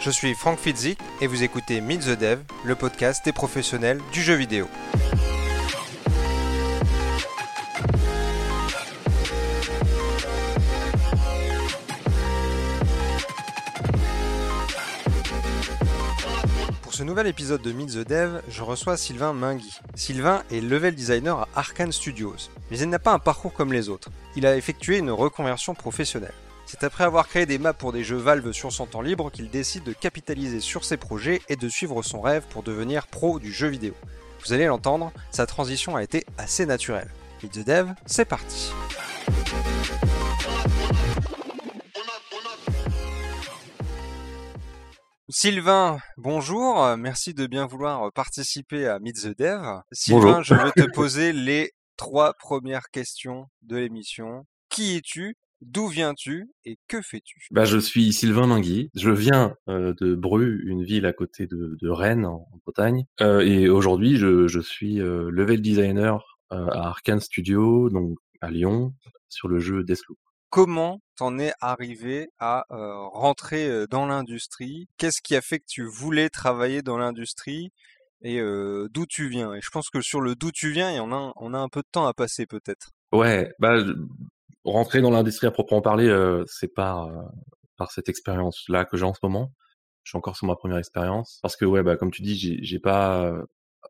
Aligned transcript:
Je 0.00 0.10
suis 0.10 0.34
Frank 0.34 0.60
Fitzik 0.60 1.00
et 1.20 1.26
vous 1.26 1.42
écoutez 1.42 1.80
Meet 1.80 2.02
the 2.02 2.18
Dev, 2.18 2.38
le 2.64 2.76
podcast 2.76 3.24
des 3.24 3.32
professionnels 3.32 4.00
du 4.12 4.22
jeu 4.22 4.34
vidéo. 4.34 4.68
Pour 16.82 16.94
ce 16.94 17.02
nouvel 17.02 17.26
épisode 17.26 17.60
de 17.60 17.72
Meet 17.72 17.90
the 17.90 18.08
Dev, 18.08 18.40
je 18.48 18.62
reçois 18.62 18.96
Sylvain 18.96 19.32
Mingui. 19.32 19.80
Sylvain 19.96 20.44
est 20.52 20.60
level 20.60 20.94
designer 20.94 21.40
à 21.40 21.48
Arkane 21.56 21.90
Studios, 21.90 22.50
mais 22.70 22.78
il 22.78 22.88
n'a 22.88 23.00
pas 23.00 23.12
un 23.12 23.18
parcours 23.18 23.52
comme 23.52 23.72
les 23.72 23.88
autres. 23.88 24.10
Il 24.36 24.46
a 24.46 24.56
effectué 24.56 24.98
une 24.98 25.10
reconversion 25.10 25.74
professionnelle. 25.74 26.34
C'est 26.70 26.84
après 26.84 27.04
avoir 27.04 27.28
créé 27.28 27.46
des 27.46 27.56
maps 27.56 27.72
pour 27.72 27.94
des 27.94 28.04
jeux 28.04 28.18
Valve 28.18 28.52
sur 28.52 28.70
son 28.72 28.84
temps 28.84 29.00
libre 29.00 29.30
qu'il 29.30 29.48
décide 29.48 29.84
de 29.84 29.94
capitaliser 29.94 30.60
sur 30.60 30.84
ses 30.84 30.98
projets 30.98 31.40
et 31.48 31.56
de 31.56 31.66
suivre 31.66 32.02
son 32.02 32.20
rêve 32.20 32.44
pour 32.50 32.62
devenir 32.62 33.06
pro 33.06 33.38
du 33.38 33.50
jeu 33.50 33.68
vidéo. 33.68 33.94
Vous 34.44 34.52
allez 34.52 34.66
l'entendre, 34.66 35.10
sa 35.30 35.46
transition 35.46 35.96
a 35.96 36.02
été 36.02 36.26
assez 36.36 36.66
naturelle. 36.66 37.08
Meet 37.42 37.52
the 37.52 37.66
Dev, 37.66 37.94
c'est 38.04 38.26
parti. 38.26 38.70
Sylvain, 45.30 45.98
bonjour, 46.18 46.96
merci 46.98 47.32
de 47.32 47.46
bien 47.46 47.66
vouloir 47.66 48.12
participer 48.12 48.86
à 48.86 48.98
Meet 48.98 49.22
the 49.22 49.38
Dev. 49.38 49.80
Sylvain, 49.92 50.20
Bonjour. 50.20 50.42
je 50.42 50.54
vais 50.54 50.72
te 50.72 50.92
poser 50.92 51.32
les 51.32 51.72
trois 51.96 52.34
premières 52.34 52.90
questions 52.90 53.46
de 53.62 53.78
l'émission. 53.78 54.44
Qui 54.68 54.96
es-tu 54.96 55.34
D'où 55.60 55.88
viens-tu 55.88 56.50
et 56.64 56.78
que 56.88 57.02
fais-tu? 57.02 57.48
Bah, 57.50 57.64
je 57.64 57.78
suis 57.78 58.12
Sylvain 58.12 58.46
Mingui. 58.46 58.90
Je 58.94 59.10
viens 59.10 59.54
euh, 59.68 59.92
de 60.00 60.14
Bru, 60.14 60.62
une 60.66 60.84
ville 60.84 61.06
à 61.06 61.12
côté 61.12 61.46
de, 61.46 61.76
de 61.80 61.88
Rennes, 61.88 62.26
en, 62.26 62.46
en 62.52 62.58
Bretagne. 62.64 63.04
Euh, 63.20 63.40
et 63.40 63.68
aujourd'hui, 63.68 64.16
je, 64.16 64.46
je 64.46 64.60
suis 64.60 65.00
euh, 65.00 65.30
level 65.30 65.60
designer 65.60 66.38
à 66.50 66.88
Arkane 66.88 67.20
Studio, 67.20 67.90
donc 67.90 68.16
à 68.40 68.50
Lyon, 68.50 68.94
sur 69.28 69.48
le 69.48 69.58
jeu 69.58 69.84
Deathloop. 69.84 70.16
Comment 70.48 71.00
t'en 71.16 71.38
es 71.38 71.52
arrivé 71.60 72.28
à 72.38 72.64
rentrer 72.70 73.86
dans 73.90 74.06
l'industrie? 74.06 74.88
Qu'est-ce 74.96 75.20
qui 75.20 75.36
a 75.36 75.42
fait 75.42 75.58
que 75.58 75.66
tu 75.68 75.84
voulais 75.84 76.30
travailler 76.30 76.80
dans 76.80 76.96
l'industrie? 76.96 77.70
Et 78.22 78.40
d'où 78.40 79.04
tu 79.06 79.28
viens? 79.28 79.52
Et 79.52 79.60
je 79.60 79.68
pense 79.68 79.90
que 79.90 80.00
sur 80.00 80.22
le 80.22 80.36
d'où 80.36 80.50
tu 80.50 80.70
viens, 80.70 81.02
en 81.02 81.12
a, 81.12 81.34
on 81.36 81.52
a 81.52 81.58
un 81.58 81.68
peu 81.68 81.80
de 81.80 81.88
temps 81.92 82.06
à 82.06 82.14
passer 82.14 82.46
peut-être. 82.46 82.92
Ouais, 83.12 83.52
bah, 83.58 83.76
rentrer 84.72 85.00
dans 85.00 85.10
l'industrie 85.10 85.46
à 85.46 85.50
proprement 85.50 85.80
parler, 85.80 86.08
euh, 86.08 86.44
c'est 86.46 86.72
par, 86.72 87.06
euh, 87.06 87.22
par 87.76 87.90
cette 87.90 88.08
expérience-là 88.08 88.84
que 88.84 88.96
j'ai 88.96 89.04
en 89.04 89.14
ce 89.14 89.20
moment. 89.22 89.52
Je 90.04 90.10
suis 90.10 90.18
encore 90.18 90.36
sur 90.36 90.46
ma 90.46 90.56
première 90.56 90.78
expérience. 90.78 91.38
Parce 91.42 91.56
que, 91.56 91.64
ouais, 91.64 91.82
bah, 91.82 91.96
comme 91.96 92.10
tu 92.10 92.22
dis, 92.22 92.36
j'ai 92.36 92.58
j'ai 92.62 92.78
pas 92.78 93.24
euh, 93.24 93.44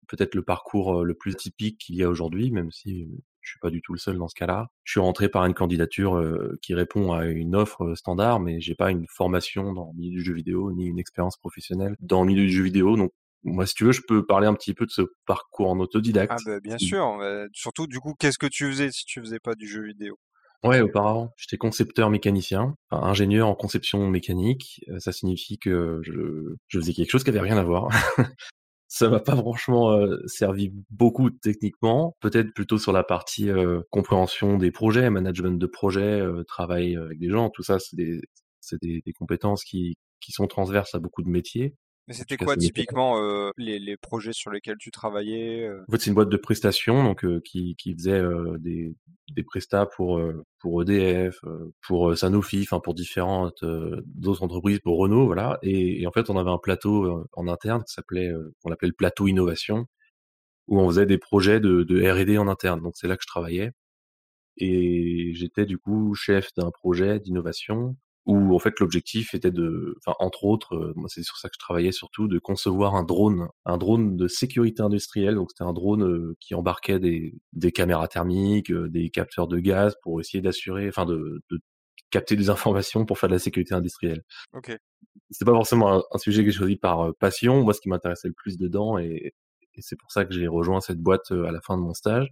peut-être 0.09 0.35
le 0.35 0.43
parcours 0.43 1.05
le 1.05 1.15
plus 1.15 1.37
typique 1.37 1.79
qu'il 1.79 1.97
y 1.97 2.03
a 2.03 2.09
aujourd'hui, 2.09 2.51
même 2.51 2.71
si 2.71 3.09
je 3.41 3.51
suis 3.51 3.61
pas 3.61 3.71
du 3.71 3.81
tout 3.81 3.93
le 3.93 3.99
seul 3.99 4.19
dans 4.19 4.29
ce 4.29 4.35
cas-là. 4.35 4.69
Je 4.85 4.93
suis 4.93 5.01
rentré 5.01 5.29
par 5.29 5.47
une 5.47 5.55
candidature 5.55 6.23
qui 6.61 6.75
répond 6.75 7.13
à 7.13 7.25
une 7.27 7.55
offre 7.55 7.95
standard, 7.95 8.41
mais 8.41 8.61
j'ai 8.61 8.75
pas 8.75 8.91
une 8.91 9.07
formation 9.09 9.73
dans 9.73 9.93
le 9.95 9.99
milieu 9.99 10.19
du 10.19 10.25
jeu 10.25 10.35
vidéo, 10.35 10.73
ni 10.73 10.87
une 10.87 10.99
expérience 10.99 11.37
professionnelle 11.37 11.95
dans 12.01 12.23
le 12.23 12.27
milieu 12.27 12.43
du 12.43 12.51
jeu 12.51 12.65
vidéo. 12.65 12.97
Donc, 12.97 13.13
moi, 13.45 13.65
si 13.67 13.75
tu 13.75 13.85
veux, 13.85 13.93
je 13.93 14.03
peux 14.07 14.27
parler 14.27 14.47
un 14.47 14.55
petit 14.55 14.75
peu 14.75 14.85
de 14.85 14.91
ce 14.91 15.03
parcours 15.25 15.71
en 15.71 15.79
autodidacte. 15.79 16.33
Ah 16.35 16.43
bah 16.45 16.61
bien 16.61 16.79
sûr. 16.79 17.19
surtout 17.53 17.87
du 17.87 18.01
coup, 18.01 18.15
qu'est-ce 18.19 18.39
que 18.39 18.47
tu 18.47 18.69
faisais 18.71 18.91
si 18.91 19.05
tu 19.07 19.21
faisais 19.21 19.41
pas 19.41 19.55
du 19.55 19.67
jeu 19.67 19.83
vidéo? 19.83 20.19
Ouais, 20.65 20.81
auparavant, 20.81 21.33
j'étais 21.37 21.57
concepteur 21.57 22.11
mécanicien, 22.11 22.75
ingénieur 22.91 23.47
en 23.47 23.55
conception 23.55 24.09
mécanique. 24.09 24.85
Euh, 24.89 24.99
Ça 24.99 25.13
signifie 25.13 25.57
que 25.59 26.01
je, 26.03 26.57
faisais 26.79 26.93
quelque 26.93 27.11
chose 27.11 27.23
qui 27.23 27.31
avait 27.31 27.41
rien 27.41 27.57
à 27.57 27.63
voir. 27.63 27.89
Ça 28.89 29.09
m'a 29.09 29.21
pas 29.21 29.37
franchement 29.37 29.93
euh, 29.93 30.17
servi 30.27 30.73
beaucoup 30.91 31.31
techniquement, 31.31 32.17
peut-être 32.21 32.53
plutôt 32.55 32.79
sur 32.79 32.93
la 32.93 33.05
partie 33.05 33.51
euh, 33.51 33.83
compréhension 33.91 34.57
des 34.57 34.71
projets, 34.73 35.11
management 35.11 35.59
de 35.61 35.67
projets, 35.67 36.23
travail 36.49 36.97
avec 36.97 37.19
des 37.19 37.29
gens, 37.29 37.51
tout 37.51 37.63
ça, 37.63 37.79
c'est 37.79 37.97
des, 38.83 39.13
compétences 39.19 39.63
qui 39.65 39.97
sont 40.31 40.47
transverses 40.47 40.95
à 40.95 40.99
beaucoup 40.99 41.23
de 41.23 41.29
métiers. 41.29 41.75
Mais 42.09 42.15
c'était 42.15 42.39
quoi 42.39 42.57
typiquement 42.57 43.23
euh, 43.23 43.51
les, 43.59 43.79
les 43.79 43.97
projets 43.99 44.33
sur 44.33 44.51
lesquels 44.51 44.79
tu 44.79 44.91
travaillais 44.91 45.67
euh? 45.67 45.85
En 45.89 45.93
fait, 45.93 45.99
c'est 45.99 46.09
une 46.09 46.15
boîte 46.15 46.31
de 46.31 46.37
prestations 46.39 47.05
donc 47.05 47.23
euh, 47.25 47.41
qui, 47.45 47.77
qui 47.77 47.95
faisait 47.95 48.13
euh, 48.13 48.57
des, 48.59 48.95
des 49.37 49.43
prestats 49.43 49.85
pour 49.85 50.19
euh, 50.19 50.43
pour 50.59 50.83
EDF, 50.83 51.39
pour 51.87 52.17
Sanofi, 52.17 52.63
enfin 52.63 52.81
pour 52.81 52.95
différentes 52.95 53.63
euh, 53.63 54.01
d'autres 54.07 54.43
entreprises, 54.43 54.81
pour 54.81 54.99
Renault, 54.99 55.27
voilà. 55.27 55.59
Et, 55.63 56.03
et 56.03 56.07
en 56.07 56.13
fait, 56.13 56.31
on 56.31 56.39
avait 56.39 56.51
un 56.51 56.59
plateau 56.59 57.05
euh, 57.05 57.29
en 57.35 57.47
interne 57.47 57.85
qui 57.85 57.93
s'appelait, 57.93 58.29
euh, 58.29 58.55
on 58.65 58.71
l'appelait 58.71 58.89
le 58.89 58.95
plateau 58.95 59.29
innovation, 59.29 59.87
où 60.69 60.81
on 60.81 60.89
faisait 60.89 61.07
des 61.07 61.19
projets 61.19 61.61
de, 61.61 61.83
de 61.83 62.11
R&D 62.11 62.39
en 62.39 62.49
interne. 62.49 62.81
Donc 62.83 62.95
c'est 62.97 63.09
là 63.09 63.17
que 63.17 63.23
je 63.23 63.29
travaillais. 63.29 63.73
Et 64.57 65.33
j'étais 65.35 65.67
du 65.67 65.79
coup 65.79 66.15
chef 66.15 66.53
d'un 66.57 66.71
projet 66.71 67.21
d'innovation 67.21 67.97
où 68.29 68.55
en 68.55 68.59
fait 68.59 68.79
l'objectif 68.79 69.35
était 69.35 69.51
de, 69.51 69.97
enfin 69.99 70.15
entre 70.21 70.45
autres, 70.45 70.77
euh, 70.77 70.93
moi 70.97 71.09
c'est 71.09 71.23
sur 71.23 71.39
ça 71.39 71.49
que 71.49 71.55
je 71.55 71.59
travaillais 71.59 71.93
surtout, 71.93 72.29
de 72.29 72.39
concevoir 72.39 72.95
un 72.95 73.03
drone, 73.03 73.49
un 73.65 73.79
drone 73.79 74.17
de 74.17 74.29
sécurité 74.29 74.83
industrielle. 74.83 75.35
Donc 75.35 75.49
c'était 75.51 75.65
un 75.65 75.73
drone 75.73 76.05
euh, 76.05 76.37
qui 76.39 76.55
embarquait 76.55 77.01
des, 77.01 77.35
des 77.55 77.73
caméras 77.73 78.07
thermiques, 78.07 78.71
euh, 78.71 78.89
des 78.91 79.09
capteurs 79.09 79.49
de 79.49 79.59
gaz 79.59 79.97
pour 80.03 80.21
essayer 80.21 80.43
d'assurer, 80.43 80.89
enfin 80.89 81.07
de, 81.07 81.41
de 81.51 81.59
capter 82.11 82.37
des 82.37 82.51
informations 82.51 83.07
pour 83.07 83.19
faire 83.19 83.31
de 83.31 83.35
la 83.35 83.39
sécurité 83.39 83.75
industrielle. 83.75 84.23
Ok. 84.53 84.77
C'est 85.31 85.45
pas 85.47 85.53
forcément 85.53 85.95
un, 85.95 86.03
un 86.13 86.19
sujet 86.19 86.45
que 86.45 86.51
j'ai 86.51 86.59
choisi 86.59 86.77
par 86.77 87.15
passion. 87.19 87.65
Moi, 87.65 87.73
ce 87.73 87.81
qui 87.81 87.89
m'intéressait 87.89 88.29
le 88.29 88.35
plus 88.35 88.59
dedans, 88.59 88.99
et, 88.99 89.33
et 89.75 89.81
c'est 89.81 89.97
pour 89.97 90.13
ça 90.13 90.27
que 90.27 90.35
j'ai 90.35 90.49
rejoint 90.49 90.81
cette 90.81 91.01
boîte 91.01 91.31
à 91.31 91.51
la 91.51 91.61
fin 91.63 91.77
de 91.79 91.83
mon 91.83 91.95
stage, 91.95 92.29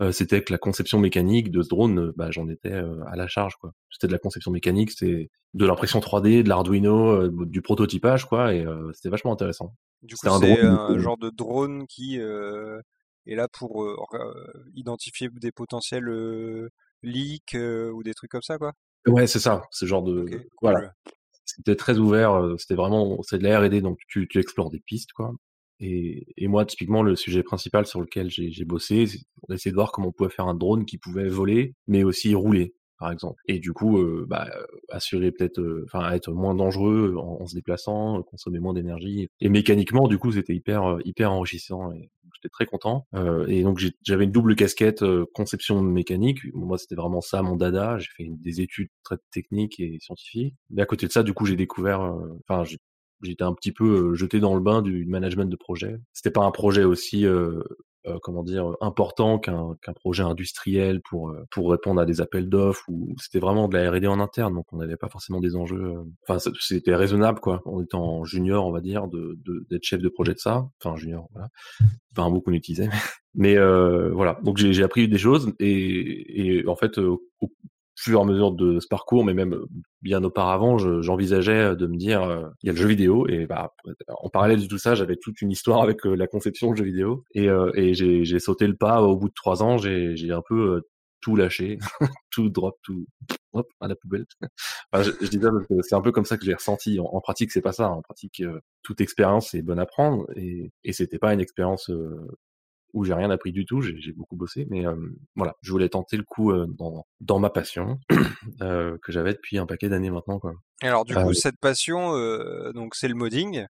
euh, 0.00 0.12
c'était 0.12 0.42
que 0.44 0.52
la 0.52 0.58
conception 0.58 0.98
mécanique 1.00 1.50
de 1.50 1.62
ce 1.62 1.68
drone, 1.68 2.12
bah, 2.16 2.30
j'en 2.30 2.48
étais 2.48 2.72
euh, 2.72 3.02
à 3.08 3.16
la 3.16 3.26
charge. 3.26 3.56
quoi. 3.56 3.72
C'était 3.90 4.06
de 4.06 4.12
la 4.12 4.18
conception 4.18 4.52
mécanique, 4.52 4.92
c'était 4.92 5.28
de 5.54 5.66
l'impression 5.66 5.98
3D, 5.98 6.44
de 6.44 6.48
l'Arduino, 6.48 7.10
euh, 7.10 7.32
du 7.46 7.62
prototypage, 7.62 8.26
quoi, 8.26 8.54
et 8.54 8.64
euh, 8.64 8.92
c'était 8.92 9.08
vachement 9.08 9.32
intéressant. 9.32 9.74
Du 10.02 10.14
coup, 10.14 10.28
un 10.28 10.38
c'est 10.38 10.60
un 10.60 10.90
euh, 10.90 10.98
genre 11.00 11.18
de 11.18 11.30
drone 11.30 11.86
qui 11.88 12.20
euh, 12.20 12.80
est 13.26 13.34
là 13.34 13.48
pour 13.48 13.84
identifier 14.74 15.28
des 15.32 15.50
potentiels 15.50 16.08
euh, 16.08 16.68
leaks 17.02 17.54
euh, 17.54 17.90
ou 17.90 18.04
des 18.04 18.14
trucs 18.14 18.30
comme 18.30 18.42
ça, 18.42 18.56
quoi? 18.58 18.74
Ouais, 19.06 19.26
c'est 19.26 19.40
ça, 19.40 19.62
ce 19.70 19.84
genre 19.86 20.02
de... 20.02 20.26
Voilà, 20.62 20.92
c'était 21.44 21.76
très 21.76 21.98
ouvert, 21.98 22.54
c'était 22.58 22.74
vraiment, 22.74 23.18
c'est 23.22 23.38
de 23.38 23.44
la 23.44 23.58
R&D, 23.58 23.80
donc 23.80 23.98
tu, 24.06 24.28
tu 24.28 24.38
explores 24.38 24.70
des 24.70 24.80
pistes, 24.80 25.12
quoi. 25.12 25.32
Et, 25.80 26.26
et 26.36 26.48
moi, 26.48 26.64
typiquement, 26.64 27.02
le 27.02 27.16
sujet 27.16 27.42
principal 27.42 27.86
sur 27.86 28.00
lequel 28.00 28.30
j'ai 28.30 28.64
bossé, 28.64 29.06
c'est 29.06 29.18
on 29.48 29.54
essayait 29.54 29.72
de 29.72 29.76
voir 29.76 29.92
comment 29.92 30.08
on 30.08 30.12
pouvait 30.12 30.30
faire 30.30 30.46
un 30.46 30.54
drone 30.54 30.84
qui 30.84 30.98
pouvait 30.98 31.28
voler, 31.28 31.74
mais 31.86 32.04
aussi 32.04 32.34
rouler, 32.34 32.74
par 32.98 33.10
exemple. 33.10 33.40
Et 33.46 33.58
du 33.58 33.72
coup, 33.72 33.98
euh, 33.98 34.26
bah, 34.28 34.48
assurer 34.90 35.32
peut-être, 35.32 35.60
euh, 35.60 35.84
enfin, 35.86 36.12
être 36.12 36.32
moins 36.32 36.54
dangereux 36.54 37.14
en, 37.16 37.46
se 37.46 37.54
déplaçant, 37.54 38.22
consommer 38.22 38.58
moins 38.58 38.74
d'énergie. 38.74 39.28
Et 39.40 39.48
mécaniquement, 39.48 40.08
du 40.08 40.18
coup, 40.18 40.32
c'était 40.32 40.54
hyper, 40.54 40.84
euh, 40.84 40.98
hyper 41.04 41.32
enrichissant. 41.32 41.92
Et 41.92 42.10
j'étais 42.34 42.50
très 42.50 42.66
content. 42.66 43.06
Euh, 43.14 43.46
et 43.46 43.62
donc, 43.62 43.82
j'avais 44.02 44.24
une 44.24 44.32
double 44.32 44.54
casquette 44.56 45.02
euh, 45.02 45.24
conception 45.34 45.80
mécanique. 45.82 46.40
Moi, 46.54 46.78
c'était 46.78 46.94
vraiment 46.94 47.20
ça 47.20 47.42
mon 47.42 47.56
dada. 47.56 47.98
J'ai 47.98 48.10
fait 48.16 48.28
des 48.28 48.60
études 48.60 48.88
très 49.04 49.16
techniques 49.30 49.80
et 49.80 49.98
scientifiques. 50.00 50.54
Mais 50.70 50.82
à 50.82 50.86
côté 50.86 51.06
de 51.06 51.12
ça, 51.12 51.22
du 51.22 51.32
coup, 51.32 51.46
j'ai 51.46 51.56
découvert, 51.56 52.00
enfin, 52.48 52.64
j'ai 52.64 52.78
j'étais 53.22 53.44
un 53.44 53.54
petit 53.54 53.72
peu 53.72 54.14
jeté 54.14 54.40
dans 54.40 54.54
le 54.54 54.60
bain 54.60 54.82
du 54.82 55.06
management 55.06 55.50
de 55.50 55.56
projet. 55.56 55.98
C'était 56.12 56.30
pas 56.30 56.44
un 56.44 56.50
projet 56.50 56.84
aussi 56.84 57.26
euh, 57.26 57.62
euh, 58.06 58.18
comment 58.22 58.42
dire 58.42 58.76
important 58.80 59.38
qu'un 59.38 59.76
qu'un 59.82 59.92
projet 59.92 60.22
industriel 60.22 61.00
pour 61.02 61.34
pour 61.50 61.70
répondre 61.70 62.00
à 62.00 62.06
des 62.06 62.20
appels 62.20 62.48
d'offres 62.48 62.84
ou 62.88 63.14
c'était 63.20 63.40
vraiment 63.40 63.68
de 63.68 63.76
la 63.76 63.90
R&D 63.90 64.06
en 64.06 64.20
interne 64.20 64.54
donc 64.54 64.66
on 64.72 64.76
n'avait 64.76 64.96
pas 64.96 65.08
forcément 65.08 65.40
des 65.40 65.56
enjeux 65.56 65.94
enfin 66.26 66.38
c'était 66.60 66.94
raisonnable 66.94 67.40
quoi. 67.40 67.60
En 67.64 67.82
étant 67.82 68.24
junior 68.24 68.66
on 68.66 68.72
va 68.72 68.80
dire 68.80 69.08
de 69.08 69.38
d'être 69.68 69.84
chef 69.84 70.00
de 70.00 70.08
projet 70.08 70.34
de 70.34 70.38
ça 70.38 70.68
enfin 70.80 70.96
junior 70.96 71.28
voilà. 71.32 71.48
Pas 72.14 72.22
un 72.22 72.30
mot 72.30 72.40
qu'on 72.40 72.52
utilisait 72.52 72.88
mais 73.34 73.56
euh, 73.56 74.10
voilà. 74.12 74.38
Donc 74.42 74.58
j'ai 74.58 74.82
appris 74.82 75.08
des 75.08 75.18
choses 75.18 75.54
et 75.60 76.58
et 76.58 76.66
en 76.66 76.76
fait 76.76 76.98
au 76.98 77.22
fur 78.00 78.20
et 78.20 78.22
à 78.22 78.24
mesure 78.24 78.52
de 78.52 78.78
ce 78.80 78.86
parcours, 78.88 79.24
mais 79.24 79.34
même 79.34 79.58
bien 80.02 80.22
auparavant, 80.24 80.78
je- 80.78 81.02
j'envisageais 81.02 81.74
de 81.76 81.86
me 81.86 81.96
dire, 81.96 82.22
euh, 82.22 82.48
il 82.62 82.66
y 82.68 82.70
a 82.70 82.72
le 82.72 82.78
jeu 82.78 82.86
vidéo, 82.88 83.26
et 83.28 83.46
bah, 83.46 83.72
en 84.08 84.28
parallèle 84.28 84.60
de 84.62 84.66
tout 84.66 84.78
ça, 84.78 84.94
j'avais 84.94 85.16
toute 85.16 85.40
une 85.42 85.50
histoire 85.50 85.82
avec 85.82 86.06
euh, 86.06 86.14
la 86.14 86.26
conception 86.28 86.70
de 86.70 86.76
jeux 86.76 86.84
vidéo, 86.84 87.24
et, 87.34 87.48
euh, 87.48 87.70
et 87.74 87.94
j'ai 87.94 88.38
sauté 88.38 88.66
le 88.66 88.76
pas 88.76 89.02
au 89.02 89.16
bout 89.16 89.28
de 89.28 89.34
trois 89.34 89.62
ans, 89.62 89.78
j'ai 89.78 90.14
un 90.32 90.42
peu 90.48 90.76
euh, 90.76 90.80
tout 91.20 91.34
lâché, 91.36 91.78
tout 92.30 92.48
drop, 92.50 92.76
tout 92.82 93.06
hop, 93.52 93.66
à 93.80 93.88
la 93.88 93.96
poubelle. 93.96 94.26
Enfin, 94.92 95.02
je, 95.04 95.10
je 95.24 95.28
dis 95.30 95.40
ça 95.40 95.50
parce 95.50 95.66
que 95.66 95.82
c'est 95.82 95.94
un 95.94 96.00
peu 96.00 96.12
comme 96.12 96.24
ça 96.24 96.36
que 96.38 96.44
j'ai 96.44 96.54
ressenti. 96.54 96.98
En, 97.00 97.20
pratique, 97.20 97.50
c'est 97.52 97.60
pas 97.62 97.72
ça. 97.72 97.90
En 97.90 98.02
pratique, 98.02 98.40
euh, 98.40 98.60
toute 98.82 99.00
expérience 99.00 99.54
est 99.54 99.62
bonne 99.62 99.78
à 99.80 99.86
prendre, 99.86 100.26
et, 100.36 100.72
et 100.84 100.92
c'était 100.92 101.18
pas 101.18 101.34
une 101.34 101.40
expérience 101.40 101.90
euh, 101.90 102.26
où 102.94 103.04
j'ai 103.04 103.14
rien 103.14 103.30
appris 103.30 103.52
du 103.52 103.64
tout, 103.64 103.80
j'ai 103.80 104.12
beaucoup 104.12 104.36
bossé, 104.36 104.66
mais 104.70 104.84
voilà, 105.36 105.54
je 105.62 105.70
voulais 105.70 105.88
tenter 105.88 106.16
le 106.16 106.24
coup 106.24 106.52
dans, 106.66 107.06
dans 107.20 107.38
ma 107.38 107.50
passion 107.50 107.98
que 108.60 108.98
j'avais 109.12 109.32
depuis 109.32 109.58
un 109.58 109.66
paquet 109.66 109.88
d'années 109.88 110.10
maintenant. 110.10 110.38
Quoi. 110.38 110.54
Alors 110.82 111.04
du 111.04 111.14
coup, 111.14 111.34
cette 111.34 111.58
passion, 111.58 112.12
donc 112.72 112.94
c'est 112.94 113.08
le 113.08 113.14
modding, 113.14 113.66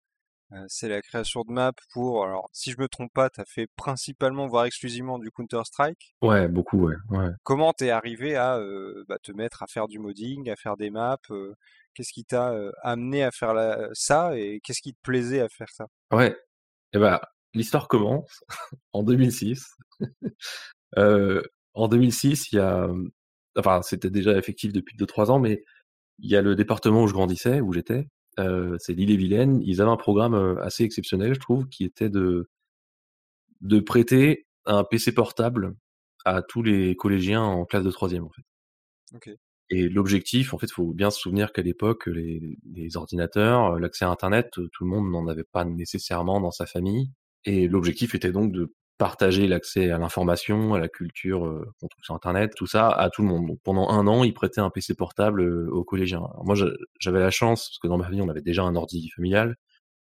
c'est 0.69 0.89
la 0.89 1.01
création 1.01 1.43
de 1.43 1.53
maps 1.53 1.73
pour. 1.93 2.25
Alors, 2.25 2.49
si 2.53 2.73
je 2.73 2.81
me 2.81 2.89
trompe 2.89 3.13
pas, 3.13 3.31
t'as 3.31 3.45
fait 3.47 3.69
principalement, 3.77 4.49
voire 4.49 4.67
exclusivement 4.67 5.19
du 5.19 5.31
Counter 5.31 5.63
Strike. 5.65 6.15
Ouais, 6.21 6.47
beaucoup, 6.49 6.89
ouais. 6.89 6.97
ouais. 7.11 7.31
Comment 7.43 7.73
t'es 7.73 7.91
arrivé 7.91 8.37
à 8.37 8.61
bah, 9.09 9.19
te 9.23 9.33
mettre 9.33 9.63
à 9.63 9.67
faire 9.67 9.89
du 9.89 9.99
modding, 9.99 10.51
à 10.51 10.57
faire 10.57 10.77
des 10.77 10.91
maps 10.91 11.17
Qu'est-ce 11.95 12.13
qui 12.13 12.25
t'a 12.25 12.55
amené 12.83 13.23
à 13.23 13.31
faire 13.31 13.55
ça 13.93 14.37
et 14.37 14.61
qu'est-ce 14.63 14.81
qui 14.81 14.95
te 14.95 15.01
plaisait 15.03 15.41
à 15.41 15.49
faire 15.49 15.71
ça? 15.71 15.87
Ouais. 16.11 16.37
Et 16.95 16.99
eh 16.99 17.01
bah, 17.01 17.23
l'histoire 17.55 17.89
commence 17.89 18.45
en 18.93 19.03
2006. 19.03 19.77
euh, 20.99 21.43
en 21.75 21.89
2006, 21.89 22.53
il 22.53 22.57
y 22.57 22.59
a, 22.59 22.89
enfin, 23.57 23.83
c'était 23.83 24.11
déjà 24.11 24.37
effectif 24.37 24.73
depuis 24.73 24.97
2-3 24.97 25.31
ans, 25.31 25.39
mais 25.39 25.65
il 26.19 26.31
y 26.31 26.37
a 26.37 26.43
le 26.43 26.55
département 26.55 27.03
où 27.03 27.09
je 27.09 27.15
grandissais, 27.15 27.61
où 27.61 27.73
j'étais, 27.73 28.09
euh, 28.39 28.77
c'est 28.79 28.93
l'île-et-Vilaine. 28.93 29.61
Ils 29.63 29.81
avaient 29.81 29.91
un 29.91 29.97
programme 29.97 30.59
assez 30.63 30.85
exceptionnel, 30.85 31.35
je 31.35 31.41
trouve, 31.41 31.69
qui 31.69 31.85
était 31.85 32.11
de 32.11 32.49
de 33.63 33.81
prêter 33.81 34.47
un 34.67 34.85
PC 34.85 35.13
portable 35.13 35.75
à 36.25 36.43
tous 36.43 36.63
les 36.63 36.97
collégiens 36.97 37.43
en 37.43 37.65
classe 37.65 37.85
de 37.85 37.91
troisième, 37.91 38.25
en 38.25 38.31
fait. 38.31 38.43
Okay. 39.17 39.37
Et 39.71 39.89
l'objectif, 39.89 40.53
en 40.53 40.59
fait, 40.59 40.71
faut 40.71 40.93
bien 40.93 41.11
se 41.11 41.21
souvenir 41.21 41.53
qu'à 41.53 41.63
l'époque, 41.63 42.07
les, 42.07 42.59
les 42.73 42.97
ordinateurs, 42.97 43.79
l'accès 43.79 44.05
à 44.05 44.11
Internet, 44.11 44.51
tout 44.51 44.85
le 44.85 44.87
monde 44.87 45.11
n'en 45.11 45.27
avait 45.29 45.45
pas 45.45 45.65
nécessairement 45.65 46.41
dans 46.41 46.51
sa 46.51 46.67
famille. 46.67 47.11
Et 47.45 47.69
l'objectif 47.69 48.15
était 48.15 48.33
donc 48.33 48.53
de 48.53 48.75
partager 48.99 49.49
l'accès 49.49 49.91
à 49.91 49.99
l'information, 49.99 50.75
à 50.75 50.79
la 50.79 50.89
culture 50.89 51.47
euh, 51.47 51.67
qu'on 51.81 51.89
trouve 51.89 52.05
sur 52.05 52.15
Internet, 52.15 52.53
tout 52.55 52.67
ça 52.67 52.89
à 52.89 53.11
tout 53.11 53.23
le 53.23 53.29
monde. 53.29 53.47
Donc 53.47 53.59
pendant 53.65 53.89
un 53.89 54.07
an, 54.07 54.23
ils 54.23 54.35
prêtaient 54.35 54.61
un 54.61 54.71
PC 54.71 54.95
portable 54.95 55.43
aux 55.71 55.85
collégiens. 55.85 56.23
moi, 56.45 56.55
j'avais 57.01 57.21
la 57.21 57.31
chance, 57.31 57.71
parce 57.71 57.79
que 57.79 57.89
dans 57.89 57.99
ma 57.99 58.09
vie, 58.11 58.23
on 58.23 58.29
avait 58.29 58.43
déjà 58.43 58.63
un 58.63 58.77
ordi 58.77 59.11
familial. 59.11 59.57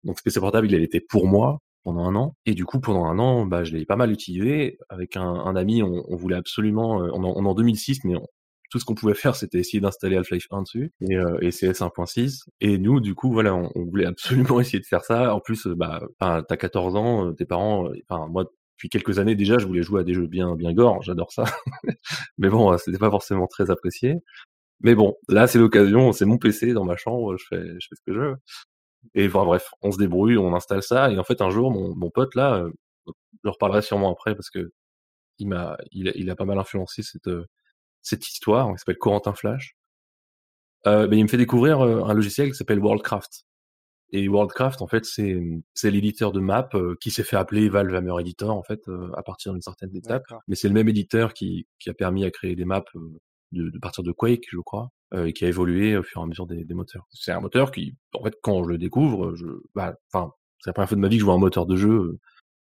Donc 0.04 0.18
ce 0.18 0.22
PC 0.22 0.40
portable, 0.40 0.70
il 0.70 0.74
était 0.82 1.00
pour 1.00 1.26
moi 1.26 1.60
pendant 1.82 2.04
un 2.04 2.14
an. 2.14 2.36
Et 2.46 2.54
du 2.54 2.64
coup, 2.66 2.80
pendant 2.80 3.06
un 3.06 3.18
an, 3.18 3.46
bah, 3.46 3.64
je 3.64 3.74
l'ai 3.74 3.86
pas 3.86 3.96
mal 3.96 4.10
utilisé. 4.12 4.78
Avec 4.90 5.16
un, 5.16 5.56
ami, 5.56 5.82
on, 5.82 6.04
on, 6.08 6.16
voulait 6.16 6.36
absolument, 6.36 7.02
euh, 7.02 7.10
on, 7.14 7.24
en, 7.24 7.44
en 7.44 7.54
2006, 7.54 8.04
mais 8.04 8.16
on, 8.16 8.26
tout 8.70 8.78
ce 8.78 8.84
qu'on 8.84 8.94
pouvait 8.94 9.14
faire, 9.14 9.34
c'était 9.34 9.58
essayer 9.58 9.80
d'installer 9.80 10.16
Half-Life 10.16 10.46
1 10.50 10.62
dessus 10.62 10.92
et, 11.00 11.16
euh, 11.16 11.38
et 11.42 11.50
CS 11.50 11.82
1.6. 11.82 12.44
Et 12.60 12.78
nous, 12.78 13.00
du 13.00 13.14
coup, 13.16 13.32
voilà, 13.32 13.54
on, 13.54 13.84
voulait 13.84 14.06
absolument 14.06 14.60
essayer 14.60 14.78
de 14.78 14.86
faire 14.86 15.04
ça. 15.04 15.34
En 15.34 15.40
plus, 15.40 15.66
euh, 15.66 15.74
bah, 15.74 16.00
t'as 16.18 16.56
14 16.56 16.96
ans, 16.96 17.26
euh, 17.26 17.32
tes 17.32 17.44
parents, 17.46 17.88
euh, 17.88 17.94
enfin 18.08 18.28
moi, 18.28 18.44
depuis 18.76 18.88
quelques 18.88 19.18
années 19.18 19.34
déjà, 19.34 19.58
je 19.58 19.66
voulais 19.66 19.82
jouer 19.82 20.00
à 20.00 20.04
des 20.04 20.14
jeux 20.14 20.28
bien, 20.28 20.54
bien 20.54 20.72
gore. 20.72 21.02
J'adore 21.02 21.32
ça. 21.32 21.44
Mais 22.38 22.48
bon, 22.48 22.76
c'était 22.78 22.98
pas 22.98 23.10
forcément 23.10 23.48
très 23.48 23.70
apprécié. 23.70 24.14
Mais 24.80 24.94
bon, 24.94 25.16
là, 25.28 25.46
c'est 25.46 25.58
l'occasion. 25.58 26.12
C'est 26.12 26.24
mon 26.26 26.38
PC 26.38 26.72
dans 26.72 26.84
ma 26.84 26.96
chambre. 26.96 27.36
Je 27.36 27.44
fais, 27.48 27.62
je 27.80 27.88
fais 27.88 27.96
ce 27.96 28.02
que 28.06 28.14
je 28.14 28.20
veux. 28.20 28.36
Et 29.14 29.26
enfin, 29.26 29.44
bref, 29.44 29.70
on 29.82 29.92
se 29.92 29.98
débrouille, 29.98 30.38
on 30.38 30.54
installe 30.54 30.82
ça. 30.82 31.10
Et 31.10 31.18
en 31.18 31.24
fait, 31.24 31.42
un 31.42 31.50
jour, 31.50 31.72
mon, 31.72 31.94
mon 31.96 32.10
pote 32.10 32.34
là, 32.36 32.64
je 33.06 33.12
leur 33.44 33.58
parlerai 33.58 33.82
sûrement 33.82 34.12
après 34.12 34.34
parce 34.34 34.50
que 34.50 34.72
il 35.38 35.48
m'a, 35.48 35.76
il, 35.92 36.12
il 36.16 36.30
a 36.30 36.36
pas 36.36 36.44
mal 36.44 36.58
influencé 36.58 37.02
cette 37.02 37.30
cette 38.02 38.26
histoire, 38.26 38.70
il 38.70 38.78
s'appelle 38.78 38.98
Corentin 38.98 39.34
Flash. 39.34 39.76
Euh, 40.86 41.06
ben, 41.06 41.18
il 41.18 41.22
me 41.24 41.28
fait 41.28 41.36
découvrir 41.36 41.80
euh, 41.80 42.04
un 42.04 42.14
logiciel 42.14 42.50
qui 42.50 42.56
s'appelle 42.56 42.78
Worldcraft. 42.78 43.44
Et 44.12 44.28
Worldcraft, 44.28 44.82
en 44.82 44.88
fait, 44.88 45.04
c'est 45.04 45.40
c'est 45.74 45.90
l'éditeur 45.90 46.32
de 46.32 46.40
map 46.40 46.68
euh, 46.74 46.96
qui 47.00 47.10
s'est 47.10 47.22
fait 47.22 47.36
appeler 47.36 47.68
Valve 47.68 47.94
Hammer 47.94 48.14
Editor, 48.20 48.56
en 48.56 48.62
fait, 48.62 48.80
à 49.16 49.22
partir 49.22 49.52
d'une 49.52 49.62
certaine 49.62 49.94
étape. 49.94 50.24
Mais 50.48 50.56
c'est 50.56 50.68
le 50.68 50.74
même 50.74 50.88
éditeur 50.88 51.32
qui, 51.32 51.66
qui 51.78 51.90
a 51.90 51.94
permis 51.94 52.24
à 52.24 52.30
créer 52.30 52.56
des 52.56 52.64
maps 52.64 52.84
de, 53.52 53.70
de 53.70 53.78
partir 53.78 54.02
de 54.02 54.10
Quake, 54.10 54.46
je 54.50 54.58
crois, 54.58 54.90
et 55.14 55.32
qui 55.32 55.44
a 55.44 55.48
évolué 55.48 55.96
au 55.96 56.02
fur 56.02 56.22
et 56.22 56.24
à 56.24 56.26
mesure 56.26 56.46
des, 56.46 56.64
des 56.64 56.74
moteurs. 56.74 57.06
C'est 57.12 57.30
un 57.30 57.40
moteur 57.40 57.70
qui, 57.70 57.94
en 58.14 58.24
fait, 58.24 58.34
quand 58.42 58.64
je 58.64 58.70
le 58.70 58.78
découvre, 58.78 59.36
je, 59.36 59.46
bah, 59.76 59.94
c'est 60.12 60.18
la 60.66 60.72
première 60.72 60.88
fois 60.88 60.96
de 60.96 61.00
ma 61.00 61.08
vie 61.08 61.16
que 61.16 61.20
je 61.20 61.24
vois 61.24 61.34
un 61.34 61.38
moteur 61.38 61.66
de 61.66 61.76
jeu 61.76 62.18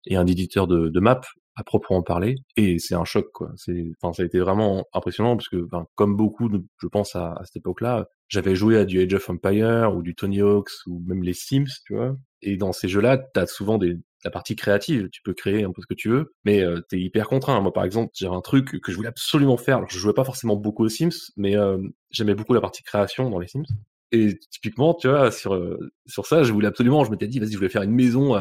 et 0.07 0.17
un 0.17 0.27
éditeur 0.27 0.67
de, 0.67 0.89
de 0.89 0.99
map 0.99 1.21
à 1.59 1.63
proprement 1.63 2.01
parler 2.01 2.35
et 2.55 2.79
c'est 2.79 2.95
un 2.95 3.03
choc 3.03 3.31
quoi. 3.33 3.51
C'est 3.57 3.91
enfin 4.01 4.13
ça 4.13 4.23
a 4.23 4.25
été 4.25 4.39
vraiment 4.39 4.85
impressionnant 4.93 5.35
parce 5.35 5.49
que 5.49 5.65
enfin, 5.65 5.85
comme 5.95 6.15
beaucoup 6.15 6.49
je 6.81 6.87
pense 6.87 7.15
à, 7.15 7.35
cette 7.43 7.57
époque-là 7.57 8.07
j'avais 8.29 8.55
joué 8.55 8.77
à 8.77 8.85
du 8.85 9.01
Age 9.01 9.13
of 9.13 9.29
Empire 9.29 9.93
ou 9.95 10.01
du 10.01 10.15
Tony 10.15 10.41
Hawk's 10.41 10.85
ou 10.87 11.03
même 11.05 11.21
les 11.23 11.33
Sims 11.33 11.65
tu 11.85 11.95
vois. 11.95 12.15
Et 12.41 12.55
dans 12.55 12.71
ces 12.71 12.87
jeux-là 12.87 13.17
t'as 13.17 13.45
souvent 13.45 13.77
des 13.77 13.97
la 14.23 14.31
partie 14.31 14.55
créative 14.55 15.09
tu 15.11 15.21
peux 15.21 15.33
créer 15.33 15.63
un 15.63 15.71
peu 15.71 15.81
ce 15.81 15.87
que 15.87 15.93
tu 15.93 16.09
veux 16.09 16.33
mais 16.45 16.63
euh, 16.63 16.79
t'es 16.87 16.99
hyper 16.99 17.27
contraint. 17.27 17.59
Moi 17.59 17.73
par 17.73 17.83
exemple 17.83 18.11
j'ai 18.15 18.27
un 18.27 18.41
truc 18.41 18.79
que 18.81 18.91
je 18.91 18.95
voulais 18.95 19.09
absolument 19.09 19.57
faire. 19.57 19.77
Alors 19.77 19.89
je 19.89 19.99
jouais 19.99 20.13
pas 20.13 20.23
forcément 20.23 20.55
beaucoup 20.55 20.85
aux 20.85 20.89
Sims 20.89 21.31
mais 21.35 21.57
euh, 21.57 21.77
j'aimais 22.09 22.35
beaucoup 22.35 22.53
la 22.53 22.61
partie 22.61 22.83
création 22.83 23.29
dans 23.29 23.39
les 23.39 23.47
Sims. 23.47 23.65
Et 24.11 24.39
typiquement, 24.49 24.95
tu 24.95 25.07
vois, 25.07 25.29
sur 25.31 25.77
sur 26.07 26.25
ça, 26.25 26.41
je 26.41 26.51
voulais 26.51 26.67
absolument, 26.67 27.03
je 27.03 27.11
m'étais 27.11 27.27
dit, 27.27 27.37
vas-y, 27.37 27.51
je 27.51 27.57
voulais 27.57 27.69
faire 27.69 27.83
une 27.83 27.93
maison 27.93 28.33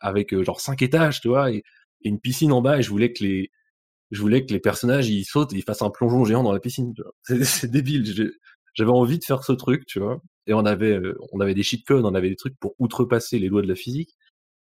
avec 0.00 0.36
genre 0.42 0.60
cinq 0.60 0.82
étages, 0.82 1.20
tu 1.20 1.28
vois, 1.28 1.52
et 2.04 2.08
une 2.08 2.20
piscine 2.20 2.52
en 2.52 2.62
bas 2.62 2.78
et 2.78 2.82
je 2.82 2.90
voulais 2.90 3.12
que 3.12 3.24
les 3.24 3.50
je 4.10 4.20
voulais 4.20 4.44
que 4.46 4.52
les 4.52 4.60
personnages 4.60 5.08
ils 5.08 5.24
sautent 5.24 5.52
et 5.52 5.56
ils 5.56 5.62
fassent 5.62 5.82
un 5.82 5.90
plongeon 5.90 6.24
géant 6.24 6.42
dans 6.42 6.52
la 6.52 6.60
piscine. 6.60 6.94
C'est 7.42 7.70
débile. 7.70 8.32
J'avais 8.74 8.90
envie 8.90 9.18
de 9.18 9.24
faire 9.24 9.44
ce 9.44 9.52
truc, 9.52 9.86
tu 9.86 10.00
vois. 10.00 10.20
Et 10.46 10.54
on 10.54 10.64
avait 10.66 10.92
euh, 10.98 11.16
on 11.32 11.40
avait 11.40 11.54
des 11.54 11.62
cheat 11.62 11.86
codes, 11.86 12.04
on 12.04 12.14
avait 12.14 12.30
des 12.30 12.36
trucs 12.36 12.58
pour 12.58 12.74
outrepasser 12.78 13.38
les 13.38 13.48
lois 13.48 13.62
de 13.62 13.68
la 13.68 13.74
physique. 13.74 14.16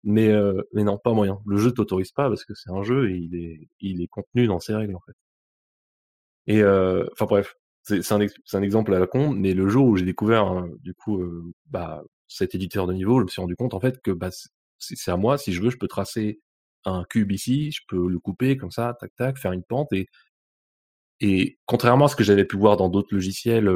Mais 0.04 0.30
euh, 0.30 0.62
mais 0.74 0.84
non, 0.84 0.98
pas 1.00 1.14
moyen. 1.14 1.40
Le 1.46 1.58
jeu 1.58 1.72
t'autorise 1.72 2.12
pas 2.12 2.30
parce 2.30 2.46
que 2.46 2.54
c'est 2.56 2.72
un 2.72 2.84
jeu 2.84 3.10
et 3.12 3.18
il 3.18 3.36
est 3.36 3.70
il 3.82 4.02
est 4.02 4.08
contenu 4.08 4.48
dans 4.48 4.60
ses 4.60 4.76
règles 4.76 4.96
en 4.96 5.02
fait. 5.02 5.16
Et 6.48 6.62
euh, 6.62 7.06
enfin 7.14 7.26
bref, 7.26 7.56
c'est 7.84 8.12
un, 8.12 8.20
un 8.54 8.62
exemple 8.62 8.94
à 8.94 9.00
la 9.00 9.08
con, 9.08 9.32
mais 9.32 9.54
le 9.54 9.68
jour 9.70 9.88
où 9.88 9.96
j'ai 9.98 10.06
découvert 10.06 10.44
hein, 10.46 10.70
du 10.82 10.94
coup 10.94 11.24
bah 11.68 12.04
cet 12.28 12.56
éditeur 12.56 12.88
de 12.88 12.94
niveau, 12.94 13.20
je 13.20 13.24
me 13.26 13.30
suis 13.30 13.42
rendu 13.42 13.56
compte 13.56 13.74
en 13.74 13.80
fait 13.80 14.02
que 14.02 14.12
bah 14.12 14.30
c'est 14.80 15.12
à 15.12 15.18
moi 15.18 15.38
si 15.38 15.54
je 15.54 15.62
veux, 15.62 15.70
je 15.70 15.78
peux 15.78 15.88
tracer 15.88 16.40
un 16.86 17.04
cube 17.06 17.32
ici, 17.32 17.72
je 17.72 17.82
peux 17.88 18.08
le 18.08 18.20
couper 18.20 18.58
comme 18.58 18.72
ça, 18.72 18.96
tac 19.00 19.14
tac, 19.16 19.38
faire 19.38 19.52
une 19.54 19.64
pente 19.64 19.92
et 19.94 20.08
et 21.22 21.58
contrairement 21.66 22.06
à 22.06 22.08
ce 22.10 22.16
que 22.16 22.24
j'avais 22.24 22.46
pu 22.46 22.58
voir 22.58 22.78
dans 22.78 22.90
d'autres 22.90 23.14
logiciels 23.14 23.70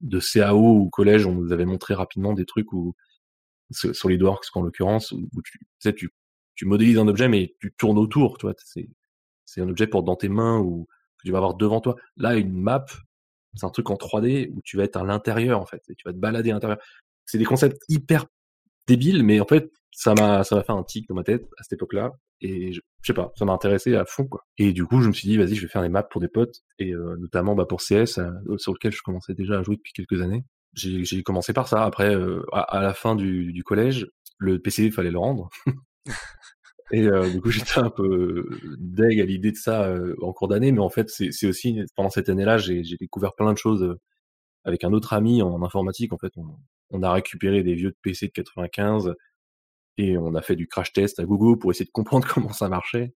de 0.00 0.20
CAO 0.20 0.76
ou 0.78 0.90
collège, 0.90 1.26
on 1.26 1.34
nous 1.34 1.52
avait 1.52 1.66
montré 1.66 1.94
rapidement 1.94 2.32
des 2.32 2.46
trucs 2.46 2.72
où 2.72 2.94
sur 3.70 3.94
SolidWorks 3.94 4.46
en 4.54 4.62
l'occurrence 4.62 5.12
où 5.12 5.28
tu 6.54 6.66
modélises 6.66 6.98
un 6.98 7.08
objet 7.08 7.28
mais 7.28 7.54
tu 7.60 7.72
tournes 7.76 7.98
autour, 7.98 8.38
tu 8.38 8.46
vois, 8.46 8.54
c'est 8.64 9.60
un 9.60 9.68
objet 9.68 9.86
pour 9.86 10.02
dans 10.02 10.16
tes 10.16 10.28
mains 10.28 10.58
ou 10.58 10.86
que 11.18 11.26
tu 11.26 11.32
vas 11.32 11.38
avoir 11.38 11.54
devant 11.54 11.80
toi. 11.80 11.96
Là, 12.16 12.36
une 12.36 12.52
map, 12.52 12.86
c'est 13.54 13.66
un 13.66 13.70
truc 13.70 13.90
en 13.90 13.96
3D 13.96 14.50
où 14.54 14.60
tu 14.62 14.76
vas 14.76 14.84
être 14.84 14.96
à 14.96 15.04
l'intérieur 15.04 15.60
en 15.60 15.66
fait 15.66 15.82
et 15.88 15.94
tu 15.94 16.04
vas 16.06 16.12
te 16.12 16.18
balader 16.18 16.50
à 16.50 16.54
l'intérieur. 16.54 16.78
C'est 17.26 17.38
des 17.38 17.44
concepts 17.44 17.82
hyper 17.88 18.26
débile, 18.86 19.22
mais 19.24 19.40
en 19.40 19.46
fait, 19.46 19.70
ça 19.92 20.14
m'a, 20.14 20.44
ça 20.44 20.56
m'a 20.56 20.62
fait 20.62 20.72
un 20.72 20.82
tic 20.82 21.08
dans 21.08 21.14
ma 21.14 21.24
tête 21.24 21.46
à 21.58 21.62
cette 21.62 21.74
époque-là. 21.74 22.12
Et 22.40 22.72
je, 22.72 22.80
je 23.02 23.06
sais 23.06 23.14
pas, 23.14 23.32
ça 23.36 23.44
m'a 23.44 23.52
intéressé 23.52 23.94
à 23.94 24.04
fond, 24.04 24.26
quoi. 24.26 24.44
Et 24.58 24.72
du 24.72 24.84
coup, 24.84 25.00
je 25.00 25.08
me 25.08 25.12
suis 25.12 25.28
dit, 25.28 25.36
vas-y, 25.36 25.54
je 25.54 25.62
vais 25.62 25.68
faire 25.68 25.82
des 25.82 25.88
maps 25.88 26.02
pour 26.02 26.20
des 26.20 26.28
potes, 26.28 26.62
et 26.78 26.92
euh, 26.92 27.16
notamment 27.18 27.54
bah, 27.54 27.66
pour 27.66 27.80
CS, 27.80 28.18
euh, 28.18 28.30
sur 28.58 28.72
lequel 28.72 28.92
je 28.92 29.02
commençais 29.02 29.34
déjà 29.34 29.58
à 29.58 29.62
jouer 29.62 29.76
depuis 29.76 29.92
quelques 29.92 30.20
années. 30.22 30.44
J'ai, 30.74 31.22
commencé 31.22 31.52
par 31.52 31.66
ça. 31.66 31.84
Après, 31.84 32.14
euh, 32.14 32.42
à, 32.52 32.80
la 32.80 32.94
fin 32.94 33.16
du, 33.16 33.52
du 33.52 33.64
collège, 33.64 34.06
le 34.38 34.60
PC, 34.60 34.84
il 34.84 34.92
fallait 34.92 35.10
le 35.10 35.18
rendre. 35.18 35.48
et 36.92 37.06
euh, 37.06 37.28
du 37.28 37.40
coup, 37.40 37.50
j'étais 37.50 37.78
un 37.78 37.90
peu 37.90 38.48
deg 38.78 39.20
à 39.20 39.24
l'idée 39.24 39.50
de 39.50 39.56
ça 39.56 39.92
en 40.22 40.32
cours 40.32 40.48
d'année, 40.48 40.70
mais 40.70 40.80
en 40.80 40.90
fait, 40.90 41.10
c'est, 41.10 41.46
aussi, 41.46 41.80
pendant 41.96 42.10
cette 42.10 42.28
année-là, 42.28 42.58
j'ai, 42.58 42.82
découvert 43.00 43.34
plein 43.34 43.52
de 43.52 43.58
choses 43.58 43.96
avec 44.64 44.84
un 44.84 44.92
autre 44.92 45.12
ami 45.12 45.42
en 45.42 45.62
informatique. 45.62 46.12
En 46.12 46.18
fait, 46.18 46.32
on, 46.90 47.02
a 47.02 47.12
récupéré 47.12 47.62
des 47.64 47.74
vieux 47.74 47.94
PC 48.02 48.26
de 48.28 48.32
95 48.32 49.14
et 50.00 50.16
on 50.16 50.34
a 50.34 50.40
fait 50.40 50.56
du 50.56 50.66
crash 50.66 50.92
test 50.92 51.18
à 51.18 51.24
Google 51.24 51.58
pour 51.58 51.70
essayer 51.70 51.84
de 51.84 51.90
comprendre 51.90 52.26
comment 52.32 52.52
ça 52.52 52.68
marchait. 52.68 53.14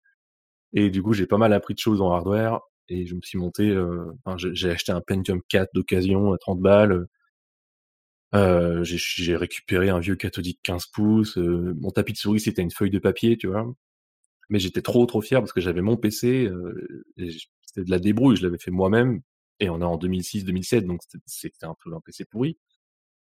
Et 0.73 0.91
du 0.91 1.03
coup, 1.03 1.13
j'ai 1.13 1.27
pas 1.27 1.37
mal 1.37 1.53
appris 1.53 1.75
de 1.75 1.79
choses 1.79 2.01
en 2.01 2.11
hardware 2.13 2.61
et 2.89 3.07
je 3.07 3.15
me 3.15 3.21
suis 3.23 3.39
monté. 3.39 3.69
Euh, 3.69 4.13
j'ai 4.39 4.71
acheté 4.71 4.93
un 4.93 5.01
Pentium 5.01 5.43
4 5.49 5.71
d'occasion 5.75 6.33
à 6.33 6.39
30 6.39 6.61
balles. 6.61 7.07
Euh, 8.35 8.83
j'ai 8.85 9.37
récupéré 9.37 9.91
un 9.91 9.99
vieux 9.99 10.17
cathodique 10.17 10.61
15 10.63 10.87
pouces. 10.87 11.37
Euh, 11.37 11.75
mon 11.81 11.91
tapis 11.91 12.13
de 12.13 12.19
souris, 12.19 12.41
c'était 12.41 12.63
une 12.63 12.71
feuille 12.71 12.91
de 12.91 12.99
papier, 12.99 13.37
tu 13.37 13.49
vois. 13.49 13.67
Mais 14.49 14.59
j'étais 14.59 14.83
trop 14.83 15.05
trop 15.07 15.21
fier 15.21 15.41
parce 15.41 15.53
que 15.53 15.61
j'avais 15.61 15.83
mon 15.83 15.97
PC. 15.97 16.51
C'était 17.67 17.85
de 17.85 17.91
la 17.91 17.99
débrouille, 17.99 18.37
je 18.37 18.45
l'avais 18.45 18.59
fait 18.59 18.71
moi-même. 18.71 19.21
Et 19.61 19.69
on 19.69 19.81
est 19.81 19.85
en 19.85 19.99
2006-2007, 19.99 20.87
donc 20.87 21.01
c'était 21.27 21.67
un 21.67 21.77
peu 21.85 21.95
un 21.95 22.01
PC 22.01 22.25
pourri. 22.25 22.59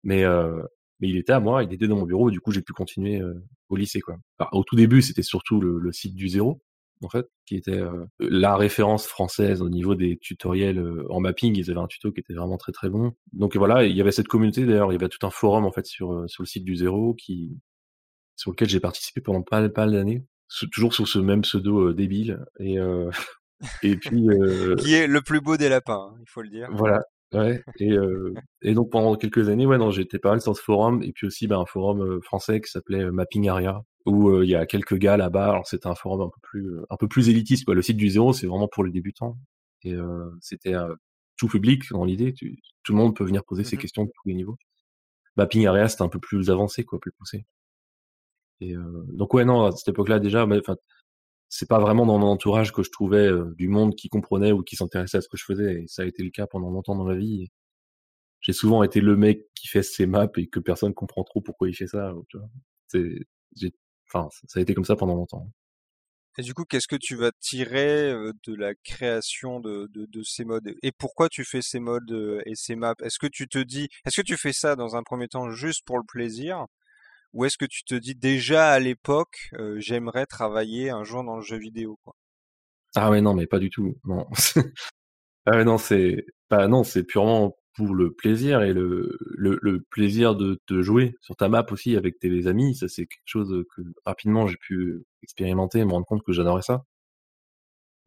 Mais 0.04 0.24
mais 1.00 1.10
il 1.10 1.18
était 1.18 1.34
à 1.34 1.40
moi, 1.40 1.64
il 1.64 1.74
était 1.74 1.88
dans 1.88 1.98
mon 1.98 2.06
bureau, 2.06 2.30
et 2.30 2.32
du 2.32 2.40
coup 2.40 2.52
j'ai 2.52 2.62
pu 2.62 2.74
continuer 2.74 3.22
euh, 3.22 3.34
au 3.70 3.76
lycée 3.76 4.02
quoi. 4.02 4.18
Enfin, 4.40 4.50
au 4.54 4.64
tout 4.64 4.76
début, 4.76 5.02
c'était 5.02 5.24
surtout 5.24 5.60
le, 5.62 5.80
le, 5.80 5.92
site 5.92 6.16
du 6.16 6.28
zéro 6.28 6.62
en 7.04 7.10
fait, 7.10 7.28
qui 7.46 7.56
était 7.56 7.80
euh, 7.80 8.06
la 8.20 8.58
référence 8.58 9.06
française 9.06 9.62
au 9.62 9.70
niveau 9.70 9.94
des 9.94 10.18
tutoriels 10.18 10.80
euh, 10.80 11.06
en 11.12 11.20
mapping. 11.20 11.56
Ils 11.56 11.70
avaient 11.70 11.80
un 11.80 11.88
tuto 11.88 12.12
qui 12.12 12.22
était 12.22 12.34
vraiment 12.34 12.58
très 12.58 12.72
très 12.72 12.90
bon. 12.90 13.14
Donc 13.34 13.56
voilà, 13.56 13.86
il 13.86 13.96
y 13.96 14.02
avait 14.02 14.12
cette 14.12 14.28
communauté 14.28 14.66
d'ailleurs, 14.66 14.92
il 14.92 14.96
y 14.96 14.98
avait 14.98 15.10
tout 15.10 15.26
un 15.26 15.30
forum 15.32 15.66
en 15.66 15.72
fait 15.72 15.86
sur 15.86 16.28
sur 16.28 16.44
le 16.44 16.48
site 16.48 16.64
du 16.64 16.76
zéro 16.76 17.14
qui 17.14 17.60
sur 18.36 18.52
lequel 18.52 18.70
j'ai 18.70 18.80
participé 18.80 19.22
pendant 19.22 19.44
pas 19.44 19.68
pas 19.70 19.88
d'années. 19.88 20.26
toujours 20.72 20.94
sur 20.94 21.08
ce 21.08 21.20
même 21.20 21.42
pseudo 21.42 21.94
débile 21.94 22.44
et 22.60 22.78
et 23.84 23.96
puis 23.98 24.28
qui 24.80 24.94
est 24.96 25.08
le 25.08 25.22
plus 25.22 25.42
beau 25.42 25.58
des 25.58 25.70
lapins, 25.70 26.12
hein, 26.12 26.18
il 26.20 26.30
faut 26.30 26.42
le 26.42 26.50
dire. 26.50 26.68
Voilà. 26.72 27.02
Ouais. 27.34 27.62
Et 27.80 27.94
et 28.62 28.74
donc 28.74 28.90
pendant 28.92 29.16
quelques 29.16 29.50
années, 29.50 29.66
ouais, 29.66 29.78
non, 29.78 29.92
j'étais 29.92 30.20
pas 30.20 30.30
mal 30.30 30.42
sur 30.42 30.56
ce 30.56 30.62
forum 30.62 31.04
et 31.04 31.12
puis 31.12 31.28
aussi 31.28 31.48
bah, 31.48 31.58
un 31.58 31.66
forum 31.66 32.22
français 32.22 32.62
qui 32.62 32.72
s'appelait 32.72 33.12
Mapping 33.12 33.50
Area 33.50 33.84
où 34.06 34.42
il 34.42 34.50
y 34.50 34.56
a 34.56 34.66
quelques 34.66 34.96
gars 34.96 35.18
là-bas. 35.18 35.50
Alors 35.50 35.68
c'était 35.68 35.88
un 35.88 35.96
forum 35.96 36.22
un 36.22 36.30
peu 36.30 36.40
plus 36.42 36.78
un 36.90 36.96
peu 36.98 37.08
plus 37.08 37.30
élitiste 37.30 37.66
quoi. 37.66 37.76
Le 37.76 37.82
site 37.82 37.98
du 37.98 38.10
zéro, 38.10 38.34
c'est 38.34 38.48
vraiment 38.48 38.70
pour 38.70 38.84
les 38.86 38.92
débutants 38.92 39.38
et 39.84 39.94
c'était 40.42 40.74
tout 41.38 41.48
public 41.48 41.84
dans 41.92 42.04
l'idée. 42.04 42.34
Tout 42.34 42.94
le 42.94 42.98
monde 42.98 43.16
peut 43.16 43.24
venir 43.24 43.44
poser 43.46 43.64
ses 43.64 43.78
mmh 43.78 43.80
questions 43.80 44.04
de 44.06 44.10
tous 44.10 44.28
les 44.28 44.34
niveaux. 44.34 44.58
Mapping 45.38 45.68
Area, 45.68 45.88
c'était 45.88 46.04
un 46.04 46.10
peu 46.10 46.20
plus 46.20 46.50
avancé, 46.50 46.84
quoi, 46.84 47.00
plus 47.00 47.12
poussé. 47.12 47.46
Et 48.60 48.76
euh, 48.76 49.06
donc 49.14 49.34
ouais, 49.34 49.46
non, 49.46 49.66
à 49.66 49.72
cette 49.72 49.90
époque-là 49.90 50.20
déjà, 50.20 50.46
enfin, 50.46 50.76
c'est 51.50 51.68
pas 51.68 51.80
vraiment 51.80 52.06
dans 52.06 52.18
mon 52.18 52.28
entourage 52.28 52.72
que 52.74 52.84
je 52.84 52.92
trouvais 52.92 53.30
du 53.56 53.68
monde 53.68 53.96
qui 53.96 54.10
comprenait 54.10 54.52
ou 54.52 54.64
qui 54.64 54.76
s'intéressait 54.76 55.18
à 55.18 55.22
ce 55.22 55.30
que 55.30 55.38
je 55.38 55.46
faisais. 55.46 55.84
Et 55.84 55.88
ça 55.88 56.02
a 56.04 56.06
été 56.06 56.24
le 56.24 56.30
cas 56.30 56.48
pendant 56.48 56.70
longtemps 56.70 56.96
dans 56.96 57.06
ma 57.06 57.16
vie. 57.16 57.50
J'ai 58.42 58.54
souvent 58.54 58.84
été 58.84 59.02
le 59.02 59.16
mec 59.16 59.48
qui 59.56 59.68
fait 59.68 59.84
ses 59.84 60.06
maps 60.06 60.28
et 60.38 60.48
que 60.48 60.60
personne 60.60 60.94
comprend 60.94 61.24
trop 61.24 61.42
pourquoi 61.42 61.70
il 61.70 61.74
fait 61.74 61.88
ça. 61.88 62.14
Tu 62.30 62.38
vois. 62.38 62.50
Ça 64.48 64.60
a 64.60 64.62
été 64.62 64.74
comme 64.74 64.86
ça 64.86 64.96
pendant 64.96 65.16
longtemps. 65.16 65.52
Et 66.40 66.44
du 66.44 66.54
coup, 66.54 66.66
qu'est-ce 66.66 66.88
que 66.88 66.96
tu 66.96 67.16
vas 67.16 67.32
tirer 67.40 68.14
de 68.46 68.54
la 68.54 68.76
création 68.76 69.60
de, 69.60 69.88
de, 69.92 70.06
de, 70.06 70.24
ces 70.24 70.46
modes 70.46 70.72
Et 70.84 70.92
pourquoi 70.92 71.30
tu 71.30 71.44
fais 71.44 71.64
ces 71.64 71.80
modes 71.80 72.44
et 72.46 72.54
ces 72.54 72.76
maps? 72.76 72.94
Est-ce 73.02 73.18
que 73.18 73.26
tu 73.26 73.48
te 73.48 73.58
dis, 73.58 73.88
est-ce 74.06 74.22
que 74.22 74.26
tu 74.26 74.38
fais 74.38 74.54
ça 74.54 74.76
dans 74.76 74.96
un 74.96 75.02
premier 75.02 75.28
temps 75.28 75.50
juste 75.50 75.84
pour 75.84 75.98
le 75.98 76.04
plaisir 76.08 76.68
Ou 77.38 77.46
est-ce 77.46 77.60
que 77.60 77.66
tu 77.66 77.84
te 77.84 77.94
dis 77.94 78.16
déjà 78.16 78.72
à 78.72 78.80
l'époque, 78.80 79.52
j'aimerais 79.78 80.26
travailler 80.26 80.90
un 80.90 81.04
jour 81.04 81.24
dans 81.24 81.36
le 81.36 81.44
jeu 81.44 81.58
vidéo 81.58 82.00
Ah 82.96 83.12
ouais, 83.12 83.22
non, 83.22 83.36
mais 83.36 83.46
pas 83.46 83.60
du 83.60 83.70
tout. 83.70 83.96
Non. 84.06 84.26
ah 85.46 85.64
non, 85.64 85.78
c'est, 85.78 86.26
non, 86.52 86.84
c'est 86.84 87.04
purement 87.04 87.56
pour 87.76 87.94
le 87.94 88.12
plaisir 88.12 88.64
et 88.64 88.74
le, 88.74 89.20
le, 89.22 89.60
le, 89.62 89.86
plaisir 89.92 90.36
de 90.36 90.60
te 90.66 90.82
jouer 90.82 91.14
sur 91.22 91.36
ta 91.36 91.48
map 91.48 91.64
aussi 91.70 91.96
avec 91.96 92.18
tes 92.18 92.48
amis. 92.48 92.74
Ça, 92.74 92.88
c'est 92.88 93.06
quelque 93.06 93.22
chose 93.28 93.64
que 93.76 93.84
rapidement 94.04 94.48
j'ai 94.48 94.58
pu 94.58 95.04
expérimenter 95.22 95.78
et 95.78 95.86
me 95.86 95.92
rendre 95.92 96.08
compte 96.08 96.24
que 96.24 96.34
j'adorais 96.34 96.64
ça. 96.64 96.86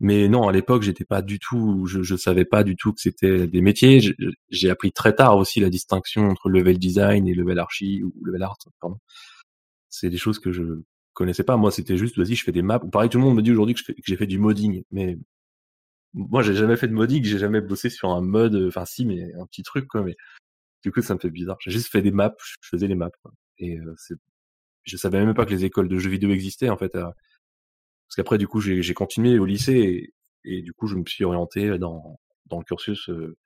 Mais 0.01 0.29
non, 0.29 0.49
à 0.49 0.53
l'époque, 0.53 0.83
j'étais 0.83 1.05
pas 1.05 1.23
du 1.23 1.39
tout, 1.39 1.87
je, 1.87 2.03
je 2.03 2.17
savais 2.17 2.47
pas 2.47 2.65
du 2.65 2.75
tout 2.75 2.93
que 2.93 3.01
c'était 3.01 3.47
des 3.47 3.61
métiers. 3.61 4.01
J'ai 4.51 4.71
appris 4.71 4.93
très 4.93 5.15
tard 5.15 5.37
aussi 5.37 5.61
la 5.61 5.71
distinction 5.71 6.29
entre 6.31 6.49
level 6.49 6.79
design 6.79 7.29
et 7.29 7.35
level 7.35 7.59
archi 7.59 8.03
ou 8.03 8.13
level 8.25 8.43
art. 8.43 8.57
Pardon. 8.81 8.99
C'est 9.91 10.11
des 10.11 10.17
choses 10.17 10.39
que 10.39 10.53
je 10.53 10.63
connaissais 11.13 11.45
pas. 11.45 11.57
Moi, 11.59 11.71
c'était 11.71 11.99
juste, 11.99 12.17
vas-y, 12.19 12.35
je 12.35 12.45
fais 12.45 12.53
des 12.53 12.63
maps. 12.63 12.79
Pareil, 12.79 13.11
tout 13.11 13.19
le 13.19 13.25
monde 13.25 13.37
me 13.37 13.43
dit 13.43 13.53
aujourd'hui 13.53 13.75
que 13.75 13.83
j'ai 14.03 14.17
fait 14.17 14.27
du 14.27 14.39
modding, 14.39 14.85
mais 14.91 15.19
moi 16.15 16.43
j'ai 16.43 16.55
jamais 16.55 16.77
fait 16.77 16.89
de 16.89 16.93
modding, 16.93 17.25
j'ai 17.25 17.39
jamais 17.39 17.61
bossé 17.61 17.91
sur 17.91 18.11
un 18.11 18.21
mode, 18.21 18.57
enfin 18.69 18.85
si, 18.85 19.07
mais 19.07 19.33
un 19.35 19.47
petit 19.47 19.63
truc 19.63 19.87
quoi. 19.87 20.03
Mais 20.03 20.17
du 20.83 20.93
coup 20.93 21.03
ça 21.03 21.15
me 21.15 21.21
fait 21.21 21.31
bizarre. 21.31 21.57
J'ai 21.61 21.71
juste 21.71 21.89
fait 21.91 22.03
des 22.03 22.11
maps, 22.11 22.35
je 22.41 22.69
faisais 22.69 22.87
les 22.87 22.95
maps. 22.95 23.11
Quoi. 23.23 23.33
Et 23.59 23.79
euh, 23.79 23.95
c'est, 23.97 24.17
je 24.85 24.97
savais 24.97 25.25
même 25.25 25.35
pas 25.35 25.47
que 25.47 25.51
les 25.51 25.65
écoles 25.65 25.89
de 25.89 25.99
jeux 25.99 26.11
vidéo 26.11 26.31
existaient 26.31 26.71
en 26.71 26.77
fait. 26.77 26.97
Parce 28.11 28.17
qu'après 28.17 28.39
du 28.39 28.49
coup 28.49 28.61
j'ai, 28.61 28.95
continué 28.95 29.39
au 29.39 29.45
lycée 29.45 30.13
et, 30.45 30.59
et, 30.59 30.63
du 30.63 30.73
coup 30.73 30.89
je 30.89 30.97
me 30.97 31.05
suis 31.07 31.25
orienté 31.25 31.79
dans 31.79 32.19
dans 32.47 32.59
le 32.59 32.65
cursus. 32.65 33.09
Euh, 33.09 33.37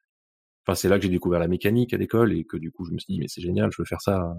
enfin 0.66 0.74
c'est 0.74 0.88
là 0.88 0.98
que 0.98 1.04
j'ai 1.04 1.10
découvert 1.10 1.38
la 1.40 1.48
mécanique 1.48 1.92
à 1.92 1.98
l'école 1.98 2.32
et 2.32 2.44
que 2.44 2.56
du 2.56 2.72
coup 2.72 2.86
je 2.86 2.92
me 2.92 2.98
suis 2.98 3.14
dit 3.14 3.20
mais 3.20 3.28
c'est 3.28 3.42
génial, 3.42 3.70
je 3.72 3.82
veux 3.82 3.86
faire 3.86 4.00
ça 4.00 4.34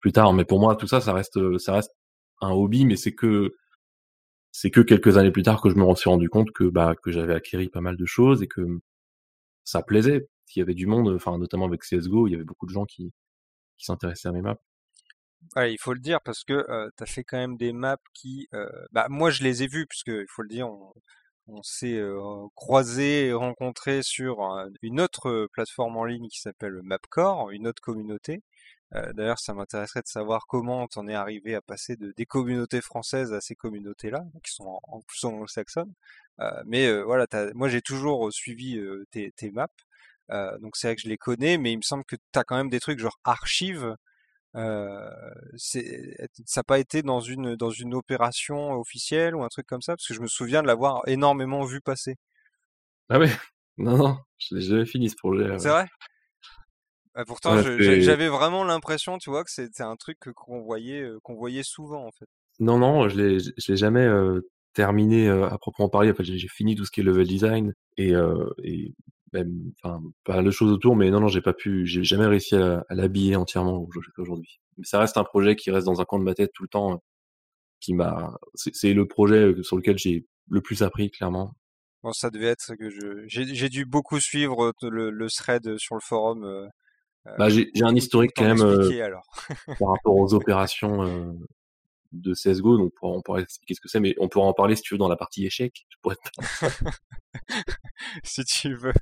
plus 0.00 0.12
tard. 0.12 0.32
Mais 0.34 0.44
pour 0.44 0.60
moi 0.60 0.76
tout 0.76 0.88
ça 0.88 1.00
ça 1.00 1.12
reste 1.12 1.58
ça 1.58 1.74
reste 1.74 1.92
un 2.40 2.50
hobby, 2.50 2.84
mais 2.86 2.96
c'est 2.96 3.14
que 3.14 3.54
c'est 4.52 4.70
que 4.70 4.80
quelques 4.80 5.16
années 5.18 5.30
plus 5.32 5.42
tard 5.44 5.62
que 5.62 5.70
je 5.70 5.76
me 5.76 5.94
suis 5.94 6.10
rendu 6.10 6.28
compte 6.28 6.50
que 6.52 6.64
bah 6.64 6.94
que 7.02 7.12
j'avais 7.12 7.34
acquis 7.34 7.68
pas 7.68 7.80
mal 7.80 7.96
de 7.96 8.06
choses 8.06 8.42
et 8.42 8.48
que 8.48 8.80
ça 9.64 9.82
plaisait. 9.82 10.28
Il 10.56 10.60
y 10.60 10.62
avait 10.62 10.74
du 10.74 10.86
monde, 10.86 11.08
enfin 11.14 11.38
notamment 11.38 11.66
avec 11.66 11.82
CS:GO, 11.84 12.26
il 12.28 12.32
y 12.32 12.34
avait 12.34 12.44
beaucoup 12.44 12.66
de 12.66 12.72
gens 12.72 12.84
qui 12.86 13.12
qui 13.78 13.86
s'intéressaient 13.86 14.28
à 14.28 14.32
mes 14.32 14.42
maps. 14.42 14.58
Ouais, 15.56 15.72
il 15.72 15.78
faut 15.78 15.94
le 15.94 16.00
dire 16.00 16.20
parce 16.20 16.44
que 16.44 16.52
euh, 16.52 16.90
tu 16.96 17.02
as 17.02 17.06
fait 17.06 17.24
quand 17.24 17.38
même 17.38 17.56
des 17.56 17.72
maps 17.72 17.96
qui, 18.14 18.48
euh, 18.54 18.68
bah 18.92 19.06
moi 19.08 19.30
je 19.30 19.42
les 19.42 19.62
ai 19.62 19.66
vus 19.66 19.86
puisque 19.86 20.08
il 20.08 20.26
faut 20.28 20.42
le 20.42 20.48
dire, 20.48 20.68
on, 20.68 20.92
on 21.48 21.62
s'est 21.62 21.96
euh, 21.96 22.46
croisé 22.54 23.26
et 23.26 23.32
rencontré 23.32 24.02
sur 24.02 24.40
une 24.82 25.00
autre 25.00 25.48
plateforme 25.52 25.96
en 25.96 26.04
ligne 26.04 26.28
qui 26.28 26.40
s'appelle 26.40 26.80
Mapcore, 26.82 27.50
une 27.50 27.66
autre 27.66 27.82
communauté. 27.82 28.42
D'ailleurs, 29.14 29.38
ça 29.38 29.54
m'intéresserait 29.54 30.02
de 30.02 30.08
savoir 30.08 30.46
comment 30.48 30.88
t'en 30.88 31.06
es 31.06 31.14
arrivé 31.14 31.54
à 31.54 31.62
passer 31.62 31.96
de 31.96 32.12
des 32.16 32.26
communautés 32.26 32.80
françaises 32.80 33.32
à 33.32 33.40
ces 33.40 33.54
communautés-là, 33.54 34.24
qui 34.44 34.52
sont 34.52 34.80
en, 34.82 35.00
plus 35.02 35.24
anglo-saxonnes. 35.24 35.92
Mais 36.66 37.00
voilà, 37.02 37.26
moi 37.54 37.68
j'ai 37.68 37.82
toujours 37.82 38.32
suivi 38.32 38.80
tes, 39.12 39.32
tes, 39.32 39.50
maps, 39.52 39.68
donc 40.60 40.76
c'est 40.76 40.88
vrai 40.88 40.96
que 40.96 41.02
je 41.02 41.08
les 41.08 41.18
connais, 41.18 41.58
mais 41.58 41.72
il 41.72 41.78
me 41.78 41.82
semble 41.82 42.04
que 42.04 42.16
tu 42.16 42.38
as 42.38 42.44
quand 42.44 42.56
même 42.56 42.70
des 42.70 42.80
trucs 42.80 42.98
genre 42.98 43.18
archives. 43.24 43.96
C'est, 44.54 46.16
ça 46.46 46.60
n'a 46.60 46.64
pas 46.64 46.78
été 46.78 47.02
dans 47.02 47.20
une 47.20 47.56
dans 47.56 47.70
une 47.70 47.94
opération 47.94 48.72
officielle 48.72 49.34
ou 49.34 49.42
un 49.42 49.48
truc 49.48 49.66
comme 49.66 49.82
ça, 49.82 49.94
parce 49.96 50.06
que 50.06 50.14
je 50.14 50.20
me 50.20 50.26
souviens 50.26 50.62
de 50.62 50.66
l'avoir 50.66 51.02
énormément 51.06 51.64
vu 51.64 51.80
passer. 51.80 52.16
Ah 53.08 53.18
ouais, 53.18 53.30
non 53.78 53.96
non, 53.96 54.18
je 54.38 54.84
fini 54.84 55.08
ce 55.08 55.16
projet. 55.16 55.58
C'est 55.58 55.68
vrai? 55.68 55.86
Bah, 57.14 57.24
pourtant, 57.26 57.60
j'avais 57.60 58.28
vraiment 58.28 58.64
l'impression, 58.64 59.18
tu 59.18 59.30
vois, 59.30 59.44
que 59.44 59.50
c'était 59.50 59.82
un 59.82 59.96
truc 59.96 60.18
qu'on 60.34 60.62
voyait, 60.62 61.08
qu'on 61.22 61.34
voyait 61.34 61.64
souvent, 61.64 62.06
en 62.06 62.12
fait. 62.12 62.26
Non, 62.60 62.78
non, 62.78 63.08
je 63.08 63.16
l'ai, 63.20 63.38
je 63.40 63.72
l'ai 63.72 63.76
jamais 63.76 64.08
terminé 64.74 65.28
à 65.28 65.58
proprement 65.58 65.88
parler. 65.88 66.10
Enfin, 66.12 66.22
j'ai 66.22 66.48
fini 66.48 66.76
tout 66.76 66.84
ce 66.84 66.90
qui 66.90 67.00
est 67.00 67.04
level 67.04 67.26
design 67.26 67.74
et, 67.96 68.12
et 68.62 68.94
même, 69.32 69.72
enfin, 69.82 70.02
pas 70.24 70.36
mal 70.36 70.44
de 70.44 70.50
choses 70.50 70.72
autour, 70.72 70.96
mais 70.96 71.10
non, 71.10 71.20
non, 71.20 71.28
j'ai 71.28 71.40
pas 71.40 71.52
pu, 71.52 71.86
j'ai 71.86 72.04
jamais 72.04 72.26
réussi 72.26 72.56
à, 72.56 72.84
l'habiller 72.90 73.36
entièrement 73.36 73.86
aujourd'hui. 74.18 74.60
Mais 74.76 74.84
ça 74.84 74.98
reste 74.98 75.16
un 75.16 75.24
projet 75.24 75.56
qui 75.56 75.70
reste 75.70 75.86
dans 75.86 76.00
un 76.00 76.04
coin 76.04 76.18
de 76.18 76.24
ma 76.24 76.34
tête 76.34 76.50
tout 76.54 76.62
le 76.62 76.68
temps, 76.68 77.02
qui 77.80 77.94
m'a, 77.94 78.36
c'est 78.54 78.92
le 78.92 79.06
projet 79.06 79.54
sur 79.62 79.76
lequel 79.76 79.98
j'ai 79.98 80.26
le 80.48 80.60
plus 80.60 80.82
appris, 80.82 81.10
clairement. 81.10 81.54
Bon, 82.02 82.12
ça 82.12 82.30
devait 82.30 82.46
être 82.46 82.74
que 82.76 82.90
je, 82.90 83.24
j'ai 83.26 83.68
dû 83.68 83.84
beaucoup 83.84 84.20
suivre 84.20 84.72
le, 84.82 85.10
le 85.10 85.28
thread 85.28 85.76
sur 85.78 85.94
le 85.94 86.00
forum 86.00 86.70
bah, 87.38 87.48
j'ai 87.48 87.70
un 87.82 87.94
historique 87.94 88.32
quand 88.34 88.44
même 88.44 88.62
euh, 88.62 88.88
par 89.78 89.90
rapport 89.90 90.16
aux 90.16 90.34
opérations 90.34 91.02
euh, 91.02 91.32
de 92.12 92.34
CSGO, 92.34 92.76
donc 92.78 92.92
on 93.02 93.22
pourrait 93.22 93.42
expliquer 93.42 93.74
ce 93.74 93.80
que 93.80 93.88
c'est, 93.88 94.00
mais 94.00 94.14
on 94.18 94.28
pourra 94.28 94.46
en 94.46 94.52
parler 94.52 94.76
si 94.76 94.82
tu 94.82 94.94
veux 94.94 94.98
dans 94.98 95.08
la 95.08 95.16
partie 95.16 95.46
échec. 95.46 95.86
Si 98.24 98.44
tu 98.44 98.74
veux. 98.74 98.92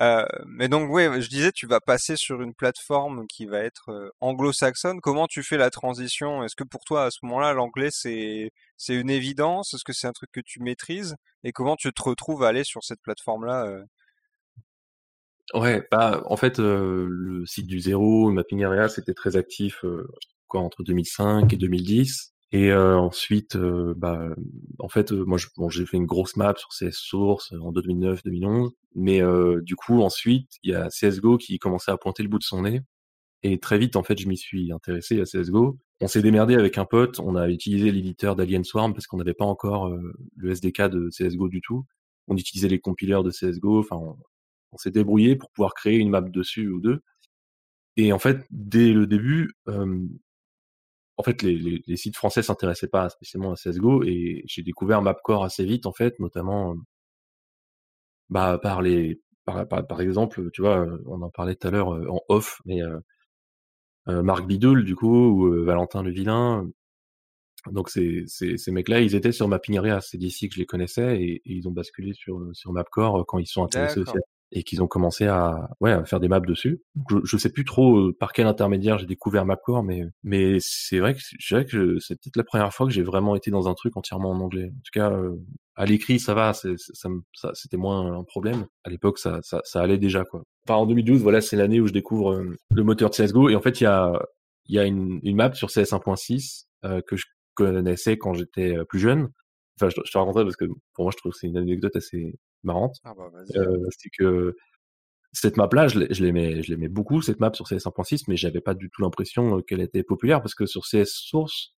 Euh, 0.00 0.24
mais 0.46 0.68
donc 0.68 0.90
oui, 0.92 1.04
je 1.20 1.28
disais, 1.28 1.50
tu 1.50 1.66
vas 1.66 1.80
passer 1.80 2.14
sur 2.16 2.40
une 2.42 2.54
plateforme 2.54 3.26
qui 3.26 3.46
va 3.46 3.60
être 3.60 4.12
anglo-saxonne. 4.20 5.00
Comment 5.00 5.26
tu 5.26 5.42
fais 5.42 5.56
la 5.56 5.70
transition? 5.70 6.44
Est-ce 6.44 6.54
que 6.54 6.62
pour 6.62 6.84
toi, 6.84 7.06
à 7.06 7.10
ce 7.10 7.18
moment-là, 7.22 7.52
l'anglais 7.52 7.88
c'est 7.90 8.50
c'est 8.76 8.94
une 8.94 9.10
évidence? 9.10 9.74
Est-ce 9.74 9.84
que 9.84 9.92
c'est 9.92 10.06
un 10.06 10.12
truc 10.12 10.30
que 10.30 10.40
tu 10.44 10.60
maîtrises? 10.60 11.16
Et 11.42 11.52
comment 11.52 11.74
tu 11.74 11.92
te 11.92 12.02
retrouves 12.02 12.44
à 12.44 12.48
aller 12.48 12.64
sur 12.64 12.84
cette 12.84 13.00
plateforme-là 13.02 13.82
Ouais, 15.54 15.86
bah, 15.90 16.22
en 16.26 16.36
fait, 16.36 16.60
euh, 16.60 17.06
le 17.10 17.44
site 17.44 17.66
du 17.66 17.78
zéro, 17.80 18.30
Mapping 18.30 18.64
Area, 18.64 18.88
c'était 18.88 19.12
très 19.12 19.36
actif 19.36 19.84
euh, 19.84 20.08
entre 20.58 20.82
2005 20.82 21.52
et 21.52 21.56
2010. 21.56 22.32
Et 22.54 22.70
euh, 22.70 22.98
ensuite, 22.98 23.56
bah, 23.56 24.28
en 24.78 24.88
fait, 24.88 25.12
moi, 25.12 25.38
j'ai 25.70 25.86
fait 25.86 25.96
une 25.96 26.06
grosse 26.06 26.36
map 26.36 26.54
sur 26.56 26.68
CS 26.68 26.92
Source 26.92 27.52
en 27.52 27.72
2009-2011. 27.72 28.70
Mais 28.94 29.22
du 29.62 29.74
coup, 29.74 30.02
ensuite, 30.02 30.50
il 30.62 30.72
y 30.72 30.74
a 30.74 30.88
CSGO 30.88 31.38
qui 31.38 31.58
commençait 31.58 31.90
à 31.90 31.96
pointer 31.96 32.22
le 32.22 32.28
bout 32.28 32.38
de 32.38 32.44
son 32.44 32.62
nez. 32.62 32.82
Et 33.42 33.58
très 33.58 33.78
vite, 33.78 33.96
en 33.96 34.02
fait, 34.02 34.18
je 34.18 34.28
m'y 34.28 34.36
suis 34.36 34.70
intéressé 34.70 35.20
à 35.20 35.24
CSGO. 35.24 35.78
On 36.00 36.06
s'est 36.08 36.22
démerdé 36.22 36.54
avec 36.54 36.78
un 36.78 36.84
pote. 36.84 37.20
On 37.20 37.36
a 37.36 37.48
utilisé 37.48 37.90
l'éditeur 37.90 38.36
d'Alien 38.36 38.64
Swarm 38.64 38.92
parce 38.92 39.06
qu'on 39.06 39.16
n'avait 39.16 39.34
pas 39.34 39.46
encore 39.46 39.90
le 40.36 40.50
SDK 40.50 40.82
de 40.88 41.08
CSGO 41.08 41.48
du 41.48 41.62
tout. 41.62 41.86
On 42.28 42.36
utilisait 42.36 42.68
les 42.68 42.80
compilers 42.80 43.22
de 43.22 43.30
CSGO. 43.30 43.80
Enfin, 43.80 43.98
on 44.72 44.76
s'est 44.76 44.90
débrouillé 44.90 45.36
pour 45.36 45.50
pouvoir 45.50 45.74
créer 45.74 45.98
une 45.98 46.10
map 46.10 46.22
dessus 46.22 46.68
ou 46.68 46.80
deux. 46.80 47.00
Et 47.96 48.12
en 48.12 48.18
fait, 48.18 48.44
dès 48.50 48.92
le 48.92 49.06
début, 49.06 49.52
en 51.22 51.24
fait, 51.24 51.42
les, 51.42 51.96
sites 51.96 52.16
français 52.16 52.42
s'intéressaient 52.42 52.88
pas 52.88 53.08
spécialement 53.08 53.52
à 53.52 53.54
CS:GO 53.54 54.02
et 54.02 54.42
j'ai 54.46 54.62
découvert 54.62 55.02
Mapcore 55.02 55.44
assez 55.44 55.64
vite, 55.64 55.86
en 55.86 55.92
fait, 55.92 56.18
notamment 56.18 56.74
bah, 58.28 58.58
par 58.60 58.82
par, 59.44 60.00
exemple, 60.00 60.50
tu 60.52 60.62
vois, 60.62 60.84
on 61.06 61.22
en 61.22 61.30
parlait 61.30 61.54
tout 61.54 61.68
à 61.68 61.70
l'heure 61.70 61.88
en 61.90 62.20
off, 62.28 62.60
mais 62.64 62.80
Marc 64.06 64.46
Bidoul, 64.46 64.84
du 64.84 64.96
coup, 64.96 65.46
ou 65.46 65.64
Valentin 65.64 66.02
Le 66.02 66.10
Vilain. 66.10 66.68
Donc 67.70 67.88
ces, 67.88 68.24
ces, 68.26 68.72
mecs-là, 68.72 69.00
ils 69.00 69.14
étaient 69.14 69.30
sur 69.30 69.46
Mapping 69.46 69.78
Area, 69.78 70.00
c'est 70.00 70.18
d'ici 70.18 70.48
que 70.48 70.54
je 70.56 70.60
les 70.60 70.66
connaissais 70.66 71.22
et, 71.22 71.42
ils 71.44 71.68
ont 71.68 71.72
basculé 71.72 72.12
sur, 72.14 72.40
sur 72.52 72.72
Mapcore 72.72 73.24
quand 73.26 73.38
ils 73.38 73.46
sont 73.46 73.62
intéressés 73.62 74.00
aussi 74.00 74.18
et 74.52 74.62
qu'ils 74.62 74.82
ont 74.82 74.86
commencé 74.86 75.26
à 75.26 75.70
ouais 75.80 75.92
à 75.92 76.04
faire 76.04 76.20
des 76.20 76.28
maps 76.28 76.40
dessus. 76.40 76.82
Je, 77.10 77.16
je 77.24 77.36
sais 77.36 77.50
plus 77.50 77.64
trop 77.64 77.96
euh, 77.96 78.16
par 78.18 78.32
quel 78.32 78.46
intermédiaire 78.46 78.98
j'ai 78.98 79.06
découvert 79.06 79.46
Mapcore, 79.46 79.82
mais 79.82 80.04
mais 80.22 80.58
c'est 80.60 80.98
vrai 80.98 81.14
que 81.14 81.20
je 81.20 81.48
dirais 81.48 81.64
que 81.64 81.98
c'est 81.98 82.14
peut-être 82.16 82.36
la 82.36 82.44
première 82.44 82.72
fois 82.72 82.86
que 82.86 82.92
j'ai 82.92 83.02
vraiment 83.02 83.34
été 83.34 83.50
dans 83.50 83.68
un 83.68 83.74
truc 83.74 83.96
entièrement 83.96 84.30
en 84.30 84.40
anglais. 84.40 84.66
En 84.66 84.80
tout 84.84 84.92
cas, 84.92 85.10
euh, 85.10 85.36
à 85.74 85.86
l'écrit 85.86 86.20
ça 86.20 86.34
va, 86.34 86.52
c'est, 86.52 86.76
ça, 86.76 87.08
ça 87.34 87.50
c'était 87.54 87.78
moins 87.78 88.18
un 88.18 88.24
problème. 88.24 88.66
À 88.84 88.90
l'époque 88.90 89.18
ça, 89.18 89.40
ça 89.42 89.60
ça 89.64 89.80
allait 89.80 89.98
déjà 89.98 90.24
quoi. 90.24 90.42
Enfin 90.66 90.78
en 90.78 90.86
2012 90.86 91.22
voilà 91.22 91.40
c'est 91.40 91.56
l'année 91.56 91.80
où 91.80 91.86
je 91.86 91.92
découvre 91.92 92.32
euh, 92.34 92.56
le 92.74 92.84
moteur 92.84 93.10
de 93.10 93.14
CS:GO 93.14 93.48
et 93.48 93.56
en 93.56 93.62
fait 93.62 93.80
il 93.80 93.84
y 93.84 93.86
a 93.86 94.12
il 94.66 94.76
y 94.76 94.78
a 94.78 94.84
une, 94.84 95.18
une 95.22 95.36
map 95.36 95.52
sur 95.54 95.68
CS 95.70 95.92
1.6 95.92 96.66
que 97.06 97.16
je 97.16 97.24
connaissais 97.54 98.16
quand 98.18 98.34
j'étais 98.34 98.76
plus 98.88 99.00
jeune. 99.00 99.28
Enfin 99.80 99.88
je, 99.88 100.00
je 100.04 100.12
te 100.12 100.18
raconterai 100.18 100.44
parce 100.44 100.56
que 100.56 100.66
pour 100.94 101.04
moi 101.04 101.12
je 101.12 101.16
trouve 101.16 101.32
que 101.32 101.38
c'est 101.38 101.48
une 101.48 101.56
anecdote 101.56 101.96
assez 101.96 102.38
marrante. 102.64 102.96
Ah 103.04 103.14
bah, 103.14 103.30
euh, 103.56 103.86
c'est 103.90 104.10
que 104.10 104.56
cette 105.32 105.56
map-là, 105.56 105.88
je 105.88 105.98
l'aimais, 105.98 106.62
je 106.62 106.70
l'aimais 106.70 106.88
beaucoup 106.88 107.22
cette 107.22 107.40
map 107.40 107.52
sur 107.54 107.66
CS 107.66 107.86
1.6, 107.86 108.24
mais 108.28 108.36
j'avais 108.36 108.60
pas 108.60 108.74
du 108.74 108.90
tout 108.90 109.02
l'impression 109.02 109.58
euh, 109.58 109.62
qu'elle 109.62 109.80
était 109.80 110.02
populaire 110.02 110.42
parce 110.42 110.54
que 110.54 110.66
sur 110.66 110.82
CS 110.82 111.06
Source, 111.06 111.74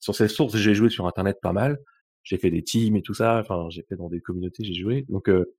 sur 0.00 0.14
CS 0.14 0.28
Source, 0.28 0.56
j'ai 0.56 0.74
joué 0.74 0.90
sur 0.90 1.06
internet 1.06 1.38
pas 1.40 1.52
mal. 1.52 1.78
J'ai 2.22 2.38
fait 2.38 2.50
des 2.50 2.62
teams 2.62 2.96
et 2.96 3.02
tout 3.02 3.14
ça. 3.14 3.38
Enfin, 3.38 3.68
j'ai 3.70 3.82
fait 3.82 3.96
dans 3.96 4.08
des 4.08 4.20
communautés, 4.20 4.64
j'ai 4.64 4.74
joué. 4.74 5.06
Donc, 5.08 5.28
euh, 5.28 5.54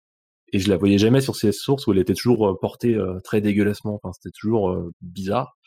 et 0.54 0.60
je 0.60 0.70
la 0.70 0.78
voyais 0.78 0.98
jamais 1.00 1.22
sur 1.22 1.36
CS 1.36 1.54
Source 1.54 1.88
où 1.88 1.92
elle 1.92 2.00
était 2.00 2.14
toujours 2.14 2.60
portée 2.60 2.98
très 3.24 3.42
dégueulassement. 3.42 3.96
Enfin, 3.96 4.14
c'était 4.14 4.32
toujours 4.32 4.92
bizarre. 5.02 5.58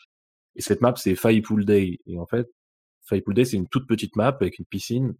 Et 0.55 0.61
cette 0.61 0.81
map, 0.81 0.93
c'est 0.95 1.15
Pool 1.41 1.65
Day. 1.65 1.99
Et 2.05 2.17
en 2.17 2.25
fait, 2.25 2.47
Pool 3.25 3.33
Day, 3.33 3.45
c'est 3.45 3.57
une 3.57 3.67
toute 3.67 3.87
petite 3.87 4.15
map 4.15 4.29
avec 4.29 4.57
une 4.59 4.65
piscine 4.65 5.15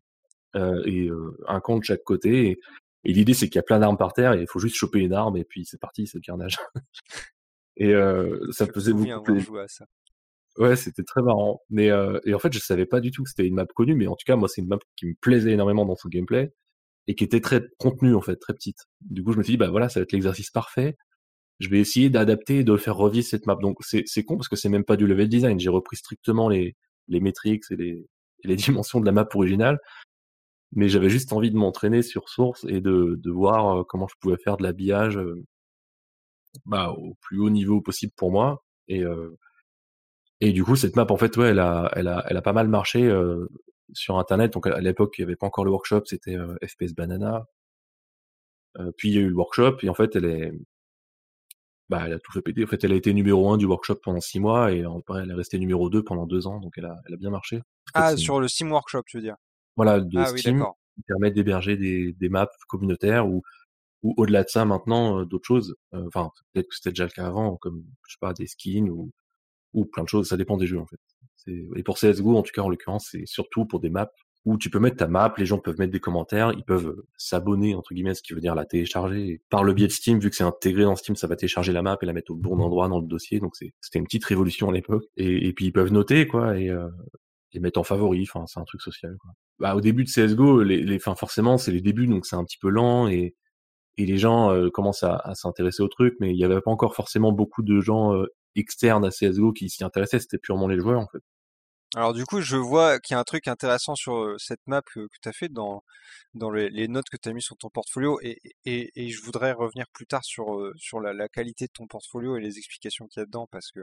euh, 0.55 0.81
et 0.85 1.09
un 1.47 1.59
camp 1.59 1.77
de 1.77 1.83
chaque 1.83 2.03
côté. 2.03 2.49
Et, 2.51 2.59
et 3.05 3.13
l'idée, 3.13 3.33
c'est 3.33 3.47
qu'il 3.47 3.55
y 3.55 3.59
a 3.59 3.63
plein 3.63 3.79
d'armes 3.79 3.97
par 3.97 4.13
terre 4.13 4.33
et 4.33 4.41
il 4.41 4.47
faut 4.47 4.59
juste 4.59 4.75
choper 4.75 4.99
une 4.99 5.13
arme 5.13 5.37
et 5.37 5.45
puis 5.45 5.65
c'est 5.65 5.79
parti, 5.79 6.07
c'est 6.07 6.17
le 6.17 6.21
carnage. 6.21 6.57
et 7.77 7.93
euh, 7.93 8.39
ça 8.51 8.67
faisait 8.67 8.93
beaucoup 8.93 9.23
plaisir. 9.23 9.65
Ouais, 10.57 10.75
c'était 10.75 11.03
très 11.03 11.21
marrant. 11.21 11.61
Mais 11.69 11.89
euh, 11.89 12.19
et 12.25 12.33
en 12.33 12.39
fait, 12.39 12.51
je 12.51 12.59
savais 12.59 12.85
pas 12.85 12.99
du 12.99 13.11
tout 13.11 13.23
que 13.23 13.29
c'était 13.29 13.47
une 13.47 13.55
map 13.55 13.65
connue, 13.65 13.95
mais 13.95 14.07
en 14.07 14.15
tout 14.15 14.25
cas, 14.25 14.35
moi, 14.35 14.49
c'est 14.49 14.61
une 14.61 14.67
map 14.67 14.79
qui 14.97 15.05
me 15.07 15.13
plaisait 15.21 15.51
énormément 15.51 15.85
dans 15.85 15.95
son 15.95 16.09
gameplay 16.09 16.51
et 17.07 17.15
qui 17.15 17.23
était 17.23 17.41
très 17.41 17.63
contenue 17.79 18.15
en 18.15 18.21
fait, 18.21 18.35
très 18.35 18.53
petite. 18.53 18.85
Du 19.01 19.23
coup, 19.23 19.31
je 19.33 19.37
me 19.37 19.43
suis 19.43 19.53
dit, 19.53 19.57
bah 19.57 19.69
voilà, 19.69 19.89
ça 19.89 19.99
va 19.99 20.03
être 20.03 20.11
l'exercice 20.11 20.51
parfait. 20.51 20.97
Je 21.59 21.69
vais 21.69 21.79
essayer 21.79 22.09
d'adapter 22.09 22.59
et 22.59 22.63
de 22.63 22.77
faire 22.77 22.95
revivre 22.97 23.25
cette 23.25 23.45
map. 23.45 23.55
Donc 23.55 23.77
c'est 23.81 24.03
c'est 24.05 24.23
con 24.23 24.37
parce 24.37 24.49
que 24.49 24.55
c'est 24.57 24.69
même 24.69 24.85
pas 24.85 24.97
du 24.97 25.07
level 25.07 25.29
design. 25.29 25.59
J'ai 25.59 25.69
repris 25.69 25.97
strictement 25.97 26.49
les 26.49 26.75
les 27.07 27.21
métriques 27.21 27.63
et 27.71 27.75
les 27.77 28.07
et 28.43 28.47
les 28.47 28.55
dimensions 28.57 28.99
de 28.99 29.05
la 29.05 29.13
map 29.13 29.27
originale 29.33 29.79
mais 30.71 30.89
j'avais 30.89 31.09
juste 31.09 31.33
envie 31.33 31.51
de 31.51 31.57
m'entraîner 31.57 32.01
sur 32.01 32.29
Source 32.29 32.65
et 32.69 32.81
de, 32.81 33.15
de 33.17 33.31
voir 33.31 33.85
comment 33.87 34.07
je 34.07 34.15
pouvais 34.19 34.37
faire 34.37 34.57
de 34.57 34.63
l'habillage 34.63 35.19
bah, 36.65 36.91
au 36.91 37.15
plus 37.21 37.39
haut 37.39 37.49
niveau 37.49 37.81
possible 37.81 38.13
pour 38.15 38.31
moi. 38.31 38.63
Et, 38.87 39.03
et 40.41 40.51
du 40.51 40.63
coup, 40.63 40.75
cette 40.75 40.95
map, 40.95 41.07
en 41.09 41.17
fait, 41.17 41.35
ouais, 41.37 41.49
elle 41.49 41.59
a, 41.59 41.91
elle 41.95 42.07
a, 42.07 42.23
elle 42.27 42.37
a 42.37 42.41
pas 42.41 42.53
mal 42.53 42.67
marché 42.67 43.11
sur 43.93 44.17
Internet. 44.19 44.53
Donc 44.53 44.67
à 44.67 44.79
l'époque, 44.79 45.15
il 45.17 45.21
n'y 45.21 45.25
avait 45.25 45.35
pas 45.35 45.47
encore 45.47 45.65
le 45.65 45.71
workshop, 45.71 46.03
c'était 46.05 46.37
FPS 46.65 46.93
Banana. 46.93 47.45
puis 48.97 49.09
il 49.09 49.15
y 49.15 49.17
a 49.17 49.21
eu 49.21 49.29
le 49.29 49.35
workshop, 49.35 49.77
et 49.81 49.89
en 49.89 49.95
fait, 49.95 50.15
elle 50.15 50.25
est, 50.25 50.53
bah, 51.89 52.03
elle 52.05 52.13
a 52.13 52.19
tout 52.19 52.31
fait 52.31 52.41
péter. 52.41 52.63
En 52.63 52.67
fait, 52.67 52.83
elle 52.83 52.91
a 52.91 52.95
été 52.95 53.13
numéro 53.13 53.51
un 53.51 53.57
du 53.57 53.65
workshop 53.65 53.95
pendant 54.03 54.21
six 54.21 54.39
mois, 54.39 54.71
et 54.71 54.83
après, 54.83 55.23
elle 55.23 55.31
est 55.31 55.35
restée 55.35 55.57
numéro 55.57 55.89
2 55.89 56.03
pendant 56.03 56.27
deux 56.27 56.47
ans, 56.47 56.59
donc 56.59 56.73
elle 56.77 56.85
a, 56.85 56.95
elle 57.07 57.15
a 57.15 57.17
bien 57.17 57.31
marché. 57.31 57.61
ah, 57.93 58.15
sur 58.15 58.39
le 58.39 58.47
Steam 58.47 58.71
Workshop, 58.71 59.03
tu 59.07 59.17
veux 59.17 59.23
dire? 59.23 59.35
Voilà, 59.79 60.01
de 60.01 60.17
ah 60.17 60.25
Steam 60.25 60.65
qui 60.93 61.03
permet 61.03 61.31
d'héberger 61.31 61.77
des, 61.77 62.11
des 62.11 62.27
maps 62.27 62.51
communautaires 62.67 63.29
ou, 63.29 63.43
ou 64.03 64.13
au-delà 64.17 64.43
de 64.43 64.49
ça 64.49 64.65
maintenant 64.65 65.21
euh, 65.21 65.25
d'autres 65.25 65.47
choses. 65.47 65.77
Euh, 65.93 66.03
enfin, 66.07 66.31
peut-être 66.51 66.67
que 66.67 66.75
c'était 66.75 66.89
déjà 66.89 67.05
le 67.05 67.11
cas 67.11 67.25
avant, 67.25 67.55
comme 67.55 67.85
je 68.05 68.15
sais 68.15 68.17
pas 68.19 68.33
des 68.33 68.45
skins 68.47 68.89
ou 68.89 69.09
ou 69.73 69.85
plein 69.85 70.03
de 70.03 70.09
choses. 70.09 70.27
Ça 70.27 70.35
dépend 70.35 70.57
des 70.57 70.67
jeux 70.67 70.79
en 70.79 70.85
fait. 70.85 70.99
Et 71.77 71.83
pour 71.83 71.97
CS:GO 71.97 72.35
en 72.35 72.43
tout 72.43 72.51
cas 72.53 72.61
en 72.61 72.67
l'occurrence, 72.67 73.07
c'est 73.11 73.25
surtout 73.25 73.65
pour 73.65 73.79
des 73.79 73.89
maps 73.89 74.11
où 74.43 74.57
tu 74.57 74.69
peux 74.69 74.79
mettre 74.79 74.97
ta 74.97 75.07
map, 75.07 75.33
les 75.37 75.45
gens 75.45 75.59
peuvent 75.59 75.79
mettre 75.79 75.93
des 75.93 76.01
commentaires, 76.01 76.51
ils 76.57 76.65
peuvent 76.65 76.87
euh, 76.87 77.07
s'abonner 77.17 77.73
entre 77.73 77.93
guillemets, 77.93 78.15
ce 78.15 78.21
qui 78.21 78.33
veut 78.33 78.41
dire 78.41 78.55
la 78.55 78.65
télécharger 78.65 79.41
par 79.49 79.63
le 79.63 79.73
biais 79.73 79.87
de 79.87 79.93
Steam, 79.93 80.19
vu 80.19 80.29
que 80.29 80.35
c'est 80.35 80.43
intégré 80.43 80.83
dans 80.83 80.97
Steam, 80.97 81.15
ça 81.15 81.27
va 81.27 81.37
télécharger 81.37 81.71
la 81.71 81.83
map 81.83 81.97
et 82.01 82.05
la 82.05 82.11
mettre 82.11 82.31
au 82.31 82.35
bon 82.35 82.59
endroit 82.59 82.89
dans 82.89 82.99
le 82.99 83.07
dossier. 83.07 83.39
Donc 83.39 83.55
c'était 83.55 83.99
une 83.99 84.05
petite 84.05 84.25
révolution 84.25 84.69
à 84.69 84.73
l'époque. 84.73 85.05
Et, 85.15 85.47
et, 85.47 85.53
puis 85.53 85.67
ils 85.67 85.71
peuvent 85.71 85.93
noter 85.93 86.27
quoi 86.27 86.59
et, 86.59 86.69
et 87.53 87.59
mettre 87.59 87.79
en 87.79 87.83
favori. 87.83 88.23
Enfin, 88.23 88.45
c'est 88.47 88.59
un 88.59 88.65
truc 88.65 88.81
social. 88.81 89.15
Quoi. 89.21 89.31
Bah, 89.59 89.75
au 89.75 89.81
début 89.81 90.03
de 90.03 90.09
CS:GO, 90.09 90.63
les, 90.63 90.83
les, 90.83 90.99
forcément, 90.99 91.57
c'est 91.57 91.71
les 91.71 91.81
débuts, 91.81 92.07
donc 92.07 92.25
c'est 92.25 92.35
un 92.35 92.45
petit 92.45 92.57
peu 92.57 92.69
lent 92.69 93.07
et 93.07 93.35
et 93.99 94.05
les 94.05 94.17
gens 94.17 94.51
euh, 94.53 94.69
commencent 94.69 95.03
à, 95.03 95.35
s'intéresser 95.35 95.83
au 95.83 95.89
truc, 95.89 96.15
mais 96.21 96.31
il 96.31 96.37
y 96.37 96.45
avait 96.45 96.61
pas 96.61 96.71
encore 96.71 96.95
forcément 96.95 97.33
beaucoup 97.33 97.63
de 97.63 97.81
gens 97.81 98.15
euh, 98.15 98.27
externes 98.55 99.03
à 99.03 99.09
CS:GO 99.09 99.51
qui 99.51 99.69
s'y 99.69 99.83
intéressaient. 99.83 100.19
C'était 100.19 100.37
purement 100.37 100.67
les 100.67 100.79
joueurs, 100.79 101.01
en 101.01 101.07
fait. 101.07 101.19
Alors 101.95 102.13
du 102.13 102.23
coup, 102.25 102.39
je 102.39 102.55
vois 102.55 102.99
qu'il 102.99 103.15
y 103.15 103.17
a 103.17 103.19
un 103.19 103.23
truc 103.23 103.47
intéressant 103.47 103.95
sur 103.95 104.35
cette 104.37 104.61
map 104.67 104.81
que, 104.83 105.01
que 105.01 105.17
tu 105.21 105.27
as 105.27 105.33
fait 105.33 105.49
dans, 105.49 105.83
les, 106.53 106.87
notes 106.87 107.09
que 107.11 107.17
tu 107.17 107.27
as 107.27 107.33
mis 107.33 107.41
sur 107.41 107.57
ton 107.57 107.69
portfolio 107.69 108.19
et, 108.21 108.37
et, 108.63 109.09
je 109.09 109.21
voudrais 109.23 109.53
revenir 109.53 109.85
plus 109.91 110.05
tard 110.05 110.23
sur, 110.23 110.71
sur 110.77 110.99
la, 110.99 111.13
la 111.13 111.27
qualité 111.27 111.65
de 111.65 111.71
ton 111.73 111.87
portfolio 111.87 112.37
et 112.37 112.41
les 112.41 112.59
explications 112.59 113.07
qu'il 113.07 113.21
y 113.21 113.23
a 113.23 113.25
dedans 113.25 113.47
parce 113.51 113.71
que 113.71 113.79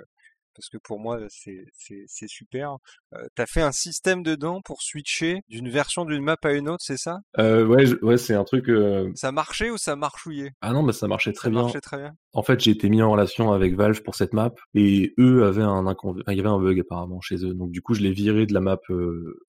parce 0.57 0.69
que 0.69 0.79
pour 0.79 0.99
moi 0.99 1.21
c'est 1.29 2.27
super. 2.27 2.77
Euh, 3.15 3.27
T'as 3.35 3.47
fait 3.47 3.61
un 3.61 3.73
système 3.73 4.23
dedans 4.23 4.61
pour 4.63 4.83
switcher 4.83 5.43
d'une 5.49 5.69
version 5.69 6.05
d'une 6.05 6.23
map 6.23 6.37
à 6.43 6.53
une 6.53 6.69
autre, 6.69 6.83
c'est 6.85 6.97
ça? 6.97 7.21
Euh, 7.39 7.67
Ouais, 7.67 7.93
ouais, 8.03 8.17
c'est 8.17 8.35
un 8.35 8.45
truc. 8.45 8.69
Euh... 8.69 9.11
Ça 9.15 9.33
marchait 9.33 9.71
ou 9.71 9.77
ça 9.77 9.97
marchouillait? 9.97 10.53
Ah 10.61 10.73
non, 10.73 10.83
mais 10.83 10.93
ça 10.93 11.09
marchait 11.09 11.33
très 11.33 11.49
ça 11.49 11.51
bien. 11.51 11.63
Marchait 11.63 11.81
très 11.81 11.99
bien. 11.99 12.15
En 12.33 12.43
fait, 12.43 12.61
j'ai 12.61 12.71
été 12.71 12.89
mis 12.89 13.03
en 13.03 13.11
relation 13.11 13.53
avec 13.53 13.75
Valve 13.75 14.03
pour 14.03 14.15
cette 14.15 14.33
map 14.33 14.53
et 14.75 15.15
eux 15.19 15.45
avaient 15.45 15.63
un 15.63 15.87
enfin, 15.87 16.23
il 16.29 16.37
y 16.37 16.41
avait 16.41 16.49
un 16.49 16.59
bug 16.59 16.81
apparemment 16.81 17.21
chez 17.21 17.45
eux, 17.45 17.55
donc 17.55 17.71
du 17.71 17.83
coup 17.83 17.95
je 17.95 18.01
l'ai 18.01 18.13
viré 18.13 18.47
de 18.47 18.55
la 18.55 18.61
map 18.61 18.79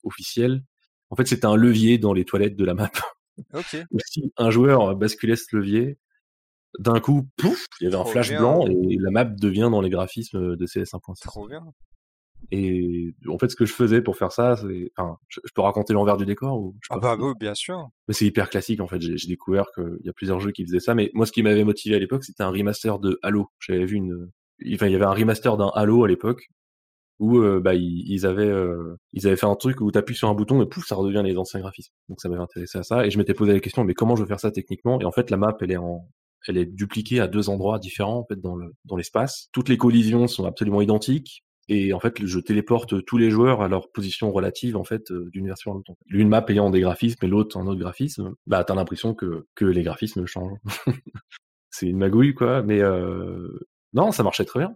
officielle. 0.03 0.63
En 1.09 1.15
fait, 1.15 1.25
c'était 1.27 1.45
un 1.45 1.55
levier 1.55 1.97
dans 1.97 2.13
les 2.13 2.25
toilettes 2.25 2.57
de 2.57 2.65
la 2.65 2.73
map. 2.73 2.91
Ok. 3.53 3.77
si 4.05 4.33
un 4.37 4.49
joueur 4.49 4.95
basculait 4.95 5.35
ce 5.35 5.55
levier, 5.55 5.97
d'un 6.79 6.99
coup, 6.99 7.27
pouf, 7.37 7.65
il 7.81 7.85
y 7.85 7.87
avait 7.87 7.97
un 7.97 8.05
flash 8.05 8.35
blanc 8.35 8.65
et 8.67 8.97
la 8.99 9.11
map 9.11 9.25
devient 9.25 9.69
dans 9.71 9.81
les 9.81 9.89
graphismes 9.89 10.55
de 10.55 10.65
CS 10.65 10.93
1.6. 10.93 11.21
Trop 11.21 11.47
bien. 11.47 11.63
Et 12.51 13.13
en 13.27 13.37
fait, 13.37 13.49
ce 13.49 13.55
que 13.55 13.65
je 13.65 13.73
faisais 13.73 14.01
pour 14.01 14.15
faire 14.15 14.31
ça, 14.31 14.55
c'est, 14.55 14.91
enfin, 14.95 15.17
je, 15.27 15.39
peux 15.53 15.61
raconter 15.61 15.93
l'envers 15.93 16.17
du 16.17 16.25
décor 16.25 16.59
ou 16.59 16.75
Ah 16.89 16.99
bah 16.99 17.17
oui, 17.19 17.33
bien 17.39 17.55
sûr. 17.55 17.89
Mais 18.07 18.13
c'est 18.13 18.25
hyper 18.25 18.49
classique 18.49 18.79
en 18.79 18.87
fait. 18.87 19.01
J'ai 19.01 19.27
découvert 19.27 19.65
qu'il 19.73 19.99
y 20.03 20.09
a 20.09 20.13
plusieurs 20.13 20.39
jeux 20.39 20.51
qui 20.51 20.63
faisaient 20.63 20.79
ça, 20.79 20.93
mais 20.93 21.09
moi, 21.13 21.25
ce 21.25 21.31
qui 21.31 21.43
m'avait 21.43 21.63
motivé 21.63 21.95
à 21.95 21.99
l'époque, 21.99 22.23
c'était 22.23 22.43
un 22.43 22.49
remaster 22.49 22.99
de 22.99 23.19
Halo. 23.23 23.49
J'avais 23.59 23.85
vu 23.85 23.95
une, 23.95 24.29
enfin, 24.73 24.87
il 24.87 24.93
y 24.93 24.95
avait 24.95 25.05
un 25.05 25.13
remaster 25.13 25.57
d'un 25.57 25.71
Halo 25.73 26.03
à 26.03 26.07
l'époque 26.07 26.47
où 27.19 27.39
euh, 27.39 27.59
bah 27.59 27.73
ils, 27.73 28.25
avaient 28.25 28.47
euh, 28.47 28.95
ils 29.13 29.25
avaient 29.27 29.35
fait 29.35 29.47
un 29.47 29.55
truc 29.55 29.81
où 29.81 29.91
tu 29.91 29.97
appuies 29.97 30.15
sur 30.15 30.29
un 30.29 30.35
bouton 30.35 30.61
et 30.61 30.67
pouf 30.67 30.85
ça 30.85 30.95
redevient 30.95 31.23
les 31.25 31.37
anciens 31.37 31.59
graphismes. 31.59 31.93
Donc 32.09 32.21
ça 32.21 32.29
m'avait 32.29 32.41
intéressé 32.41 32.77
à 32.77 32.83
ça 32.83 33.05
et 33.05 33.09
je 33.09 33.17
m'étais 33.17 33.33
posé 33.33 33.53
la 33.53 33.59
question 33.59 33.83
mais 33.83 33.95
comment 33.95 34.15
je 34.15 34.21
veux 34.21 34.27
faire 34.27 34.39
ça 34.39 34.51
techniquement? 34.51 34.99
Et 35.01 35.05
en 35.05 35.11
fait 35.11 35.31
la 35.31 35.37
map 35.37 35.57
elle 35.61 35.71
est 35.71 35.77
en 35.77 36.07
elle 36.47 36.57
est 36.57 36.65
dupliquée 36.65 37.19
à 37.19 37.27
deux 37.27 37.49
endroits 37.49 37.79
différents 37.79 38.25
en 38.29 38.35
dans 38.35 38.55
le 38.55 38.73
dans 38.85 38.95
l'espace. 38.95 39.49
Toutes 39.51 39.69
les 39.69 39.77
collisions 39.77 40.27
sont 40.27 40.45
absolument 40.45 40.81
identiques 40.81 41.43
et 41.69 41.93
en 41.93 41.99
fait 41.99 42.25
je 42.25 42.39
téléporte 42.39 43.05
tous 43.05 43.17
les 43.17 43.29
joueurs 43.29 43.61
à 43.61 43.67
leur 43.67 43.91
position 43.91 44.31
relative 44.31 44.77
en 44.77 44.83
fait 44.83 45.11
euh, 45.11 45.29
d'une 45.31 45.47
version 45.47 45.71
à 45.71 45.75
l'autre. 45.75 45.93
L'une 46.07 46.29
map 46.29 46.45
ayant 46.49 46.69
des 46.69 46.81
graphismes 46.81 47.23
et 47.25 47.27
l'autre 47.27 47.57
un 47.57 47.67
autre 47.67 47.79
graphisme, 47.79 48.33
bah 48.45 48.63
t'as 48.63 48.75
l'impression 48.75 49.13
que 49.13 49.45
les 49.61 49.83
graphismes 49.83 50.25
changent. 50.25 50.59
c'est 51.69 51.87
une 51.87 51.97
magouille 51.97 52.33
quoi, 52.33 52.63
mais 52.63 52.81
euh... 52.81 53.59
non 53.93 54.11
ça 54.11 54.23
marchait 54.23 54.45
très 54.45 54.59
bien. 54.59 54.75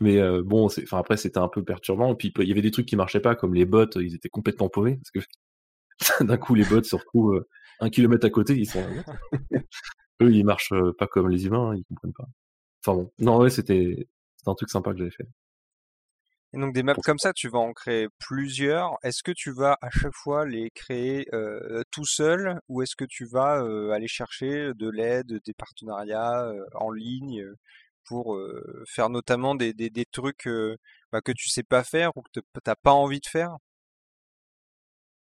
Mais 0.00 0.18
euh, 0.18 0.42
bon, 0.44 0.66
enfin 0.66 0.98
après 0.98 1.16
c'était 1.16 1.38
un 1.38 1.48
peu 1.48 1.64
perturbant. 1.64 2.12
Et 2.12 2.16
puis 2.16 2.32
il 2.38 2.48
y 2.48 2.52
avait 2.52 2.62
des 2.62 2.70
trucs 2.70 2.86
qui 2.86 2.96
marchaient 2.96 3.20
pas, 3.20 3.34
comme 3.34 3.54
les 3.54 3.64
bots, 3.64 3.90
ils 3.96 4.14
étaient 4.14 4.28
complètement 4.28 4.68
pauvés 4.68 4.96
parce 4.96 5.10
que 5.10 5.20
d'un 6.24 6.36
coup 6.36 6.54
les 6.54 6.64
bots 6.64 6.82
se 6.82 6.96
retrouvent 6.96 7.44
un 7.80 7.90
kilomètre 7.90 8.26
à 8.26 8.30
côté, 8.30 8.56
ils 8.56 8.66
sont 8.66 8.84
eux, 10.22 10.32
ils 10.32 10.44
marchent 10.44 10.74
pas 10.98 11.06
comme 11.06 11.28
les 11.30 11.46
humains, 11.46 11.74
ils 11.76 11.84
comprennent 11.84 12.12
pas. 12.12 12.28
Enfin 12.84 12.96
bon, 12.96 13.12
non, 13.18 13.38
ouais, 13.38 13.50
c'était 13.50 14.08
un 14.46 14.54
truc 14.54 14.70
sympa 14.70 14.92
que 14.92 14.98
j'avais 14.98 15.10
fait. 15.10 15.28
Et 16.54 16.58
donc 16.58 16.74
des 16.74 16.82
maps 16.82 16.94
comme 17.04 17.18
ça, 17.18 17.32
tu 17.34 17.48
vas 17.48 17.58
en 17.58 17.72
créer 17.74 18.08
plusieurs. 18.18 18.96
Est-ce 19.02 19.22
que 19.22 19.32
tu 19.32 19.50
vas 19.52 19.76
à 19.82 19.90
chaque 19.90 20.14
fois 20.14 20.46
les 20.46 20.70
créer 20.70 21.26
euh, 21.34 21.82
tout 21.90 22.06
seul 22.06 22.58
ou 22.68 22.82
est-ce 22.82 22.96
que 22.96 23.04
tu 23.04 23.26
vas 23.26 23.62
euh, 23.62 23.90
aller 23.90 24.08
chercher 24.08 24.72
de 24.74 24.88
l'aide, 24.88 25.40
des 25.44 25.52
partenariats 25.54 26.46
euh, 26.46 26.64
en 26.74 26.90
ligne 26.90 27.44
pour 28.06 28.38
faire 28.88 29.10
notamment 29.10 29.54
des, 29.54 29.74
des, 29.74 29.90
des 29.90 30.06
trucs 30.06 30.48
bah, 31.12 31.20
que 31.20 31.32
tu 31.32 31.50
sais 31.50 31.62
pas 31.62 31.84
faire 31.84 32.16
ou 32.16 32.22
que 32.22 32.40
t'as 32.64 32.74
pas 32.76 32.92
envie 32.92 33.20
de 33.20 33.26
faire? 33.26 33.58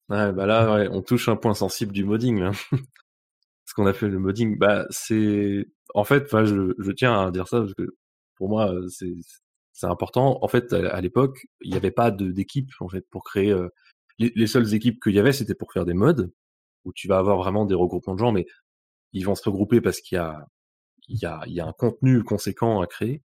Ouais, 0.09 0.33
bah 0.33 0.47
là, 0.47 0.75
ouais, 0.75 0.89
on 0.91 1.03
touche 1.03 1.29
un 1.29 1.37
point 1.37 1.55
sensible 1.55 1.93
du 1.93 2.05
modding. 2.05 2.39
Là. 2.41 2.53
ce 3.73 3.75
qu'on 3.75 3.87
a 3.87 3.95
fait 3.95 4.09
le 4.09 4.19
modding, 4.19 4.59
bah 4.59 4.85
c'est 4.91 5.65
en 5.95 6.05
fait, 6.05 6.29
je, 6.45 6.75
je 6.79 6.93
tiens 6.93 7.29
à 7.29 7.31
dire 7.31 7.49
ça 7.49 7.61
parce 7.61 7.73
que 7.73 7.97
pour 8.37 8.51
moi 8.51 8.71
c'est 9.73 9.87
important. 9.87 10.39
En 10.43 10.49
fait, 10.49 10.75
à, 10.75 11.01
l'époque, 11.01 11.47
il 11.63 11.71
n'y 11.71 11.77
avait 11.79 11.91
pas 11.91 12.11
d'équipe 12.11 12.69
en 12.81 12.89
fait 12.89 13.07
pour 13.11 13.25
créer. 13.25 13.57
Les, 14.19 14.31
les, 14.37 14.47
seules 14.47 14.75
équipes 14.75 15.03
qu'il 15.03 15.15
y 15.15 15.19
avait, 15.19 15.33
c'était 15.33 15.55
pour 15.55 15.73
faire 15.73 15.87
des 15.87 15.95
mods 15.95 16.29
où 16.85 16.93
tu 16.93 17.09
vas 17.09 17.17
avoir 17.17 17.39
vraiment 17.39 17.65
des 17.65 17.75
regroupements 17.75 18.15
de 18.15 18.19
gens, 18.19 18.31
mais 18.33 18.45
ils 19.13 19.25
vont 19.25 19.35
se 19.35 19.49
regrouper 19.49 19.81
parce 19.81 20.01
qu'il 20.03 20.17
y 20.17 20.19
a, 20.19 20.47
il 21.09 21.19
y 21.55 21.61
a 21.61 21.67
un 21.67 21.73
contenu 21.73 22.23
conséquent 22.25 22.83
à 22.83 22.87
créer. 22.87 23.23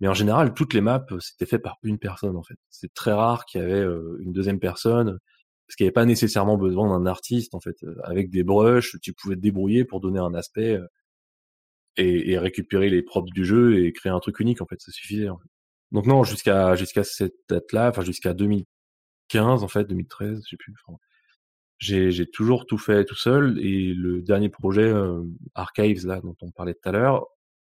Mais 0.00 0.08
en 0.08 0.14
général, 0.14 0.52
toutes 0.54 0.74
les 0.74 0.80
maps, 0.80 1.06
c'était 1.20 1.46
fait 1.46 1.60
par 1.60 1.78
une 1.84 2.00
personne, 2.00 2.36
en 2.36 2.42
fait. 2.42 2.56
C'est 2.70 2.92
très 2.92 3.12
rare 3.12 3.44
qu'il 3.44 3.60
y 3.60 3.64
avait 3.64 3.84
une 4.18 4.32
deuxième 4.32 4.58
personne, 4.58 5.20
parce 5.66 5.76
qu'il 5.76 5.84
n'y 5.84 5.88
avait 5.88 5.92
pas 5.94 6.04
nécessairement 6.04 6.56
besoin 6.56 6.88
d'un 6.88 7.06
artiste, 7.06 7.54
en 7.54 7.60
fait. 7.60 7.76
Avec 8.04 8.30
des 8.30 8.44
brushes, 8.44 8.96
tu 9.02 9.12
pouvais 9.12 9.36
te 9.36 9.40
débrouiller 9.40 9.84
pour 9.84 10.00
donner 10.00 10.20
un 10.20 10.34
aspect 10.34 10.78
et, 11.96 12.32
et 12.32 12.38
récupérer 12.38 12.90
les 12.90 13.02
props 13.02 13.30
du 13.32 13.44
jeu 13.44 13.84
et 13.84 13.92
créer 13.92 14.12
un 14.12 14.20
truc 14.20 14.40
unique, 14.40 14.60
en 14.60 14.66
fait. 14.66 14.80
Ça 14.80 14.92
suffisait, 14.92 15.28
en 15.28 15.38
fait. 15.38 15.48
Donc 15.92 16.06
non, 16.06 16.24
jusqu'à 16.24 16.74
jusqu'à 16.76 17.04
cette 17.04 17.36
date-là, 17.48 17.90
enfin 17.90 18.02
jusqu'à 18.02 18.34
2015, 18.34 19.62
en 19.62 19.68
fait, 19.68 19.84
2013, 19.84 20.42
je 20.44 20.50
sais 20.50 20.56
plus. 20.56 20.74
j'ai 21.78 22.10
j'ai 22.10 22.26
toujours 22.26 22.66
tout 22.66 22.78
fait 22.78 23.04
tout 23.04 23.14
seul 23.16 23.58
et 23.60 23.94
le 23.94 24.22
dernier 24.22 24.48
projet 24.48 24.92
Archives 25.54 26.06
là 26.06 26.20
dont 26.20 26.36
on 26.42 26.50
parlait 26.50 26.74
tout 26.74 26.88
à 26.88 26.92
l'heure, 26.92 27.26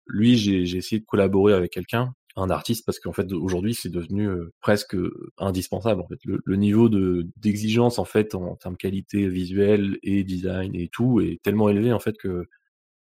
lui, 0.08 0.38
j'ai 0.38 0.78
essayé 0.78 1.00
de 1.00 1.06
collaborer 1.06 1.54
avec 1.54 1.72
quelqu'un, 1.72 2.14
un 2.36 2.50
artiste, 2.50 2.86
parce 2.86 3.00
qu'en 3.00 3.14
fait, 3.14 3.32
aujourd'hui, 3.34 3.74
c'est 3.74 3.90
devenu 3.90 4.30
presque 4.62 4.96
indispensable. 5.38 6.02
En 6.02 6.08
fait, 6.08 6.20
le, 6.24 6.56
niveau 6.56 6.90
de 6.90 7.28
d'exigence 7.38 8.00
en 8.00 8.06
fait 8.06 8.36
en 8.36 8.56
termes 8.56 8.76
de 8.76 8.78
qualité 8.78 9.28
visuelle 9.28 9.98
et 10.04 10.24
design 10.24 10.76
et 10.76 10.90
tout 10.90 11.20
est 11.22 11.42
tellement 11.44 11.70
élevé 11.70 11.92
en 11.92 12.00
fait 12.00 12.18
que 12.18 12.48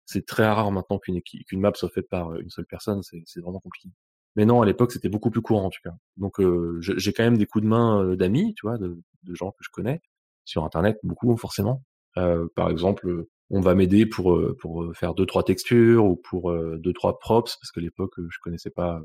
c'est 0.05 0.25
très 0.25 0.47
rare 0.47 0.71
maintenant 0.71 0.97
qu'une 0.99 1.21
qu'une 1.21 1.59
map 1.59 1.73
soit 1.75 1.89
faite 1.89 2.09
par 2.09 2.35
une 2.35 2.49
seule 2.49 2.65
personne. 2.65 3.01
C'est 3.03 3.41
vraiment 3.41 3.59
compliqué. 3.59 3.89
Mais 4.35 4.45
non, 4.45 4.61
à 4.61 4.65
l'époque, 4.65 4.91
c'était 4.91 5.09
beaucoup 5.09 5.31
plus 5.31 5.41
courant 5.41 5.65
en 5.65 5.69
tout 5.69 5.81
cas. 5.83 5.93
Donc, 6.17 6.39
euh, 6.39 6.79
j'ai 6.81 7.13
quand 7.13 7.23
même 7.23 7.37
des 7.37 7.45
coups 7.45 7.63
de 7.63 7.69
main 7.69 8.15
d'amis, 8.15 8.53
tu 8.55 8.67
vois, 8.67 8.77
de, 8.77 8.99
de, 9.23 9.35
gens 9.35 9.51
que 9.51 9.63
je 9.63 9.69
connais 9.71 10.01
sur 10.45 10.63
Internet, 10.63 10.97
beaucoup 11.03 11.35
forcément. 11.37 11.83
Euh, 12.17 12.47
par 12.55 12.69
exemple, 12.69 13.25
on 13.49 13.61
va 13.61 13.75
m'aider 13.75 14.05
pour 14.05 14.35
euh, 14.35 14.55
pour 14.59 14.83
euh, 14.83 14.93
faire 14.93 15.13
deux 15.13 15.25
trois 15.25 15.43
textures 15.43 16.05
ou 16.05 16.15
pour 16.15 16.51
euh, 16.51 16.77
deux 16.77 16.93
trois 16.93 17.19
props 17.19 17.55
parce 17.57 17.71
que 17.71 17.79
l'époque 17.79 18.13
je 18.17 18.37
connaissais 18.41 18.69
pas 18.69 19.01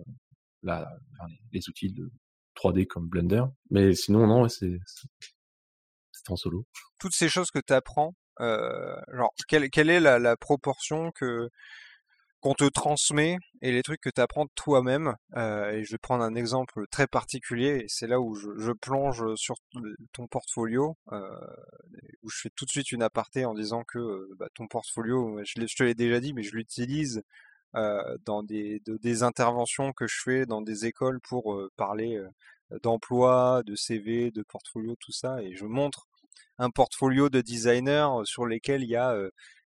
la, 0.62 0.88
les 1.52 1.68
outils 1.68 1.92
de 1.92 2.10
3D 2.56 2.86
comme 2.86 3.08
Blender. 3.08 3.44
Mais 3.70 3.94
sinon 3.94 4.26
non, 4.26 4.48
c'est 4.48 4.78
en 6.28 6.36
solo. 6.36 6.66
Toutes 6.98 7.14
ces 7.14 7.28
choses 7.28 7.50
que 7.50 7.58
tu 7.58 7.72
apprends, 7.74 8.14
genre 8.38 9.34
quelle, 9.48 9.68
quelle 9.70 9.90
est 9.90 10.00
la 10.00 10.36
proportion 10.36 11.10
que 11.12 11.50
qu'on 12.44 12.52
te 12.52 12.68
transmet 12.68 13.38
et 13.62 13.72
les 13.72 13.82
trucs 13.82 14.02
que 14.02 14.10
tu 14.10 14.20
apprends 14.20 14.46
toi-même. 14.54 15.16
Euh, 15.34 15.70
et 15.70 15.82
je 15.82 15.92
vais 15.92 15.98
prendre 15.98 16.22
un 16.22 16.34
exemple 16.34 16.86
très 16.90 17.06
particulier, 17.06 17.84
et 17.84 17.86
c'est 17.88 18.06
là 18.06 18.20
où 18.20 18.34
je, 18.34 18.72
plonge 18.72 19.34
sur 19.36 19.54
ton 20.12 20.26
portfolio, 20.26 20.98
euh, 21.12 21.22
où 22.22 22.28
je 22.28 22.42
fais 22.42 22.50
tout 22.54 22.66
de 22.66 22.70
suite 22.70 22.92
une 22.92 23.02
aparté 23.02 23.46
en 23.46 23.54
disant 23.54 23.82
que 23.82 23.98
euh, 23.98 24.28
bah, 24.38 24.48
ton 24.54 24.66
portfolio, 24.66 25.40
je, 25.42 25.74
te 25.74 25.82
l'ai 25.82 25.94
déjà 25.94 26.20
dit, 26.20 26.34
mais 26.34 26.42
je 26.42 26.54
l'utilise 26.54 27.22
dans 28.24 28.44
des, 28.44 28.80
de, 28.86 28.98
des 28.98 29.22
interventions 29.24 29.92
que 29.92 30.06
je 30.06 30.20
fais 30.22 30.46
dans 30.46 30.60
des 30.62 30.86
écoles 30.86 31.18
pour 31.20 31.58
parler 31.76 32.22
d'emploi, 32.82 33.62
de 33.66 33.74
CV, 33.74 34.30
de 34.30 34.42
portfolio, 34.42 34.94
tout 35.00 35.10
ça, 35.10 35.42
et 35.42 35.56
je 35.56 35.64
montre 35.64 36.06
un 36.58 36.70
portfolio 36.70 37.30
de 37.30 37.40
designer 37.40 38.24
sur 38.26 38.46
lesquels 38.46 38.84
il 38.84 38.90
y 38.90 38.96
a 38.96 39.18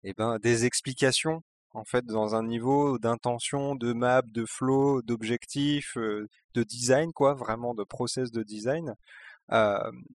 eh 0.02 0.12
ben, 0.12 0.38
des 0.38 0.66
explications 0.66 1.42
en 1.74 1.84
fait 1.84 2.04
dans 2.06 2.34
un 2.34 2.44
niveau 2.44 2.98
d'intention, 2.98 3.74
de 3.74 3.92
map, 3.92 4.22
de 4.26 4.44
flow, 4.46 5.02
d'objectif, 5.02 5.96
euh, 5.96 6.28
de 6.54 6.62
design 6.62 7.12
quoi, 7.12 7.34
vraiment 7.34 7.74
de 7.74 7.84
process 7.84 8.30
de 8.30 8.42
design. 8.42 8.94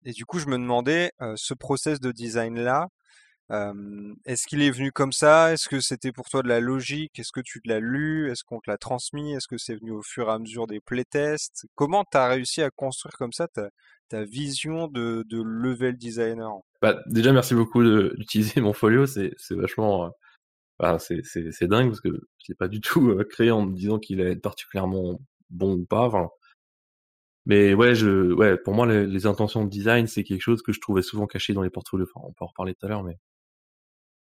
Et 0.06 0.14
du 0.14 0.26
coup, 0.26 0.40
je 0.40 0.48
me 0.48 0.58
demandais 0.58 1.12
ce 1.36 1.54
process 1.54 2.00
de 2.00 2.14
design 2.14 2.58
là, 2.58 2.88
est-ce 4.26 4.46
qu'il 4.48 4.62
est 4.62 4.72
venu 4.72 4.92
comme 4.92 5.14
ça? 5.14 5.54
Est-ce 5.54 5.70
que 5.70 5.80
c'était 5.80 6.12
pour 6.12 6.30
toi 6.30 6.44
de 6.44 6.50
la 6.50 6.60
logique? 6.60 7.18
Est-ce 7.20 7.32
que 7.32 7.42
tu 7.42 7.62
l'as 7.66 7.80
lu? 7.80 8.30
Est-ce 8.32 8.44
qu'on 8.44 8.60
te 8.60 8.70
l'a 8.70 8.78
transmis? 8.78 9.34
Est-ce 9.34 9.48
que 9.48 9.58
c'est 9.58 9.76
venu 9.76 9.92
au 9.92 10.02
fur 10.02 10.30
et 10.30 10.32
à 10.34 10.40
mesure 10.40 10.68
des 10.68 10.80
playtests? 10.82 11.66
Comment 11.76 12.04
tu 12.10 12.18
as 12.18 12.28
réussi 12.28 12.62
à 12.62 12.70
construire 12.70 13.16
comme 13.18 13.32
ça 13.32 13.48
ta, 13.48 13.70
ta 14.10 14.24
vision 14.24 14.88
de, 14.88 15.24
de 15.28 15.42
level 15.42 15.98
designer 15.98 16.60
bah, 16.82 17.00
Déjà, 17.08 17.32
merci 17.32 17.56
beaucoup 17.56 17.84
d'utiliser 17.84 18.60
mon 18.60 18.74
folio. 18.74 19.06
C'est 19.06 19.34
vachement 19.52 20.12
bah, 20.80 21.00
c'est 21.00 21.24
c'est 21.24 21.68
dingue 21.68 21.88
parce 21.90 22.02
que 22.02 22.10
je 22.10 22.46
l'ai 22.50 22.56
pas 22.56 22.68
du 22.68 22.82
tout 22.82 23.10
euh, 23.10 23.24
créé 23.24 23.52
en 23.52 23.66
me 23.66 23.74
disant 23.74 24.00
qu'il 24.00 24.22
allait 24.22 24.34
être 24.34 24.42
particulièrement 24.42 25.20
bon 25.50 25.76
ou 25.76 25.86
pas. 25.86 26.08
Enfin, 26.08 26.30
mais 27.46 27.74
ouais, 27.74 27.96
je, 27.96 28.34
ouais, 28.34 28.58
pour 28.58 28.74
moi, 28.74 28.86
les, 28.86 29.26
intentions 29.26 29.64
de 29.64 29.70
design, 29.70 30.06
c'est 30.08 30.24
quelque 30.24 30.42
chose 30.42 30.62
que 30.62 30.74
je 30.74 30.82
trouvais 30.82 31.02
souvent 31.02 31.28
caché 31.28 31.54
dans 31.54 31.62
les 31.62 31.70
portfolios. 31.70 32.06
Enfin, 32.14 32.28
on 32.28 32.34
peut 32.34 32.44
en 32.44 32.48
reparler 32.48 32.76
tout 32.76 32.86
à 32.86 32.90
l'heure, 32.90 33.04
mais 33.04 33.18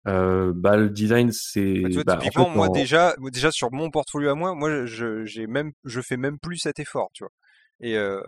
euh, 0.06 0.52
bah 0.54 0.76
le 0.76 0.90
design, 0.90 1.32
c'est. 1.32 1.80
Bah, 1.80 2.02
bah 2.04 2.16
typiquement, 2.18 2.50
moi 2.50 2.68
déjà, 2.68 3.16
déjà 3.32 3.50
sur 3.50 3.72
mon 3.72 3.90
portfolio 3.90 4.30
à 4.30 4.35
moi, 4.35 4.54
moi, 4.54 4.85
je, 4.87 5.24
j'ai 5.24 5.46
même, 5.46 5.72
je 5.85 6.00
fais 6.00 6.16
même 6.16 6.38
plus 6.38 6.59
cet 6.59 6.78
effort, 6.78 7.11
tu 7.12 7.24
vois. 7.24 7.32
Et, 7.80 7.96
euh, 7.96 8.20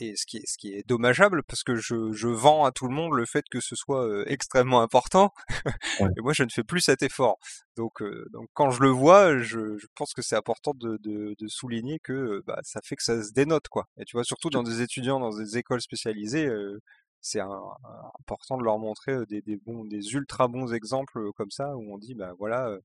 et 0.00 0.16
ce 0.16 0.26
qui 0.26 0.38
est, 0.38 0.46
ce 0.46 0.56
qui 0.58 0.72
est 0.72 0.86
dommageable 0.86 1.42
parce 1.42 1.62
que 1.62 1.76
je, 1.76 2.12
je 2.12 2.28
vends 2.28 2.64
à 2.64 2.72
tout 2.72 2.86
le 2.88 2.94
monde 2.94 3.12
le 3.14 3.26
fait 3.26 3.44
que 3.50 3.60
ce 3.60 3.76
soit 3.76 4.06
euh, 4.06 4.24
extrêmement 4.26 4.80
important 4.80 5.32
et 6.00 6.20
moi 6.20 6.32
je 6.32 6.42
ne 6.42 6.48
fais 6.50 6.64
plus 6.64 6.80
cet 6.80 7.02
effort. 7.02 7.38
Donc 7.76 8.02
euh, 8.02 8.26
donc 8.32 8.48
quand 8.54 8.70
je 8.70 8.82
le 8.82 8.88
vois 8.88 9.38
je, 9.38 9.76
je 9.78 9.86
pense 9.96 10.12
que 10.14 10.22
c'est 10.22 10.36
important 10.36 10.72
de, 10.74 10.98
de, 11.02 11.34
de, 11.38 11.48
souligner 11.48 11.98
que 12.00 12.42
bah, 12.46 12.60
ça 12.62 12.80
fait 12.82 12.96
que 12.96 13.02
ça 13.02 13.22
se 13.22 13.32
dénote 13.32 13.68
quoi. 13.68 13.86
Et 13.98 14.04
tu 14.04 14.16
vois 14.16 14.24
surtout 14.24 14.50
dans 14.50 14.62
des 14.62 14.82
étudiants 14.82 15.20
dans 15.20 15.36
des 15.36 15.58
écoles 15.58 15.80
spécialisées 15.80 16.46
euh, 16.46 16.80
c'est 17.20 17.40
important 17.40 18.56
de 18.56 18.64
leur 18.64 18.78
montrer 18.78 19.26
des, 19.26 19.42
des 19.42 19.56
bons 19.56 19.84
des 19.84 20.14
ultra 20.14 20.48
bons 20.48 20.72
exemples 20.72 21.30
comme 21.36 21.50
ça 21.50 21.76
où 21.76 21.92
on 21.94 21.98
dit 21.98 22.14
bah 22.14 22.32
voilà 22.38 22.78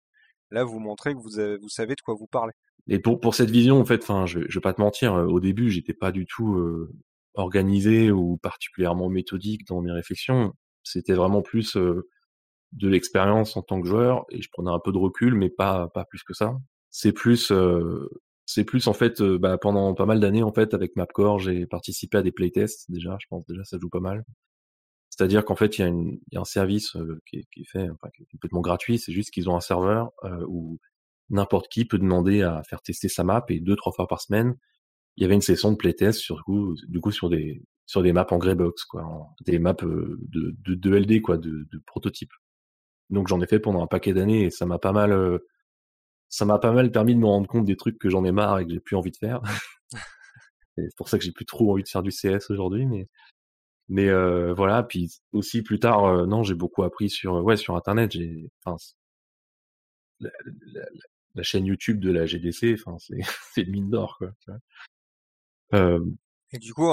là 0.51 0.63
vous 0.63 0.79
montrez 0.79 1.13
que 1.13 1.19
vous 1.19 1.59
vous 1.61 1.69
savez 1.69 1.95
de 1.95 2.01
quoi 2.01 2.15
vous 2.15 2.27
parlez 2.27 2.53
et 2.87 2.99
pour 2.99 3.19
pour 3.19 3.35
cette 3.35 3.49
vision, 3.49 3.79
en 3.79 3.85
fait, 3.85 4.03
enfin, 4.03 4.25
je, 4.25 4.41
je 4.47 4.59
vais 4.59 4.61
pas 4.61 4.73
te 4.73 4.81
mentir, 4.81 5.13
au 5.13 5.39
début, 5.39 5.69
j'étais 5.71 5.93
pas 5.93 6.11
du 6.11 6.25
tout 6.25 6.55
euh, 6.55 6.93
organisé 7.33 8.11
ou 8.11 8.37
particulièrement 8.37 9.09
méthodique 9.09 9.65
dans 9.67 9.81
mes 9.81 9.91
réflexions. 9.91 10.53
C'était 10.83 11.13
vraiment 11.13 11.41
plus 11.41 11.77
euh, 11.77 12.07
de 12.73 12.87
l'expérience 12.89 13.57
en 13.57 13.63
tant 13.63 13.81
que 13.81 13.87
joueur 13.87 14.25
et 14.29 14.41
je 14.41 14.49
prenais 14.51 14.71
un 14.71 14.79
peu 14.79 14.91
de 14.91 14.97
recul, 14.97 15.35
mais 15.35 15.49
pas 15.49 15.89
pas 15.89 16.05
plus 16.05 16.23
que 16.23 16.33
ça. 16.33 16.55
C'est 16.91 17.13
plus 17.13 17.51
euh, 17.51 18.07
c'est 18.45 18.65
plus 18.65 18.87
en 18.87 18.93
fait 18.93 19.21
bah, 19.23 19.57
pendant 19.57 19.93
pas 19.95 20.05
mal 20.05 20.19
d'années 20.19 20.43
en 20.43 20.53
fait 20.53 20.73
avec 20.73 20.95
Mapcore, 20.95 21.39
j'ai 21.39 21.65
participé 21.67 22.19
à 22.19 22.21
des 22.23 22.31
playtests 22.31 22.91
déjà. 22.91 23.17
Je 23.21 23.27
pense 23.29 23.45
déjà 23.47 23.63
ça 23.63 23.77
joue 23.81 23.89
pas 23.89 23.99
mal. 23.99 24.23
C'est-à-dire 25.15 25.45
qu'en 25.45 25.55
fait 25.55 25.77
il 25.77 25.81
y 25.81 25.83
a, 25.83 25.87
une, 25.87 26.19
y 26.31 26.37
a 26.37 26.41
un 26.41 26.45
service 26.45 26.97
qui 27.25 27.37
est, 27.37 27.45
qui, 27.53 27.61
est, 27.61 27.69
fait, 27.71 27.89
enfin, 27.89 28.09
qui 28.15 28.23
est 28.23 28.27
complètement 28.31 28.61
gratuit. 28.61 28.99
C'est 28.99 29.13
juste 29.13 29.31
qu'ils 29.31 29.49
ont 29.49 29.55
un 29.55 29.61
serveur 29.61 30.11
où 30.47 30.79
n'importe 31.29 31.67
qui 31.69 31.85
peut 31.85 31.97
demander 31.99 32.41
à 32.43 32.63
faire 32.63 32.81
tester 32.81 33.07
sa 33.09 33.23
map 33.23 33.45
et 33.49 33.59
deux 33.59 33.75
trois 33.75 33.93
fois 33.93 34.07
par 34.07 34.21
semaine 34.21 34.55
il 35.17 35.21
y 35.21 35.25
avait 35.25 35.35
une 35.35 35.41
session 35.41 35.71
de 35.71 35.77
playtest 35.77 36.19
sur 36.19 36.43
du 36.87 36.99
coup 36.99 37.11
sur 37.11 37.29
des 37.29 37.63
sur 37.85 38.01
des 38.03 38.13
maps 38.13 38.27
en 38.31 38.37
greybox 38.37 38.83
quoi 38.85 39.05
des 39.45 39.59
maps 39.59 39.75
euh, 39.83 40.17
de, 40.29 40.55
de, 40.59 40.75
de 40.75 40.95
LD 40.95 41.21
quoi 41.21 41.37
de, 41.37 41.67
de 41.71 41.81
prototypes 41.85 42.33
donc 43.09 43.27
j'en 43.27 43.39
ai 43.41 43.47
fait 43.47 43.59
pendant 43.59 43.83
un 43.83 43.87
paquet 43.87 44.13
d'années 44.13 44.45
et 44.45 44.49
ça 44.49 44.65
m'a 44.65 44.79
pas 44.79 44.91
mal 44.91 45.11
euh, 45.11 45.39
ça 46.29 46.45
m'a 46.45 46.59
pas 46.59 46.71
mal 46.71 46.91
permis 46.91 47.15
de 47.15 47.19
me 47.19 47.27
rendre 47.27 47.47
compte 47.47 47.65
des 47.65 47.77
trucs 47.77 47.97
que 47.99 48.09
j'en 48.09 48.25
ai 48.25 48.31
marre 48.31 48.59
et 48.59 48.65
que 48.65 48.71
j'ai 48.71 48.79
plus 48.79 48.95
envie 48.95 49.11
de 49.11 49.17
faire 49.17 49.41
c'est 50.77 50.95
pour 50.97 51.09
ça 51.09 51.17
que 51.17 51.23
j'ai 51.23 51.31
plus 51.31 51.45
trop 51.45 51.71
envie 51.71 51.83
de 51.83 51.89
faire 51.89 52.03
du 52.03 52.11
CS 52.11 52.49
aujourd'hui 52.49 52.85
mais 52.85 53.07
mais 53.87 54.07
euh, 54.09 54.53
voilà 54.53 54.83
puis 54.83 55.11
aussi 55.33 55.61
plus 55.61 55.79
tard 55.79 56.05
euh, 56.05 56.25
non 56.25 56.43
j'ai 56.43 56.55
beaucoup 56.55 56.83
appris 56.83 57.09
sur 57.09 57.43
ouais 57.43 57.57
sur 57.57 57.75
internet 57.75 58.11
j'ai 58.11 58.49
enfin 58.63 58.77
la, 60.19 61.43
chaîne 61.43 61.65
YouTube 61.65 61.99
de 61.99 62.11
la 62.11 62.25
GDC, 62.25 62.75
enfin 62.79 62.97
c'est 62.99 63.17
une 63.63 63.71
mine 63.71 63.89
d'or 63.89 64.17
quoi. 64.17 64.31
Euh, 65.73 65.99
et 66.51 66.59
du 66.59 66.73
coup, 66.73 66.89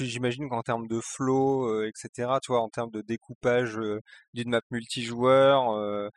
j'imagine 0.00 0.48
qu'en 0.48 0.62
termes 0.62 0.86
de 0.86 1.00
flow, 1.00 1.66
euh, 1.68 1.88
etc., 1.88 2.38
tu 2.42 2.52
vois, 2.52 2.60
en 2.60 2.68
termes 2.68 2.90
de 2.90 3.00
découpage 3.00 3.76
euh, 3.78 4.00
d'une 4.34 4.50
map 4.50 4.60
multijoueur, 4.70 5.70
euh, 5.72 6.08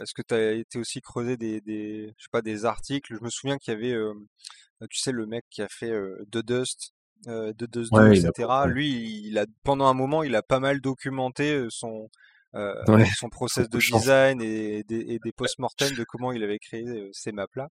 est-ce 0.00 0.14
que 0.14 0.22
tu 0.22 0.34
as 0.34 0.52
été 0.52 0.78
aussi 0.78 1.00
creusé 1.02 1.36
des, 1.36 1.60
des, 1.60 2.14
je 2.16 2.24
sais 2.24 2.30
pas, 2.32 2.42
des 2.42 2.64
articles? 2.64 3.14
Je 3.14 3.22
me 3.22 3.28
souviens 3.28 3.58
qu'il 3.58 3.74
y 3.74 3.76
avait, 3.76 3.94
tu 4.90 4.98
sais, 4.98 5.12
le 5.12 5.26
mec 5.26 5.44
qui 5.50 5.62
a 5.62 5.68
fait 5.68 5.92
The 6.32 6.38
Dust, 6.38 6.92
euh, 7.28 7.52
de 7.52 7.66
Dust 7.66 7.92
2, 7.92 8.12
etc. 8.12 8.48
Lui, 8.66 9.22
il 9.24 9.38
a 9.38 9.46
pendant 9.62 9.86
un 9.86 9.94
moment, 9.94 10.22
il 10.22 10.34
a 10.34 10.42
pas 10.42 10.60
mal 10.60 10.80
documenté 10.80 11.66
son 11.70 12.08
euh, 12.54 12.74
son 13.18 13.28
process 13.28 13.68
de 13.68 13.78
design 13.78 14.40
et 14.40 14.84
des, 14.84 15.00
et 15.00 15.18
des 15.18 15.32
post-mortem 15.36 15.94
de 15.94 16.04
comment 16.04 16.32
il 16.32 16.42
avait 16.42 16.58
créé 16.58 16.86
euh, 16.86 17.08
ces 17.12 17.32
maps-là. 17.32 17.68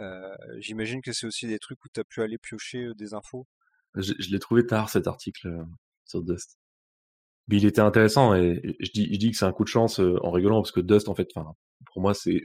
Euh, 0.00 0.34
J'imagine 0.58 1.02
que 1.02 1.12
c'est 1.12 1.26
aussi 1.26 1.46
des 1.46 1.58
trucs 1.58 1.84
où 1.84 1.88
tu 1.92 2.00
as 2.00 2.04
pu 2.04 2.22
aller 2.22 2.38
piocher 2.38 2.84
euh, 2.84 2.94
des 2.94 3.14
infos. 3.14 3.46
Je, 3.94 4.12
je 4.18 4.30
l'ai 4.30 4.38
trouvé 4.38 4.66
tard 4.66 4.88
cet 4.88 5.06
article 5.06 5.64
sur 6.04 6.22
Dust. 6.22 6.58
Mais 7.48 7.56
il 7.56 7.66
était 7.66 7.80
intéressant 7.80 8.34
et 8.34 8.60
je 8.78 8.90
dis, 8.92 9.12
je 9.12 9.18
dis 9.18 9.32
que 9.32 9.36
c'est 9.36 9.44
un 9.44 9.52
coup 9.52 9.64
de 9.64 9.68
chance 9.68 9.98
en 9.98 10.30
rigolant 10.30 10.62
parce 10.62 10.70
que 10.70 10.80
Dust, 10.80 11.08
en 11.08 11.16
fait, 11.16 11.28
pour 11.34 12.00
moi, 12.00 12.14
c'est 12.14 12.42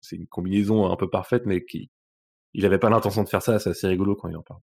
c'est 0.00 0.16
une 0.16 0.26
combinaison 0.26 0.90
un 0.90 0.96
peu 0.96 1.08
parfaite, 1.08 1.44
mais 1.46 1.64
qui 1.64 1.90
il 2.54 2.66
avait 2.66 2.78
pas 2.78 2.90
l'intention 2.90 3.22
de 3.22 3.28
faire 3.28 3.42
ça. 3.42 3.60
C'est 3.60 3.70
assez 3.70 3.86
rigolo 3.86 4.16
quand 4.16 4.28
il 4.28 4.36
en 4.36 4.42
parle. 4.42 4.60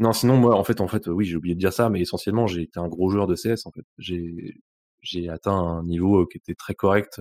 Non, 0.00 0.12
sinon 0.12 0.36
moi, 0.36 0.56
en 0.56 0.64
fait, 0.64 0.80
en 0.80 0.88
fait, 0.88 1.06
oui, 1.08 1.26
j'ai 1.26 1.36
oublié 1.36 1.54
de 1.54 1.60
dire 1.60 1.72
ça, 1.72 1.90
mais 1.90 2.00
essentiellement, 2.00 2.46
j'ai 2.48 2.62
été 2.62 2.80
un 2.80 2.88
gros 2.88 3.10
joueur 3.10 3.26
de 3.28 3.36
CS. 3.36 3.66
En 3.66 3.72
fait, 3.72 3.84
j'ai 3.98 4.54
j'ai 5.02 5.28
atteint 5.30 5.52
un 5.54 5.84
niveau 5.84 6.26
qui 6.26 6.38
était 6.38 6.54
très 6.54 6.74
correct 6.74 7.20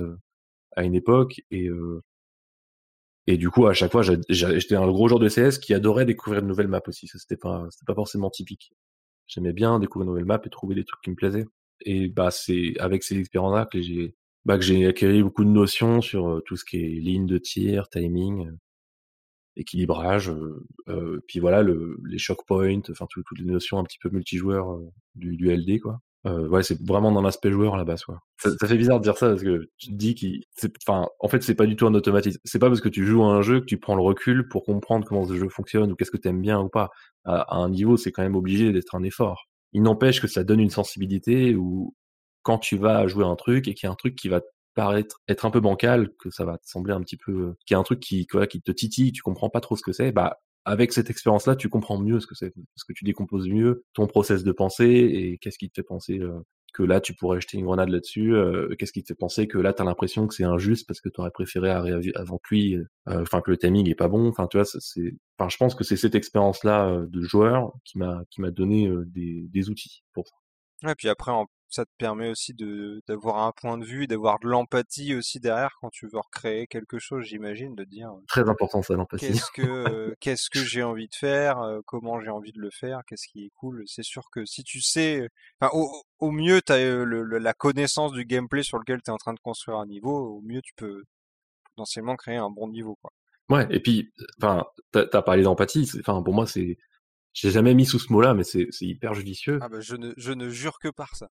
à 0.77 0.83
une 0.85 0.95
époque 0.95 1.41
et 1.51 1.69
Et 3.27 3.37
du 3.37 3.49
coup, 3.49 3.67
à 3.67 3.73
chaque 3.73 3.91
fois, 3.91 4.01
j'étais 4.29 4.75
un 4.75 4.87
gros 4.87 5.07
joueur 5.07 5.19
de 5.19 5.29
CS 5.29 5.59
qui 5.59 5.73
adorait 5.73 6.05
découvrir 6.05 6.41
de 6.41 6.47
nouvelles 6.47 6.67
maps 6.67 6.81
aussi. 6.87 7.07
Ça, 7.07 7.19
c'était 7.19 7.37
pas, 7.37 7.67
c'était 7.71 7.85
pas 7.85 7.93
forcément 7.95 8.29
typique. 8.29 8.71
J'aimais 9.27 9.53
bien 9.53 9.79
découvrir 9.79 10.05
de 10.07 10.11
nouvelles 10.11 10.25
maps 10.25 10.41
et 10.45 10.49
trouver 10.49 10.75
des 10.75 10.85
trucs 10.85 11.01
qui 11.03 11.11
me 11.11 11.15
plaisaient. 11.15 11.45
Et 11.85 12.09
bah, 12.09 12.31
c'est 12.31 12.73
avec 12.79 13.03
ces 13.03 13.17
expériences-là 13.19 13.67
que 13.71 13.81
j'ai, 13.81 14.15
bah, 14.45 14.57
que 14.57 14.63
j'ai 14.65 14.87
acquis 14.87 15.21
beaucoup 15.23 15.45
de 15.45 15.49
notions 15.49 16.01
sur 16.01 16.29
euh, 16.29 16.41
tout 16.45 16.55
ce 16.57 16.65
qui 16.65 16.77
est 16.77 16.89
ligne 17.01 17.27
de 17.27 17.37
tir, 17.37 17.89
timing, 17.89 18.47
euh, 18.47 18.51
équilibrage, 19.55 20.31
puis 21.27 21.39
voilà, 21.39 21.61
le, 21.61 21.97
les 22.07 22.17
shock 22.17 22.45
points, 22.45 22.81
enfin 22.89 23.05
toutes 23.09 23.25
les 23.37 23.45
notions 23.45 23.79
un 23.79 23.83
petit 23.83 23.99
peu 23.99 24.09
multijoueur 24.09 24.79
du, 25.15 25.53
LD, 25.53 25.79
quoi. 25.79 25.99
Ouais, 26.25 26.63
c'est 26.63 26.81
vraiment 26.85 27.11
dans 27.11 27.21
l'aspect 27.21 27.51
joueur 27.51 27.77
la 27.77 27.85
base, 27.85 28.03
quoi. 28.03 28.21
Ça, 28.41 28.67
fait 28.67 28.77
bizarre 28.77 28.99
de 28.99 29.03
dire 29.03 29.17
ça 29.17 29.29
parce 29.29 29.43
que 29.43 29.69
tu 29.77 29.87
te 29.87 29.95
dis 29.95 30.15
qu'il, 30.15 30.43
en 30.85 31.27
fait, 31.27 31.43
c'est 31.43 31.55
pas 31.55 31.65
du 31.65 31.75
tout 31.75 31.87
un 31.87 31.93
automatisme. 31.93 32.39
C'est 32.45 32.59
pas 32.59 32.67
parce 32.67 32.79
que 32.79 32.89
tu 32.89 33.05
joues 33.05 33.23
à 33.23 33.27
un 33.27 33.41
jeu 33.41 33.59
que 33.59 33.65
tu 33.65 33.77
prends 33.77 33.95
le 33.95 34.01
recul 34.01 34.47
pour 34.47 34.63
comprendre 34.63 35.05
comment 35.05 35.25
ce 35.25 35.35
jeu 35.35 35.49
fonctionne 35.49 35.91
ou 35.91 35.95
qu'est-ce 35.95 36.11
que 36.11 36.17
t'aimes 36.17 36.41
bien 36.41 36.59
ou 36.59 36.69
pas. 36.69 36.89
À, 37.25 37.57
un 37.57 37.69
niveau, 37.69 37.97
c'est 37.97 38.11
quand 38.11 38.23
même 38.23 38.35
obligé 38.35 38.71
d'être 38.71 38.95
un 38.95 39.03
effort. 39.03 39.49
Il 39.73 39.81
n'empêche 39.81 40.21
que 40.21 40.27
ça 40.27 40.43
donne 40.43 40.61
une 40.61 40.69
sensibilité 40.69 41.55
où 41.55 41.95
quand 42.43 42.57
tu 42.59 42.77
vas 42.77 43.07
jouer 43.07 43.25
un 43.25 43.35
truc 43.35 43.67
et 43.67 43.73
qu'il 43.73 43.87
y 43.87 43.89
a 43.89 43.91
un 43.91 43.95
truc 43.95 44.15
qui 44.15 44.29
va 44.29 44.41
paraître 44.79 45.21
être 45.27 45.45
un 45.45 45.51
peu 45.51 45.59
bancal, 45.59 46.09
que 46.19 46.29
ça 46.29 46.45
va 46.45 46.57
te 46.57 46.65
sembler 46.65 46.93
un 46.93 47.01
petit 47.01 47.17
peu, 47.17 47.55
qu'il 47.65 47.73
y 47.73 47.77
a 47.77 47.79
un 47.79 47.83
truc 47.83 47.99
qui, 47.99 48.25
te 48.25 48.71
titille, 48.71 49.11
tu 49.11 49.21
comprends 49.21 49.49
pas 49.49 49.59
trop 49.59 49.75
ce 49.75 49.81
que 49.81 49.91
c'est, 49.91 50.13
bah 50.13 50.39
avec 50.63 50.93
cette 50.93 51.09
expérience-là, 51.09 51.57
tu 51.57 51.67
comprends 51.67 51.99
mieux 51.99 52.21
ce 52.21 52.27
que 52.27 52.35
c'est, 52.35 52.51
parce 52.51 52.85
que 52.87 52.93
tu 52.93 53.03
décomposes 53.03 53.49
mieux 53.49 53.83
ton 53.93 54.07
process 54.07 54.43
de 54.43 54.51
pensée 54.53 54.85
et 54.85 55.37
qu'est-ce 55.39 55.57
qui 55.57 55.69
te 55.69 55.75
fait 55.75 55.85
penser 55.85 56.19
euh, 56.19 56.39
que 56.73 56.83
là 56.83 57.01
tu 57.01 57.13
pourrais 57.13 57.41
jeter 57.41 57.57
une 57.57 57.65
grenade 57.65 57.89
là-dessus, 57.89 58.33
euh, 58.33 58.73
qu'est-ce 58.77 58.93
qui 58.93 59.01
te 59.03 59.07
fait 59.07 59.15
penser 59.15 59.47
que 59.47 59.57
là 59.57 59.73
tu 59.73 59.81
as 59.81 59.85
l'impression 59.85 60.27
que 60.27 60.33
c'est 60.33 60.43
injuste 60.45 60.87
parce 60.87 61.01
que 61.01 61.09
tu 61.09 61.19
aurais 61.19 61.31
préféré 61.31 61.71
avant 61.71 62.39
lui, 62.49 62.75
euh, 62.75 62.85
enfin 63.07 63.41
que 63.41 63.51
le 63.51 63.57
timing 63.57 63.89
est 63.89 63.95
pas 63.95 64.07
bon, 64.07 64.29
enfin 64.29 64.47
tu 64.47 64.57
vois, 64.57 64.65
c'est, 64.65 65.15
enfin 65.37 65.49
je 65.49 65.57
pense 65.57 65.75
que 65.75 65.83
c'est 65.83 65.97
cette 65.97 66.15
expérience-là 66.15 67.05
de 67.05 67.21
joueur 67.21 67.73
qui 67.83 67.97
m'a 67.97 68.23
qui 68.29 68.39
m'a 68.39 68.51
donné 68.51 68.89
des, 69.07 69.47
des 69.49 69.69
outils 69.69 70.03
pour 70.13 70.27
ça. 70.27 70.35
Ouais, 70.87 70.95
puis 70.95 71.09
après, 71.09 71.31
en 71.31 71.47
ça 71.69 71.85
te 71.85 71.91
permet 71.97 72.29
aussi 72.29 72.53
de 72.53 73.01
d'avoir 73.07 73.37
un 73.45 73.51
point 73.51 73.77
de 73.77 73.85
vue, 73.85 74.07
d'avoir 74.07 74.39
de 74.39 74.47
l'empathie 74.47 75.13
aussi 75.13 75.39
derrière 75.39 75.77
quand 75.79 75.89
tu 75.89 76.07
veux 76.07 76.19
recréer 76.19 76.67
quelque 76.67 76.99
chose, 76.99 77.23
j'imagine, 77.23 77.75
de 77.75 77.83
dire 77.83 78.11
très 78.27 78.49
important 78.49 78.81
ça 78.81 78.95
l'empathie. 78.95 79.27
Qu'est-ce 79.27 79.51
que 79.51 80.15
qu'est-ce 80.19 80.49
que 80.49 80.59
j'ai 80.59 80.83
envie 80.83 81.07
de 81.07 81.15
faire, 81.15 81.61
comment 81.85 82.19
j'ai 82.21 82.29
envie 82.29 82.51
de 82.51 82.59
le 82.59 82.71
faire, 82.71 83.01
qu'est-ce 83.07 83.27
qui 83.27 83.45
est 83.45 83.51
cool. 83.55 83.83
C'est 83.85 84.03
sûr 84.03 84.23
que 84.31 84.45
si 84.45 84.63
tu 84.63 84.81
sais, 84.81 85.29
enfin 85.61 85.71
au, 85.73 85.89
au 86.19 86.31
mieux 86.31 86.61
tu 86.61 86.73
as 86.73 87.05
la 87.05 87.53
connaissance 87.53 88.11
du 88.11 88.25
gameplay 88.25 88.63
sur 88.63 88.79
lequel 88.79 89.01
tu 89.03 89.11
es 89.11 89.13
en 89.13 89.17
train 89.17 89.33
de 89.33 89.39
construire 89.39 89.77
un 89.77 89.85
niveau, 89.85 90.37
au 90.37 90.41
mieux 90.41 90.61
tu 90.61 90.73
peux 90.75 91.03
potentiellement 91.75 92.15
créer 92.15 92.37
un 92.37 92.49
bon 92.49 92.67
niveau 92.67 92.97
quoi. 93.01 93.11
Ouais, 93.49 93.67
et 93.69 93.79
puis 93.79 94.11
enfin 94.41 94.65
t'as 94.91 95.05
as 95.11 95.21
parlé 95.21 95.43
d'empathie, 95.43 95.89
enfin 95.99 96.21
pour 96.23 96.33
moi 96.33 96.47
c'est 96.47 96.77
j'ai 97.33 97.51
jamais 97.51 97.75
mis 97.75 97.85
sous 97.85 97.99
ce 97.99 98.11
mot-là, 98.11 98.33
mais 98.33 98.43
c'est 98.43 98.67
hyper 98.81 99.13
judicieux. 99.13 99.59
Ah 99.61 99.69
bah 99.69 99.81
je 99.81 99.95
ne, 99.95 100.13
je 100.17 100.31
ne 100.31 100.49
jure 100.49 100.79
que 100.79 100.89
par 100.89 101.15
ça 101.15 101.29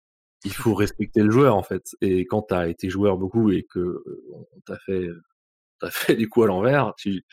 il 0.43 0.53
faut 0.53 0.73
respecter 0.73 1.21
le 1.21 1.31
joueur 1.31 1.55
en 1.55 1.63
fait. 1.63 1.95
Et 2.01 2.25
quand 2.25 2.43
tu 2.43 2.53
as 2.53 2.67
été 2.67 2.89
joueur 2.89 3.17
beaucoup 3.17 3.51
et 3.51 3.63
que 3.63 3.79
euh, 3.79 4.23
on 4.31 4.75
fait 4.85 5.09
t'as 5.79 5.89
fait 5.91 6.15
du 6.15 6.29
coup 6.29 6.43
à 6.43 6.47
l'envers, 6.47 6.93
tu 6.97 7.23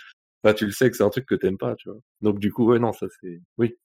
bah, 0.42 0.54
tu 0.54 0.66
le 0.66 0.72
sais 0.72 0.90
que 0.90 0.96
c'est 0.96 1.02
un 1.02 1.10
truc 1.10 1.26
que 1.26 1.34
t'aimes 1.34 1.58
pas, 1.58 1.74
tu 1.76 1.90
vois. 1.90 1.98
Donc 2.20 2.38
du 2.38 2.52
coup 2.52 2.66
ouais 2.66 2.78
non 2.78 2.92
ça 2.92 3.06
c'est 3.20 3.40
oui. 3.58 3.76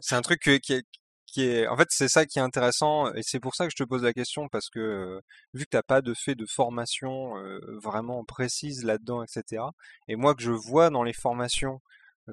c'est 0.00 0.16
un 0.16 0.22
truc 0.22 0.40
qui 0.40 0.50
est 0.50 0.86
qui 1.26 1.42
est 1.46 1.66
en 1.66 1.76
fait 1.76 1.88
c'est 1.90 2.08
ça 2.08 2.26
qui 2.26 2.38
est 2.38 2.42
intéressant 2.42 3.12
et 3.14 3.22
c'est 3.22 3.40
pour 3.40 3.54
ça 3.56 3.66
que 3.66 3.72
je 3.76 3.82
te 3.82 3.88
pose 3.88 4.04
la 4.04 4.12
question 4.12 4.48
parce 4.48 4.70
que 4.70 4.78
euh, 4.78 5.20
vu 5.52 5.64
que 5.64 5.70
t'as 5.70 5.82
pas 5.82 6.00
de 6.00 6.14
fait 6.14 6.36
de 6.36 6.46
formation 6.46 7.36
euh, 7.38 7.60
vraiment 7.82 8.24
précise 8.24 8.84
là-dedans 8.84 9.22
etc. 9.24 9.64
Et 10.08 10.16
moi 10.16 10.34
que 10.34 10.42
je 10.42 10.52
vois 10.52 10.90
dans 10.90 11.02
les 11.02 11.12
formations 11.12 11.80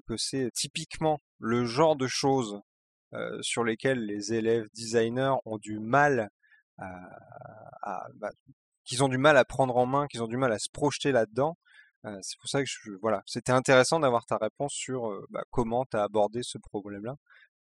que 0.07 0.17
c'est 0.17 0.51
typiquement 0.53 1.19
le 1.39 1.65
genre 1.65 1.95
de 1.95 2.07
choses 2.07 2.61
euh, 3.13 3.41
sur 3.41 3.63
lesquels 3.63 4.05
les 4.05 4.33
élèves 4.33 4.67
designers 4.73 5.35
ont 5.45 5.57
du 5.57 5.79
mal 5.79 6.29
à, 6.77 8.07
bah, 8.15 8.31
qu'ils 8.85 9.03
ont 9.03 9.09
du 9.09 9.17
mal 9.17 9.37
à 9.37 9.45
prendre 9.45 9.77
en 9.77 9.85
main, 9.85 10.07
qu'ils 10.07 10.23
ont 10.23 10.27
du 10.27 10.37
mal 10.37 10.51
à 10.51 10.59
se 10.59 10.69
projeter 10.71 11.11
là-dedans. 11.11 11.57
Euh, 12.05 12.17
c'est 12.21 12.37
pour 12.39 12.49
ça 12.49 12.63
que 12.63 12.67
je, 12.67 12.91
voilà, 13.01 13.21
c'était 13.27 13.51
intéressant 13.51 13.99
d'avoir 13.99 14.25
ta 14.25 14.37
réponse 14.37 14.73
sur 14.73 15.07
euh, 15.07 15.25
bah, 15.29 15.43
comment 15.51 15.85
tu 15.85 15.97
as 15.97 16.03
abordé 16.03 16.41
ce 16.43 16.57
problème-là. 16.57 17.15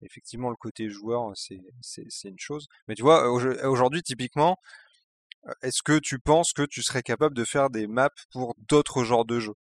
Effectivement, 0.02 0.50
le 0.50 0.56
côté 0.56 0.90
joueur, 0.90 1.32
c'est, 1.34 1.58
une 2.24 2.38
chose. 2.38 2.66
Mais 2.86 2.94
tu 2.94 3.02
vois, 3.02 3.30
aujourd'hui, 3.30 4.02
typiquement, 4.02 4.58
est-ce 5.62 5.82
que 5.82 5.98
tu 5.98 6.18
penses 6.18 6.52
que 6.52 6.62
tu 6.62 6.82
serais 6.82 7.02
capable 7.02 7.34
de 7.34 7.44
faire 7.44 7.70
des 7.70 7.86
maps 7.86 8.10
pour 8.30 8.54
d'autres 8.68 9.04
genres 9.04 9.24
de 9.24 9.40
jeux? 9.40 9.54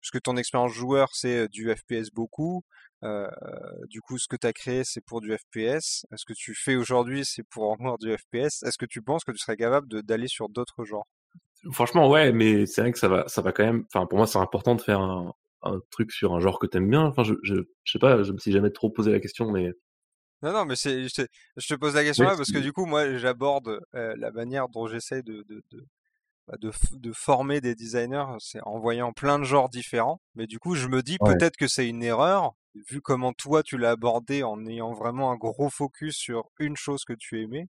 Puisque 0.00 0.22
ton 0.22 0.36
expérience 0.36 0.72
joueur, 0.72 1.08
c'est 1.14 1.48
du 1.48 1.74
FPS 1.74 2.10
beaucoup, 2.12 2.62
euh, 3.04 3.28
du 3.88 4.00
coup, 4.00 4.18
ce 4.18 4.26
que 4.28 4.36
tu 4.36 4.46
as 4.46 4.52
créé, 4.52 4.82
c'est 4.84 5.00
pour 5.00 5.20
du 5.20 5.36
FPS. 5.36 6.06
Ce 6.16 6.24
que 6.24 6.32
tu 6.32 6.54
fais 6.54 6.76
aujourd'hui, 6.76 7.24
c'est 7.24 7.42
pour 7.42 7.70
encore 7.70 7.98
du 7.98 8.16
FPS. 8.16 8.62
Est-ce 8.62 8.78
que 8.78 8.86
tu 8.86 9.02
penses 9.02 9.24
que 9.24 9.32
tu 9.32 9.38
serais 9.38 9.56
capable 9.56 10.02
d'aller 10.02 10.28
sur 10.28 10.48
d'autres 10.48 10.84
genres? 10.84 11.06
Franchement, 11.72 12.08
ouais, 12.08 12.32
mais 12.32 12.66
c'est 12.66 12.80
vrai 12.80 12.92
que 12.92 12.98
ça 12.98 13.08
va, 13.08 13.26
ça 13.28 13.42
va 13.42 13.52
quand 13.52 13.64
même. 13.64 13.84
Enfin, 13.92 14.06
pour 14.06 14.18
moi, 14.18 14.26
c'est 14.26 14.38
important 14.38 14.74
de 14.74 14.80
faire 14.80 15.00
un, 15.00 15.34
un, 15.62 15.80
truc 15.90 16.12
sur 16.12 16.34
un 16.34 16.40
genre 16.40 16.58
que 16.58 16.66
t'aimes 16.66 16.90
bien. 16.90 17.02
Enfin, 17.02 17.24
je, 17.24 17.34
je, 17.42 17.54
je, 17.84 17.92
sais 17.92 17.98
pas, 17.98 18.22
je 18.22 18.32
me 18.32 18.38
suis 18.38 18.52
jamais 18.52 18.70
trop 18.70 18.90
posé 18.90 19.12
la 19.12 19.20
question, 19.20 19.50
mais. 19.50 19.72
Non, 20.42 20.52
non, 20.52 20.64
mais 20.66 20.76
c'est, 20.76 21.08
je, 21.08 21.66
te 21.66 21.74
pose 21.74 21.94
la 21.94 22.04
question 22.04 22.24
là 22.24 22.36
parce 22.36 22.52
que 22.52 22.58
du 22.58 22.72
coup, 22.72 22.84
moi, 22.84 23.16
j'aborde 23.16 23.80
euh, 23.94 24.14
la 24.18 24.30
manière 24.30 24.68
dont 24.68 24.86
j'essaye 24.86 25.22
de, 25.22 25.42
de, 25.48 25.62
de, 25.70 25.86
bah, 26.48 26.56
de, 26.60 26.70
de, 26.92 27.12
former 27.12 27.62
des 27.62 27.74
designers, 27.74 28.26
c'est 28.40 28.60
en 28.64 28.78
voyant 28.78 29.14
plein 29.14 29.38
de 29.38 29.44
genres 29.44 29.70
différents. 29.70 30.20
Mais 30.34 30.46
du 30.46 30.58
coup, 30.58 30.74
je 30.74 30.86
me 30.88 31.02
dis 31.02 31.16
peut-être 31.18 31.56
que 31.56 31.66
c'est 31.66 31.88
une 31.88 32.02
erreur 32.02 32.52
vu 32.90 33.00
comment 33.00 33.32
toi 33.32 33.62
tu 33.62 33.78
l'as 33.78 33.92
abordé 33.92 34.42
en 34.42 34.66
ayant 34.66 34.92
vraiment 34.92 35.30
un 35.30 35.36
gros 35.36 35.70
focus 35.70 36.16
sur 36.16 36.50
une 36.58 36.76
chose 36.76 37.04
que 37.04 37.12
tu 37.12 37.40
aimais, 37.40 37.68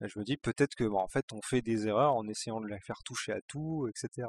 bah, 0.00 0.06
je 0.08 0.18
me 0.18 0.24
dis 0.24 0.36
peut-être 0.36 0.74
que 0.74 0.84
bah, 0.84 0.98
en 0.98 1.08
fait 1.08 1.32
on 1.32 1.40
fait 1.42 1.62
des 1.62 1.88
erreurs 1.88 2.14
en 2.14 2.26
essayant 2.28 2.60
de 2.60 2.68
la 2.68 2.78
faire 2.80 3.02
toucher 3.04 3.32
à 3.32 3.40
tout, 3.48 3.88
etc. 3.88 4.28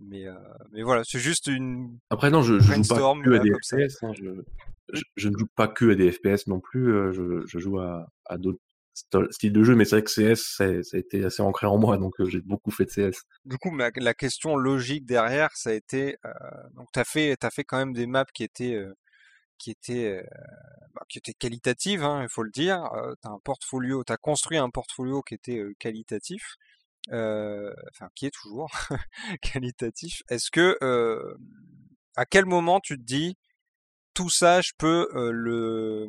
Mais, 0.00 0.26
euh, 0.26 0.34
mais 0.72 0.82
voilà, 0.82 1.02
c'est 1.04 1.20
juste 1.20 1.46
une. 1.46 1.98
Après 2.10 2.30
non, 2.30 2.42
je, 2.42 2.58
je 2.58 2.72
joue 2.72 2.82
pas 2.88 3.14
que 3.22 3.30
à 3.32 3.38
des 3.38 3.52
FPS. 3.52 4.02
Hein, 4.02 4.12
je, 4.14 5.02
je, 5.16 5.28
ne 5.28 5.38
joue 5.38 5.46
pas 5.54 5.68
que 5.68 5.92
à 5.92 5.94
des 5.94 6.10
FPS 6.10 6.46
non 6.48 6.60
plus. 6.60 6.92
Euh, 6.92 7.12
je, 7.12 7.46
je 7.46 7.58
joue 7.58 7.78
à, 7.78 8.08
à 8.26 8.38
d'autres 8.38 8.60
styles 9.30 9.52
de 9.52 9.62
jeu, 9.62 9.74
mais 9.74 9.84
c'est 9.84 9.96
vrai 9.96 10.02
que 10.04 10.10
CS, 10.10 10.40
ça, 10.40 10.82
ça, 10.82 10.96
a 10.96 11.00
été 11.00 11.24
assez 11.24 11.42
ancré 11.42 11.66
en 11.66 11.78
moi, 11.78 11.96
donc 11.98 12.14
euh, 12.20 12.26
j'ai 12.26 12.40
beaucoup 12.40 12.70
fait 12.70 12.84
de 12.84 12.90
CS. 12.90 13.22
Du 13.44 13.58
coup, 13.58 13.76
la 13.76 14.14
question 14.14 14.56
logique 14.56 15.04
derrière, 15.04 15.50
ça 15.54 15.70
a 15.70 15.72
été, 15.72 16.16
euh, 16.24 16.30
donc 16.74 16.88
t'as 16.92 17.04
fait, 17.04 17.36
as 17.44 17.50
fait 17.50 17.64
quand 17.64 17.78
même 17.78 17.92
des 17.92 18.06
maps 18.06 18.24
qui 18.32 18.44
étaient 18.44 18.78
qui 19.58 19.70
était 19.70 20.22
bah, 20.94 21.02
qui 21.08 21.18
était 21.18 21.34
qualitative, 21.34 22.04
hein, 22.04 22.22
il 22.22 22.28
faut 22.28 22.42
le 22.42 22.50
dire. 22.50 22.88
tu 23.22 23.28
as 23.28 23.30
un 23.30 23.38
portfolio, 23.44 24.04
tu 24.04 24.14
construit 24.20 24.58
un 24.58 24.70
portfolio 24.70 25.22
qui 25.22 25.34
était 25.34 25.62
qualitatif, 25.78 26.56
enfin 27.10 28.08
qui 28.14 28.26
est 28.26 28.34
toujours 28.34 28.70
qualitatif. 29.42 30.22
Est-ce 30.28 30.50
que 30.50 30.78
à 32.16 32.26
quel 32.26 32.46
moment 32.46 32.80
tu 32.80 32.96
te 32.96 33.02
dis 33.02 33.36
tout 34.14 34.30
ça, 34.30 34.60
je 34.60 34.72
peux 34.78 35.08
le 35.14 36.08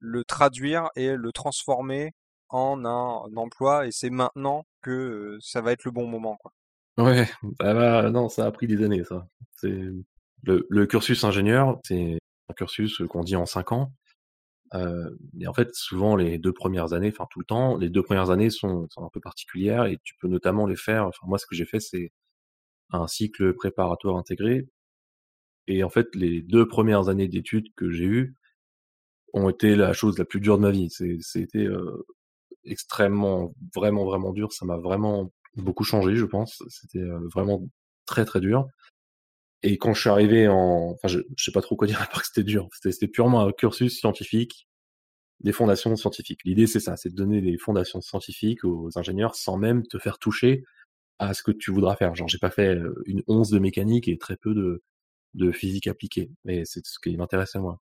le 0.00 0.24
traduire 0.24 0.90
et 0.96 1.14
le 1.16 1.32
transformer 1.32 2.12
en 2.48 2.84
un, 2.84 3.36
emploi 3.36 3.86
et 3.86 3.90
c'est 3.92 4.10
maintenant 4.10 4.64
que 4.82 5.38
ça 5.40 5.60
va 5.60 5.72
être 5.72 5.84
le 5.84 5.90
bon 5.90 6.06
moment 6.06 6.36
quoi? 6.36 6.52
Ouais, 6.96 7.28
bah, 7.42 7.74
bah, 7.74 8.10
non, 8.10 8.28
ça 8.28 8.46
a 8.46 8.50
pris 8.50 8.66
des 8.66 8.82
années 8.82 9.04
ça. 9.04 9.28
C'est 9.54 9.92
le 10.44 10.86
cursus 10.86 11.22
ingénieur, 11.24 11.78
c'est 11.84 12.18
un 12.48 12.54
cursus 12.54 13.02
qu'on 13.08 13.24
dit 13.24 13.36
en 13.36 13.46
cinq 13.46 13.72
ans. 13.72 13.92
Euh, 14.74 15.10
et 15.40 15.46
en 15.46 15.54
fait, 15.54 15.74
souvent 15.74 16.16
les 16.16 16.38
deux 16.38 16.52
premières 16.52 16.92
années, 16.92 17.10
enfin 17.12 17.26
tout 17.30 17.38
le 17.38 17.44
temps, 17.46 17.76
les 17.76 17.88
deux 17.88 18.02
premières 18.02 18.30
années 18.30 18.50
sont, 18.50 18.86
sont, 18.90 19.04
un 19.04 19.08
peu 19.10 19.20
particulières 19.20 19.86
et 19.86 19.98
tu 20.04 20.14
peux 20.20 20.28
notamment 20.28 20.66
les 20.66 20.76
faire. 20.76 21.06
Enfin 21.06 21.26
moi, 21.26 21.38
ce 21.38 21.46
que 21.46 21.54
j'ai 21.54 21.64
fait, 21.64 21.80
c'est 21.80 22.12
un 22.90 23.06
cycle 23.06 23.54
préparatoire 23.54 24.16
intégré. 24.16 24.68
Et 25.68 25.84
en 25.84 25.90
fait, 25.90 26.14
les 26.14 26.42
deux 26.42 26.66
premières 26.66 27.08
années 27.08 27.28
d'études 27.28 27.68
que 27.76 27.90
j'ai 27.90 28.04
eues 28.04 28.34
ont 29.34 29.48
été 29.50 29.76
la 29.76 29.92
chose 29.92 30.18
la 30.18 30.24
plus 30.24 30.40
dure 30.40 30.56
de 30.56 30.62
ma 30.62 30.70
vie. 30.70 30.88
C'était 30.90 31.66
euh, 31.66 32.06
extrêmement, 32.64 33.54
vraiment, 33.74 34.04
vraiment 34.04 34.32
dur. 34.32 34.52
Ça 34.52 34.64
m'a 34.66 34.78
vraiment 34.78 35.32
beaucoup 35.56 35.84
changé, 35.84 36.16
je 36.16 36.24
pense. 36.24 36.62
C'était 36.68 37.00
euh, 37.00 37.20
vraiment 37.34 37.62
très, 38.06 38.24
très 38.24 38.40
dur. 38.40 38.66
Et 39.62 39.78
quand 39.78 39.94
je 39.94 40.00
suis 40.00 40.10
arrivé 40.10 40.48
en, 40.48 40.92
enfin, 40.94 41.08
je, 41.08 41.20
je 41.36 41.44
sais 41.44 41.52
pas 41.52 41.62
trop 41.62 41.76
quoi 41.76 41.86
dire 41.88 42.00
à 42.02 42.06
part 42.06 42.22
que 42.22 42.28
c'était 42.28 42.44
dur. 42.44 42.68
C'était 42.80 43.08
purement 43.08 43.40
un 43.46 43.52
cursus 43.52 43.98
scientifique, 43.98 44.68
des 45.40 45.52
fondations 45.52 45.94
scientifiques. 45.96 46.40
L'idée, 46.44 46.66
c'est 46.66 46.80
ça, 46.80 46.96
c'est 46.96 47.10
de 47.10 47.16
donner 47.16 47.40
des 47.42 47.58
fondations 47.58 48.00
scientifiques 48.00 48.64
aux 48.64 48.90
ingénieurs 48.96 49.34
sans 49.34 49.56
même 49.56 49.86
te 49.86 49.98
faire 49.98 50.18
toucher 50.18 50.64
à 51.18 51.34
ce 51.34 51.42
que 51.42 51.52
tu 51.52 51.72
voudras 51.72 51.96
faire. 51.96 52.14
Genre, 52.14 52.28
j'ai 52.28 52.38
pas 52.38 52.50
fait 52.50 52.76
euh, 52.76 53.02
une 53.06 53.22
once 53.28 53.50
de 53.50 53.58
mécanique 53.58 54.08
et 54.08 54.18
très 54.18 54.36
peu 54.36 54.54
de, 54.54 54.82
de 55.34 55.52
physique 55.52 55.86
appliquée. 55.88 56.30
Mais 56.44 56.64
c'est 56.64 56.86
ce 56.86 56.98
qui 57.00 57.16
m'intéressait 57.16 57.60
moi. 57.60 57.80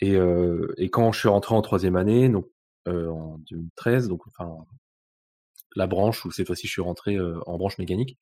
Et, 0.00 0.14
euh, 0.16 0.72
et 0.76 0.90
quand 0.90 1.12
je 1.12 1.20
suis 1.20 1.28
rentré 1.28 1.54
en 1.54 1.62
troisième 1.62 1.96
année, 1.96 2.28
donc 2.28 2.46
euh, 2.88 3.08
en 3.10 3.38
2013, 3.50 4.08
donc 4.08 4.26
enfin 4.28 4.64
la 5.76 5.86
branche 5.86 6.24
où 6.24 6.30
cette 6.30 6.46
fois-ci 6.46 6.66
je 6.66 6.72
suis 6.72 6.82
rentré 6.82 7.16
euh, 7.16 7.38
en 7.46 7.58
branche 7.58 7.78
mécanique, 7.78 8.18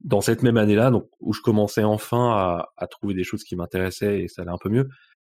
dans 0.00 0.20
cette 0.20 0.42
même 0.42 0.56
année-là, 0.56 0.90
donc 0.90 1.08
où 1.20 1.32
je 1.32 1.40
commençais 1.40 1.84
enfin 1.84 2.30
à, 2.30 2.72
à 2.76 2.86
trouver 2.86 3.14
des 3.14 3.24
choses 3.24 3.44
qui 3.44 3.56
m'intéressaient 3.56 4.22
et 4.22 4.28
ça 4.28 4.42
allait 4.42 4.50
un 4.50 4.58
peu 4.58 4.68
mieux, 4.68 4.88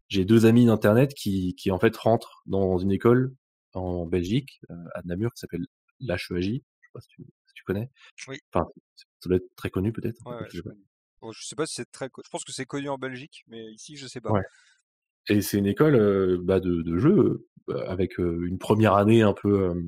j'ai 0.09 0.24
deux 0.24 0.46
amis 0.46 0.66
d'internet 0.66 1.14
qui, 1.14 1.55
qui 1.55 1.70
en 1.70 1.79
fait 1.79 1.96
rentrent 1.96 2.42
dans 2.46 2.79
une 2.79 2.92
école 2.92 3.35
en 3.74 4.07
Belgique, 4.07 4.61
euh, 4.70 4.74
à 4.94 5.02
Namur, 5.05 5.33
qui 5.33 5.40
s'appelle 5.40 5.66
l'HEJ. 6.00 6.20
Je 6.31 6.88
sais 6.88 6.92
pas 6.92 7.00
si 7.00 7.09
tu, 7.09 7.22
si 7.22 7.55
tu 7.55 7.64
connais. 7.64 7.90
Oui. 8.29 8.38
Enfin, 8.52 8.66
ça 8.94 9.29
doit 9.29 9.37
être 9.37 9.55
très 9.57 9.70
connu 9.70 9.92
peut-être. 9.92 10.24
Ouais, 10.26 10.37
ouais, 10.37 10.48
je. 10.50 10.62
Bon, 11.20 11.33
je 11.33 11.44
sais 11.44 11.57
pas 11.57 11.66
si 11.66 11.74
c'est 11.74 11.90
très. 11.90 12.09
Je 12.24 12.31
pense 12.31 12.44
que 12.44 12.52
c'est 12.52 12.66
connu 12.66 12.88
en 12.88 12.98
Belgique, 12.98 13.44
mais 13.48 13.64
ici 13.72 13.96
je 13.96 14.07
sais 14.07 14.20
pas. 14.20 14.31
Ouais. 14.31 14.44
Et 15.29 15.42
c'est 15.42 15.59
une 15.59 15.66
école 15.66 15.96
euh, 15.96 16.38
bah, 16.40 16.61
de, 16.61 16.83
de 16.83 16.98
jeu 16.98 17.48
euh, 17.68 17.85
avec 17.88 18.20
euh, 18.20 18.46
une 18.46 18.59
première 18.59 18.94
année 18.94 19.22
un 19.22 19.33
peu 19.33 19.70
euh, 19.70 19.83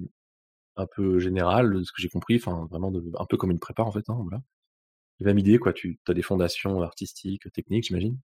un 0.77 0.87
peu 0.87 1.19
générale, 1.19 1.75
de 1.75 1.85
ce 1.85 1.93
que 1.93 2.01
j'ai 2.03 2.09
compris, 2.09 2.37
enfin 2.37 2.67
vraiment 2.71 2.91
de, 2.91 3.05
un 3.19 3.27
peu 3.27 3.37
comme 3.37 3.51
une 3.51 3.61
prépa 3.61 3.83
en 3.83 3.93
fait. 3.93 4.09
Hein, 4.09 4.19
voilà. 4.23 4.43
La 5.21 5.27
même 5.27 5.39
idée 5.39 5.59
quoi. 5.59 5.73
Tu 5.73 5.99
as 6.09 6.15
des 6.15 6.23
fondations 6.23 6.83
artistiques, 6.83 7.51
techniques, 7.53 7.85
j'imagine. 7.85 8.19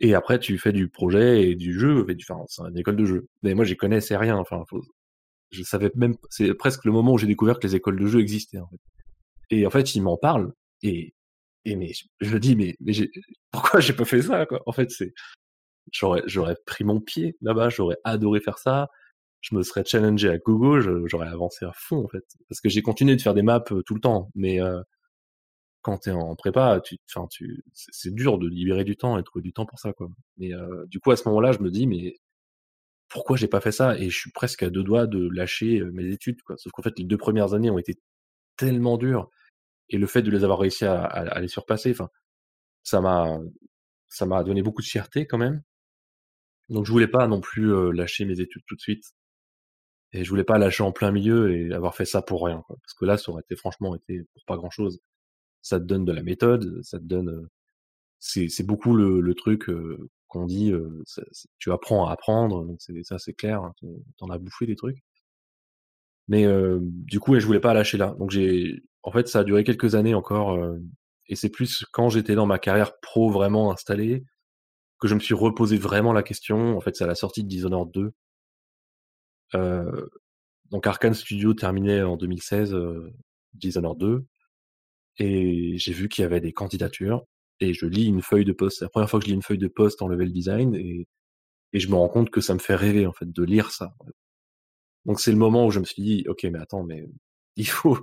Et 0.00 0.14
après, 0.14 0.38
tu 0.38 0.58
fais 0.58 0.72
du 0.72 0.88
projet 0.88 1.50
et 1.50 1.56
du 1.56 1.78
jeu. 1.78 2.06
Enfin, 2.30 2.44
c'est 2.48 2.62
une 2.62 2.78
école 2.78 2.96
de 2.96 3.04
jeu. 3.04 3.28
Mais 3.42 3.54
moi, 3.54 3.64
j'y 3.64 3.76
connaissais 3.76 4.16
rien. 4.16 4.36
Enfin, 4.36 4.62
faut, 4.68 4.82
je 5.50 5.62
savais 5.62 5.90
même. 5.96 6.14
C'est 6.30 6.54
presque 6.54 6.84
le 6.84 6.92
moment 6.92 7.14
où 7.14 7.18
j'ai 7.18 7.26
découvert 7.26 7.58
que 7.58 7.66
les 7.66 7.74
écoles 7.76 7.98
de 7.98 8.06
jeu 8.06 8.20
existaient. 8.20 8.58
En 8.58 8.68
fait. 8.68 8.78
Et 9.50 9.66
en 9.66 9.70
fait, 9.70 9.94
ils 9.94 10.02
m'en 10.02 10.16
parlent. 10.16 10.52
Et, 10.82 11.14
et 11.64 11.76
mais 11.76 11.92
je 12.20 12.34
me 12.34 12.40
dis, 12.40 12.56
mais, 12.56 12.76
mais 12.80 12.92
pourquoi 13.50 13.80
j'ai 13.80 13.92
pas 13.92 14.04
fait 14.04 14.22
ça 14.22 14.46
quoi? 14.46 14.62
En 14.66 14.72
fait, 14.72 14.90
c'est 14.90 15.12
j'aurais 15.92 16.22
j'aurais 16.26 16.56
pris 16.66 16.84
mon 16.84 17.00
pied 17.00 17.36
là-bas. 17.42 17.68
J'aurais 17.70 17.98
adoré 18.04 18.40
faire 18.40 18.58
ça. 18.58 18.88
Je 19.40 19.54
me 19.56 19.62
serais 19.62 19.84
challengé 19.84 20.28
à 20.30 20.38
Google. 20.38 21.06
J'aurais 21.08 21.28
avancé 21.28 21.64
à 21.64 21.72
fond 21.74 22.04
en 22.04 22.08
fait. 22.08 22.24
Parce 22.48 22.60
que 22.60 22.68
j'ai 22.68 22.82
continué 22.82 23.16
de 23.16 23.22
faire 23.22 23.34
des 23.34 23.42
maps 23.42 23.60
tout 23.60 23.94
le 23.94 24.00
temps. 24.00 24.30
Mais 24.34 24.60
euh, 24.60 24.80
quand 25.88 25.98
t'es 25.98 26.10
en 26.10 26.36
prépa, 26.36 26.80
tu, 26.84 26.98
tu, 27.30 27.64
c'est 27.72 28.14
dur 28.14 28.38
de 28.38 28.46
libérer 28.46 28.84
du 28.84 28.96
temps 28.96 29.18
et 29.18 29.22
trouver 29.24 29.42
du 29.42 29.54
temps 29.54 29.64
pour 29.64 29.78
ça, 29.78 29.94
quoi. 29.94 30.08
Mais 30.36 30.52
euh, 30.52 30.84
du 30.86 31.00
coup, 31.00 31.10
à 31.10 31.16
ce 31.16 31.26
moment-là, 31.28 31.52
je 31.52 31.60
me 31.60 31.70
dis, 31.70 31.86
mais 31.86 32.16
pourquoi 33.08 33.38
j'ai 33.38 33.48
pas 33.48 33.60
fait 33.62 33.72
ça? 33.72 33.96
Et 33.98 34.10
je 34.10 34.18
suis 34.18 34.30
presque 34.30 34.62
à 34.62 34.70
deux 34.70 34.82
doigts 34.82 35.06
de 35.06 35.28
lâcher 35.30 35.82
mes 35.92 36.12
études. 36.12 36.38
Sauf 36.56 36.72
qu'en 36.72 36.82
fait, 36.82 36.98
les 36.98 37.04
deux 37.04 37.16
premières 37.16 37.54
années 37.54 37.70
ont 37.70 37.78
été 37.78 37.98
tellement 38.58 38.98
dures, 38.98 39.30
et 39.88 39.96
le 39.96 40.06
fait 40.06 40.22
de 40.22 40.30
les 40.30 40.44
avoir 40.44 40.58
réussi 40.58 40.84
à, 40.84 41.40
les 41.40 41.48
surpasser, 41.48 41.94
ça 42.82 43.00
m'a, 43.00 43.38
ça 44.10 44.26
m'a 44.26 44.44
donné 44.44 44.62
beaucoup 44.62 44.82
de 44.82 44.86
fierté 44.86 45.26
quand 45.26 45.38
même. 45.38 45.62
Donc, 46.68 46.84
je 46.84 46.92
voulais 46.92 47.08
pas 47.08 47.26
non 47.28 47.40
plus 47.40 47.72
euh, 47.72 47.92
lâcher 47.92 48.26
mes 48.26 48.40
études 48.40 48.62
tout 48.66 48.76
de 48.76 48.80
suite. 48.80 49.04
Et 50.12 50.24
je 50.24 50.28
voulais 50.28 50.44
pas 50.44 50.58
lâcher 50.58 50.82
en 50.82 50.92
plein 50.92 51.12
milieu 51.12 51.50
et 51.54 51.72
avoir 51.72 51.94
fait 51.94 52.04
ça 52.04 52.20
pour 52.20 52.44
rien. 52.44 52.62
Parce 52.68 52.94
que 52.98 53.06
là, 53.06 53.16
ça 53.16 53.30
aurait 53.30 53.42
été 53.42 53.56
franchement 53.56 53.94
été 53.94 54.24
pour 54.34 54.44
pas 54.46 54.56
grand 54.56 54.70
chose 54.70 55.00
ça 55.68 55.78
te 55.78 55.84
donne 55.84 56.04
de 56.04 56.12
la 56.12 56.22
méthode, 56.22 56.80
ça 56.82 56.98
te 56.98 57.04
donne, 57.04 57.48
c'est 58.20 58.66
beaucoup 58.66 58.94
le, 58.94 59.34
truc 59.34 59.70
qu'on 60.28 60.46
dit, 60.46 60.72
tu 61.58 61.72
apprends 61.72 62.06
à 62.06 62.12
apprendre, 62.12 62.76
ça 63.02 63.18
c'est 63.18 63.34
clair, 63.34 63.62
hein, 63.62 63.74
t'en 64.18 64.30
as 64.30 64.38
bouffé 64.38 64.66
des 64.66 64.76
trucs. 64.76 65.02
Mais 66.28 66.46
du 66.80 67.20
coup, 67.20 67.38
je 67.38 67.46
voulais 67.46 67.60
pas 67.60 67.74
lâcher 67.74 67.98
là, 67.98 68.14
donc 68.18 68.30
j'ai, 68.30 68.82
en 69.02 69.12
fait, 69.12 69.28
ça 69.28 69.40
a 69.40 69.44
duré 69.44 69.64
quelques 69.64 69.94
années 69.94 70.14
encore, 70.14 70.58
et 71.26 71.36
c'est 71.36 71.50
plus 71.50 71.84
quand 71.92 72.08
j'étais 72.08 72.34
dans 72.34 72.46
ma 72.46 72.58
carrière 72.58 72.98
pro 73.00 73.30
vraiment 73.30 73.70
installée 73.72 74.24
que 74.98 75.08
je 75.08 75.14
me 75.14 75.20
suis 75.20 75.34
reposé 75.34 75.76
vraiment 75.76 76.12
la 76.12 76.22
question. 76.22 76.76
En 76.76 76.80
fait, 76.80 76.96
c'est 76.96 77.04
à 77.04 77.06
la 77.06 77.14
sortie 77.14 77.44
de 77.44 77.48
Dishonored 77.48 77.90
2. 77.92 78.12
Euh, 79.54 80.08
donc 80.70 80.86
Arkane 80.86 81.14
Studio 81.14 81.54
terminait 81.54 82.02
en 82.02 82.16
2016 82.16 82.74
euh, 82.74 83.10
Dishonored 83.54 83.98
2 83.98 84.26
et 85.18 85.76
j'ai 85.78 85.92
vu 85.92 86.08
qu'il 86.08 86.22
y 86.22 86.24
avait 86.24 86.40
des 86.40 86.52
candidatures 86.52 87.24
et 87.60 87.74
je 87.74 87.86
lis 87.86 88.06
une 88.06 88.22
feuille 88.22 88.44
de 88.44 88.52
poste. 88.52 88.78
C'est 88.78 88.84
la 88.84 88.90
première 88.90 89.10
fois 89.10 89.18
que 89.18 89.26
je 89.26 89.30
lis 89.30 89.36
une 89.36 89.42
feuille 89.42 89.58
de 89.58 89.68
poste 89.68 90.00
en 90.02 90.08
level 90.08 90.32
design 90.32 90.74
et, 90.74 91.08
et 91.72 91.80
je 91.80 91.88
me 91.88 91.94
rends 91.96 92.08
compte 92.08 92.30
que 92.30 92.40
ça 92.40 92.54
me 92.54 92.58
fait 92.58 92.76
rêver 92.76 93.06
en 93.06 93.12
fait 93.12 93.30
de 93.30 93.42
lire 93.42 93.70
ça. 93.70 93.94
Donc 95.04 95.20
c'est 95.20 95.32
le 95.32 95.38
moment 95.38 95.66
où 95.66 95.70
je 95.70 95.80
me 95.80 95.84
suis 95.84 96.02
dit 96.02 96.24
ok 96.28 96.44
mais 96.44 96.58
attends 96.58 96.82
mais 96.84 97.06
il 97.56 97.68
faut 97.68 97.98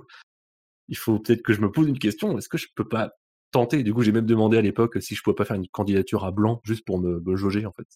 il 0.88 0.96
faut 0.96 1.18
peut-être 1.18 1.42
que 1.42 1.52
je 1.52 1.60
me 1.60 1.70
pose 1.70 1.88
une 1.88 1.98
question. 1.98 2.36
Est-ce 2.38 2.48
que 2.48 2.58
je 2.58 2.68
peux 2.74 2.88
pas 2.88 3.12
tenter? 3.50 3.82
Du 3.82 3.94
coup 3.94 4.02
j'ai 4.02 4.12
même 4.12 4.26
demandé 4.26 4.58
à 4.58 4.62
l'époque 4.62 5.02
si 5.02 5.14
je 5.14 5.22
pouvais 5.22 5.34
pas 5.36 5.44
faire 5.44 5.56
une 5.56 5.68
candidature 5.68 6.24
à 6.24 6.30
blanc 6.32 6.60
juste 6.64 6.84
pour 6.84 6.98
me, 6.98 7.20
me 7.20 7.36
jauger 7.36 7.66
en 7.66 7.72
fait. 7.72 7.88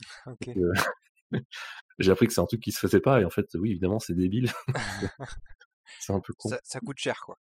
Okay. 0.26 0.54
Euh, 0.56 0.72
j'ai 1.98 2.10
appris 2.10 2.26
que 2.26 2.32
c'est 2.32 2.40
un 2.40 2.46
truc 2.46 2.62
qui 2.62 2.72
se 2.72 2.78
faisait 2.78 3.00
pas 3.00 3.20
et 3.20 3.24
en 3.26 3.30
fait 3.30 3.46
oui 3.54 3.72
évidemment 3.72 3.98
c'est 3.98 4.14
débile. 4.14 4.50
c'est 6.00 6.14
un 6.14 6.20
peu 6.20 6.32
con. 6.32 6.48
Ça, 6.48 6.58
ça 6.64 6.80
coûte 6.80 6.98
cher 6.98 7.20
quoi. 7.20 7.38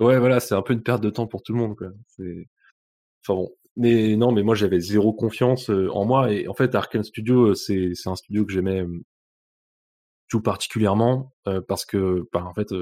Ouais, 0.00 0.18
voilà, 0.18 0.40
c'est 0.40 0.54
un 0.54 0.62
peu 0.62 0.72
une 0.72 0.82
perte 0.82 1.02
de 1.02 1.10
temps 1.10 1.26
pour 1.26 1.42
tout 1.42 1.52
le 1.52 1.58
monde, 1.58 1.76
quoi. 1.76 1.88
Enfin 2.18 3.34
bon. 3.34 3.50
Mais 3.76 4.16
non, 4.16 4.32
mais 4.32 4.42
moi 4.42 4.54
j'avais 4.54 4.80
zéro 4.80 5.14
confiance 5.14 5.70
en 5.70 6.04
moi 6.04 6.30
et 6.32 6.46
en 6.46 6.54
fait 6.54 6.74
Arkane 6.74 7.04
Studio, 7.04 7.54
c'est 7.54 7.94
un 8.06 8.16
studio 8.16 8.44
que 8.44 8.52
j'aimais 8.52 8.84
tout 10.28 10.42
particulièrement 10.42 11.32
parce 11.68 11.84
que, 11.86 12.28
bah, 12.32 12.44
en 12.44 12.54
fait, 12.54 12.72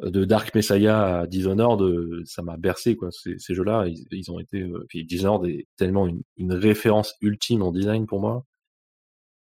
de 0.00 0.24
Dark 0.24 0.54
Messiah 0.54 1.20
à 1.20 1.26
Dishonored, 1.26 2.26
ça 2.26 2.42
m'a 2.42 2.56
bercé 2.56 2.96
quoi. 2.96 3.10
Ces, 3.10 3.54
jeux-là, 3.54 3.86
ils, 4.10 4.30
ont 4.30 4.38
été, 4.38 4.68
Dishonored 5.04 5.46
est 5.46 5.66
tellement 5.76 6.06
une, 6.06 6.52
référence 6.52 7.14
ultime 7.20 7.62
en 7.62 7.72
design 7.72 8.06
pour 8.06 8.20
moi 8.20 8.44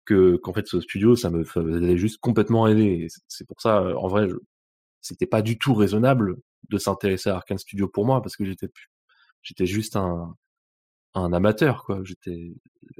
que 0.06 0.36
qu'en 0.38 0.54
fait 0.54 0.67
ce 0.67 0.82
studio, 0.82 1.15
ça 1.15 1.30
me 1.30 1.43
faisait 1.43 1.98
juste 1.98 2.19
complètement 2.19 2.63
rêver. 2.63 3.08
C'est 3.28 3.48
pour 3.48 3.62
ça, 3.62 3.98
en 3.98 4.08
vrai, 4.08 4.28
je, 4.30 4.36
c'était 5.03 5.27
pas 5.27 5.43
du 5.43 5.59
tout 5.59 5.75
raisonnable 5.75 6.37
de 6.69 6.77
s'intéresser 6.79 7.29
à 7.29 7.35
Arkane 7.35 7.57
Studio 7.59 7.87
pour 7.87 8.05
moi 8.05 8.21
parce 8.21 8.35
que 8.37 8.45
j'étais 8.45 8.69
j'étais 9.43 9.65
juste 9.67 9.95
un 9.95 10.35
un 11.15 11.33
amateur 11.33 11.83
quoi. 11.83 12.01
J'étais 12.03 12.53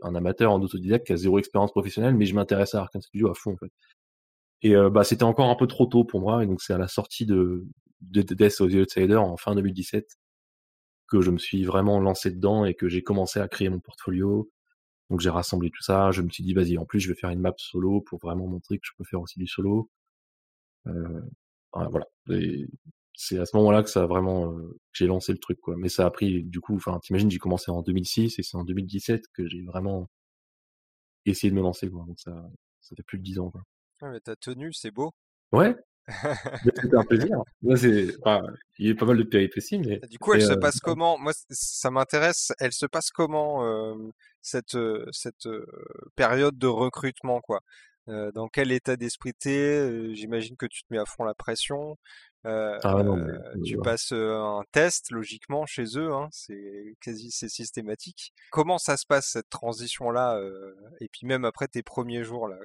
un 0.04 0.16
amateur 0.16 0.52
en 0.52 0.62
autodidacte 0.62 1.08
qui 1.08 1.14
a 1.14 1.18
zéro 1.18 1.40
expérience 1.40 1.72
professionnelle 1.72 2.16
mais 2.16 2.26
je 2.26 2.36
m'intéressais 2.36 2.78
à 2.78 2.82
Arkane 2.82 3.02
Studio 3.02 3.30
à 3.30 3.34
fond 3.36 3.54
en 3.54 3.58
fait. 3.58 3.72
Et 4.62 4.76
euh, 4.76 4.90
bah 4.90 5.04
c'était 5.04 5.24
encore 5.24 5.50
un 5.50 5.56
peu 5.56 5.68
trop 5.68 5.86
tôt 5.88 6.06
pour 6.06 6.22
moi 6.22 6.44
et 6.44 6.48
donc 6.48 6.62
c'est 6.62 6.74
à 6.74 6.78
la 6.78 6.88
sortie 6.88 7.26
de 7.26 7.66
de 8.02 8.22
Death 8.22 8.62
of 8.62 8.72
the 8.72 8.76
Outsider 8.76 9.16
en 9.16 9.38
fin 9.38 9.56
2017 9.56 10.08
que 11.08 11.22
je 11.22 11.32
me 11.32 11.38
suis 11.38 11.64
vraiment 11.66 12.00
lancé 12.00 12.32
dedans 12.32 12.66
et 12.66 12.76
que 12.76 12.90
j'ai 12.90 13.04
commencé 13.04 13.40
à 13.40 13.48
créer 13.48 13.70
mon 13.70 13.80
portfolio. 13.80 14.50
Donc 15.10 15.22
j'ai 15.22 15.30
rassemblé 15.30 15.70
tout 15.72 15.84
ça 15.84 16.12
je 16.12 16.22
me 16.22 16.30
suis 16.30 16.44
dit 16.44 16.54
vas-y 16.54 16.78
en 16.78 16.86
plus 16.86 17.00
je 17.00 17.10
vais 17.10 17.16
faire 17.16 17.30
une 17.32 17.42
map 17.42 17.54
solo 17.58 18.02
pour 18.02 18.20
vraiment 18.20 18.48
montrer 18.48 18.78
que 18.80 18.86
je 18.86 18.92
peux 18.98 19.06
faire 19.06 19.22
aussi 19.22 19.40
du 19.40 19.48
solo. 19.48 19.90
Euh, 20.88 21.22
voilà. 21.74 22.06
C'est 23.16 23.38
à 23.38 23.46
ce 23.46 23.56
moment-là 23.58 23.84
que 23.84 23.90
ça 23.90 24.04
a 24.04 24.06
vraiment, 24.08 24.56
j'ai 24.92 25.06
lancé 25.06 25.32
le 25.32 25.38
truc, 25.38 25.60
quoi. 25.60 25.76
Mais 25.78 25.90
ça 25.90 26.06
a 26.06 26.12
pris, 26.12 26.44
du 26.44 26.60
coup, 26.60 26.76
enfin, 26.76 27.00
t'imagines, 27.00 27.30
j'ai 27.30 27.38
commencé 27.38 27.70
en 27.72 27.82
2006 27.82 28.40
et 28.40 28.44
c'est 28.44 28.58
en 28.58 28.64
2017 28.64 29.26
que 29.34 29.48
j'ai 29.48 29.64
vraiment 29.64 30.10
essayé 31.26 31.52
de 31.52 31.56
me 31.56 31.62
lancer, 31.62 31.90
quoi. 31.90 32.06
Donc 32.08 32.20
ça, 32.20 32.32
ça 32.82 32.96
fait 32.96 33.04
plus 33.04 33.20
de 33.20 33.24
10 33.24 33.40
ans, 33.40 33.52
quoi. 33.52 33.62
Ouais, 34.02 34.10
mais 34.12 34.20
t'as 34.20 34.36
tenu, 34.36 34.74
c'est 34.74 34.92
beau. 34.92 35.12
Ouais. 35.52 35.76
C'était 36.66 36.96
un 36.96 37.04
plaisir. 37.10 37.38
Moi, 37.62 37.78
c'est, 37.78 38.08
enfin, 38.22 38.46
il 38.78 38.88
y 38.88 38.92
a 38.92 38.96
pas 38.96 39.06
mal 39.06 39.18
de 39.18 39.24
péripéties, 39.24 39.80
mais. 39.80 40.00
Du 40.10 40.20
coup, 40.20 40.34
elle 40.34 40.42
se 40.42 40.52
euh, 40.52 40.60
passe 40.60 40.80
comment? 40.80 41.18
Moi, 41.18 41.32
ça 41.50 41.92
m'intéresse. 41.92 42.52
Elle 42.60 42.74
se 42.74 42.86
passe 42.86 43.10
comment 43.12 43.64
euh, 43.64 43.96
cette 44.42 44.78
cette 45.12 45.48
période 46.16 46.58
de 46.58 46.68
recrutement, 46.68 47.40
quoi? 47.42 47.62
Euh, 48.10 48.32
dans 48.32 48.48
quel 48.48 48.72
état 48.72 48.96
d'esprit 48.96 49.34
t'es 49.34 50.14
J'imagine 50.14 50.58
que 50.58 50.66
tu 50.66 50.84
te 50.84 50.88
mets 50.92 51.00
à 51.00 51.06
fond 51.06 51.24
la 51.24 51.34
pression. 51.34 51.98
Euh, 52.46 52.78
ah, 52.84 53.04
non, 53.04 53.16
mais, 53.16 53.62
tu 53.64 53.78
passes 53.78 54.12
un 54.12 54.64
test 54.74 55.12
logiquement 55.12 55.66
chez 55.66 55.98
eux, 55.98 56.12
hein, 56.12 56.28
c'est 56.32 56.96
quasi 57.02 57.32
c'est 57.32 57.48
systématique. 57.48 58.34
Comment 58.52 58.78
ça 58.78 58.98
se 58.98 59.06
passe 59.06 59.30
cette 59.32 59.50
transition 59.50 60.12
là 60.12 60.36
euh, 60.38 60.76
Et 61.00 61.08
puis 61.08 61.26
même 61.26 61.46
après 61.46 61.70
tes 61.70 61.84
premiers 61.84 62.24
jours 62.24 62.50
là, 62.50 62.58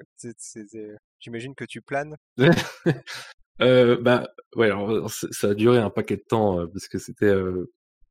j'imagine 1.19 1.55
que 1.55 1.63
tu 1.63 1.81
planes? 1.81 2.17
euh, 3.61 3.97
bah 4.01 4.27
ouais, 4.57 4.65
alors, 4.65 5.09
ça 5.09 5.47
a 5.47 5.53
duré 5.53 5.77
un 5.77 5.89
paquet 5.89 6.17
de 6.17 6.25
temps 6.27 6.67
parce 6.67 6.89
que 6.89 6.97
c'était 6.97 7.33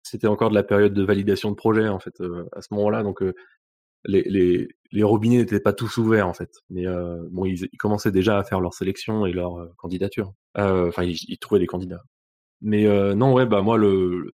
c'était 0.02 0.26
encore 0.26 0.48
de 0.48 0.54
la 0.54 0.64
période 0.64 0.94
de 0.94 1.04
validation 1.04 1.50
de 1.50 1.56
projet 1.56 1.88
en 1.88 1.98
fait 1.98 2.18
à 2.52 2.62
ce 2.62 2.72
moment-là, 2.72 3.02
donc 3.02 3.22
les, 4.04 4.22
les, 4.22 4.68
les 4.92 5.02
robinets 5.02 5.38
n'étaient 5.38 5.60
pas 5.60 5.72
tous 5.72 5.96
ouverts 5.98 6.28
en 6.28 6.34
fait, 6.34 6.50
mais 6.70 6.86
euh, 6.86 7.18
bon, 7.30 7.44
ils, 7.44 7.68
ils, 7.72 7.76
commençaient 7.78 8.12
déjà 8.12 8.38
à 8.38 8.44
faire 8.44 8.60
leur 8.60 8.74
sélection 8.74 9.26
et 9.26 9.32
leur 9.32 9.58
euh, 9.58 9.72
candidature. 9.76 10.32
Euh, 10.56 10.88
enfin, 10.88 11.04
ils, 11.04 11.18
ils, 11.28 11.38
trouvaient 11.38 11.60
des 11.60 11.66
candidats. 11.66 12.02
Mais 12.62 12.86
euh, 12.86 13.14
non, 13.14 13.34
ouais, 13.34 13.46
bah 13.46 13.62
moi 13.62 13.78
le 13.78 14.32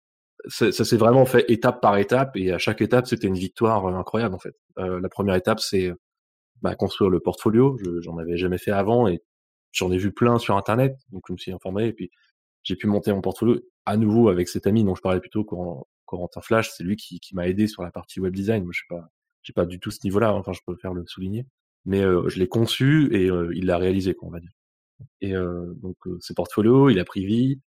ça, 0.48 0.72
ça 0.72 0.86
s'est 0.86 0.98
vraiment 0.98 1.26
fait 1.26 1.46
étape 1.52 1.82
par 1.82 1.98
étape 1.98 2.36
et 2.36 2.52
à 2.52 2.58
chaque 2.58 2.82
étape 2.82 3.08
c'était 3.08 3.28
une 3.28 3.36
victoire 3.36 3.86
incroyable 3.88 4.36
en 4.36 4.40
fait. 4.40 4.56
la 4.78 5.10
première 5.10 5.36
étape 5.36 5.60
c'est 5.60 5.92
bah, 6.62 6.76
construire 6.76 7.10
le 7.12 7.20
portfolio. 7.20 7.78
J'en 8.02 8.18
avais 8.18 8.38
jamais 8.38 8.58
fait 8.58 8.72
avant 8.72 9.08
et 9.08 9.22
j'en 9.72 9.92
ai 9.92 9.98
vu 9.98 10.12
plein 10.12 10.40
sur 10.40 10.58
internet, 10.58 10.96
donc 11.12 11.24
je 11.28 11.34
me 11.34 11.38
suis 11.38 11.52
informé 11.52 11.88
et 11.88 11.94
puis 11.94 12.10
j'ai 12.64 12.76
pu 12.76 12.88
monter 12.88 13.14
mon 13.14 13.22
portfolio 13.22 13.60
à 13.86 13.98
nouveau 13.98 14.30
avec 14.30 14.48
cet 14.50 14.68
ami 14.68 14.84
dont 14.84 14.96
je 14.96 15.02
parlais 15.02 15.20
plutôt 15.20 15.44
Corentin 16.06 16.42
Flash, 16.42 16.72
c'est 16.72 16.84
lui 16.84 16.96
qui, 16.98 17.20
qui 17.20 17.36
m'a 17.36 17.48
aidé 17.48 17.68
sur 17.68 17.84
la 17.84 17.92
partie 17.92 18.20
web 18.20 18.36
design. 18.36 18.68
Je 18.72 18.80
sais 18.80 18.86
pas, 18.90 19.10
j'ai 19.44 19.54
pas 19.54 19.66
du 19.66 19.80
tout 19.80 19.92
ce 19.92 20.00
niveau-là, 20.04 20.34
enfin 20.34 20.54
je 20.54 20.62
faire 20.76 20.94
le 20.94 21.06
souligner, 21.08 21.46
mais 21.86 22.02
euh, 22.02 22.28
je 22.30 22.40
l'ai 22.40 22.48
conçu 22.48 23.10
et 23.16 23.30
euh, 23.30 23.52
il 23.56 23.66
l'a 23.66 23.78
réalisé, 23.78 24.14
quoi, 24.14 24.28
on 24.28 24.32
va 24.32 24.40
dire. 24.40 24.52
Et 25.22 25.36
euh, 25.36 25.74
donc 25.82 25.98
ce 26.20 26.34
portfolio, 26.34 26.90
il 26.90 27.00
a 27.00 27.06
pris 27.06 27.26
vie. 27.26 27.60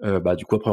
bah 0.00 0.36
du 0.36 0.44
coup 0.44 0.56
après 0.56 0.70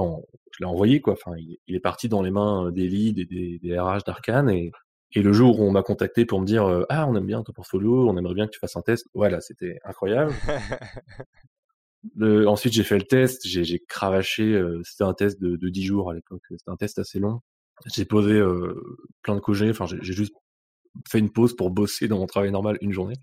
je 0.51 0.57
l'ai 0.59 0.65
envoyé 0.65 1.01
quoi. 1.01 1.13
Enfin, 1.13 1.33
il, 1.37 1.75
est 1.75 1.79
parti 1.79 2.09
dans 2.09 2.21
les 2.23 2.31
mains 2.31 2.71
des 2.71 2.87
leads 2.87 3.19
et 3.21 3.25
des, 3.25 3.59
des 3.59 3.79
RH 3.79 4.03
d'Arkane 4.05 4.49
et, 4.49 4.71
et 5.13 5.21
le 5.21 5.33
jour 5.33 5.59
où 5.59 5.63
on 5.63 5.71
m'a 5.71 5.83
contacté 5.83 6.25
pour 6.25 6.41
me 6.41 6.45
dire 6.45 6.85
ah 6.89 7.07
on 7.07 7.15
aime 7.15 7.27
bien 7.27 7.43
ton 7.43 7.53
portfolio, 7.53 8.09
on 8.09 8.17
aimerait 8.17 8.33
bien 8.33 8.47
que 8.47 8.51
tu 8.51 8.59
fasses 8.59 8.75
un 8.75 8.81
test, 8.81 9.07
voilà 9.13 9.41
c'était 9.41 9.77
incroyable. 9.85 10.33
ensuite 12.47 12.73
j'ai 12.73 12.83
fait 12.83 12.97
le 12.97 13.05
test, 13.05 13.47
j'ai 13.47 13.79
cravaché, 13.87 14.59
c'était 14.83 15.03
un 15.03 15.13
test 15.13 15.39
de, 15.41 15.55
de 15.57 15.69
10 15.69 15.83
jours 15.83 16.11
à 16.11 16.15
l'époque, 16.15 16.43
c'était 16.49 16.71
un 16.71 16.75
test 16.75 16.99
assez 16.99 17.19
long. 17.19 17.41
J'ai 17.85 18.05
posé 18.05 18.41
plein 19.21 19.35
de 19.35 19.39
congés, 19.39 19.69
enfin 19.69 19.85
j'ai 19.85 20.13
juste 20.13 20.33
fait 21.09 21.19
une 21.19 21.31
pause 21.31 21.55
pour 21.55 21.71
bosser 21.71 22.07
dans 22.07 22.19
mon 22.19 22.27
travail 22.27 22.51
normal 22.51 22.77
une 22.81 22.93
journée. 22.93 23.15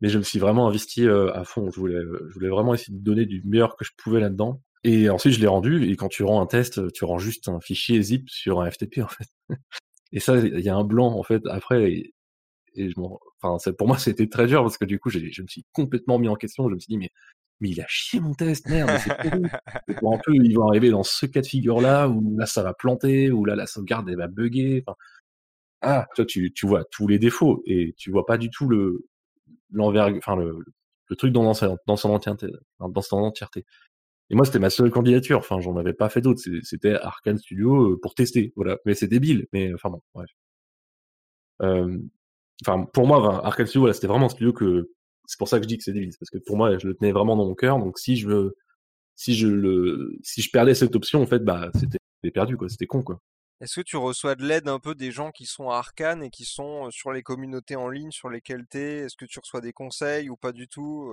Mais 0.00 0.08
je 0.08 0.18
me 0.18 0.22
suis 0.22 0.38
vraiment 0.38 0.68
investi 0.68 1.08
à 1.08 1.44
fond. 1.44 1.70
Je 1.70 1.80
voulais, 1.80 2.00
je 2.28 2.34
voulais 2.34 2.48
vraiment 2.48 2.74
essayer 2.74 2.96
de 2.96 3.02
donner 3.02 3.26
du 3.26 3.42
meilleur 3.44 3.76
que 3.76 3.84
je 3.84 3.92
pouvais 3.96 4.20
là-dedans. 4.20 4.60
Et 4.84 5.10
ensuite, 5.10 5.34
je 5.34 5.40
l'ai 5.40 5.46
rendu. 5.46 5.90
Et 5.90 5.96
quand 5.96 6.08
tu 6.08 6.22
rends 6.22 6.40
un 6.40 6.46
test, 6.46 6.92
tu 6.92 7.04
rends 7.04 7.18
juste 7.18 7.48
un 7.48 7.60
fichier 7.60 8.00
zip 8.02 8.28
sur 8.28 8.60
un 8.60 8.70
FTP, 8.70 8.98
en 8.98 9.08
fait. 9.08 9.28
Et 10.12 10.20
ça, 10.20 10.36
il 10.38 10.60
y 10.60 10.68
a 10.68 10.76
un 10.76 10.84
blanc, 10.84 11.18
en 11.18 11.22
fait, 11.22 11.42
après. 11.46 12.12
Pour 13.78 13.88
moi, 13.88 13.98
c'était 13.98 14.28
très 14.28 14.46
dur 14.46 14.62
parce 14.62 14.78
que 14.78 14.84
du 14.84 14.98
coup, 14.98 15.10
je 15.10 15.18
me 15.18 15.46
suis 15.46 15.64
complètement 15.72 16.18
mis 16.18 16.28
en 16.28 16.36
question. 16.36 16.68
Je 16.68 16.74
me 16.74 16.78
suis 16.78 16.90
dit, 16.90 16.98
mais, 16.98 17.10
mais 17.60 17.70
il 17.70 17.80
a 17.80 17.86
chié 17.88 18.20
mon 18.20 18.34
test, 18.34 18.68
merde. 18.68 18.90
C'est 19.00 20.04
un 20.04 20.18
peu, 20.24 20.34
ils 20.34 20.54
vont 20.54 20.68
arriver 20.68 20.90
dans 20.90 21.02
ce 21.02 21.26
cas 21.26 21.40
de 21.40 21.46
figure-là 21.46 22.08
où 22.08 22.36
là, 22.38 22.46
ça 22.46 22.62
va 22.62 22.74
planter, 22.74 23.30
où 23.30 23.44
là, 23.44 23.56
la 23.56 23.66
sauvegarde, 23.66 24.08
elle 24.08 24.16
va 24.16 24.28
bugger. 24.28 24.84
Ah, 25.82 26.06
toi, 26.14 26.24
tu, 26.24 26.52
tu 26.52 26.66
vois 26.66 26.84
tous 26.90 27.06
les 27.06 27.18
défauts 27.18 27.62
et 27.66 27.94
tu 27.96 28.10
vois 28.10 28.26
pas 28.26 28.38
du 28.38 28.50
tout 28.50 28.68
le, 28.68 29.06
l'envers, 29.70 30.12
enfin, 30.16 30.36
le, 30.36 30.64
truc 31.16 31.32
dans, 31.32 31.52
dans 31.86 31.96
son 31.96 32.10
entièreté, 32.10 32.48
dans 32.80 33.02
son 33.02 33.18
entièreté. 33.18 33.64
Et 34.30 34.34
moi, 34.34 34.44
c'était 34.44 34.58
ma 34.58 34.70
seule 34.70 34.90
candidature. 34.90 35.38
Enfin, 35.38 35.60
j'en 35.60 35.76
avais 35.76 35.92
pas 35.92 36.08
fait 36.08 36.20
d'autres. 36.20 36.42
C'était 36.62 36.94
Arkane 36.94 37.38
Studio 37.38 37.92
euh, 37.92 38.00
pour 38.00 38.14
tester. 38.14 38.52
Voilà. 38.56 38.78
Mais 38.84 38.94
c'est 38.94 39.06
débile. 39.06 39.46
Mais 39.52 39.72
enfin 39.74 39.90
bon. 39.90 40.02
Euh, 41.62 41.98
enfin, 42.64 42.84
pour 42.84 43.06
moi, 43.06 43.44
Arkane 43.44 43.66
Studio, 43.66 43.82
voilà, 43.82 43.94
c'était 43.94 44.06
vraiment 44.06 44.26
un 44.26 44.30
studio 44.30 44.52
que. 44.52 44.90
C'est 45.28 45.38
pour 45.38 45.48
ça 45.48 45.58
que 45.58 45.64
je 45.64 45.68
dis 45.68 45.76
que 45.76 45.82
c'est 45.82 45.92
débile. 45.92 46.12
Parce 46.20 46.30
que 46.30 46.38
pour 46.46 46.56
moi, 46.56 46.78
je 46.78 46.86
le 46.86 46.94
tenais 46.94 47.10
vraiment 47.10 47.36
dans 47.36 47.46
mon 47.46 47.54
cœur. 47.56 47.78
Donc 47.78 47.98
si 47.98 48.16
je 48.16 48.52
si 49.16 49.34
je 49.34 49.48
le, 49.48 50.16
si 50.22 50.42
je 50.42 50.50
perdais 50.50 50.74
cette 50.74 50.94
option, 50.94 51.22
en 51.22 51.26
fait, 51.26 51.40
bah, 51.40 51.70
c'était 51.74 51.98
perdu, 52.32 52.56
quoi. 52.56 52.68
C'était 52.68 52.86
con, 52.86 53.02
quoi. 53.02 53.20
Est-ce 53.60 53.80
que 53.80 53.84
tu 53.84 53.96
reçois 53.96 54.34
de 54.34 54.44
l'aide 54.44 54.68
un 54.68 54.78
peu 54.78 54.94
des 54.94 55.10
gens 55.10 55.30
qui 55.30 55.46
sont 55.46 55.70
à 55.70 55.76
Arkane 55.76 56.22
et 56.22 56.30
qui 56.30 56.44
sont 56.44 56.90
sur 56.90 57.10
les 57.10 57.22
communautés 57.22 57.76
en 57.76 57.88
ligne 57.88 58.10
sur 58.10 58.28
lesquelles 58.28 58.66
tu 58.70 58.78
es? 58.78 58.98
Est-ce 58.98 59.16
que 59.16 59.24
tu 59.24 59.40
reçois 59.40 59.62
des 59.62 59.72
conseils 59.72 60.28
ou 60.28 60.36
pas 60.36 60.52
du 60.52 60.68
tout 60.68 61.10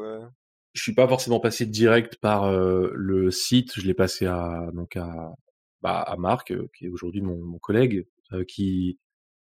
Je 0.73 0.81
suis 0.81 0.93
pas 0.93 1.07
forcément 1.07 1.39
passé 1.39 1.65
direct 1.65 2.17
par 2.17 2.51
le 2.51 3.31
site, 3.31 3.79
je 3.79 3.87
l'ai 3.87 3.93
passé 3.93 4.25
à 4.25 4.69
donc 4.73 4.97
à 4.97 5.33
bah, 5.81 6.01
à 6.01 6.17
Marc 6.17 6.53
qui 6.73 6.85
est 6.85 6.89
aujourd'hui 6.89 7.21
mon, 7.21 7.59
collègue 7.59 8.05
qui 8.49 8.99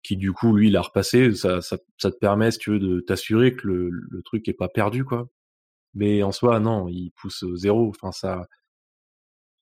qui 0.03 0.17
du 0.17 0.33
coup 0.33 0.55
lui 0.57 0.71
l'a 0.71 0.83
repassé, 0.83 1.35
ça, 1.35 1.61
ça, 1.61 1.79
ça 1.99 2.11
te 2.11 2.17
permet 2.19 2.51
si 2.51 2.59
tu 2.59 2.71
veux 2.73 2.79
de 2.79 3.01
t'assurer 3.01 3.55
que 3.57 3.67
le, 3.67 3.91
le 3.91 4.23
truc 4.23 4.49
est 4.49 4.53
pas 4.55 4.69
perdu 4.69 5.05
quoi. 5.05 5.29
Mais 5.95 6.23
en 6.23 6.33
soi 6.33 6.61
non, 6.61 6.89
il 6.89 7.13
pousse 7.13 7.45
zéro, 7.57 7.89
enfin 7.91 8.13
ça 8.13 8.47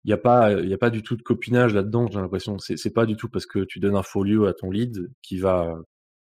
il 0.04 0.08
n'y 0.08 0.12
a 0.12 0.18
pas 0.18 0.52
il 0.52 0.68
y 0.68 0.74
a 0.74 0.78
pas 0.78 0.90
du 0.90 1.02
tout 1.02 1.16
de 1.16 1.22
copinage 1.22 1.74
là-dedans 1.74 2.06
j'ai 2.10 2.20
l'impression. 2.20 2.58
C'est 2.58 2.76
c'est 2.76 2.92
pas 2.92 3.06
du 3.06 3.16
tout 3.16 3.28
parce 3.28 3.46
que 3.46 3.64
tu 3.64 3.80
donnes 3.80 3.96
un 3.96 4.02
folio 4.04 4.46
à 4.46 4.54
ton 4.54 4.70
lead 4.70 5.10
qui 5.22 5.38
va 5.38 5.74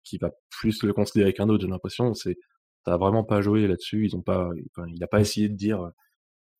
qui 0.03 0.17
va 0.17 0.31
plus 0.49 0.83
le 0.83 0.93
considérer 0.93 1.33
qu'un 1.33 1.49
autre 1.49 1.63
j'ai 1.63 1.69
l'impression. 1.69 2.13
C'est 2.13 2.37
t'as 2.85 2.97
vraiment 2.97 3.23
pas 3.23 3.41
joué 3.41 3.67
là-dessus. 3.67 4.05
Ils 4.05 4.15
ont 4.15 4.21
pas 4.21 4.49
enfin, 4.75 4.87
il 4.93 5.03
a 5.03 5.07
pas 5.07 5.21
essayé 5.21 5.47
de 5.49 5.55
dire 5.55 5.89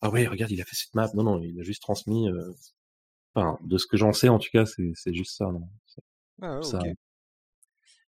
ah 0.01 0.09
ouais 0.11 0.27
regarde 0.27 0.51
il 0.51 0.61
a 0.61 0.65
fait 0.65 0.75
cette 0.75 0.95
map. 0.95 1.09
Non 1.15 1.23
non 1.23 1.41
il 1.41 1.59
a 1.59 1.63
juste 1.63 1.81
transmis 1.81 2.29
euh, 2.29 2.51
enfin 3.35 3.57
de 3.63 3.77
ce 3.77 3.87
que 3.87 3.97
j'en 3.97 4.13
sais 4.13 4.29
en 4.29 4.39
tout 4.39 4.49
cas 4.53 4.65
c'est 4.65 4.91
c'est 4.95 5.13
juste 5.13 5.37
ça, 5.37 5.45
non. 5.51 5.67
Ah, 6.41 6.61
ça, 6.63 6.79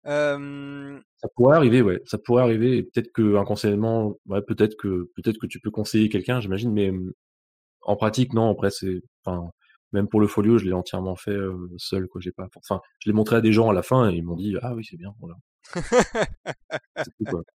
ça 0.05 1.29
pourrait 1.37 1.57
arriver 1.57 1.83
ouais 1.83 2.03
ça 2.07 2.19
pourrait 2.19 2.43
arriver 2.43 2.79
et 2.79 2.83
peut-être 2.83 3.13
que 3.13 3.37
inconsciemment 3.37 4.17
ouais 4.27 4.43
peut-être 4.43 4.77
que 4.77 5.09
peut-être 5.15 5.39
que 5.39 5.47
tu 5.47 5.61
peux 5.61 5.71
conseiller 5.71 6.09
quelqu'un 6.09 6.41
j'imagine 6.41 6.73
mais 6.73 6.93
en 7.83 7.97
pratique, 7.97 8.33
non. 8.33 8.51
Après, 8.51 8.71
c'est, 8.71 9.03
enfin, 9.25 9.51
même 9.93 10.09
pour 10.09 10.21
le 10.21 10.27
folio, 10.27 10.59
je 10.59 10.65
l'ai 10.65 10.73
entièrement 10.73 11.17
fait 11.17 11.37
seul, 11.79 12.09
quoi. 12.09 12.21
J'ai 12.21 12.33
pas, 12.33 12.49
enfin, 12.57 12.81
je 13.01 13.11
l'ai 13.11 13.15
montré 13.15 13.37
à 13.37 13.41
des 13.41 13.53
gens 13.53 13.71
à 13.71 13.73
la 13.73 13.83
fin 13.83 14.11
et 14.11 14.15
ils 14.15 14.23
m'ont 14.23 14.37
dit, 14.37 14.57
ah 14.63 14.75
oui, 14.75 14.87
c'est 14.89 14.97
bien, 14.97 15.15
voilà. 15.21 15.37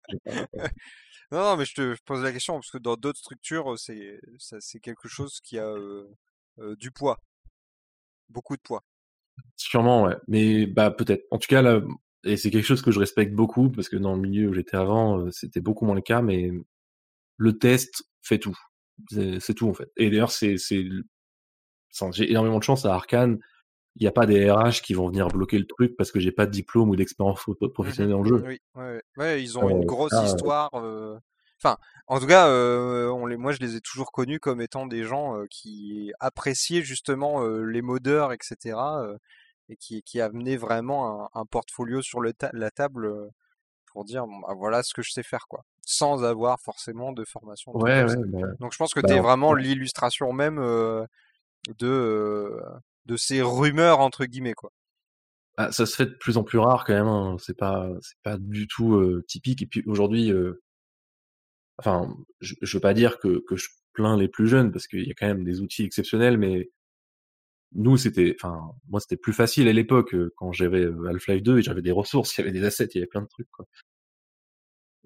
Non, 1.33 1.41
non, 1.41 1.57
mais 1.57 1.65
je 1.65 1.75
te 1.75 1.97
pose 2.05 2.23
la 2.23 2.31
question 2.31 2.55
parce 2.55 2.71
que 2.71 2.79
dans 2.79 2.95
d'autres 2.95 3.19
structures, 3.19 3.77
c'est, 3.81 4.21
c'est 4.39 4.79
quelque 4.79 5.09
chose 5.09 5.41
qui 5.41 5.59
a 5.59 5.75
du 6.79 6.93
poids, 6.93 7.19
beaucoup 8.29 8.57
de 8.57 8.63
poids. 8.63 8.85
Sûrement, 9.57 10.05
ouais. 10.05 10.15
Mais 10.29 10.67
bah 10.67 10.93
peut-être. 10.93 11.25
En 11.33 11.39
tout 11.39 11.49
cas, 11.49 11.63
là, 11.63 11.81
et 12.27 12.37
c'est 12.37 12.51
quelque 12.51 12.65
chose 12.65 12.83
que 12.83 12.91
je 12.91 12.99
respecte 12.99 13.35
beaucoup 13.35 13.71
parce 13.71 13.89
que 13.89 13.97
dans 13.97 14.15
le 14.15 14.21
milieu 14.21 14.49
où 14.49 14.53
j'étais 14.53 14.77
avant, 14.77 15.31
c'était 15.31 15.61
beaucoup 15.61 15.85
moins 15.87 15.95
le 15.95 16.03
cas. 16.03 16.23
Mais 16.23 16.51
le 17.37 17.59
test 17.59 18.05
fait 18.23 18.39
tout. 18.39 18.57
C'est 19.39 19.55
tout 19.55 19.69
en 19.69 19.75
fait. 19.75 19.91
Et 19.97 20.11
d'ailleurs, 20.11 20.31
c'est 20.31 20.57
j'ai 22.13 22.31
énormément 22.31 22.59
de 22.59 22.65
chance 22.65 22.85
à 22.85 22.95
Arkane. 22.95 23.39
Il 23.97 24.03
n'y 24.03 24.09
a 24.09 24.13
pas 24.13 24.27
des 24.27 24.51
RH 24.51 24.83
qui 24.83 24.93
vont 24.93 25.09
venir 25.09 25.29
bloquer 25.29 25.59
le 25.59 25.67
truc 25.67 25.97
parce 25.97 26.13
que 26.13 26.21
j'ai 26.21 26.33
pas 26.33 26.45
de 26.45 26.51
diplôme 26.51 26.91
ou 26.91 26.97
d'expérience 26.97 27.47
mmh 27.47 27.69
professionnelle 27.73 28.13
dans 28.13 28.23
le 28.23 28.29
jeu. 28.29 28.45
Oui, 28.47 28.61
ouais, 28.75 29.03
ouais, 29.17 29.43
ils 29.43 29.59
ont 29.59 29.71
une 29.71 29.83
euh, 29.83 29.87
grosse 29.87 30.13
histoire. 30.25 30.69
Euh, 30.75 31.19
enfin, 31.63 31.79
en 32.07 32.21
tout 32.21 32.27
cas, 32.27 32.49
euh, 32.49 33.09
on 33.09 33.25
les, 33.25 33.39
moi 33.39 33.53
je 33.53 33.59
les 33.61 33.77
ai 33.77 33.81
toujours 33.81 34.13
connus 34.13 34.39
comme 34.39 34.61
étant 34.61 34.87
des 34.87 35.05
gens 35.05 35.43
qui 35.51 36.13
appréciaient 36.21 36.83
justement 36.83 37.43
les 37.47 37.81
modeurs, 37.81 38.35
etc. 38.35 38.77
et 39.69 39.77
qui, 39.77 40.03
qui 40.03 40.21
amenaient 40.21 40.57
vraiment 40.57 41.31
un, 41.35 41.45
portfolio 41.47 42.03
sur 42.03 42.21
le 42.21 42.33
la 42.53 42.71
table 42.71 43.31
pour 43.87 44.05
dire 44.05 44.27
bah, 44.27 44.55
voilà 44.57 44.83
ce 44.83 44.95
que 44.95 45.03
je 45.03 45.11
sais 45.11 45.23
faire 45.23 45.47
quoi 45.49 45.65
sans 45.89 46.25
avoir 46.25 46.61
forcément 46.61 47.13
de 47.13 47.25
formation. 47.25 47.77
Ouais, 47.77 48.05
ouais, 48.05 48.17
Donc 48.59 48.73
je 48.73 48.79
pense 48.79 48.93
que 48.93 49.01
bah, 49.01 49.09
tu 49.09 49.15
es 49.15 49.21
vraiment 49.21 49.55
l'illustration 49.55 50.33
même 50.33 50.57
de, 51.79 52.61
de 53.07 53.17
ces 53.17 53.41
rumeurs 53.41 54.01
entre 54.01 54.25
guillemets 54.25 54.55
quoi. 54.55 54.73
Ah, 55.59 55.73
ça 55.73 55.87
se 55.87 55.97
fait 55.97 56.07
de 56.07 56.15
plus 56.15 56.37
en 56.37 56.45
plus 56.45 56.59
rare 56.59 56.85
quand 56.85 56.93
même. 56.93 57.07
Hein. 57.07 57.37
C'est 57.39 57.57
pas 57.57 57.89
c'est 58.03 58.19
pas 58.23 58.37
du 58.37 58.67
tout 58.67 59.23
typique. 59.29 59.63
Et 59.63 59.67
puis 59.67 59.83
aujourd'hui, 59.87 60.33
enfin, 61.79 62.15
je, 62.41 62.55
je 62.61 62.77
veux 62.77 62.81
pas 62.81 62.95
dire 62.95 63.19
que, 63.19 63.43
que 63.49 63.57
je 63.57 63.69
plains 63.93 64.17
les 64.17 64.29
plus 64.29 64.49
jeunes 64.49 64.73
parce 64.73 64.87
qu'il 64.87 65.07
y 65.07 65.11
a 65.11 65.15
quand 65.15 65.27
même 65.27 65.45
des 65.45 65.61
outils 65.61 65.85
exceptionnels, 65.85 66.39
mais 66.39 66.71
nous 67.73 67.97
c'était, 67.97 68.37
enfin, 68.41 68.73
moi 68.89 69.01
c'était 69.01 69.17
plus 69.17 69.33
facile 69.33 69.69
à 69.69 69.73
l'époque 69.73 70.15
quand 70.37 70.53
j'avais 70.53 70.87
Half-Life 71.09 71.43
2 71.43 71.59
et 71.59 71.63
j'avais 71.63 71.83
des 71.83 71.93
ressources, 71.93 72.37
il 72.37 72.41
y 72.41 72.45
avait 72.45 72.53
des 72.53 72.65
assets, 72.65 72.89
il 72.95 72.97
y 72.97 72.99
avait 72.99 73.07
plein 73.07 73.23
de 73.23 73.29
trucs. 73.29 73.51
Quoi. 73.51 73.67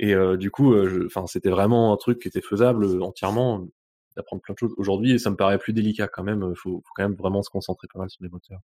Et 0.00 0.14
euh, 0.14 0.38
du 0.38 0.50
coup, 0.50 0.72
euh, 0.72 1.04
enfin, 1.06 1.26
c'était 1.26 1.50
vraiment 1.50 1.92
un 1.92 1.96
truc 1.98 2.20
qui 2.20 2.28
était 2.28 2.40
faisable 2.40 2.84
euh, 2.84 3.02
entièrement 3.02 3.68
d'apprendre 4.16 4.40
plein 4.40 4.54
de 4.54 4.58
choses. 4.58 4.74
Aujourd'hui, 4.78 5.20
ça 5.20 5.30
me 5.30 5.36
paraît 5.36 5.58
plus 5.58 5.74
délicat 5.74 6.08
quand 6.08 6.24
même. 6.24 6.54
Faut, 6.56 6.82
faut 6.84 6.92
quand 6.96 7.02
même 7.02 7.16
vraiment 7.16 7.42
se 7.42 7.50
concentrer 7.50 7.86
pas 7.92 7.98
mal 7.98 8.08
sur 8.08 8.24
les 8.24 8.30
moteurs. 8.30 8.60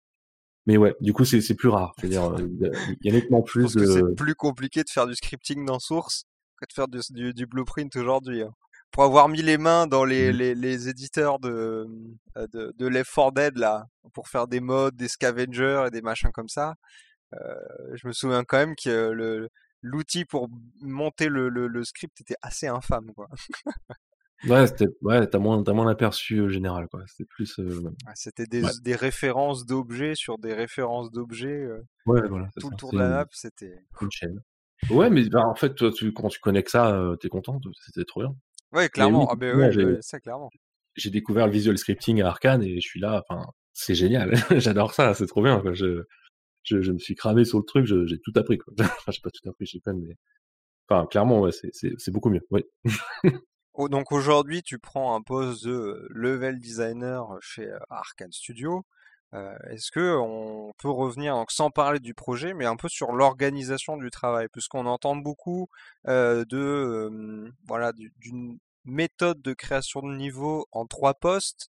Mais 0.66 0.76
ouais, 0.76 0.96
du 1.00 1.12
coup, 1.12 1.24
c'est 1.24 1.54
plus 1.54 1.68
rare. 1.68 1.94
C'est-à-dire, 1.98 2.34
il 2.36 2.98
y 3.02 3.10
a 3.10 3.12
nettement 3.12 3.42
plus. 3.42 3.74
de... 3.74 3.86
c'est 3.86 4.14
plus 4.16 4.34
compliqué 4.34 4.82
de 4.82 4.90
faire 4.90 5.06
du 5.06 5.14
scripting 5.14 5.64
dans 5.64 5.78
Source 5.78 6.24
que 6.60 6.66
de 6.68 6.72
faire 6.72 6.88
du, 6.88 7.32
du, 7.32 7.46
blueprint 7.46 7.94
aujourd'hui. 7.94 8.42
Hein. 8.42 8.52
Pour 8.92 9.04
avoir 9.04 9.28
mis 9.28 9.42
les 9.42 9.56
mains 9.56 9.86
dans 9.86 10.04
les, 10.04 10.32
mmh. 10.32 10.36
les, 10.36 10.54
les 10.54 10.88
éditeurs 10.88 11.38
de, 11.38 11.86
de, 12.36 12.74
de 12.76 12.86
Left 12.86 13.12
4 13.14 13.32
Dead, 13.32 13.56
là, 13.56 13.86
pour 14.12 14.28
faire 14.28 14.48
des 14.48 14.60
modes, 14.60 14.96
des 14.96 15.08
scavengers 15.08 15.84
et 15.86 15.90
des 15.90 16.02
machins 16.02 16.32
comme 16.32 16.48
ça, 16.48 16.74
euh, 17.34 17.54
je 17.94 18.06
me 18.06 18.12
souviens 18.12 18.44
quand 18.44 18.58
même 18.58 18.74
que 18.74 19.10
le, 19.10 19.48
l'outil 19.82 20.24
pour 20.24 20.48
monter 20.80 21.28
le, 21.28 21.48
le, 21.48 21.84
script 21.84 22.20
était 22.20 22.36
assez 22.42 22.66
infâme, 22.66 23.12
quoi. 23.14 23.28
ouais, 24.48 24.66
c'était, 24.66 24.88
ouais, 25.02 25.26
t'as 25.26 25.38
moins, 25.38 25.62
t'as 25.62 25.72
moins 25.72 25.86
l'aperçu 25.86 26.50
général, 26.50 26.88
quoi. 26.88 27.04
C'était 27.06 27.26
plus. 27.26 27.60
c'était 28.14 28.46
des, 28.46 28.62
des 28.82 28.96
références 28.96 29.66
d'objets 29.66 30.14
sur 30.14 30.38
des 30.38 30.54
références 30.54 31.10
d'objets. 31.10 31.68
ouais, 32.06 32.26
voilà. 32.28 32.48
Tout 32.58 32.70
le 32.70 32.76
tour 32.76 32.92
de 32.92 32.98
la 32.98 33.08
map, 33.08 33.26
c'était. 33.30 33.78
Une 34.00 34.10
chaîne. 34.10 34.40
Ouais, 34.88 35.10
mais 35.10 35.28
bah, 35.28 35.46
en 35.46 35.54
fait, 35.54 35.74
toi, 35.74 35.92
tu, 35.92 36.12
quand 36.12 36.28
tu 36.28 36.40
connais 36.40 36.62
que 36.62 36.70
ça, 36.70 37.14
t'es 37.20 37.28
content, 37.28 37.60
c'était 37.86 38.04
trop 38.04 38.22
bien. 38.22 38.34
Ouais, 38.72 38.88
clairement. 38.88 39.28
ah, 39.30 39.36
ben 39.36 39.56
ouais, 39.56 40.20
clairement. 40.20 40.50
J'ai 40.96 41.10
découvert 41.10 41.46
le 41.46 41.52
visual 41.52 41.78
scripting 41.78 42.20
à 42.22 42.28
Arkane 42.28 42.62
et 42.62 42.80
je 42.80 42.86
suis 42.86 43.00
là, 43.00 43.22
enfin, 43.28 43.46
c'est 43.72 43.94
génial. 43.94 44.32
J'adore 44.60 44.94
ça, 44.94 45.14
c'est 45.14 45.26
trop 45.26 45.42
bien. 45.42 45.60
Quoi. 45.60 45.72
Je, 45.72 46.04
je, 46.62 46.82
je, 46.82 46.92
me 46.92 46.98
suis 46.98 47.14
cramé 47.14 47.44
sur 47.44 47.58
le 47.58 47.64
truc, 47.64 47.86
j'ai 47.86 48.18
tout 48.20 48.32
appris. 48.36 48.58
Quoi. 48.58 48.72
enfin, 48.80 49.12
j'ai 49.12 49.20
pas 49.22 49.30
tout 49.30 49.48
appris 49.48 49.66
chez 49.66 49.80
Pen, 49.80 49.98
mais 50.00 50.16
enfin, 50.88 51.06
clairement, 51.06 51.40
ouais, 51.40 51.50
c'est 51.52 52.10
beaucoup 52.10 52.30
mieux. 52.30 52.46
Oui. 52.50 52.64
Oh, 53.74 53.88
donc 53.88 54.10
aujourd'hui, 54.12 54.62
tu 54.62 54.78
prends 54.78 55.14
un 55.14 55.22
poste 55.22 55.64
de 55.64 56.06
level 56.10 56.58
designer 56.58 57.38
chez 57.40 57.66
euh, 57.66 57.78
Arkane 57.88 58.32
Studio. 58.32 58.84
Euh, 59.34 59.56
Est-ce 59.70 59.90
que 59.92 60.16
on 60.16 60.72
peut 60.78 60.90
revenir, 60.90 61.44
sans 61.50 61.70
parler 61.70 62.00
du 62.00 62.14
projet, 62.14 62.52
mais 62.54 62.66
un 62.66 62.76
peu 62.76 62.88
sur 62.88 63.12
l'organisation 63.12 63.96
du 63.96 64.10
travail, 64.10 64.48
puisqu'on 64.48 64.86
entend 64.86 65.14
beaucoup 65.16 65.68
euh, 66.08 66.44
de 66.46 66.58
euh, 66.58 67.52
voilà 67.66 67.92
d'une 67.92 68.58
méthode 68.84 69.40
de 69.42 69.52
création 69.52 70.00
de 70.02 70.14
niveau 70.16 70.66
en 70.72 70.86
trois 70.86 71.14
postes 71.14 71.70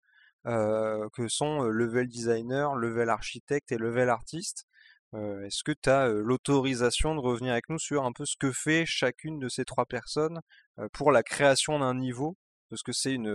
que 0.45 1.27
sont 1.27 1.61
level 1.63 2.07
designer, 2.07 2.75
level 2.75 3.09
architecte 3.09 3.71
et 3.71 3.77
level 3.77 4.09
artiste. 4.09 4.65
Est-ce 5.13 5.63
que 5.63 5.71
tu 5.71 5.89
as 5.89 6.07
l'autorisation 6.07 7.15
de 7.15 7.19
revenir 7.19 7.51
avec 7.53 7.69
nous 7.69 7.79
sur 7.79 8.05
un 8.05 8.11
peu 8.13 8.25
ce 8.25 8.35
que 8.37 8.51
fait 8.51 8.85
chacune 8.85 9.39
de 9.39 9.49
ces 9.49 9.65
trois 9.65 9.85
personnes 9.85 10.41
pour 10.93 11.11
la 11.11 11.23
création 11.23 11.79
d'un 11.79 11.95
niveau? 11.95 12.37
Parce 12.69 12.83
que 12.83 12.93
c'est 12.93 13.13
une, 13.13 13.27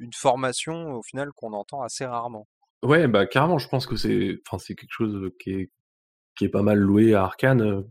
une, 0.00 0.12
formation 0.14 0.94
au 0.94 1.02
final 1.02 1.32
qu'on 1.32 1.52
entend 1.52 1.82
assez 1.82 2.04
rarement. 2.06 2.46
Ouais, 2.82 3.06
bah 3.08 3.26
carrément, 3.26 3.58
je 3.58 3.68
pense 3.68 3.86
que 3.86 3.96
c'est 3.96 4.38
enfin, 4.46 4.58
c'est 4.58 4.74
quelque 4.74 4.90
chose 4.92 5.30
qui 5.40 5.50
est, 5.52 5.70
qui 6.36 6.44
est 6.46 6.48
pas 6.48 6.62
mal 6.62 6.78
loué 6.78 7.14
à 7.14 7.24
Arkane. 7.24 7.84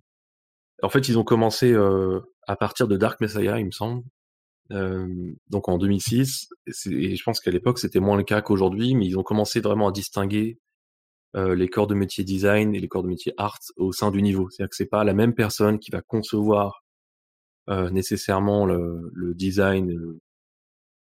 En 0.83 0.89
fait, 0.89 1.07
ils 1.09 1.17
ont 1.19 1.23
commencé 1.23 1.75
à 2.47 2.55
partir 2.55 2.87
de 2.87 2.97
Dark 2.97 3.21
Messiah, 3.21 3.59
il 3.59 3.65
me 3.67 3.71
semble. 3.71 4.03
donc 5.49 5.69
en 5.69 5.77
2006, 5.77 6.49
et 6.87 7.15
je 7.15 7.23
pense 7.23 7.39
qu'à 7.41 7.51
l'époque 7.51 7.79
c'était 7.79 7.99
moins 7.99 8.17
le 8.17 8.23
cas 8.23 8.41
qu'aujourd'hui, 8.41 8.95
mais 8.95 9.05
ils 9.07 9.17
ont 9.19 9.23
commencé 9.23 9.61
vraiment 9.61 9.89
à 9.89 9.91
distinguer 9.91 10.59
euh, 11.37 11.55
les 11.55 11.69
corps 11.69 11.87
de 11.87 11.95
métier 11.95 12.25
design 12.25 12.75
et 12.75 12.79
les 12.79 12.89
corps 12.89 13.03
de 13.03 13.07
métier 13.07 13.33
art 13.37 13.57
au 13.77 13.93
sein 13.93 14.11
du 14.11 14.21
niveau. 14.21 14.49
C'est-à-dire 14.49 14.69
que 14.69 14.75
c'est 14.75 14.85
pas 14.89 15.05
la 15.05 15.13
même 15.13 15.33
personne 15.33 15.79
qui 15.79 15.89
va 15.91 16.01
concevoir 16.01 16.83
euh, 17.69 17.89
nécessairement 17.89 18.65
le, 18.65 19.09
le 19.13 19.33
design, 19.35 19.97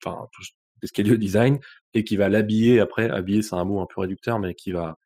enfin 0.04 0.28
tout 0.34 0.44
au 0.84 1.18
design, 1.18 1.60
et 1.94 2.04
qui 2.04 2.18
va 2.18 2.30
l'habiller 2.30 2.80
après. 2.80 3.10
Habiller, 3.10 3.42
c'est 3.42 3.56
un 3.56 3.66
mot 3.66 3.82
un 3.82 3.88
peu 3.94 4.02
réducteur, 4.02 4.40
mais 4.40 4.54
qui 4.56 4.72
va. 4.72 4.98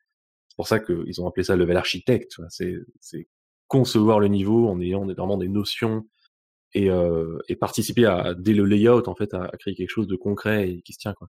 C'est 0.48 0.56
pour 0.56 0.68
ça 0.68 0.80
qu'ils 0.80 1.20
ont 1.20 1.26
appelé 1.26 1.44
ça 1.44 1.56
level 1.56 1.76
architecte. 1.76 2.36
C'est, 2.48 2.76
c'est 3.00 3.28
concevoir 3.68 4.20
le 4.20 4.28
niveau 4.28 4.68
en 4.68 4.80
ayant 4.80 5.04
vraiment 5.06 5.36
des 5.36 5.48
notions 5.48 6.06
et, 6.74 6.90
euh, 6.90 7.38
et 7.48 7.56
participer 7.56 8.06
à 8.06 8.34
dès 8.34 8.52
le 8.52 8.64
layout 8.64 9.08
en 9.08 9.14
fait 9.14 9.32
à, 9.34 9.44
à, 9.44 9.56
créer 9.56 9.74
quelque 9.74 9.90
chose 9.90 10.06
de 10.06 10.16
concret 10.16 10.68
et 10.68 10.82
qui 10.82 10.92
se 10.92 10.98
tient 10.98 11.14
quoi. 11.14 11.28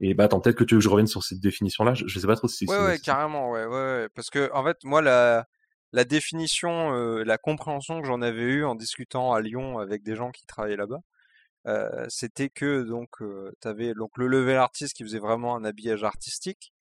Et 0.00 0.14
bah 0.14 0.24
attends, 0.24 0.40
peut-être 0.40 0.56
que 0.56 0.64
tu 0.64 0.74
veux 0.74 0.78
que 0.78 0.84
je 0.84 0.88
revienne 0.88 1.08
sur 1.08 1.24
cette 1.24 1.40
définition-là. 1.40 1.94
Je, 1.94 2.06
je 2.06 2.18
sais 2.20 2.26
pas 2.26 2.36
trop 2.36 2.48
si 2.48 2.66
c'est. 2.66 2.72
Ouais, 2.72 2.84
ouais, 2.84 2.98
carrément, 2.98 3.50
ouais, 3.50 3.66
ouais, 3.66 4.08
Parce 4.14 4.30
que 4.30 4.50
en 4.54 4.64
fait, 4.64 4.76
moi, 4.84 5.02
la, 5.02 5.46
la 5.92 6.04
définition, 6.04 6.94
euh, 6.94 7.24
la 7.24 7.36
compréhension 7.36 8.00
que 8.00 8.06
j'en 8.06 8.22
avais 8.22 8.42
eue 8.42 8.64
en 8.64 8.76
discutant 8.76 9.32
à 9.32 9.40
Lyon 9.40 9.78
avec 9.78 10.04
des 10.04 10.14
gens 10.14 10.30
qui 10.30 10.46
travaillaient 10.46 10.76
là-bas, 10.76 11.00
c'était 12.08 12.48
que 12.48 12.82
donc 12.82 13.20
euh, 13.20 13.52
tu 13.60 13.68
avais 13.68 13.94
donc 13.94 14.10
le 14.16 14.26
level 14.26 14.56
artiste 14.56 14.94
qui 14.96 15.04
faisait 15.04 15.18
vraiment 15.18 15.56
un 15.56 15.64
habillage 15.64 16.04
artistique. 16.04 16.72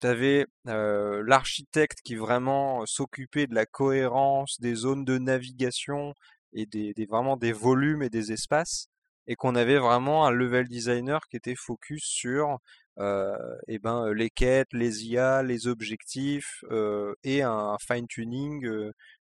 Tu 0.00 0.06
avais 0.06 0.46
l'architecte 0.64 2.00
qui 2.02 2.16
vraiment 2.16 2.84
s'occupait 2.86 3.46
de 3.46 3.54
la 3.54 3.66
cohérence 3.66 4.60
des 4.60 4.74
zones 4.74 5.04
de 5.04 5.18
navigation 5.18 6.14
et 6.52 6.66
des, 6.66 6.94
vraiment 7.08 7.36
des 7.36 7.52
volumes 7.52 8.02
et 8.02 8.10
des 8.10 8.32
espaces 8.32 8.88
et 9.26 9.36
qu'on 9.36 9.54
avait 9.54 9.78
vraiment 9.78 10.26
un 10.26 10.30
level 10.30 10.68
designer 10.68 11.20
qui 11.30 11.36
était 11.36 11.54
focus 11.54 12.04
sur 12.04 12.58
eh 12.98 13.78
ben, 13.78 14.12
les 14.12 14.30
quêtes, 14.30 14.72
les 14.72 15.06
IA, 15.06 15.42
les 15.42 15.68
objectifs 15.68 16.64
et 17.22 17.42
un 17.42 17.76
fine 17.80 18.06
tuning 18.08 18.68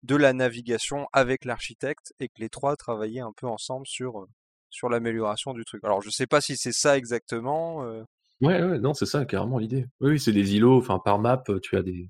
de 0.02 0.16
la 0.16 0.32
navigation 0.32 1.08
avec 1.12 1.44
l'architecte 1.44 2.12
et 2.20 2.28
que 2.28 2.40
les 2.40 2.50
trois 2.50 2.76
travaillaient 2.76 3.20
un 3.20 3.32
peu 3.36 3.46
ensemble 3.48 3.86
sur 3.86 4.28
sur 4.70 4.88
l'amélioration 4.88 5.52
du 5.54 5.64
truc. 5.64 5.82
Alors 5.84 6.02
je 6.02 6.10
sais 6.10 6.26
pas 6.26 6.40
si 6.40 6.56
c'est 6.56 6.72
ça 6.72 6.96
exactement. 6.96 7.80
Ouais, 8.40 8.62
ouais, 8.62 8.78
non, 8.78 8.94
c'est 8.94 9.06
ça 9.06 9.24
carrément 9.24 9.58
l'idée. 9.58 9.86
Oui, 10.00 10.20
c'est 10.20 10.32
des 10.32 10.54
îlots. 10.54 10.78
Enfin, 10.78 11.00
par 11.04 11.18
map, 11.18 11.42
tu 11.62 11.76
as 11.76 11.82
des 11.82 12.08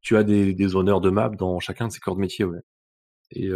tu 0.00 0.16
as 0.16 0.22
des, 0.22 0.54
des 0.54 0.76
honneurs 0.76 1.00
de 1.00 1.10
map 1.10 1.30
dans 1.30 1.58
chacun 1.60 1.88
de 1.88 1.92
ces 1.92 1.98
corps 1.98 2.14
de 2.14 2.20
métier, 2.20 2.44
ouais. 2.44 2.60
Et, 3.30 3.50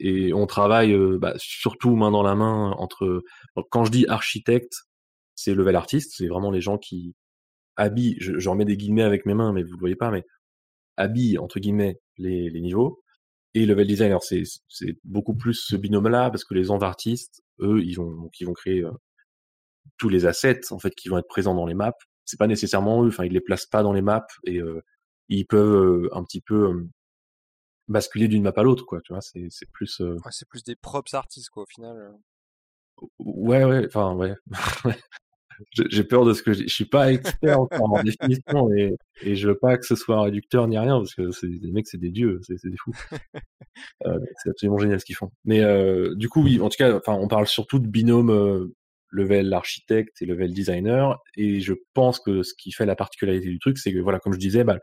et 0.00 0.32
on 0.34 0.46
travaille 0.46 0.96
bah, 1.18 1.34
surtout 1.36 1.94
main 1.96 2.10
dans 2.10 2.22
la 2.22 2.34
main 2.34 2.72
entre. 2.72 3.22
Quand 3.70 3.84
je 3.84 3.90
dis 3.90 4.06
architecte, 4.08 4.74
c'est 5.34 5.54
level 5.54 5.76
artiste, 5.76 6.14
c'est 6.16 6.26
vraiment 6.26 6.50
les 6.50 6.60
gens 6.60 6.78
qui 6.78 7.14
habillent. 7.76 8.16
Je, 8.18 8.48
remets 8.48 8.64
des 8.64 8.76
guillemets 8.76 9.02
avec 9.02 9.26
mes 9.26 9.34
mains, 9.34 9.52
mais 9.52 9.62
vous 9.62 9.74
le 9.74 9.78
voyez 9.78 9.96
pas, 9.96 10.10
mais 10.10 10.24
habillent 10.96 11.38
entre 11.38 11.60
guillemets 11.60 12.00
les, 12.18 12.50
les 12.50 12.60
niveaux. 12.60 13.02
Et 13.54 13.66
level 13.66 13.86
designer, 13.86 14.22
c'est 14.22 14.42
c'est 14.68 14.96
beaucoup 15.04 15.34
plus 15.34 15.54
ce 15.54 15.76
binôme-là 15.76 16.30
parce 16.30 16.44
que 16.44 16.54
les 16.54 16.64
gens 16.64 16.78
artistes, 16.78 17.42
eux, 17.60 17.80
ils 17.84 17.94
vont 17.94 18.10
donc 18.10 18.40
ils 18.40 18.44
vont 18.44 18.52
créer 18.52 18.82
euh, 18.82 18.90
tous 19.98 20.08
les 20.08 20.26
assets 20.26 20.72
en 20.72 20.78
fait 20.78 20.94
qui 20.94 21.08
vont 21.08 21.18
être 21.18 21.28
présents 21.28 21.54
dans 21.54 21.66
les 21.66 21.74
maps. 21.74 21.92
C'est 22.24 22.38
pas 22.38 22.46
nécessairement 22.46 23.04
eux, 23.04 23.08
enfin 23.08 23.24
ils 23.24 23.32
les 23.32 23.40
placent 23.40 23.66
pas 23.66 23.82
dans 23.82 23.92
les 23.92 24.02
maps 24.02 24.26
et 24.44 24.58
euh, 24.60 24.82
ils 25.28 25.46
peuvent 25.46 26.08
un 26.12 26.24
petit 26.24 26.40
peu 26.40 26.86
basculer 27.88 28.28
d'une 28.28 28.42
map 28.42 28.52
à 28.56 28.62
l'autre, 28.62 28.84
quoi. 28.84 29.00
Tu 29.02 29.12
vois, 29.12 29.20
c'est 29.20 29.46
c'est 29.50 29.70
plus. 29.70 30.00
Euh 30.00 30.14
ouais, 30.14 30.30
c'est 30.30 30.48
plus 30.48 30.64
des 30.64 30.76
props 30.76 31.12
artistes, 31.14 31.50
quoi, 31.50 31.64
au 31.64 31.66
final. 31.66 31.96
Euh. 31.96 33.06
Ouais, 33.18 33.64
ouais, 33.64 33.86
enfin, 33.86 34.14
ouais. 34.14 34.34
J'ai 35.72 36.04
peur 36.04 36.24
de 36.24 36.32
ce 36.32 36.42
que 36.42 36.52
je, 36.52 36.62
je 36.62 36.74
suis 36.74 36.84
pas 36.84 37.12
expert 37.12 37.60
en 37.60 38.02
définition 38.02 38.72
et, 38.72 38.96
et 39.22 39.36
je 39.36 39.48
veux 39.48 39.58
pas 39.58 39.76
que 39.76 39.86
ce 39.86 39.94
soit 39.94 40.16
un 40.16 40.22
réducteur 40.22 40.66
ni 40.68 40.78
rien 40.78 40.98
parce 40.98 41.14
que 41.14 41.30
des 41.46 41.72
mecs, 41.72 41.86
c'est 41.86 41.98
des 41.98 42.10
dieux, 42.10 42.40
c'est 42.42 42.62
des 42.64 42.76
fous. 42.76 42.94
euh, 44.06 44.18
c'est 44.42 44.50
absolument 44.50 44.78
génial 44.78 45.00
ce 45.00 45.04
qu'ils 45.04 45.16
font. 45.16 45.30
Mais 45.44 45.60
euh, 45.60 46.14
du 46.14 46.28
coup, 46.28 46.42
oui, 46.42 46.60
en 46.60 46.68
tout 46.68 46.76
cas, 46.76 46.96
enfin, 46.96 47.14
on 47.14 47.28
parle 47.28 47.46
surtout 47.46 47.78
de 47.78 47.86
binôme 47.86 48.30
euh, 48.30 48.74
level 49.10 49.52
architecte 49.52 50.20
et 50.22 50.26
level 50.26 50.52
designer 50.52 51.22
et 51.36 51.60
je 51.60 51.74
pense 51.94 52.18
que 52.20 52.42
ce 52.42 52.54
qui 52.54 52.72
fait 52.72 52.86
la 52.86 52.96
particularité 52.96 53.46
du 53.46 53.58
truc, 53.58 53.78
c'est 53.78 53.92
que 53.92 53.98
voilà, 53.98 54.18
comme 54.18 54.32
je 54.32 54.38
disais, 54.38 54.64
bah, 54.64 54.78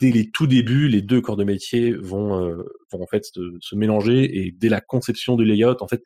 dès 0.00 0.12
les 0.12 0.30
tout 0.30 0.46
débuts, 0.46 0.88
les 0.88 1.02
deux 1.02 1.20
corps 1.20 1.36
de 1.36 1.44
métier 1.44 1.92
vont, 1.92 2.54
vont 2.92 3.02
en 3.02 3.06
fait 3.08 3.24
se, 3.24 3.74
mélanger 3.74 4.38
et 4.38 4.52
dès 4.52 4.68
la 4.68 4.80
conception 4.80 5.34
du 5.34 5.44
layout, 5.44 5.82
en 5.82 5.88
fait, 5.88 6.02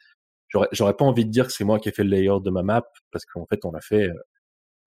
j'aurais 0.72 0.96
pas 0.96 1.04
envie 1.04 1.24
de 1.24 1.30
dire 1.30 1.46
que 1.46 1.52
c'est 1.52 1.64
moi 1.64 1.78
qui 1.78 1.88
ai 1.88 1.92
fait 1.92 2.04
le 2.04 2.10
layout 2.10 2.40
de 2.40 2.50
ma 2.50 2.62
map 2.62 2.84
parce 3.10 3.24
qu'en 3.26 3.46
fait, 3.46 3.64
on 3.64 3.72
l'a 3.72 3.80
fait, 3.80 4.08
euh, 4.08 4.14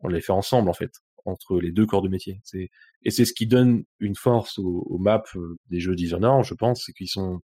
on 0.01 0.07
l'a 0.07 0.21
fait 0.21 0.31
ensemble 0.31 0.69
en 0.69 0.73
fait 0.73 0.91
entre 1.25 1.59
les 1.59 1.71
deux 1.71 1.85
corps 1.85 2.01
de 2.03 2.09
métier. 2.09 2.41
C'est 2.43 2.69
et 3.03 3.11
c'est 3.11 3.25
ce 3.25 3.33
qui 3.33 3.47
donne 3.47 3.83
une 3.99 4.15
force 4.15 4.59
aux, 4.59 4.97
maps 4.99 5.23
euh, 5.35 5.57
des 5.69 5.79
jeux 5.79 5.95
Dishonored, 5.95 6.45
je 6.45 6.53
pense, 6.53 6.83
c'est 6.85 6.93
qu'ils 6.93 7.09
sont 7.09 7.41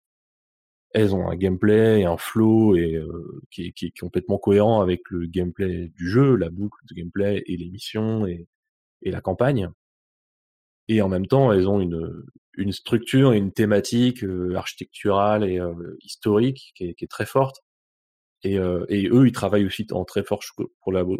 elles 0.93 1.15
ont 1.15 1.29
un 1.29 1.37
gameplay 1.37 2.03
et 2.03 2.05
un 2.05 2.17
flow 2.17 2.77
et 2.77 3.03
qui, 3.51 3.73
qui, 3.73 3.87
est 3.87 3.99
complètement 3.99 4.39
cohérent 4.39 4.81
avec 4.81 5.03
le 5.11 5.27
gameplay 5.27 5.89
du 5.89 6.09
jeu, 6.09 6.37
la 6.37 6.51
boucle 6.51 6.79
de 6.89 6.95
gameplay 6.95 7.43
et 7.47 7.57
les 7.57 7.69
missions 7.69 8.27
et, 8.27 8.47
et 9.03 9.11
la 9.11 9.21
campagne 9.21 9.71
et 10.89 11.03
en 11.03 11.09
même 11.09 11.27
temps 11.27 11.53
elles 11.53 11.69
ont 11.69 11.81
une, 11.81 12.25
une 12.57 12.73
structure 12.73 13.33
et 13.33 13.39
une 13.39 13.53
thématique 13.53 14.25
euh, 14.25 14.55
architecturale 14.55 15.45
et 15.45 15.59
euh, 15.59 15.97
historique 16.03 16.73
qui 16.77 16.85
est, 16.89 16.95
qui 16.95 17.05
est, 17.05 17.09
très 17.09 17.27
forte. 17.27 17.63
Et, 18.45 18.59
euh, 18.59 18.85
et, 18.89 19.09
eux, 19.09 19.27
ils 19.27 19.33
travaillent 19.33 19.65
aussi 19.65 19.87
en 19.91 20.05
très 20.05 20.23
forte 20.23 20.45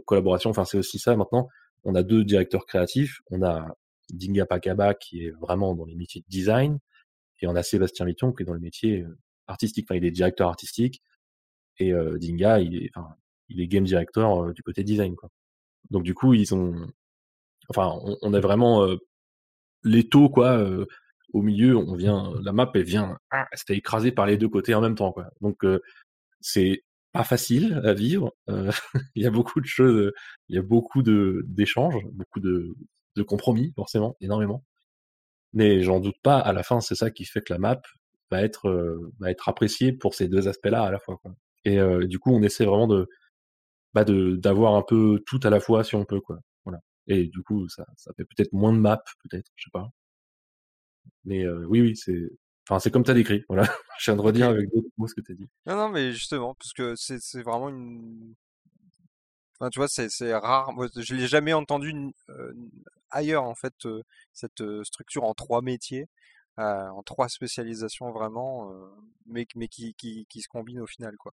collaboration. 0.07 0.51
Enfin, 0.51 0.65
c'est 0.65 0.79
aussi 0.79 0.99
ça 0.99 1.17
maintenant. 1.17 1.49
On 1.85 1.95
a 1.95 2.03
deux 2.03 2.25
directeurs 2.25 2.67
créatifs. 2.67 3.21
On 3.31 3.43
a 3.43 3.67
Dinga 4.11 4.47
Pakaba 4.47 4.95
qui 4.95 5.25
est 5.25 5.31
vraiment 5.31 5.75
dans 5.75 5.85
les 5.85 5.95
métiers 5.95 6.21
de 6.21 6.27
design 6.29 6.79
et 7.41 7.47
on 7.47 7.57
a 7.57 7.63
Sébastien 7.63 8.07
Mitton 8.07 8.33
qui 8.33 8.43
est 8.43 8.47
dans 8.47 8.55
le 8.55 8.61
métier 8.61 9.05
artistique. 9.47 9.87
Enfin, 9.89 9.97
il 9.99 10.05
est 10.05 10.11
directeur 10.11 10.49
artistique 10.49 11.03
et 11.79 11.93
Dinga, 11.93 12.61
il 12.61 12.91
est, 13.49 13.67
game 13.67 13.85
director 13.85 14.53
du 14.53 14.63
côté 14.63 14.85
design. 14.85 15.17
Quoi. 15.17 15.31
Donc 15.91 16.03
du 16.03 16.15
coup, 16.15 16.35
ils 16.35 16.55
ont, 16.55 16.75
enfin, 17.71 17.99
on, 18.03 18.17
on 18.21 18.35
a 18.35 18.41
vraiment 18.41 18.87
l'étau 19.85 20.29
quoi 20.29 20.59
euh, 20.59 20.87
au 21.33 21.43
milieu 21.43 21.77
on 21.77 21.95
vient 21.95 22.33
la 22.43 22.53
map 22.53 22.71
elle 22.75 22.83
vient 22.83 23.19
ah, 23.31 23.47
c'était 23.53 23.77
écrasée 23.77 24.11
par 24.11 24.27
les 24.27 24.37
deux 24.37 24.49
côtés 24.49 24.75
en 24.75 24.81
même 24.81 24.95
temps 24.95 25.13
quoi 25.13 25.31
donc 25.41 25.65
euh, 25.65 25.81
c'est 26.41 26.83
pas 27.15 27.25
facile 27.25 27.81
à 27.85 27.95
vivre 27.95 28.33
euh, 28.51 28.71
il 29.15 29.23
y 29.23 29.27
a 29.27 29.31
beaucoup 29.31 29.61
de 29.63 29.67
choses 29.67 30.13
il 30.49 30.57
y 30.57 30.59
a 30.59 30.63
beaucoup 30.63 31.03
de 31.03 31.43
d'échanges 31.47 31.97
beaucoup 32.13 32.41
de, 32.41 32.75
de 33.17 33.23
compromis 33.23 33.73
forcément 33.75 34.17
énormément 34.21 34.65
mais 35.55 35.83
j'en 35.83 36.01
doute 36.01 36.21
pas 36.23 36.39
à 36.39 36.53
la 36.53 36.63
fin 36.63 36.81
c'est 36.81 36.97
ça 36.97 37.11
qui 37.11 37.25
fait 37.25 37.41
que 37.41 37.53
la 37.53 37.59
map 37.59 37.81
va 38.31 38.43
être 38.43 39.01
va 39.21 39.31
être 39.31 39.49
appréciée 39.49 39.93
pour 39.93 40.15
ces 40.15 40.29
deux 40.29 40.49
aspects 40.49 40.67
là 40.67 40.83
à 40.83 40.91
la 40.91 40.99
fois 40.99 41.19
quoi. 41.23 41.33
et 41.65 41.79
du 42.07 42.19
coup 42.19 42.35
on 42.35 42.43
essaie 42.43 42.67
vraiment 42.67 42.89
de 42.89 43.09
bah 43.95 44.05
de 44.05 44.37
d'avoir 44.37 44.75
un 44.75 44.83
peu 44.83 45.23
tout 45.27 45.41
à 45.45 45.51
la 45.51 45.61
fois 45.61 45.85
si 45.85 45.95
on 45.95 46.05
peut 46.05 46.21
quoi 46.21 46.41
et 47.07 47.29
du 47.29 47.43
coup, 47.43 47.69
ça, 47.69 47.87
ça 47.97 48.13
fait 48.17 48.25
peut-être 48.25 48.53
moins 48.53 48.73
de 48.73 48.79
maps, 48.79 49.03
peut-être, 49.23 49.51
je 49.57 49.65
sais 49.65 49.71
pas. 49.73 49.91
Mais 51.25 51.45
euh, 51.45 51.65
oui, 51.69 51.81
oui, 51.81 51.97
c'est, 51.97 52.31
enfin, 52.69 52.79
c'est 52.79 52.91
comme 52.91 53.05
t'as 53.05 53.15
décrit. 53.15 53.45
Voilà, 53.49 53.65
je 53.99 54.11
viens 54.11 54.17
de 54.17 54.21
redire 54.21 54.49
avec 54.49 54.71
d'autres 54.71 54.89
mots 54.97 55.09
ce 55.09 55.15
que 55.15 55.21
t'as 55.21 55.35
dit. 55.35 55.49
Non, 55.67 55.77
non, 55.77 55.89
mais 55.89 56.13
justement, 56.13 56.55
parce 56.55 56.73
que 56.73 56.95
c'est, 56.97 57.21
c'est 57.21 57.43
vraiment 57.43 57.69
une, 57.69 58.35
enfin, 59.59 59.71
tu 59.71 59.79
vois, 59.79 59.89
c'est, 59.89 60.09
c'est 60.11 60.35
rare. 60.35 60.73
Moi, 60.73 60.89
je 60.97 61.15
l'ai 61.15 61.27
jamais 61.27 61.53
entendu 61.53 61.95
euh, 62.31 62.53
ailleurs 63.11 63.45
en 63.45 63.55
fait 63.55 63.75
euh, 63.87 64.03
cette 64.33 64.63
structure 64.85 65.25
en 65.25 65.35
trois 65.35 65.63
métiers, 65.63 66.09
en 66.57 67.03
trois 67.03 67.29
spécialisations 67.29 68.13
vraiment, 68.13 68.73
mais 69.27 69.47
mais 69.57 69.69
qui, 69.69 69.95
qui 69.95 70.27
qui 70.29 70.41
se 70.41 70.49
combinent 70.49 70.81
au 70.81 70.87
final 70.87 71.17
quoi. 71.17 71.33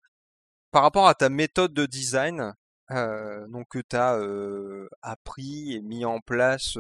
Par 0.72 0.84
rapport 0.84 1.08
à 1.08 1.16
ta 1.16 1.30
méthode 1.30 1.74
de 1.74 1.86
design, 1.88 2.54
donc 2.90 3.68
que 3.70 3.80
tu 3.80 3.96
as 3.96 4.20
appris 5.02 5.74
et 5.74 5.82
mis 5.82 6.06
en 6.06 6.20
place 6.20 6.78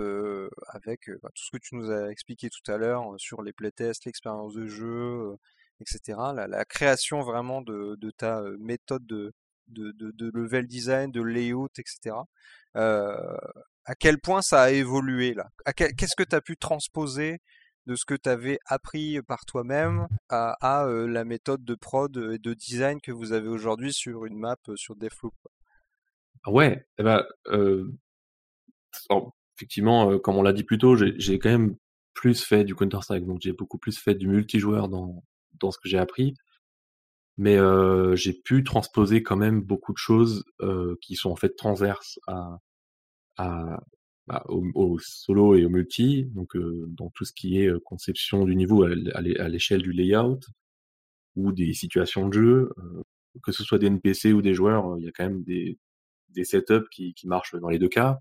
avec 0.70 1.10
bah, 1.22 1.30
tout 1.36 1.44
ce 1.44 1.52
que 1.52 1.58
tu 1.58 1.76
nous 1.76 1.92
as 1.92 2.10
expliqué 2.10 2.50
tout 2.50 2.72
à 2.72 2.78
l'heure 2.78 3.16
sur 3.18 3.42
les 3.42 3.54
playtests, 3.54 4.06
l'expérience 4.06 4.54
de 4.54 4.68
jeu, 4.68 5.36
etc. 5.82 6.20
La, 6.34 6.48
la, 6.48 6.66
création 6.66 7.22
vraiment 7.22 7.62
de, 7.62 8.12
ta 8.18 8.42
méthode 8.60 9.06
de, 9.06 9.34
level 10.34 10.68
design, 10.68 11.12
de 11.12 11.22
layout, 11.22 11.70
etc. 11.78 12.16
à 12.74 13.96
quel 14.00 14.20
point 14.20 14.42
ça 14.42 14.64
a 14.64 14.72
évolué 14.72 15.34
là? 15.34 15.50
Qu'est-ce 15.76 16.16
que 16.16 16.24
tu 16.24 16.36
as 16.36 16.42
pu 16.42 16.58
transposer 16.58 17.42
de 17.88 17.96
ce 17.96 18.06
que 18.06 18.16
tu 18.16 18.30
avais 18.30 18.60
appris 18.66 19.22
par 19.22 19.46
toi-même 19.46 20.08
à, 20.30 20.86
la 21.08 21.24
méthode 21.24 21.64
de 21.64 21.74
prod 21.74 22.16
et 22.34 22.38
de 22.38 22.54
design 22.54 23.00
que 23.02 23.14
vous 23.14 23.32
avez 23.32 23.48
aujourd'hui 23.48 23.94
sur 23.94 24.26
une 24.26 24.38
map 24.38 24.58
sur 24.76 24.96
Deathloop 26.48 26.56
Ouais, 26.56 26.86
eh 26.98 27.04
ben, 27.04 27.24
effectivement, 29.58 30.18
comme 30.20 30.36
on 30.36 30.42
l'a 30.44 30.54
dit 30.54 30.64
plus 30.64 30.78
tôt, 30.78 30.96
j'ai 30.96 31.40
quand 31.40 31.50
même 31.50 31.76
plus 32.14 32.44
fait 32.44 32.64
du 32.64 32.76
Counter-Strike, 32.76 33.26
donc 33.26 33.40
j'ai 33.42 33.54
beaucoup 33.54 33.78
plus 33.78 33.98
fait 33.98 34.16
du 34.16 34.28
multijoueur 34.28 34.90
dans, 34.90 35.24
dans 35.60 35.72
ce 35.72 35.78
que 35.78 35.90
j'ai 35.90 35.98
appris. 35.98 36.36
Mais 37.38 37.58
j'ai 38.16 38.34
pu 38.34 38.64
transposer 38.64 39.24
quand 39.24 39.36
même 39.38 39.62
beaucoup 39.62 39.94
de 39.94 39.98
choses 39.98 40.44
qui 41.02 41.16
sont 41.16 41.32
en 41.32 41.36
fait 41.36 41.56
transverses 41.56 42.20
à, 42.28 42.60
à, 43.38 43.80
bah, 44.28 44.44
au, 44.50 45.00
solo 45.00 45.56
et 45.56 45.66
au 45.66 45.70
multi, 45.70 46.26
donc 46.26 46.58
dans 46.58 47.10
tout 47.12 47.26
ce 47.26 47.34
qui 47.34 47.60
est 47.62 47.72
conception 47.84 48.46
du 48.46 48.56
niveau 48.56 48.84
à 48.84 49.22
l'échelle 49.50 49.82
du 49.82 49.92
layout 49.92 50.40
ou 51.36 51.52
des 51.52 51.74
situations 51.74 52.28
de 52.28 52.34
jeu, 52.34 52.74
que 53.44 53.52
ce 53.52 53.64
soit 53.64 53.80
des 53.80 53.88
NPC 53.88 54.34
ou 54.34 54.42
des 54.42 54.54
joueurs, 54.54 54.98
il 55.00 55.06
y 55.06 55.08
a 55.08 55.12
quand 55.12 55.26
même 55.26 55.44
des, 55.44 55.78
des 56.30 56.44
setups 56.44 56.90
qui, 56.92 57.14
qui 57.14 57.28
marchent 57.28 57.56
dans 57.56 57.70
les 57.70 57.80
deux 57.80 57.90
cas. 57.90 58.20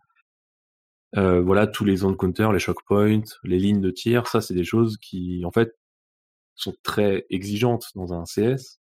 Euh, 1.17 1.41
voilà, 1.41 1.67
tous 1.67 1.85
les 1.85 1.97
zones 1.97 2.17
counter, 2.17 2.49
les 2.53 2.59
choke 2.59 2.85
points, 2.85 3.23
les 3.45 3.59
lignes 3.59 3.81
de 3.81 3.91
tir, 3.91 4.27
ça 4.27 4.41
c'est 4.41 4.55
des 4.55 4.65
choses 4.65 4.99
qui 4.99 5.43
en 5.45 5.51
fait 5.51 5.77
sont 6.57 6.75
très 6.83 7.27
exigeantes 7.31 7.87
dans 7.95 8.13
un 8.13 8.25
CS, 8.25 8.81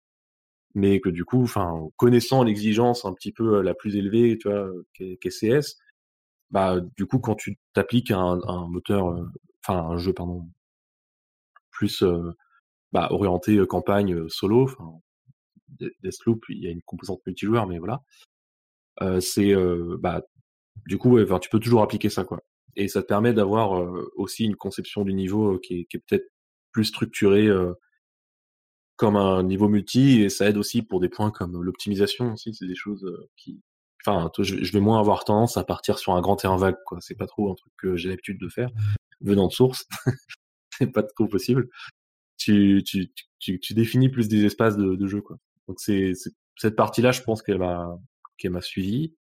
mais 0.75 0.99
que 1.01 1.09
du 1.09 1.25
coup, 1.25 1.43
enfin, 1.43 1.89
connaissant 1.97 2.43
l'exigence 2.43 3.05
un 3.05 3.13
petit 3.13 3.31
peu 3.33 3.61
la 3.61 3.73
plus 3.73 3.95
élevée, 3.95 4.37
tu 4.39 4.49
vois, 4.49 4.69
qu'est 4.93 5.17
CS, 5.29 5.77
bah 6.51 6.79
du 6.97 7.05
coup 7.05 7.19
quand 7.19 7.35
tu 7.35 7.59
t'appliques 7.73 8.11
un, 8.11 8.39
un 8.47 8.67
moteur, 8.67 9.15
enfin 9.63 9.79
un 9.89 9.97
jeu 9.97 10.13
pardon, 10.13 10.47
plus 11.71 12.03
bah, 12.93 13.07
orienté 13.11 13.59
campagne 13.67 14.29
solo, 14.29 14.69
Deathloop, 16.01 16.45
il 16.49 16.63
y 16.63 16.67
a 16.67 16.71
une 16.71 16.81
composante 16.83 17.21
multijoueur, 17.25 17.67
mais 17.67 17.79
voilà, 17.79 18.01
c'est 19.19 19.53
bah 19.99 20.21
du 20.87 20.97
coup, 20.97 21.17
tu 21.39 21.49
peux 21.49 21.59
toujours 21.59 21.81
appliquer 21.83 22.09
ça, 22.09 22.23
quoi. 22.23 22.39
Et 22.75 22.87
ça 22.87 23.01
te 23.01 23.07
permet 23.07 23.33
d'avoir 23.33 23.71
aussi 24.15 24.45
une 24.45 24.55
conception 24.55 25.03
du 25.03 25.13
niveau 25.13 25.59
qui 25.59 25.87
est, 25.91 25.99
peut-être 26.07 26.29
plus 26.71 26.85
structurée 26.85 27.47
comme 28.95 29.15
un 29.15 29.43
niveau 29.43 29.69
multi, 29.69 30.21
et 30.21 30.29
ça 30.29 30.49
aide 30.49 30.57
aussi 30.57 30.81
pour 30.81 30.99
des 30.99 31.09
points 31.09 31.31
comme 31.31 31.61
l'optimisation 31.63 32.33
aussi. 32.33 32.53
C'est 32.53 32.67
des 32.67 32.75
choses 32.75 33.05
qui, 33.37 33.61
enfin, 34.05 34.29
je, 34.39 34.71
vais 34.71 34.79
moins 34.79 34.99
avoir 34.99 35.23
tendance 35.25 35.57
à 35.57 35.63
partir 35.63 35.97
sur 35.97 36.13
un 36.13 36.21
grand 36.21 36.35
terrain 36.35 36.57
vague, 36.57 36.77
quoi. 36.85 36.99
C'est 37.01 37.15
pas 37.15 37.27
trop 37.27 37.51
un 37.51 37.55
truc 37.55 37.73
que 37.77 37.95
j'ai 37.95 38.09
l'habitude 38.09 38.39
de 38.39 38.49
faire 38.49 38.69
venant 39.21 39.47
de 39.47 39.53
source. 39.53 39.85
c'est 40.77 40.91
pas 40.91 41.03
trop 41.03 41.27
possible. 41.27 41.69
Tu, 42.37 42.83
tu, 42.85 43.11
tu, 43.39 43.73
définis 43.73 44.09
plus 44.09 44.27
des 44.27 44.45
espaces 44.45 44.77
de, 44.77 45.07
jeu, 45.07 45.21
quoi. 45.21 45.37
Donc 45.67 45.79
c'est 45.79 46.13
cette 46.57 46.75
partie-là, 46.75 47.11
je 47.11 47.21
pense 47.21 47.41
qu'elle 47.41 47.59
m'a 47.59 47.97
qu'elle 48.43 48.51
m'a 48.51 48.61
suivi. 48.61 49.15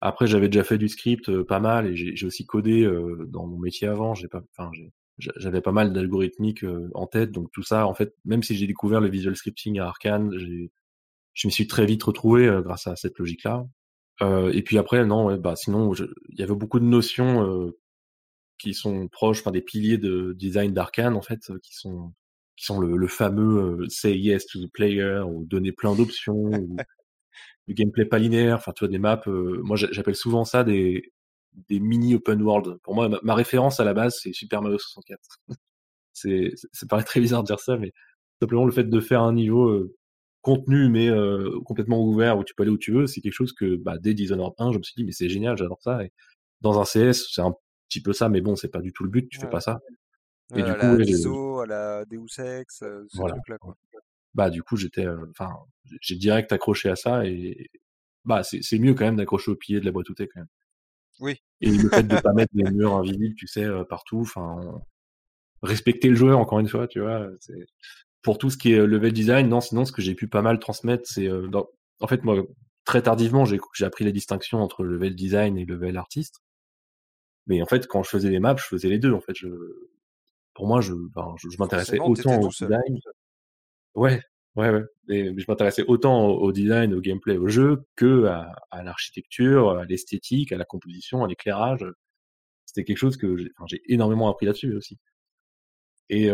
Après, 0.00 0.26
j'avais 0.26 0.48
déjà 0.48 0.64
fait 0.64 0.78
du 0.78 0.88
script 0.88 1.42
pas 1.42 1.60
mal 1.60 1.86
et 1.86 1.96
j'ai 1.96 2.26
aussi 2.26 2.44
codé 2.46 2.88
dans 3.28 3.46
mon 3.46 3.58
métier 3.58 3.88
avant. 3.88 4.14
J'ai 4.14 4.28
pas, 4.28 4.42
enfin, 4.56 4.70
j'avais 5.18 5.62
pas 5.62 5.72
mal 5.72 5.92
d'algorithmiques 5.92 6.64
en 6.94 7.06
tête, 7.06 7.32
donc 7.32 7.50
tout 7.52 7.62
ça, 7.62 7.86
en 7.86 7.94
fait, 7.94 8.14
même 8.24 8.42
si 8.42 8.54
j'ai 8.54 8.66
découvert 8.66 9.00
le 9.00 9.08
visual 9.08 9.34
scripting 9.36 9.78
à 9.78 9.86
Arkane, 9.86 10.30
je 10.36 11.48
me 11.48 11.50
suis 11.50 11.66
très 11.66 11.86
vite 11.86 12.02
retrouvé 12.02 12.60
grâce 12.62 12.86
à 12.86 12.96
cette 12.96 13.18
logique-là. 13.18 13.66
et 14.20 14.62
puis 14.62 14.78
après, 14.78 15.04
non, 15.06 15.34
bah 15.38 15.56
sinon, 15.56 15.92
il 15.94 16.38
y 16.38 16.42
avait 16.42 16.54
beaucoup 16.54 16.78
de 16.78 16.84
notions 16.84 17.72
qui 18.58 18.74
sont 18.74 19.08
proches, 19.08 19.40
enfin 19.40 19.50
des 19.50 19.62
piliers 19.62 19.98
de 19.98 20.34
design 20.34 20.72
d'Arkane 20.72 21.16
en 21.16 21.22
fait, 21.22 21.40
qui 21.62 21.74
sont 21.74 22.12
qui 22.56 22.64
sont 22.64 22.80
le, 22.80 23.06
fameux 23.06 23.86
say 23.88 24.16
yes 24.18 24.46
to 24.46 24.58
the 24.58 24.70
player 24.72 25.20
ou 25.26 25.44
donner 25.44 25.72
plein 25.72 25.94
d'options 25.94 26.50
du 27.66 27.74
gameplay 27.74 28.04
pas 28.04 28.18
linéaire, 28.18 28.56
enfin 28.56 28.72
tu 28.72 28.84
vois 28.84 28.88
des 28.88 28.98
maps. 28.98 29.20
Euh, 29.26 29.60
moi 29.62 29.76
j'appelle 29.76 30.16
souvent 30.16 30.44
ça 30.44 30.64
des 30.64 31.12
des 31.68 31.80
mini 31.80 32.14
open 32.14 32.42
world. 32.42 32.78
Pour 32.82 32.94
moi, 32.94 33.08
ma, 33.22 33.34
référence 33.34 33.80
à 33.80 33.84
la 33.84 33.94
base 33.94 34.18
c'est 34.22 34.32
Super 34.32 34.62
Mario 34.62 34.78
64. 34.78 35.20
c'est 36.12 36.52
ça 36.72 36.86
paraît 36.86 37.04
très 37.04 37.20
bizarre 37.20 37.42
de 37.42 37.46
dire 37.46 37.60
ça, 37.60 37.76
mais 37.76 37.92
simplement 38.40 38.64
le 38.64 38.72
fait 38.72 38.84
de 38.84 39.00
faire 39.00 39.22
un 39.22 39.32
niveau 39.32 39.68
euh, 39.68 39.96
contenu 40.42 40.88
mais 40.88 41.08
euh, 41.08 41.58
complètement 41.64 42.02
ouvert 42.02 42.38
où 42.38 42.44
tu 42.44 42.54
peux 42.54 42.62
aller 42.62 42.72
où 42.72 42.78
tu 42.78 42.92
veux, 42.92 43.06
c'est 43.06 43.20
quelque 43.20 43.32
chose 43.32 43.52
que 43.52 43.76
bah, 43.76 43.98
dès 43.98 44.14
Dishonored 44.14 44.54
1, 44.58 44.72
je 44.72 44.78
me 44.78 44.82
suis 44.82 44.94
dit 44.96 45.04
mais 45.04 45.12
c'est 45.12 45.28
génial, 45.28 45.56
j'adore 45.56 45.82
ça. 45.82 46.04
Et 46.04 46.12
dans 46.60 46.80
un 46.80 46.84
CS, 46.84 47.28
c'est 47.32 47.42
un 47.42 47.54
petit 47.88 48.02
peu 48.02 48.12
ça, 48.12 48.28
mais 48.28 48.40
bon, 48.40 48.56
c'est 48.56 48.68
pas 48.68 48.80
du 48.80 48.92
tout 48.92 49.04
le 49.04 49.10
but, 49.10 49.28
tu 49.28 49.40
fais 49.40 49.48
pas 49.48 49.60
ça. 49.60 49.80
Et 50.54 50.62
du 50.62 50.72
coup, 50.74 51.64
la 51.64 51.98
à 51.98 51.98
la 51.98 52.04
Deus 52.04 52.38
Ex, 52.38 52.78
ce 52.78 53.06
truc-là, 53.18 53.58
quoi 53.58 53.76
bah 54.36 54.50
du 54.50 54.62
coup 54.62 54.76
j'étais, 54.76 55.06
enfin, 55.30 55.50
j'ai 56.00 56.16
direct 56.16 56.52
accroché 56.52 56.90
à 56.90 56.96
ça 56.96 57.26
et 57.26 57.70
bah 58.24 58.42
c'est 58.44 58.78
mieux 58.78 58.94
quand 58.94 59.06
même 59.06 59.16
d'accrocher 59.16 59.50
au 59.50 59.56
pied 59.56 59.80
de 59.80 59.84
la 59.84 59.92
boîte 59.92 60.10
outils 60.10 60.28
quand 60.28 60.40
même. 60.40 60.48
Oui. 61.20 61.42
Et 61.62 61.70
le 61.70 61.88
fait 61.88 62.02
de 62.02 62.16
pas 62.20 62.34
mettre 62.34 62.54
des 62.54 62.70
murs 62.70 62.94
invisibles, 62.94 63.34
tu 63.34 63.46
sais, 63.46 63.66
partout, 63.88 64.20
enfin, 64.20 64.80
respecter 65.62 66.08
le 66.08 66.16
joueur 66.16 66.38
encore 66.38 66.60
une 66.60 66.68
fois, 66.68 66.86
tu 66.86 67.00
vois. 67.00 67.28
Pour 68.22 68.36
tout 68.36 68.50
ce 68.50 68.58
qui 68.58 68.72
est 68.72 68.86
level 68.86 69.12
design, 69.12 69.48
non, 69.48 69.62
sinon 69.62 69.86
ce 69.86 69.92
que 69.92 70.02
j'ai 70.02 70.14
pu 70.14 70.28
pas 70.28 70.42
mal 70.42 70.58
transmettre, 70.58 71.08
c'est, 71.08 71.30
en 71.30 72.06
fait 72.06 72.22
moi 72.24 72.44
très 72.84 73.02
tardivement 73.02 73.44
j'ai 73.46 73.84
appris 73.84 74.04
les 74.04 74.12
distinctions 74.12 74.60
entre 74.62 74.84
level 74.84 75.16
design 75.16 75.56
et 75.56 75.64
level 75.64 75.96
artiste. 75.96 76.42
Mais 77.46 77.62
en 77.62 77.66
fait 77.66 77.86
quand 77.86 78.02
je 78.02 78.10
faisais 78.10 78.30
les 78.30 78.40
maps, 78.40 78.56
je 78.58 78.64
faisais 78.64 78.88
les 78.88 78.98
deux. 78.98 79.12
En 79.14 79.20
fait, 79.20 79.34
je, 79.34 79.48
pour 80.56 80.66
moi, 80.66 80.80
je, 80.80 80.92
je, 80.92 81.58
m'intéressais 81.58 81.98
autant 82.00 82.40
au 82.40 82.48
design. 82.48 82.98
Ouais, 83.96 84.20
ouais, 84.56 84.70
ouais. 84.70 84.84
Je 85.08 85.44
m'intéressais 85.48 85.84
autant 85.88 86.26
au, 86.26 86.52
design, 86.52 86.94
au 86.94 87.00
gameplay, 87.00 87.36
au 87.38 87.48
jeu 87.48 87.84
que 87.96 88.26
à, 88.26 88.82
l'architecture, 88.82 89.70
à 89.70 89.84
l'esthétique, 89.84 90.52
à 90.52 90.58
la 90.58 90.64
composition, 90.64 91.24
à 91.24 91.28
l'éclairage. 91.28 91.84
C'était 92.66 92.84
quelque 92.84 92.98
chose 92.98 93.16
que 93.16 93.36
j'ai, 93.36 93.82
énormément 93.86 94.28
appris 94.28 94.46
là-dessus 94.46 94.74
aussi. 94.76 94.98
Et 96.10 96.30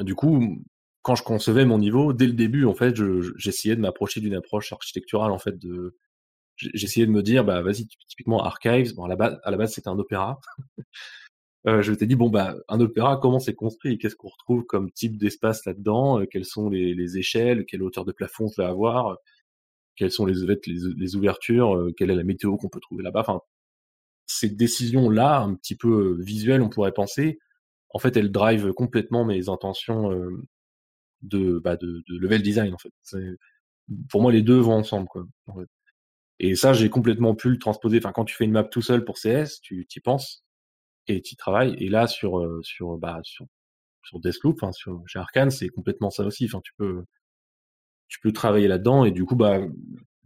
du 0.00 0.14
coup, 0.14 0.64
quand 1.02 1.14
je 1.14 1.22
concevais 1.22 1.64
mon 1.66 1.78
niveau, 1.78 2.12
dès 2.12 2.26
le 2.26 2.32
début, 2.32 2.64
en 2.64 2.74
fait, 2.74 2.96
j'essayais 3.36 3.76
de 3.76 3.80
m'approcher 3.80 4.20
d'une 4.20 4.34
approche 4.34 4.72
architecturale, 4.72 5.32
en 5.32 5.38
fait, 5.38 5.58
de 5.58 5.96
j'essayais 6.56 7.06
de 7.06 7.10
me 7.10 7.22
dire, 7.22 7.44
bah 7.44 7.62
vas-y, 7.62 7.86
typiquement 8.08 8.42
Archives, 8.44 8.94
bon 8.94 9.04
à 9.04 9.08
la 9.08 9.16
base, 9.16 9.40
à 9.42 9.50
la 9.50 9.56
base 9.56 9.72
c'était 9.74 9.88
un 9.88 9.98
opéra. 9.98 10.40
Euh, 11.66 11.80
je 11.82 11.92
t'ai 11.94 12.06
dit 12.06 12.16
bon 12.16 12.28
bah 12.28 12.56
un 12.68 12.80
opéra 12.80 13.16
comment 13.16 13.38
c'est 13.38 13.54
construit 13.54 13.96
qu'est-ce 13.96 14.16
qu'on 14.16 14.28
retrouve 14.28 14.64
comme 14.64 14.90
type 14.92 15.16
d'espace 15.16 15.64
là-dedans 15.64 16.20
euh, 16.20 16.26
quelles 16.26 16.44
sont 16.44 16.68
les, 16.68 16.94
les, 16.94 17.16
échelles 17.16 17.64
quelle 17.64 17.82
hauteur 17.82 18.04
de 18.04 18.12
plafond 18.12 18.48
ça 18.48 18.64
va 18.64 18.68
avoir 18.68 19.16
quelles 19.96 20.10
sont 20.10 20.26
les, 20.26 20.34
les, 20.66 21.16
ouvertures 21.16 21.76
euh, 21.76 21.92
quelle 21.96 22.10
est 22.10 22.16
la 22.16 22.24
météo 22.24 22.56
qu'on 22.56 22.68
peut 22.68 22.80
trouver 22.80 23.02
là-bas. 23.02 23.20
Enfin 23.20 23.40
ces 24.26 24.50
décisions 24.50 25.10
là 25.10 25.40
un 25.40 25.54
petit 25.54 25.76
peu 25.76 26.16
euh, 26.18 26.22
visuelles 26.22 26.62
on 26.62 26.68
pourrait 26.68 26.92
penser 26.92 27.38
en 27.90 27.98
fait 27.98 28.16
elles 28.16 28.32
drive 28.32 28.72
complètement 28.72 29.24
mes 29.24 29.48
intentions 29.48 30.10
de, 31.22 31.58
bah, 31.58 31.76
de, 31.76 32.02
level 32.08 32.42
design 32.42 32.74
en 32.74 32.78
fait. 32.78 32.92
Pour 34.10 34.22
moi 34.22 34.32
les 34.32 34.42
deux 34.42 34.58
vont 34.58 34.74
ensemble 34.74 35.08
quoi 35.08 35.26
et 36.40 36.56
ça 36.56 36.72
j'ai 36.72 36.90
complètement 36.90 37.34
pu 37.34 37.50
le 37.50 37.58
transposer. 37.58 37.98
Enfin 37.98 38.12
quand 38.12 38.24
tu 38.24 38.34
fais 38.34 38.44
une 38.44 38.52
map 38.52 38.64
tout 38.64 38.82
seul 38.82 39.04
pour 39.04 39.16
CS 39.16 39.60
tu 39.62 39.86
t'y 39.86 40.00
penses 40.00 40.44
et 41.06 41.22
tu 41.22 41.36
travailles. 41.36 41.74
Et 41.78 41.88
là, 41.88 42.06
sur, 42.06 42.42
sur, 42.62 42.96
bah, 42.98 43.20
sur, 43.22 43.46
sur 44.02 44.20
Deathloop, 44.20 44.60
sur, 44.72 45.02
chez 45.06 45.18
Arkane, 45.18 45.50
c'est 45.50 45.68
complètement 45.68 46.10
ça 46.10 46.24
aussi. 46.24 46.44
Enfin, 46.46 46.60
tu 46.62 46.72
peux, 46.76 47.04
tu 48.08 48.20
peux 48.20 48.32
travailler 48.32 48.68
là-dedans 48.68 49.04
et 49.04 49.10
du 49.10 49.24
coup, 49.24 49.36
bah, 49.36 49.58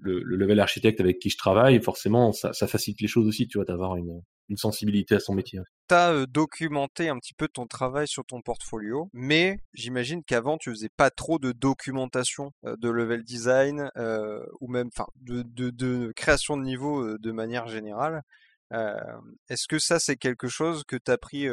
le, 0.01 0.22
le, 0.22 0.37
level 0.37 0.61
architecte 0.61 1.01
avec 1.01 1.18
qui 1.18 1.31
je 1.31 1.37
travaille, 1.37 1.81
forcément, 1.83 2.33
ça, 2.33 2.53
facilite 2.53 3.01
les 3.01 3.09
choses 3.09 3.26
aussi, 3.26 3.49
tu 3.49 3.59
vois, 3.59 3.64
d'avoir 3.64 3.97
une, 3.97 4.22
une 4.49 4.57
sensibilité 4.57 5.14
à 5.16 5.20
son 5.20 5.35
métier. 5.35 5.61
Tu 5.89 5.95
as 5.95 6.26
documenté 6.26 7.09
un 7.09 7.18
petit 7.18 7.35
peu 7.35 7.49
ton 7.49 7.66
travail 7.66 8.07
sur 8.07 8.24
ton 8.24 8.41
portfolio, 8.41 9.09
mais 9.12 9.59
j'imagine 9.74 10.22
qu'avant, 10.22 10.57
tu 10.59 10.70
faisais 10.70 10.91
pas 10.97 11.11
trop 11.11 11.39
de 11.39 11.53
documentation 11.53 12.53
de 12.64 12.89
level 12.89 13.24
design 13.24 13.91
euh, 13.97 14.45
ou 14.61 14.68
même 14.68 14.91
de, 15.16 15.43
de, 15.43 15.70
de, 15.70 16.12
création 16.14 16.57
de 16.57 16.62
niveau 16.62 17.18
de 17.18 17.33
manière 17.33 17.68
générale. 17.68 18.22
Est-ce 18.71 19.66
que 19.66 19.79
ça, 19.79 19.99
c'est 19.99 20.16
quelque 20.16 20.49
chose 20.49 20.85
que 20.85 20.97
tu 20.97 21.11
as 21.11 21.19
pris 21.19 21.49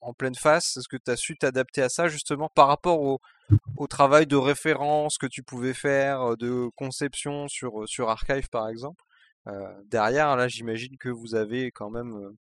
en 0.00 0.14
pleine 0.14 0.34
face? 0.34 0.76
Est-ce 0.76 0.88
que 0.88 0.96
tu 0.96 1.10
as 1.10 1.16
su 1.16 1.36
t'adapter 1.36 1.82
à 1.82 1.88
ça 1.88 2.08
justement 2.08 2.48
par 2.54 2.68
rapport 2.68 3.00
au, 3.00 3.20
au, 3.76 3.86
travail 3.86 4.26
de 4.26 4.36
référence 4.36 5.18
que 5.18 5.26
tu 5.26 5.42
pouvais 5.42 5.74
faire, 5.74 6.36
de 6.36 6.68
conception 6.76 7.48
sur, 7.48 7.88
sur 7.88 8.10
Archive 8.10 8.48
par 8.48 8.68
exemple? 8.68 9.02
Derrière, 9.86 10.36
là, 10.36 10.46
j'imagine 10.48 10.96
que 10.98 11.08
vous 11.08 11.34
avez 11.34 11.72
quand 11.72 11.90
même, 11.90 12.36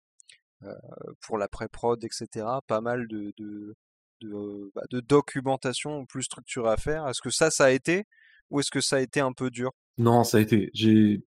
pour 1.21 1.37
la 1.37 1.47
pré-prod, 1.47 2.03
etc., 2.03 2.45
pas 2.67 2.81
mal 2.81 3.07
de, 3.07 3.33
de, 3.37 3.75
de, 4.21 4.71
bah, 4.75 4.83
de 4.89 4.99
documentation 4.99 6.05
plus 6.05 6.23
structurée 6.23 6.71
à 6.71 6.77
faire. 6.77 7.07
Est-ce 7.07 7.21
que 7.21 7.29
ça, 7.29 7.51
ça 7.51 7.65
a 7.65 7.71
été 7.71 8.05
ou 8.49 8.59
est-ce 8.59 8.71
que 8.71 8.81
ça 8.81 8.97
a 8.97 8.99
été 8.99 9.19
un 9.19 9.33
peu 9.33 9.49
dur? 9.49 9.71
Non, 9.97 10.23
ça 10.23 10.37
a 10.37 10.41
été. 10.41 10.69
J'ai, 10.73 11.23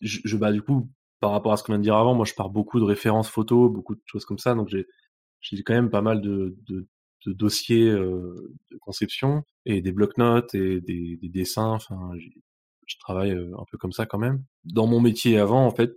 je, 0.00 0.20
je, 0.24 0.36
bah 0.36 0.52
du 0.52 0.62
coup, 0.62 0.88
par 1.20 1.30
rapport 1.32 1.52
à 1.52 1.56
ce 1.56 1.62
qu'on 1.64 1.72
vient 1.72 1.78
de 1.78 1.84
dire 1.84 1.96
avant, 1.96 2.14
moi 2.14 2.24
je 2.24 2.34
pars 2.34 2.50
beaucoup 2.50 2.80
de 2.80 2.84
références 2.84 3.28
photos, 3.28 3.72
beaucoup 3.72 3.94
de 3.94 4.02
choses 4.06 4.24
comme 4.24 4.38
ça, 4.38 4.54
donc 4.54 4.68
j'ai, 4.68 4.86
j'ai 5.40 5.62
quand 5.62 5.74
même 5.74 5.90
pas 5.90 6.02
mal 6.02 6.20
de, 6.20 6.56
de, 6.66 6.88
de 7.26 7.32
dossiers 7.32 7.88
euh, 7.88 8.54
de 8.70 8.78
conception 8.78 9.44
et 9.64 9.80
des 9.82 9.92
blocs-notes 9.92 10.54
et 10.54 10.80
des, 10.80 11.16
des 11.16 11.28
dessins. 11.28 11.72
Enfin, 11.72 12.12
je 12.86 12.96
travaille 12.98 13.32
un 13.32 13.64
peu 13.70 13.78
comme 13.78 13.92
ça 13.92 14.06
quand 14.06 14.18
même. 14.18 14.42
Dans 14.64 14.86
mon 14.86 15.00
métier 15.00 15.38
avant, 15.38 15.66
en 15.66 15.70
fait, 15.70 15.92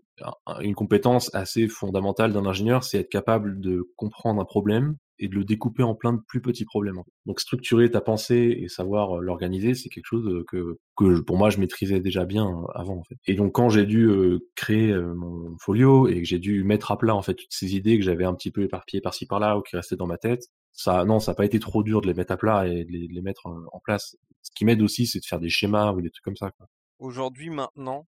une 0.61 0.75
compétence 0.75 1.33
assez 1.33 1.67
fondamentale 1.67 2.33
d'un 2.33 2.45
ingénieur, 2.45 2.83
c'est 2.83 2.99
être 2.99 3.09
capable 3.09 3.59
de 3.59 3.83
comprendre 3.95 4.41
un 4.41 4.45
problème 4.45 4.95
et 5.19 5.27
de 5.27 5.35
le 5.35 5.43
découper 5.43 5.83
en 5.83 5.95
plein 5.95 6.13
de 6.13 6.21
plus 6.27 6.41
petits 6.41 6.65
problèmes. 6.65 6.95
Donc 7.25 7.39
structurer 7.39 7.91
ta 7.91 8.01
pensée 8.01 8.57
et 8.61 8.69
savoir 8.69 9.17
l'organiser, 9.19 9.73
c'est 9.75 9.89
quelque 9.89 10.05
chose 10.05 10.43
que, 10.47 10.77
que 10.95 11.19
pour 11.19 11.37
moi 11.37 11.49
je 11.49 11.59
maîtrisais 11.59 11.99
déjà 11.99 12.25
bien 12.25 12.47
avant 12.73 12.97
en 12.97 13.03
fait. 13.03 13.15
Et 13.25 13.35
donc 13.35 13.53
quand 13.53 13.69
j'ai 13.69 13.85
dû 13.85 14.09
créer 14.55 14.95
mon 14.97 15.57
folio 15.59 16.07
et 16.07 16.21
que 16.21 16.27
j'ai 16.27 16.39
dû 16.39 16.63
mettre 16.63 16.91
à 16.91 16.97
plat 16.97 17.15
en 17.15 17.21
fait 17.21 17.35
toutes 17.35 17.51
ces 17.51 17.75
idées 17.75 17.99
que 17.99 18.05
j'avais 18.05 18.25
un 18.25 18.33
petit 18.33 18.51
peu 18.51 18.63
éparpillées 18.63 19.01
par-ci 19.01 19.25
par-là 19.25 19.57
ou 19.57 19.61
qui 19.61 19.75
restaient 19.75 19.97
dans 19.97 20.07
ma 20.07 20.17
tête, 20.17 20.45
ça 20.71 21.03
non, 21.03 21.19
ça 21.19 21.31
n'a 21.31 21.35
pas 21.35 21.45
été 21.45 21.59
trop 21.59 21.83
dur 21.83 22.01
de 22.01 22.07
les 22.07 22.13
mettre 22.13 22.31
à 22.31 22.37
plat 22.37 22.67
et 22.67 22.85
de 22.85 22.91
les, 22.91 23.21
mettre 23.21 23.45
en 23.45 23.79
place. 23.83 24.15
Ce 24.41 24.51
qui 24.55 24.63
m'aide 24.65 24.81
aussi, 24.81 25.05
c'est 25.05 25.19
de 25.19 25.25
faire 25.25 25.39
des 25.39 25.49
schémas 25.49 25.91
ou 25.91 26.01
des 26.01 26.09
trucs 26.09 26.23
comme 26.23 26.37
ça. 26.37 26.51
Quoi 26.51 26.67
aujourd'hui, 26.99 27.49
maintenant, 27.49 28.07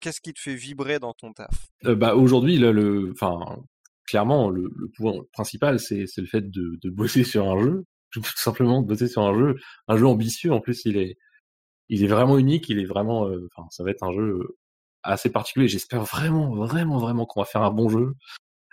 qu'est-ce 0.00 0.20
qui 0.20 0.32
te 0.32 0.40
fait 0.40 0.54
vibrer 0.54 0.98
dans 0.98 1.14
ton 1.14 1.32
taf? 1.32 1.68
Euh, 1.84 1.94
Bah 1.94 2.14
aujourd'hui, 2.14 2.58
là, 2.58 2.72
le, 2.72 3.12
enfin, 3.12 3.62
clairement, 4.06 4.50
le, 4.50 4.70
le 4.76 4.88
point 4.96 5.14
principal, 5.32 5.78
c'est 5.78 6.06
le 6.16 6.26
fait 6.26 6.50
de, 6.50 6.90
bosser 6.90 7.24
sur 7.24 7.48
un 7.48 7.60
jeu, 7.60 7.84
tout 8.12 8.22
simplement 8.36 8.82
de 8.82 8.86
bosser 8.86 9.08
sur 9.08 9.22
un 9.22 9.34
jeu, 9.34 9.56
un 9.88 9.96
jeu 9.96 10.06
ambitieux. 10.06 10.52
En 10.52 10.60
plus, 10.60 10.84
il 10.84 10.96
est, 10.96 11.16
il 11.88 12.04
est 12.04 12.08
vraiment 12.08 12.38
unique. 12.38 12.68
Il 12.68 12.78
est 12.78 12.84
vraiment, 12.84 13.28
euh, 13.28 13.48
ça 13.70 13.84
va 13.84 13.90
être 13.90 14.02
un 14.02 14.12
jeu 14.12 14.56
assez 15.02 15.30
particulier. 15.30 15.68
J'espère 15.68 16.02
vraiment, 16.02 16.54
vraiment, 16.54 16.98
vraiment 16.98 17.26
qu'on 17.26 17.40
va 17.40 17.46
faire 17.46 17.62
un 17.62 17.70
bon 17.70 17.88
jeu 17.88 18.14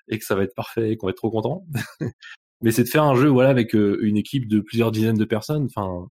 et 0.10 0.20
que 0.20 0.26
ça 0.26 0.36
va 0.36 0.44
être 0.44 0.56
parfait 0.56 0.92
et 0.92 0.98
qu'on 0.98 1.08
va 1.08 1.12
être 1.12 1.18
trop 1.18 1.32
content. 1.32 1.66
Mais 2.62 2.72
c'est 2.72 2.84
de 2.84 2.90
faire 2.90 3.04
un 3.04 3.16
jeu, 3.16 3.28
voilà, 3.28 3.50
avec 3.50 3.76
euh, 3.76 4.00
une 4.04 4.18
équipe 4.18 4.48
de 4.48 4.62
plusieurs 4.62 4.92
dizaines 4.92 5.18
de 5.18 5.26
personnes. 5.26 5.66
Enfin, 5.66 6.08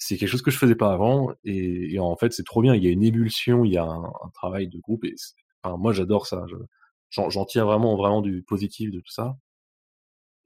c'est 0.00 0.16
quelque 0.16 0.30
chose 0.30 0.42
que 0.42 0.50
je 0.50 0.58
faisais 0.58 0.74
pas 0.74 0.92
avant 0.92 1.32
et, 1.44 1.98
en 2.00 2.16
fait 2.16 2.32
c'est 2.32 2.44
trop 2.44 2.62
bien. 2.62 2.74
Il 2.74 2.82
y 2.82 2.88
a 2.88 2.90
une 2.90 3.04
ébullition 3.04 3.64
il 3.64 3.72
y 3.72 3.78
a 3.78 3.84
un, 3.84 4.12
travail 4.34 4.68
de 4.68 4.78
groupe 4.80 5.04
et 5.04 5.14
enfin, 5.62 5.76
moi 5.76 5.92
j'adore 5.92 6.26
ça. 6.26 6.44
J'en 7.10 7.44
tire 7.44 7.66
vraiment 7.66 7.96
vraiment 7.96 8.22
du 8.22 8.42
positif 8.42 8.90
de 8.90 9.00
tout 9.00 9.12
ça. 9.12 9.36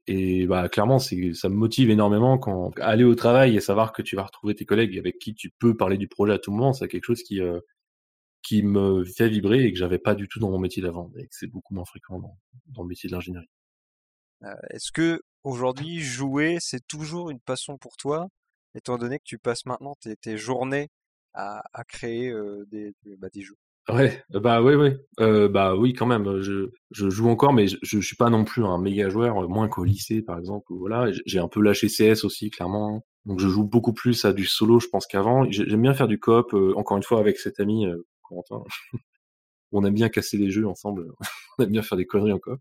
Et 0.07 0.45
bah 0.45 0.69
clairement 0.69 0.99
c'est 0.99 1.33
ça 1.33 1.49
me 1.49 1.55
motive 1.55 1.89
énormément 1.89 2.37
quand 2.37 2.77
aller 2.79 3.03
au 3.05 3.15
travail 3.15 3.55
et 3.55 3.61
savoir 3.61 3.93
que 3.93 4.01
tu 4.01 4.15
vas 4.15 4.23
retrouver 4.23 4.55
tes 4.55 4.65
collègues 4.65 4.97
avec 4.99 5.17
qui 5.19 5.33
tu 5.33 5.49
peux 5.49 5.75
parler 5.75 5.97
du 5.97 6.07
projet 6.07 6.33
à 6.33 6.39
tout 6.39 6.51
moment 6.51 6.73
c'est 6.73 6.87
quelque 6.87 7.05
chose 7.05 7.23
qui 7.23 7.41
euh, 7.41 7.59
qui 8.43 8.61
me 8.61 9.03
fait 9.05 9.29
vibrer 9.29 9.65
et 9.65 9.73
que 9.73 9.79
j'avais 9.79 9.97
pas 9.99 10.15
du 10.15 10.27
tout 10.27 10.39
dans 10.39 10.51
mon 10.51 10.59
métier 10.59 10.83
d'avant 10.83 11.11
et 11.17 11.23
que 11.23 11.35
c'est 11.35 11.47
beaucoup 11.47 11.73
moins 11.73 11.85
fréquent 11.85 12.19
dans, 12.19 12.37
dans 12.67 12.83
le 12.83 12.87
métier 12.89 13.09
de 13.09 13.15
l'ingénierie. 13.15 13.49
Euh, 14.43 14.53
est-ce 14.69 14.91
que 14.91 15.21
aujourd'hui 15.43 15.99
jouer 16.01 16.57
c'est 16.59 16.85
toujours 16.87 17.31
une 17.31 17.39
passion 17.39 17.77
pour 17.79 17.97
toi? 17.97 18.27
Étant 18.75 18.97
donné 18.97 19.19
que 19.19 19.23
tu 19.25 19.37
passes 19.37 19.65
maintenant 19.65 19.95
tes, 20.21 20.37
journées 20.37 20.89
à, 21.33 21.61
créer 21.87 22.33
des, 22.67 22.93
bah, 23.17 23.29
des 23.33 23.41
jeux. 23.41 23.57
Ouais, 23.87 24.23
bah 24.31 24.63
oui, 24.63 24.73
oui, 24.73 24.97
euh, 25.19 25.47
bah 25.47 25.75
oui, 25.75 25.93
quand 25.93 26.07
même. 26.07 26.41
Je, 26.41 26.69
joue 26.91 27.29
encore, 27.29 27.53
mais 27.53 27.67
je, 27.67 27.77
je 27.83 27.99
suis 27.99 28.15
pas 28.15 28.31
non 28.31 28.43
plus 28.43 28.65
un 28.65 28.79
méga 28.79 29.09
joueur, 29.09 29.47
moins 29.47 29.67
qu'au 29.67 29.83
lycée, 29.83 30.23
par 30.23 30.39
exemple. 30.39 30.65
Voilà, 30.69 31.11
j'ai 31.25 31.37
un 31.37 31.47
peu 31.47 31.61
lâché 31.61 31.87
CS 31.87 32.23
aussi, 32.23 32.49
clairement. 32.49 33.05
Donc 33.25 33.39
je 33.39 33.47
joue 33.47 33.63
beaucoup 33.63 33.93
plus 33.93 34.25
à 34.25 34.33
du 34.33 34.45
solo, 34.45 34.79
je 34.79 34.87
pense 34.87 35.05
qu'avant. 35.05 35.49
J'aime 35.51 35.83
bien 35.83 35.93
faire 35.93 36.07
du 36.07 36.19
coop, 36.19 36.53
encore 36.75 36.97
une 36.97 37.03
fois 37.03 37.19
avec 37.19 37.37
cet 37.37 37.59
ami 37.59 37.85
euh, 37.85 37.97
Corentin. 38.23 38.63
On 39.71 39.83
aime 39.85 39.93
bien 39.93 40.09
casser 40.09 40.37
des 40.39 40.49
jeux 40.49 40.67
ensemble. 40.67 41.11
On 41.59 41.63
aime 41.63 41.71
bien 41.71 41.83
faire 41.83 41.97
des 41.97 42.07
conneries 42.07 42.33
en 42.33 42.39
coop. 42.39 42.59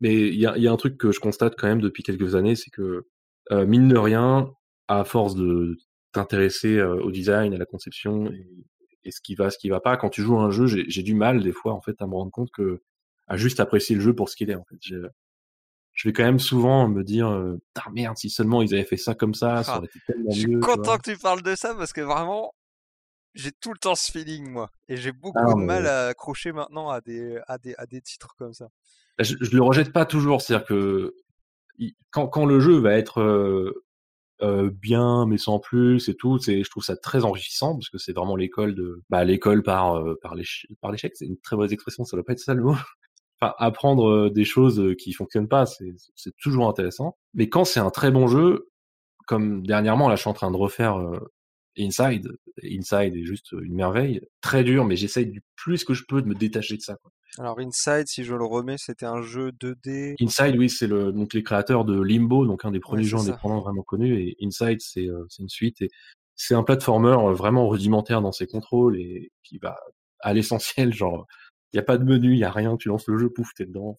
Mais 0.00 0.14
il 0.14 0.40
y 0.40 0.46
a 0.46 0.72
un 0.72 0.76
truc 0.76 0.96
que 0.96 1.12
je 1.12 1.20
constate 1.20 1.56
quand 1.58 1.68
même 1.68 1.80
depuis 1.80 2.02
quelques 2.02 2.34
années, 2.34 2.56
c'est 2.56 2.70
que 2.70 3.06
mine 3.50 3.88
de 3.88 3.96
rien, 3.96 4.50
à 4.88 5.04
force 5.04 5.34
de 5.34 5.78
t'intéresser 6.12 6.80
au 6.80 7.10
design, 7.10 7.54
à 7.54 7.58
la 7.58 7.66
conception 7.66 8.26
et, 8.26 9.10
ce 9.10 9.20
qui 9.20 9.34
va, 9.34 9.50
ce 9.50 9.58
qui 9.58 9.68
va 9.68 9.80
pas, 9.80 9.98
quand 9.98 10.08
tu 10.08 10.22
joues 10.22 10.38
à 10.38 10.44
un 10.44 10.50
jeu, 10.50 10.66
j'ai 10.66 11.02
du 11.02 11.14
mal 11.14 11.42
des 11.42 11.52
fois 11.52 11.74
en 11.74 11.82
fait 11.82 12.00
à 12.00 12.06
me 12.06 12.14
rendre 12.14 12.30
compte 12.30 12.50
que 12.50 12.82
à 13.26 13.36
juste 13.36 13.60
apprécier 13.60 13.94
le 13.96 14.00
jeu 14.00 14.14
pour 14.14 14.30
ce 14.30 14.36
qu'il 14.36 14.50
est 14.50 14.54
en 14.54 14.64
fait. 14.64 14.78
Je 14.80 16.08
vais 16.08 16.12
quand 16.14 16.24
même 16.24 16.38
souvent 16.38 16.88
me 16.88 17.04
dire 17.04 17.28
ah 17.74 17.90
merde 17.92 18.16
si 18.16 18.30
seulement 18.30 18.62
ils 18.62 18.72
avaient 18.72 18.84
fait 18.84 18.96
ça 18.96 19.14
comme 19.14 19.34
ça, 19.34 19.62
ça 19.62 19.74
ah, 19.74 19.78
aurait 19.78 19.86
été 19.88 20.00
tellement 20.06 20.30
mieux. 20.30 20.34
Je 20.34 20.40
suis 20.40 20.60
content 20.60 20.96
que 20.96 21.10
tu 21.12 21.18
parles 21.18 21.42
de 21.42 21.54
ça 21.54 21.74
parce 21.74 21.92
que 21.92 22.00
vraiment 22.00 22.54
j'ai 23.34 23.52
tout 23.52 23.72
le 23.72 23.78
temps 23.78 23.94
ce 23.94 24.10
feeling 24.10 24.48
moi 24.48 24.70
et 24.88 24.96
j'ai 24.96 25.12
beaucoup 25.12 25.38
ah 25.38 25.54
de 25.54 25.60
mal 25.60 25.86
à 25.86 26.06
accrocher 26.08 26.52
maintenant 26.52 26.88
à 26.88 27.02
des 27.02 27.38
à 27.46 27.58
des 27.58 27.74
à 27.76 27.84
des 27.84 28.00
titres 28.00 28.34
comme 28.38 28.54
ça. 28.54 28.68
Bah, 29.18 29.24
je, 29.24 29.34
je 29.38 29.54
le 29.54 29.62
rejette 29.62 29.92
pas 29.92 30.06
toujours, 30.06 30.40
c'est-à-dire 30.40 30.66
que 30.66 31.14
quand, 32.10 32.28
quand 32.28 32.46
le 32.46 32.60
jeu 32.60 32.78
va 32.78 32.94
être 32.94 33.74
bien 34.40 35.26
mais 35.26 35.38
sans 35.38 35.58
plus 35.58 36.08
et 36.08 36.14
tout. 36.14 36.38
C'est, 36.38 36.62
je 36.62 36.70
trouve 36.70 36.84
ça 36.84 36.96
très 36.96 37.24
enrichissant 37.24 37.74
parce 37.74 37.88
que 37.88 37.98
c'est 37.98 38.12
vraiment 38.12 38.36
l'école 38.36 38.74
de, 38.74 39.02
bah, 39.10 39.24
l'école 39.24 39.62
par 39.62 39.96
euh, 39.96 40.18
par 40.22 40.34
l'échec. 40.34 41.12
C'est 41.14 41.26
une 41.26 41.38
très 41.38 41.56
mauvaise 41.56 41.72
expression, 41.72 42.04
ça 42.04 42.16
doit 42.16 42.24
pas 42.24 42.32
être 42.32 42.40
ça 42.40 42.54
le 42.54 42.62
mot. 42.62 42.76
enfin, 43.40 43.54
apprendre 43.58 44.30
des 44.30 44.44
choses 44.44 44.94
qui 44.98 45.12
fonctionnent 45.12 45.48
pas, 45.48 45.66
c'est, 45.66 45.94
c'est 46.14 46.36
toujours 46.36 46.68
intéressant. 46.68 47.16
Mais 47.34 47.48
quand 47.48 47.64
c'est 47.64 47.80
un 47.80 47.90
très 47.90 48.10
bon 48.10 48.26
jeu, 48.26 48.68
comme 49.26 49.66
dernièrement 49.66 50.08
là, 50.08 50.16
je 50.16 50.22
suis 50.22 50.30
en 50.30 50.34
train 50.34 50.50
de 50.50 50.56
refaire 50.56 50.98
Inside. 51.76 52.28
Inside 52.62 53.16
est 53.16 53.24
juste 53.24 53.52
une 53.52 53.74
merveille, 53.74 54.20
très 54.40 54.62
dur, 54.64 54.84
mais 54.84 54.96
j'essaye 54.96 55.26
du 55.26 55.42
plus 55.56 55.84
que 55.84 55.94
je 55.94 56.04
peux 56.06 56.22
de 56.22 56.28
me 56.28 56.34
détacher 56.34 56.76
de 56.76 56.82
ça. 56.82 56.96
Quoi. 56.96 57.10
Alors 57.38 57.58
Inside, 57.58 58.06
si 58.06 58.22
je 58.22 58.34
le 58.34 58.44
remets, 58.44 58.76
c'était 58.78 59.06
un 59.06 59.22
jeu 59.22 59.50
2D. 59.50 60.14
Inside, 60.20 60.56
oui, 60.56 60.70
c'est 60.70 60.86
le 60.86 61.12
donc 61.12 61.34
les 61.34 61.42
créateurs 61.42 61.84
de 61.84 62.00
Limbo, 62.00 62.46
donc 62.46 62.64
un 62.64 62.70
des 62.70 62.80
premiers 62.80 63.04
jeux 63.04 63.18
indépendants 63.18 63.60
vraiment 63.60 63.82
connus. 63.82 64.20
Et 64.20 64.36
Inside, 64.40 64.80
c'est 64.80 65.08
euh, 65.08 65.24
c'est 65.28 65.42
une 65.42 65.48
suite 65.48 65.82
et 65.82 65.88
c'est 66.36 66.54
un 66.54 66.62
platformer 66.62 67.08
euh, 67.08 67.32
vraiment 67.32 67.68
rudimentaire 67.68 68.22
dans 68.22 68.32
ses 68.32 68.46
contrôles 68.46 68.98
et 69.00 69.32
qui 69.42 69.58
va 69.58 69.76
à 70.20 70.32
l'essentiel, 70.32 70.92
genre 70.92 71.26
il 71.72 71.76
y 71.76 71.80
a 71.80 71.82
pas 71.82 71.98
de 71.98 72.04
menu, 72.04 72.32
il 72.32 72.38
y 72.38 72.44
a 72.44 72.52
rien, 72.52 72.76
tu 72.76 72.88
lances 72.88 73.08
le 73.08 73.18
jeu, 73.18 73.28
pouf, 73.30 73.52
t'es 73.54 73.66
dedans. 73.66 73.96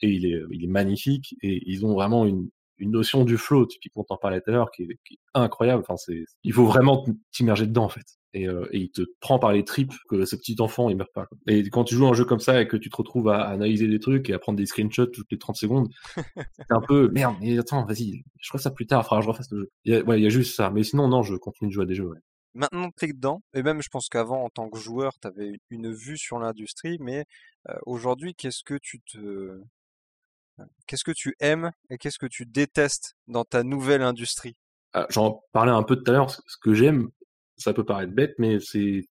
et 0.00 0.08
il 0.08 0.26
est 0.26 0.40
il 0.50 0.64
est 0.64 0.68
magnifique 0.68 1.36
et 1.42 1.60
ils 1.66 1.84
ont 1.84 1.92
vraiment 1.92 2.24
une 2.24 2.48
une 2.78 2.90
notion 2.90 3.24
du 3.24 3.36
flow, 3.36 3.66
typiquement 3.66 4.04
t'en 4.04 4.16
parlais 4.16 4.40
tout 4.40 4.50
à 4.50 4.52
l'heure, 4.52 4.70
qui, 4.70 4.82
est, 4.82 4.98
qui 5.06 5.14
est 5.14 5.18
incroyable. 5.34 5.82
Enfin, 5.86 5.96
c'est, 5.96 6.24
il 6.42 6.52
faut 6.52 6.66
vraiment 6.66 7.04
t'immerger 7.32 7.66
dedans 7.66 7.84
en 7.84 7.88
fait. 7.88 8.18
Et, 8.34 8.48
euh, 8.48 8.68
et, 8.72 8.78
il 8.78 8.90
te 8.90 9.02
prend 9.20 9.38
par 9.38 9.52
les 9.52 9.64
tripes 9.64 9.94
que 10.08 10.24
ce 10.24 10.36
petit 10.36 10.56
enfant 10.58 10.90
il 10.90 10.96
meurt 10.96 11.12
pas. 11.12 11.26
Quoi. 11.26 11.38
Et 11.46 11.62
quand 11.70 11.84
tu 11.84 11.94
joues 11.94 12.06
un 12.06 12.14
jeu 12.14 12.24
comme 12.24 12.40
ça 12.40 12.60
et 12.60 12.68
que 12.68 12.76
tu 12.76 12.90
te 12.90 12.96
retrouves 12.96 13.28
à, 13.28 13.42
analyser 13.48 13.88
des 13.88 14.00
trucs 14.00 14.28
et 14.28 14.34
à 14.34 14.38
prendre 14.38 14.58
des 14.58 14.66
screenshots 14.66 15.06
toutes 15.06 15.30
les 15.30 15.38
30 15.38 15.56
secondes, 15.56 15.88
c'est 16.16 16.72
un 16.72 16.80
peu 16.80 17.08
merde. 17.10 17.36
Mais 17.40 17.58
attends, 17.58 17.84
vas-y, 17.84 18.24
je 18.40 18.48
ferai 18.48 18.58
ça 18.58 18.70
plus 18.70 18.86
tard. 18.86 19.08
Il 19.10 19.16
que 19.16 19.22
je 19.22 19.28
refasse 19.28 19.50
le 19.50 19.60
jeu. 19.60 19.70
Il 19.84 19.94
y 19.94 19.96
a, 19.96 20.02
ouais, 20.02 20.20
il 20.20 20.22
y 20.22 20.26
a 20.26 20.30
juste 20.30 20.56
ça. 20.56 20.70
Mais 20.70 20.82
sinon, 20.82 21.08
non, 21.08 21.22
je 21.22 21.36
continue 21.36 21.70
de 21.70 21.74
jouer 21.74 21.84
à 21.84 21.86
des 21.86 21.94
jeux. 21.94 22.08
Ouais. 22.08 22.18
Maintenant 22.54 22.90
que 22.90 22.96
t'es 22.96 23.12
dedans, 23.12 23.42
et 23.54 23.62
même 23.62 23.82
je 23.82 23.88
pense 23.88 24.08
qu'avant 24.08 24.44
en 24.44 24.48
tant 24.48 24.68
que 24.68 24.78
joueur, 24.78 25.18
t'avais 25.18 25.58
une 25.70 25.92
vue 25.92 26.18
sur 26.18 26.38
l'industrie, 26.38 26.98
mais 27.00 27.24
euh, 27.68 27.74
aujourd'hui, 27.86 28.34
qu'est-ce 28.34 28.62
que 28.64 28.78
tu 28.80 29.00
te 29.00 29.60
Qu'est-ce 30.86 31.04
que 31.04 31.12
tu 31.12 31.34
aimes 31.40 31.72
et 31.90 31.98
qu'est-ce 31.98 32.18
que 32.18 32.26
tu 32.26 32.46
détestes 32.46 33.16
dans 33.26 33.44
ta 33.44 33.62
nouvelle 33.62 34.02
industrie? 34.02 34.56
Ah, 34.92 35.06
J'en 35.10 35.42
parlais 35.52 35.72
un 35.72 35.82
peu 35.82 35.96
tout 35.96 36.08
à 36.10 36.14
l'heure. 36.14 36.30
Ce 36.30 36.56
que 36.62 36.74
j'aime, 36.74 37.08
ça 37.56 37.72
peut 37.72 37.84
paraître 37.84 38.12
bête, 38.12 38.34
mais 38.38 38.58
c'est 38.60 39.04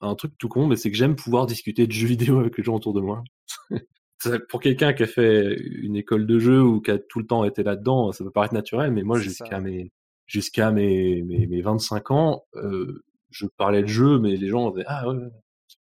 un 0.00 0.14
truc 0.14 0.32
tout 0.38 0.48
con, 0.48 0.66
mais 0.66 0.76
c'est 0.76 0.90
que 0.90 0.96
j'aime 0.96 1.16
pouvoir 1.16 1.46
discuter 1.46 1.86
de 1.86 1.92
jeux 1.92 2.06
vidéo 2.08 2.38
avec 2.40 2.56
les 2.58 2.64
gens 2.64 2.76
autour 2.76 2.94
de 2.94 3.00
moi. 3.00 3.22
pour 4.48 4.60
quelqu'un 4.60 4.92
qui 4.92 5.02
a 5.02 5.06
fait 5.06 5.54
une 5.58 5.96
école 5.96 6.26
de 6.26 6.38
jeu 6.38 6.62
ou 6.62 6.80
qui 6.80 6.90
a 6.90 6.98
tout 6.98 7.18
le 7.18 7.26
temps 7.26 7.44
été 7.44 7.62
là-dedans, 7.62 8.12
ça 8.12 8.24
peut 8.24 8.30
paraître 8.30 8.54
naturel, 8.54 8.90
mais 8.92 9.02
moi 9.02 9.18
jusqu'à 9.18 9.60
mes 9.60 9.92
jusqu'à 10.26 10.70
mes, 10.70 11.22
mes, 11.22 11.46
mes 11.46 11.60
25 11.60 12.10
ans, 12.10 12.44
euh, 12.54 13.04
je 13.30 13.46
parlais 13.58 13.82
de 13.82 13.88
jeux, 13.88 14.18
mais 14.18 14.36
les 14.36 14.48
gens 14.48 14.70
disaient 14.70 14.86
ah 14.86 15.08
ouais, 15.08 15.16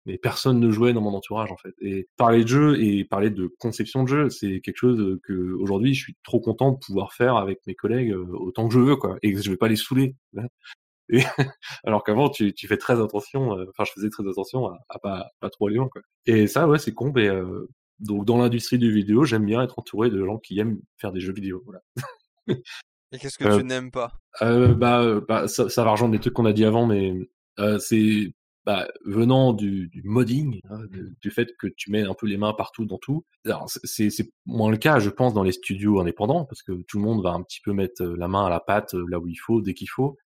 mais 0.06 0.18
personne 0.18 0.60
ne 0.60 0.70
jouait 0.70 0.92
dans 0.92 1.00
mon 1.00 1.14
entourage 1.14 1.50
en 1.50 1.56
fait. 1.56 1.74
Et 1.80 2.08
parler 2.16 2.44
de 2.44 2.48
jeu 2.48 2.80
et 2.80 3.04
parler 3.04 3.30
de 3.30 3.52
conception 3.58 4.04
de 4.04 4.08
jeu, 4.08 4.30
c'est 4.30 4.60
quelque 4.60 4.78
chose 4.78 5.18
que 5.24 5.52
aujourd'hui 5.54 5.94
je 5.94 6.02
suis 6.02 6.16
trop 6.22 6.40
content 6.40 6.72
de 6.72 6.78
pouvoir 6.78 7.12
faire 7.12 7.36
avec 7.36 7.60
mes 7.66 7.74
collègues 7.74 8.12
euh, 8.12 8.26
autant 8.34 8.68
que 8.68 8.74
je 8.74 8.80
veux 8.80 8.96
quoi, 8.96 9.18
et 9.22 9.34
je 9.34 9.50
vais 9.50 9.56
pas 9.56 9.68
les 9.68 9.76
saouler. 9.76 10.14
Et, 11.10 11.20
alors 11.84 12.04
qu'avant 12.04 12.28
tu, 12.28 12.52
tu, 12.52 12.66
fais 12.66 12.76
très 12.76 13.00
attention, 13.00 13.58
euh, 13.58 13.66
enfin 13.70 13.84
je 13.84 13.92
faisais 13.92 14.10
très 14.10 14.28
attention 14.28 14.66
à, 14.66 14.78
à, 14.88 14.98
pas, 14.98 15.30
pas 15.40 15.50
trop 15.50 15.68
aller 15.68 15.76
loin 15.76 15.88
quoi. 15.88 16.02
Et 16.26 16.46
ça 16.46 16.68
ouais 16.68 16.78
c'est 16.78 16.92
con, 16.92 17.12
mais 17.14 17.28
euh, 17.28 17.68
donc 17.98 18.24
dans 18.24 18.38
l'industrie 18.38 18.78
du 18.78 18.92
vidéo 18.92 19.24
j'aime 19.24 19.46
bien 19.46 19.62
être 19.62 19.78
entouré 19.78 20.10
de 20.10 20.24
gens 20.24 20.38
qui 20.38 20.58
aiment 20.58 20.80
faire 20.98 21.12
des 21.12 21.20
jeux 21.20 21.32
vidéo. 21.32 21.62
Voilà. 21.64 21.80
Et 23.12 23.18
qu'est-ce 23.18 23.38
que 23.38 23.58
tu 23.58 23.64
n'aimes 23.64 23.90
pas? 23.90 24.12
euh, 24.42 24.74
Bah, 24.74 25.20
bah 25.26 25.48
ça, 25.48 25.68
ça 25.68 25.84
va 25.84 25.92
rejoindre 25.92 26.12
des 26.12 26.20
trucs 26.20 26.34
qu'on 26.34 26.44
a 26.44 26.52
dit 26.52 26.64
avant, 26.64 26.86
mais 26.86 27.14
euh, 27.58 27.78
c'est 27.78 28.34
bah, 28.66 28.86
venant 29.06 29.54
du, 29.54 29.88
du 29.88 30.02
modding, 30.02 30.60
hein, 30.68 30.80
du 31.22 31.30
fait 31.30 31.56
que 31.58 31.66
tu 31.68 31.90
mets 31.90 32.02
un 32.02 32.12
peu 32.12 32.26
les 32.26 32.36
mains 32.36 32.52
partout 32.52 32.84
dans 32.84 32.98
tout. 32.98 33.24
C'est 33.84 34.10
moins 34.44 34.70
le 34.70 34.76
cas, 34.76 34.98
je 34.98 35.08
pense, 35.08 35.32
dans 35.32 35.42
les 35.42 35.52
studios 35.52 36.00
indépendants, 36.00 36.44
parce 36.44 36.62
que 36.62 36.72
tout 36.86 36.98
le 36.98 37.04
monde 37.04 37.22
va 37.22 37.30
un 37.30 37.42
petit 37.42 37.60
peu 37.62 37.72
mettre 37.72 38.04
la 38.04 38.28
main 38.28 38.44
à 38.44 38.50
la 38.50 38.60
pâte 38.60 38.92
là 38.92 39.18
où 39.18 39.26
il 39.26 39.36
faut, 39.36 39.62
dès 39.62 39.72
qu'il 39.72 39.88
faut. 39.88 40.18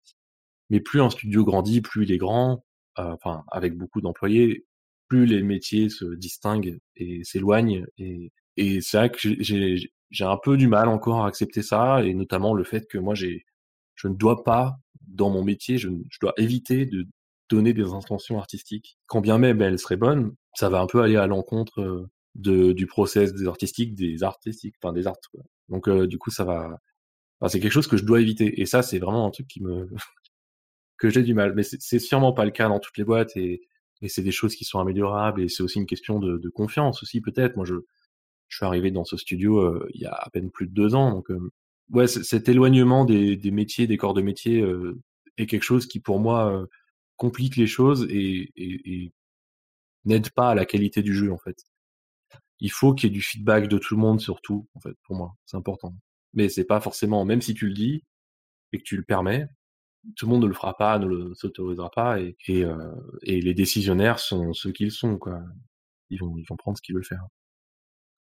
Mais 0.72 0.80
plus 0.80 1.02
un 1.02 1.10
studio 1.10 1.44
grandit, 1.44 1.82
plus 1.82 2.04
il 2.04 2.12
est 2.12 2.18
grand, 2.18 2.64
enfin 2.96 3.44
avec 3.52 3.76
beaucoup 3.76 4.00
d'employés, 4.00 4.64
plus 5.08 5.26
les 5.26 5.42
métiers 5.42 5.90
se 5.90 6.06
distinguent 6.14 6.78
et 6.96 7.22
s'éloignent. 7.24 7.84
Et, 7.98 8.32
c'est 8.80 8.96
vrai 8.96 9.10
que 9.10 9.18
j'ai 9.20 10.24
un 10.24 10.38
peu 10.42 10.56
du 10.56 10.68
mal 10.68 10.88
encore 10.88 11.24
à 11.24 11.28
accepter 11.28 11.60
ça, 11.62 12.02
et 12.02 12.14
notamment 12.14 12.54
le 12.54 12.64
fait 12.64 12.86
que 12.88 12.96
moi 12.96 13.14
j'ai 13.14 13.44
je 13.96 14.08
ne 14.08 14.14
dois 14.14 14.44
pas 14.44 14.78
dans 15.06 15.28
mon 15.28 15.44
métier, 15.44 15.76
je, 15.76 15.90
dois 16.22 16.32
éviter 16.38 16.86
de 16.86 17.06
donner 17.50 17.74
des 17.74 17.92
intentions 17.92 18.38
artistiques. 18.38 18.96
Quand 19.06 19.20
bien 19.20 19.36
même 19.36 19.60
elles 19.60 19.78
seraient 19.78 19.96
bonnes, 19.98 20.34
ça 20.54 20.70
va 20.70 20.80
un 20.80 20.86
peu 20.86 21.02
aller 21.02 21.16
à 21.16 21.26
l'encontre 21.26 22.08
de, 22.34 22.72
du 22.72 22.86
process 22.86 23.34
des 23.34 23.46
artistiques, 23.46 23.94
des 23.94 24.22
artistiques, 24.22 24.76
enfin 24.82 24.94
des 24.94 25.06
arts. 25.06 25.18
Donc 25.68 25.90
du 25.90 26.18
coup, 26.18 26.30
ça 26.30 26.44
va. 26.44 26.78
C'est 27.48 27.60
quelque 27.60 27.72
chose 27.72 27.88
que 27.88 27.98
je 27.98 28.04
dois 28.04 28.22
éviter. 28.22 28.62
Et 28.62 28.66
ça, 28.66 28.82
c'est 28.82 28.98
vraiment 28.98 29.26
un 29.26 29.30
truc 29.30 29.48
qui 29.48 29.62
me 29.62 29.88
que 31.03 31.11
j'ai 31.11 31.24
du 31.24 31.34
mal. 31.34 31.53
Mais 31.55 31.64
c'est 31.64 31.98
sûrement 31.98 32.32
pas 32.32 32.44
le 32.44 32.53
cas 32.53 32.68
dans 32.68 32.78
toutes 32.78 32.96
les 32.96 33.05
boîtes 33.05 33.36
et, 33.36 33.61
c'est 34.09 34.22
des 34.22 34.32
choses 34.32 34.57
qui 34.57 34.64
sont 34.64 34.80
améliorables 34.80 35.42
et 35.42 35.48
c'est 35.48 35.62
aussi 35.62 35.78
une 35.78 35.86
question 35.86 36.18
de, 36.18 36.48
confiance 36.48 37.05
aussi 37.05 37.20
peut-être. 37.20 37.55
Moi, 37.55 37.64
je 37.64 37.76
suis 38.48 38.66
arrivé 38.66 38.90
dans 38.90 39.05
ce 39.05 39.16
studio 39.16 39.86
il 39.94 40.00
y 40.00 40.07
a 40.07 40.12
à 40.12 40.28
peine 40.30 40.50
plus 40.50 40.66
de 40.66 40.72
deux 40.72 40.96
ans, 40.96 41.12
donc 41.12 41.28
ouais, 41.90 42.09
cet 42.09 42.48
éloignement 42.48 43.05
des, 43.05 43.38
métiers, 43.53 43.86
des 43.86 43.96
corps 43.96 44.14
de 44.14 44.22
métier 44.22 44.64
est 45.38 45.46
quelque 45.46 45.62
chose 45.62 45.86
qui 45.86 46.00
pour 46.00 46.18
moi 46.18 46.66
complique 47.14 47.55
les 47.55 47.68
choses 47.68 48.09
et, 48.11 48.50
et, 48.57 49.12
n'aide 50.05 50.30
pas 50.30 50.50
à 50.50 50.55
la 50.57 50.66
qualité 50.66 51.00
du 51.00 51.14
jeu 51.14 51.30
en 51.32 51.38
fait. 51.38 51.64
Il 52.59 52.72
faut 52.72 52.94
qu'il 52.94 53.09
y 53.09 53.12
ait 53.12 53.14
du 53.14 53.22
feedback 53.22 53.68
de 53.68 53.78
tout 53.78 53.94
le 53.94 54.00
monde 54.00 54.20
surtout 54.20 54.66
en 54.74 54.80
fait 54.80 54.96
pour 55.05 55.14
moi, 55.14 55.36
c'est 55.46 55.57
important. 55.57 55.94
Mais 56.34 56.48
c'est 56.48 56.64
pas 56.64 56.80
forcément 56.80 57.24
même 57.24 57.40
si 57.40 57.55
tu 57.55 57.68
le 57.68 57.74
dis 57.74 58.03
et 58.72 58.78
que 58.78 58.82
tu 58.82 58.96
le 58.96 59.05
permets, 59.05 59.46
tout 60.16 60.26
le 60.26 60.32
monde 60.32 60.42
ne 60.42 60.48
le 60.48 60.55
fera 60.55 60.76
pas, 60.76 60.98
ne 60.98 61.07
le 61.07 61.34
s'autorisera 61.34 61.90
pas 61.90 62.20
et, 62.20 62.36
et, 62.48 62.64
euh, 62.64 62.92
et, 63.22 63.40
les 63.40 63.55
décisionnaires 63.55 64.18
sont 64.18 64.53
ceux 64.53 64.72
qu'ils 64.72 64.92
sont 64.92 65.16
quoi. 65.16 65.40
Ils 66.11 66.18
vont 66.18 66.36
ils 66.36 66.44
vont 66.48 66.57
prendre 66.57 66.76
ce 66.76 66.82
qu'ils 66.82 66.94
veulent 66.94 67.05
faire. 67.05 67.24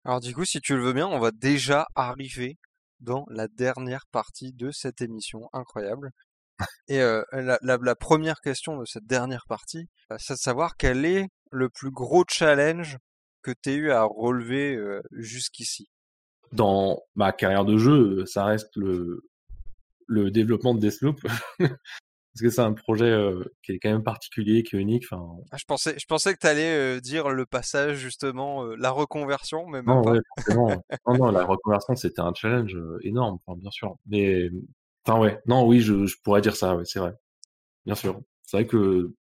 Alors 0.04 0.20
du 0.20 0.34
coup, 0.34 0.44
si 0.44 0.60
tu 0.60 0.76
le 0.76 0.82
veux 0.82 0.92
bien, 0.92 1.06
on 1.06 1.18
va 1.18 1.30
déjà 1.30 1.86
arriver 1.94 2.58
dans 3.00 3.24
la 3.30 3.48
dernière 3.48 4.06
partie 4.12 4.52
de 4.52 4.70
cette 4.70 5.00
émission 5.00 5.48
incroyable. 5.52 6.10
Et 6.88 7.00
la, 7.32 7.96
première 7.96 8.40
question 8.40 8.78
de 8.78 8.84
cette 8.84 9.06
dernière 9.06 9.44
partie, 9.48 9.88
bah, 10.08 10.16
c'est 10.20 10.34
de 10.34 10.38
savoir 10.38 10.76
quel 10.76 11.04
est 11.04 11.28
le 11.50 11.68
plus 11.68 11.90
gros 11.90 12.24
challenge 12.28 12.98
que 13.42 13.52
tu 13.62 13.70
as 13.70 13.72
eu 13.72 13.90
à 13.90 14.04
relever 14.04 14.78
jusqu'ici? 15.10 15.88
Dans 16.52 17.00
ma 17.16 17.32
carrière 17.32 17.64
de 17.64 17.76
jeu, 17.76 18.24
ça 18.26 18.44
reste 18.44 18.76
le, 18.76 19.24
le 20.06 20.30
développement 20.30 20.74
de 20.74 20.80
Deathloop. 20.80 21.20
Parce 21.58 22.42
que 22.42 22.50
c'est 22.50 22.62
un 22.62 22.72
projet 22.72 23.16
qui 23.62 23.70
est 23.70 23.78
quand 23.78 23.92
même 23.92 24.02
particulier, 24.02 24.64
qui 24.64 24.74
est 24.74 24.80
unique. 24.80 25.04
Enfin... 25.08 25.24
Ah, 25.52 25.56
je, 25.56 25.64
pensais, 25.66 25.94
je 25.96 26.04
pensais 26.04 26.34
que 26.34 26.40
tu 26.40 26.48
allais 26.48 27.00
dire 27.00 27.28
le 27.28 27.46
passage, 27.46 27.98
justement, 27.98 28.64
la 28.74 28.90
reconversion, 28.90 29.68
mais 29.68 29.82
non, 29.82 30.02
non, 30.48 30.80
non, 31.06 31.30
la 31.30 31.44
reconversion, 31.44 31.94
c'était 31.94 32.22
un 32.22 32.34
challenge 32.34 32.76
énorme, 33.04 33.38
bien 33.56 33.70
sûr. 33.70 33.94
Mais 34.06 34.50
Enfin 35.06 35.20
ouais, 35.20 35.40
non, 35.46 35.66
oui, 35.66 35.80
je, 35.80 36.06
je 36.06 36.16
pourrais 36.22 36.40
dire 36.40 36.56
ça, 36.56 36.76
ouais, 36.76 36.84
c'est 36.84 36.98
vrai. 36.98 37.12
Bien 37.86 37.94
sûr. 37.94 38.20
C'est 38.42 38.58
vrai 38.58 38.66
que 38.66 39.14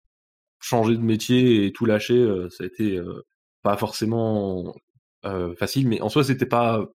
changer 0.59 0.95
de 0.95 1.01
métier 1.01 1.65
et 1.65 1.73
tout 1.73 1.85
lâcher, 1.85 2.15
euh, 2.15 2.49
ça 2.49 2.63
a 2.63 2.67
été 2.67 2.97
euh, 2.97 3.25
pas 3.63 3.77
forcément 3.77 4.75
euh, 5.25 5.55
facile, 5.55 5.87
mais 5.87 6.01
en 6.01 6.09
soi, 6.09 6.23
c'était 6.23 6.45
pas 6.45 6.87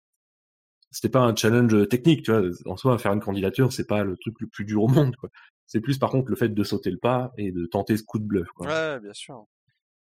c'était 0.96 1.10
pas 1.10 1.20
un 1.20 1.36
challenge 1.36 1.90
technique, 1.90 2.24
tu 2.24 2.32
vois. 2.32 2.42
En 2.66 2.78
soi, 2.78 2.98
faire 2.98 3.12
une 3.12 3.20
candidature, 3.20 3.74
c'est 3.74 3.86
pas 3.86 4.06
le 4.06 4.16
truc 4.16 4.40
le 4.40 4.48
plus 4.48 4.64
dur 4.64 4.84
au 4.84 4.88
monde, 4.88 5.18
quoi. 5.18 5.30
C'est 5.68 5.82
plus 5.82 5.98
par 5.98 6.10
contre 6.10 6.30
le 6.30 6.38
fait 6.38 6.48
de 6.48 6.64
sauter 6.64 6.90
le 6.90 6.98
pas 6.98 7.34
et 7.38 7.52
de 7.52 7.66
tenter 7.66 7.98
ce 7.98 8.04
coup 8.04 8.18
de 8.20 8.24
bluff, 8.24 8.48
quoi. 8.56 8.68
Ouais, 8.68 9.00
bien 9.02 9.14
sûr. 9.14 9.46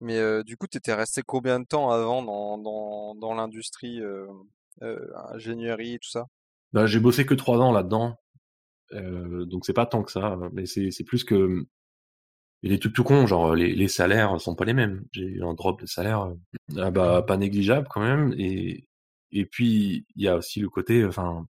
Mais 0.02 0.44
du 0.44 0.56
coup, 0.56 0.68
t'étais 0.68 0.94
resté 0.94 1.24
combien 1.26 1.60
de 1.60 1.66
temps 1.66 1.90
avant 1.90 2.22
dans 2.22 2.60
dans, 2.60 3.16
dans 3.16 3.34
l'industrie 3.34 4.02
ingénierie 5.32 5.96
et 5.96 6.00
tout 6.00 6.10
ça? 6.10 6.28
Bah, 6.74 6.86
j'ai 6.86 7.00
bossé 7.00 7.26
que 7.26 7.34
trois 7.34 7.58
ans 7.58 7.72
là-dedans. 7.72 8.18
Euh, 8.92 9.46
donc 9.46 9.66
c'est 9.66 9.74
pas 9.74 9.88
tant 9.88 10.04
que 10.04 10.12
ça, 10.12 10.38
mais 10.52 10.68
c'est 10.68 10.92
c'est 10.92 11.04
plus 11.04 11.24
que 11.24 11.66
il 12.62 12.72
est 12.72 12.78
tout 12.78 12.92
tout 12.92 13.04
con, 13.04 13.26
genre 13.26 13.56
les, 13.56 13.74
les 13.74 13.88
salaires 13.88 14.40
sont 14.40 14.56
pas 14.56 14.66
les 14.66 14.74
mêmes. 14.74 15.04
J'ai 15.12 15.24
eu 15.24 15.44
un 15.44 15.54
drop 15.56 15.82
de 15.82 15.88
salaire 15.88 16.32
ah 16.78 16.92
bah 16.92 17.24
pas 17.26 17.38
négligeable 17.38 17.88
quand 17.90 18.02
même 18.02 18.34
et 18.38 18.88
et 19.34 19.46
puis 19.46 20.06
il 20.16 20.24
y 20.24 20.28
a 20.28 20.38
aussi 20.38 20.60
le 20.60 20.70
côté 20.70 21.06
enfin 21.06 21.48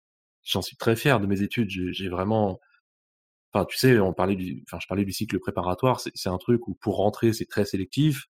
j'en 0.44 0.62
suis 0.62 0.78
très 0.78 0.96
fier 0.96 1.20
de 1.20 1.28
mes 1.28 1.42
études, 1.42 1.70
j'ai 1.70 2.10
vraiment 2.10 2.60
enfin 3.54 3.66
tu 3.66 3.78
sais, 3.78 4.00
on 4.00 4.14
parlait 4.14 4.36
du 4.36 4.64
enfin 4.68 4.80
je 4.82 4.88
parlais 4.88 5.06
du 5.06 5.14
cycle 5.14 5.40
préparatoire, 5.40 6.00
c'est 6.00 6.30
un 6.30 6.38
truc 6.38 6.68
où 6.68 6.76
pour 6.76 6.98
rentrer, 6.98 7.34
c'est 7.34 7.46
très 7.46 7.66
sélectif 7.66 8.28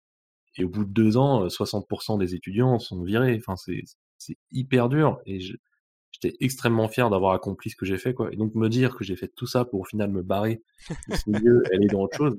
et 0.57 0.65
au 0.65 0.69
bout 0.69 0.85
de 0.85 0.93
deux 0.93 1.17
ans, 1.17 1.47
60% 1.47 2.19
des 2.19 2.35
étudiants 2.35 2.79
sont 2.79 3.03
virés. 3.03 3.39
Enfin 3.39 3.57
c'est 3.57 4.37
hyper 4.51 4.89
dur 4.89 5.21
et 5.27 5.41
j'étais 5.41 6.37
extrêmement 6.41 6.89
fier 6.89 7.11
d'avoir 7.11 7.33
accompli 7.33 7.71
ce 7.71 7.77
que 7.77 7.87
j'ai 7.87 7.99
fait, 7.99 8.15
quoi. 8.15 8.33
Et 8.33 8.37
donc 8.37 8.55
me 8.55 8.69
dire 8.69 8.95
que 8.97 9.05
j'ai 9.05 9.17
fait 9.17 9.29
tout 9.29 9.47
ça 9.47 9.65
pour 9.65 9.81
au 9.81 9.85
final 9.85 10.11
me 10.11 10.23
barrer 10.23 10.63
de 11.09 11.17
ce 11.17 11.31
milieu, 11.31 11.63
aller 11.73 11.87
dans 11.87 12.01
autre 12.01 12.17
chose. 12.17 12.37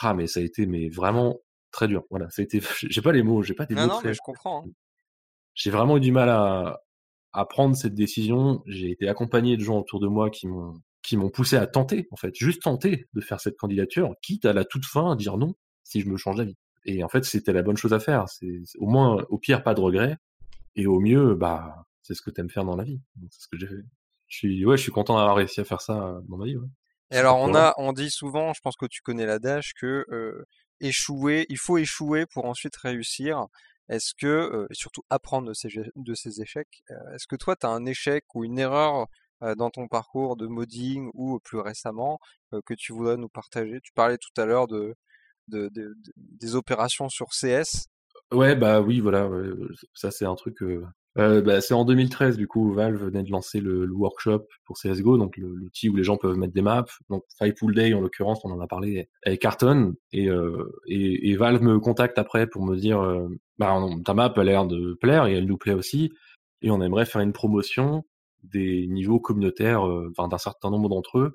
Ah, 0.00 0.14
mais 0.14 0.26
ça 0.26 0.40
a 0.40 0.42
été, 0.42 0.66
mais 0.66 0.88
vraiment 0.88 1.40
très 1.70 1.88
dur. 1.88 2.04
Voilà, 2.10 2.30
ça 2.30 2.42
a 2.42 2.44
été, 2.44 2.60
j'ai 2.88 3.02
pas 3.02 3.12
les 3.12 3.22
mots, 3.22 3.42
j'ai 3.42 3.54
pas 3.54 3.66
des 3.66 3.74
non, 3.74 3.82
mots. 3.82 3.88
Non, 3.94 4.00
mais 4.04 4.14
je 4.14 4.20
comprends. 4.22 4.64
Hein. 4.66 4.70
J'ai 5.58 5.70
vraiment 5.70 5.96
eu 5.96 6.00
du 6.00 6.12
mal 6.12 6.28
à, 6.28 6.80
à 7.32 7.44
prendre 7.44 7.76
cette 7.76 7.94
décision. 7.94 8.62
J'ai 8.66 8.92
été 8.92 9.08
accompagné 9.08 9.56
de 9.56 9.62
gens 9.62 9.78
autour 9.78 9.98
de 9.98 10.06
moi 10.06 10.30
qui 10.30 10.46
m'ont, 10.46 10.80
qui 11.02 11.16
m'ont 11.16 11.30
poussé 11.30 11.56
à 11.56 11.66
tenter, 11.66 12.06
en 12.12 12.16
fait, 12.16 12.34
juste 12.34 12.62
tenter 12.62 13.08
de 13.12 13.20
faire 13.20 13.40
cette 13.40 13.56
candidature, 13.56 14.14
quitte 14.22 14.44
à 14.44 14.52
la 14.52 14.64
toute 14.64 14.84
fin 14.84 15.12
à 15.12 15.16
dire 15.16 15.36
non 15.36 15.54
si 15.82 16.00
je 16.00 16.08
me 16.08 16.16
change 16.16 16.36
d'avis. 16.36 16.56
Et 16.84 17.02
en 17.02 17.08
fait, 17.08 17.24
c'était 17.24 17.52
la 17.52 17.62
bonne 17.62 17.76
chose 17.76 17.92
à 17.92 17.98
faire. 17.98 18.28
C'est 18.28 18.62
au 18.78 18.86
moins, 18.86 19.24
au 19.30 19.38
pire, 19.38 19.64
pas 19.64 19.74
de 19.74 19.80
regret, 19.80 20.16
et 20.76 20.86
au 20.86 21.00
mieux, 21.00 21.34
bah, 21.34 21.86
c'est 22.02 22.14
ce 22.14 22.22
que 22.22 22.30
tu 22.30 22.40
aimes 22.40 22.50
faire 22.50 22.64
dans 22.64 22.76
la 22.76 22.84
vie. 22.84 23.00
C'est 23.30 23.42
ce 23.42 23.48
que 23.48 23.58
j'ai 23.58 23.66
fait. 23.66 23.82
Je 24.28 24.36
suis, 24.36 24.64
ouais, 24.64 24.76
je 24.76 24.82
suis 24.82 24.92
content 24.92 25.16
d'avoir 25.16 25.36
réussi 25.36 25.60
à 25.60 25.64
faire 25.64 25.80
ça 25.80 26.20
dans 26.28 26.36
ma 26.36 26.44
vie. 26.44 26.56
Et 27.10 27.16
alors, 27.16 27.38
on 27.38 27.54
a, 27.54 27.74
on 27.78 27.92
dit 27.92 28.10
souvent, 28.10 28.52
je 28.52 28.60
pense 28.60 28.76
que 28.76 28.86
tu 28.86 29.00
connais 29.02 29.26
l'adage, 29.26 29.72
que 29.74 30.06
euh, 30.10 30.46
échouer, 30.80 31.46
il 31.48 31.58
faut 31.58 31.78
échouer 31.78 32.26
pour 32.26 32.44
ensuite 32.44 32.76
réussir. 32.76 33.46
Est-ce 33.88 34.12
que, 34.14 34.26
euh, 34.26 34.66
et 34.70 34.74
surtout 34.74 35.02
apprendre 35.10 35.48
de 35.48 35.54
ces, 36.14 36.40
échecs, 36.40 36.82
est-ce 37.14 37.26
que 37.26 37.36
toi, 37.36 37.56
tu 37.56 37.66
as 37.66 37.70
un 37.70 37.86
échec 37.86 38.24
ou 38.34 38.44
une 38.44 38.58
erreur 38.58 39.06
dans 39.56 39.70
ton 39.70 39.86
parcours 39.86 40.36
de 40.36 40.48
modding 40.48 41.10
ou 41.14 41.38
plus 41.38 41.60
récemment 41.60 42.18
que 42.66 42.74
tu 42.74 42.92
voudrais 42.92 43.16
nous 43.16 43.28
partager? 43.28 43.80
Tu 43.82 43.92
parlais 43.92 44.18
tout 44.18 44.40
à 44.40 44.44
l'heure 44.44 44.66
de, 44.66 44.96
de, 45.46 45.70
des 46.16 46.54
opérations 46.56 47.08
sur 47.08 47.28
CS. 47.28 47.86
Ouais, 48.32 48.56
bah 48.56 48.80
oui, 48.80 49.00
voilà, 49.00 49.30
ça 49.94 50.10
c'est 50.10 50.26
un 50.26 50.34
truc 50.34 50.60
euh, 51.18 51.42
bah, 51.42 51.60
c'est 51.60 51.74
en 51.74 51.84
2013 51.84 52.36
du 52.36 52.46
coup 52.46 52.72
Valve 52.72 53.02
venait 53.02 53.24
de 53.24 53.30
lancer 53.30 53.60
le, 53.60 53.90
workshop 53.90 54.46
pour 54.64 54.76
CS:GO, 54.76 55.18
donc 55.18 55.36
l'outil 55.36 55.88
où 55.88 55.96
les 55.96 56.04
gens 56.04 56.16
peuvent 56.16 56.36
mettre 56.36 56.52
des 56.52 56.62
maps. 56.62 56.84
Donc 57.10 57.24
Five 57.38 57.54
Pool 57.54 57.74
Day 57.74 57.92
en 57.92 58.00
l'occurrence, 58.00 58.44
on 58.44 58.50
en 58.50 58.60
a 58.60 58.68
parlé 58.68 59.08
avec 59.24 59.40
Carton 59.40 59.94
et, 60.12 60.28
euh, 60.28 60.70
et, 60.86 61.34
Valve 61.36 61.62
me 61.62 61.80
contacte 61.80 62.18
après 62.18 62.46
pour 62.46 62.64
me 62.64 62.76
dire 62.76 63.00
euh, 63.00 63.28
bah 63.58 63.80
ta 64.04 64.14
map 64.14 64.32
a 64.36 64.44
l'air 64.44 64.66
de 64.66 64.94
plaire 64.94 65.26
et 65.26 65.34
elle 65.34 65.46
nous 65.46 65.58
plaît 65.58 65.74
aussi 65.74 66.12
et 66.62 66.70
on 66.70 66.80
aimerait 66.82 67.06
faire 67.06 67.22
une 67.22 67.32
promotion 67.32 68.04
des 68.44 68.86
niveaux 68.86 69.20
communautaires, 69.20 69.86
euh, 69.86 70.10
enfin 70.10 70.28
d'un 70.28 70.38
certain 70.38 70.70
nombre 70.70 70.88
d'entre 70.88 71.18
eux 71.18 71.32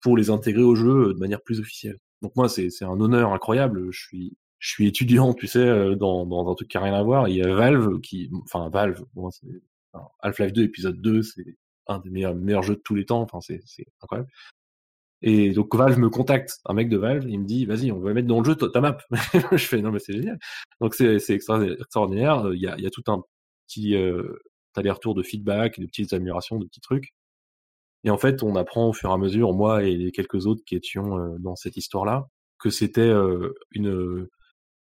pour 0.00 0.16
les 0.16 0.30
intégrer 0.30 0.62
au 0.62 0.74
jeu 0.74 1.14
de 1.14 1.18
manière 1.18 1.42
plus 1.42 1.60
officielle. 1.60 1.98
Donc 2.22 2.36
moi 2.36 2.48
c'est 2.48 2.70
un 2.82 3.00
honneur 3.00 3.32
incroyable. 3.32 3.90
Je 3.90 4.00
suis 4.00 4.36
je 4.58 4.70
suis 4.70 4.88
étudiant, 4.88 5.34
tu 5.34 5.46
sais, 5.46 5.60
euh, 5.60 5.94
dans, 5.94 6.26
dans 6.26 6.50
un 6.50 6.54
truc 6.54 6.68
qui 6.68 6.76
a 6.76 6.80
rien 6.80 6.94
à 6.94 7.02
voir. 7.02 7.28
il 7.28 7.36
y 7.36 7.42
a 7.42 7.54
Valve 7.54 8.00
qui, 8.00 8.30
enfin 8.42 8.68
Valve, 8.70 9.04
bon, 9.14 9.30
Half-Life 10.20 10.52
2 10.52 10.62
épisode 10.62 11.00
2, 11.00 11.22
c'est 11.22 11.56
un 11.86 11.98
des 12.00 12.10
meilleurs, 12.10 12.34
meilleurs 12.34 12.62
jeux 12.62 12.74
de 12.76 12.80
tous 12.80 12.94
les 12.94 13.06
temps. 13.06 13.22
Enfin, 13.22 13.40
c'est 13.40 13.60
incroyable. 14.02 14.30
Et 15.22 15.52
donc 15.52 15.74
Valve 15.74 15.98
me 15.98 16.10
contacte, 16.10 16.58
un 16.64 16.74
mec 16.74 16.88
de 16.88 16.96
Valve, 16.96 17.28
il 17.28 17.40
me 17.40 17.44
dit, 17.44 17.66
vas-y, 17.66 17.90
on 17.90 17.98
va 17.98 18.12
mettre 18.12 18.28
dans 18.28 18.38
le 18.38 18.44
jeu 18.44 18.54
ta, 18.54 18.80
map. 18.80 18.98
je 19.52 19.56
fais, 19.56 19.82
non 19.82 19.90
mais 19.90 19.98
c'est 19.98 20.12
génial. 20.12 20.38
Donc 20.80 20.94
c'est, 20.94 21.16
extraordinaire. 21.30 22.50
Il 22.54 22.60
y 22.60 22.68
a, 22.68 22.76
il 22.78 22.84
y 22.84 22.86
a 22.86 22.90
tout 22.90 23.02
un 23.08 23.22
petit 23.66 23.96
euh, 23.96 24.38
aller-retour 24.76 25.14
de 25.14 25.22
feedback, 25.22 25.80
de 25.80 25.86
petites 25.86 26.12
améliorations, 26.12 26.58
de 26.58 26.66
petits 26.66 26.80
trucs. 26.80 27.14
Et 28.04 28.10
en 28.10 28.18
fait, 28.18 28.42
on 28.44 28.54
apprend 28.56 28.88
au 28.88 28.92
fur 28.92 29.10
et 29.10 29.12
à 29.12 29.18
mesure, 29.18 29.52
moi 29.54 29.82
et 29.84 29.96
les 29.96 30.12
quelques 30.12 30.46
autres 30.46 30.62
qui 30.64 30.76
étions 30.76 31.18
euh, 31.18 31.36
dans 31.40 31.56
cette 31.56 31.76
histoire-là, 31.76 32.28
que 32.58 32.70
c'était 32.70 33.00
euh, 33.02 33.54
une 33.72 34.28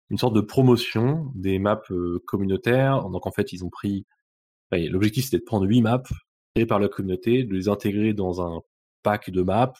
une 0.09 0.17
sorte 0.17 0.35
de 0.35 0.41
promotion 0.41 1.31
des 1.35 1.57
maps 1.59 1.81
communautaires. 2.27 3.09
Donc 3.09 3.27
en 3.27 3.31
fait, 3.31 3.53
ils 3.53 3.63
ont 3.65 3.69
pris. 3.69 4.05
L'objectif 4.71 5.25
c'était 5.25 5.39
de 5.39 5.43
prendre 5.43 5.65
huit 5.67 5.81
maps 5.81 6.03
créées 6.55 6.65
par 6.65 6.79
la 6.79 6.89
communauté, 6.89 7.43
de 7.43 7.53
les 7.53 7.69
intégrer 7.69 8.13
dans 8.13 8.41
un 8.41 8.61
pack 9.03 9.29
de 9.29 9.41
maps, 9.41 9.73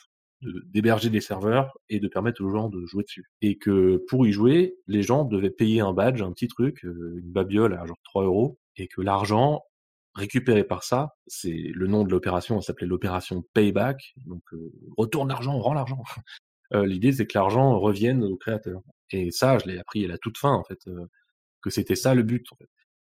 d'héberger 0.66 1.10
des 1.10 1.20
serveurs 1.20 1.76
et 1.88 2.00
de 2.00 2.08
permettre 2.08 2.42
aux 2.42 2.50
gens 2.50 2.68
de 2.68 2.84
jouer 2.86 3.04
dessus. 3.04 3.24
Et 3.40 3.58
que 3.58 4.02
pour 4.08 4.26
y 4.26 4.32
jouer, 4.32 4.76
les 4.86 5.02
gens 5.02 5.24
devaient 5.24 5.50
payer 5.50 5.80
un 5.80 5.92
badge, 5.92 6.22
un 6.22 6.32
petit 6.32 6.48
truc, 6.48 6.82
une 6.82 7.32
babiole 7.32 7.74
à 7.74 7.86
genre 7.86 8.00
3 8.04 8.24
euros, 8.24 8.58
et 8.76 8.88
que 8.88 9.00
l'argent 9.00 9.62
récupéré 10.14 10.64
par 10.64 10.84
ça. 10.84 11.14
C'est 11.26 11.70
le 11.74 11.86
nom 11.86 12.04
de 12.04 12.10
l'opération, 12.10 12.56
elle 12.56 12.62
s'appelait 12.62 12.86
l'opération 12.86 13.44
Payback, 13.54 14.14
donc 14.26 14.42
euh, 14.52 14.72
retourne 14.96 15.28
l'argent, 15.28 15.58
rend 15.58 15.74
l'argent. 15.74 16.02
Euh, 16.74 16.86
L'idée 16.86 17.12
c'est 17.12 17.26
que 17.26 17.36
l'argent 17.36 17.78
revienne 17.78 18.24
au 18.24 18.38
créateur. 18.38 18.80
Et 19.10 19.30
ça, 19.30 19.58
je 19.58 19.66
l'ai 19.66 19.78
appris 19.78 20.06
à 20.06 20.08
la 20.08 20.16
toute 20.16 20.38
fin 20.38 20.54
en 20.54 20.64
fait, 20.64 20.78
euh, 20.86 21.04
que 21.60 21.68
c'était 21.68 21.96
ça 21.96 22.14
le 22.14 22.22
but. 22.22 22.46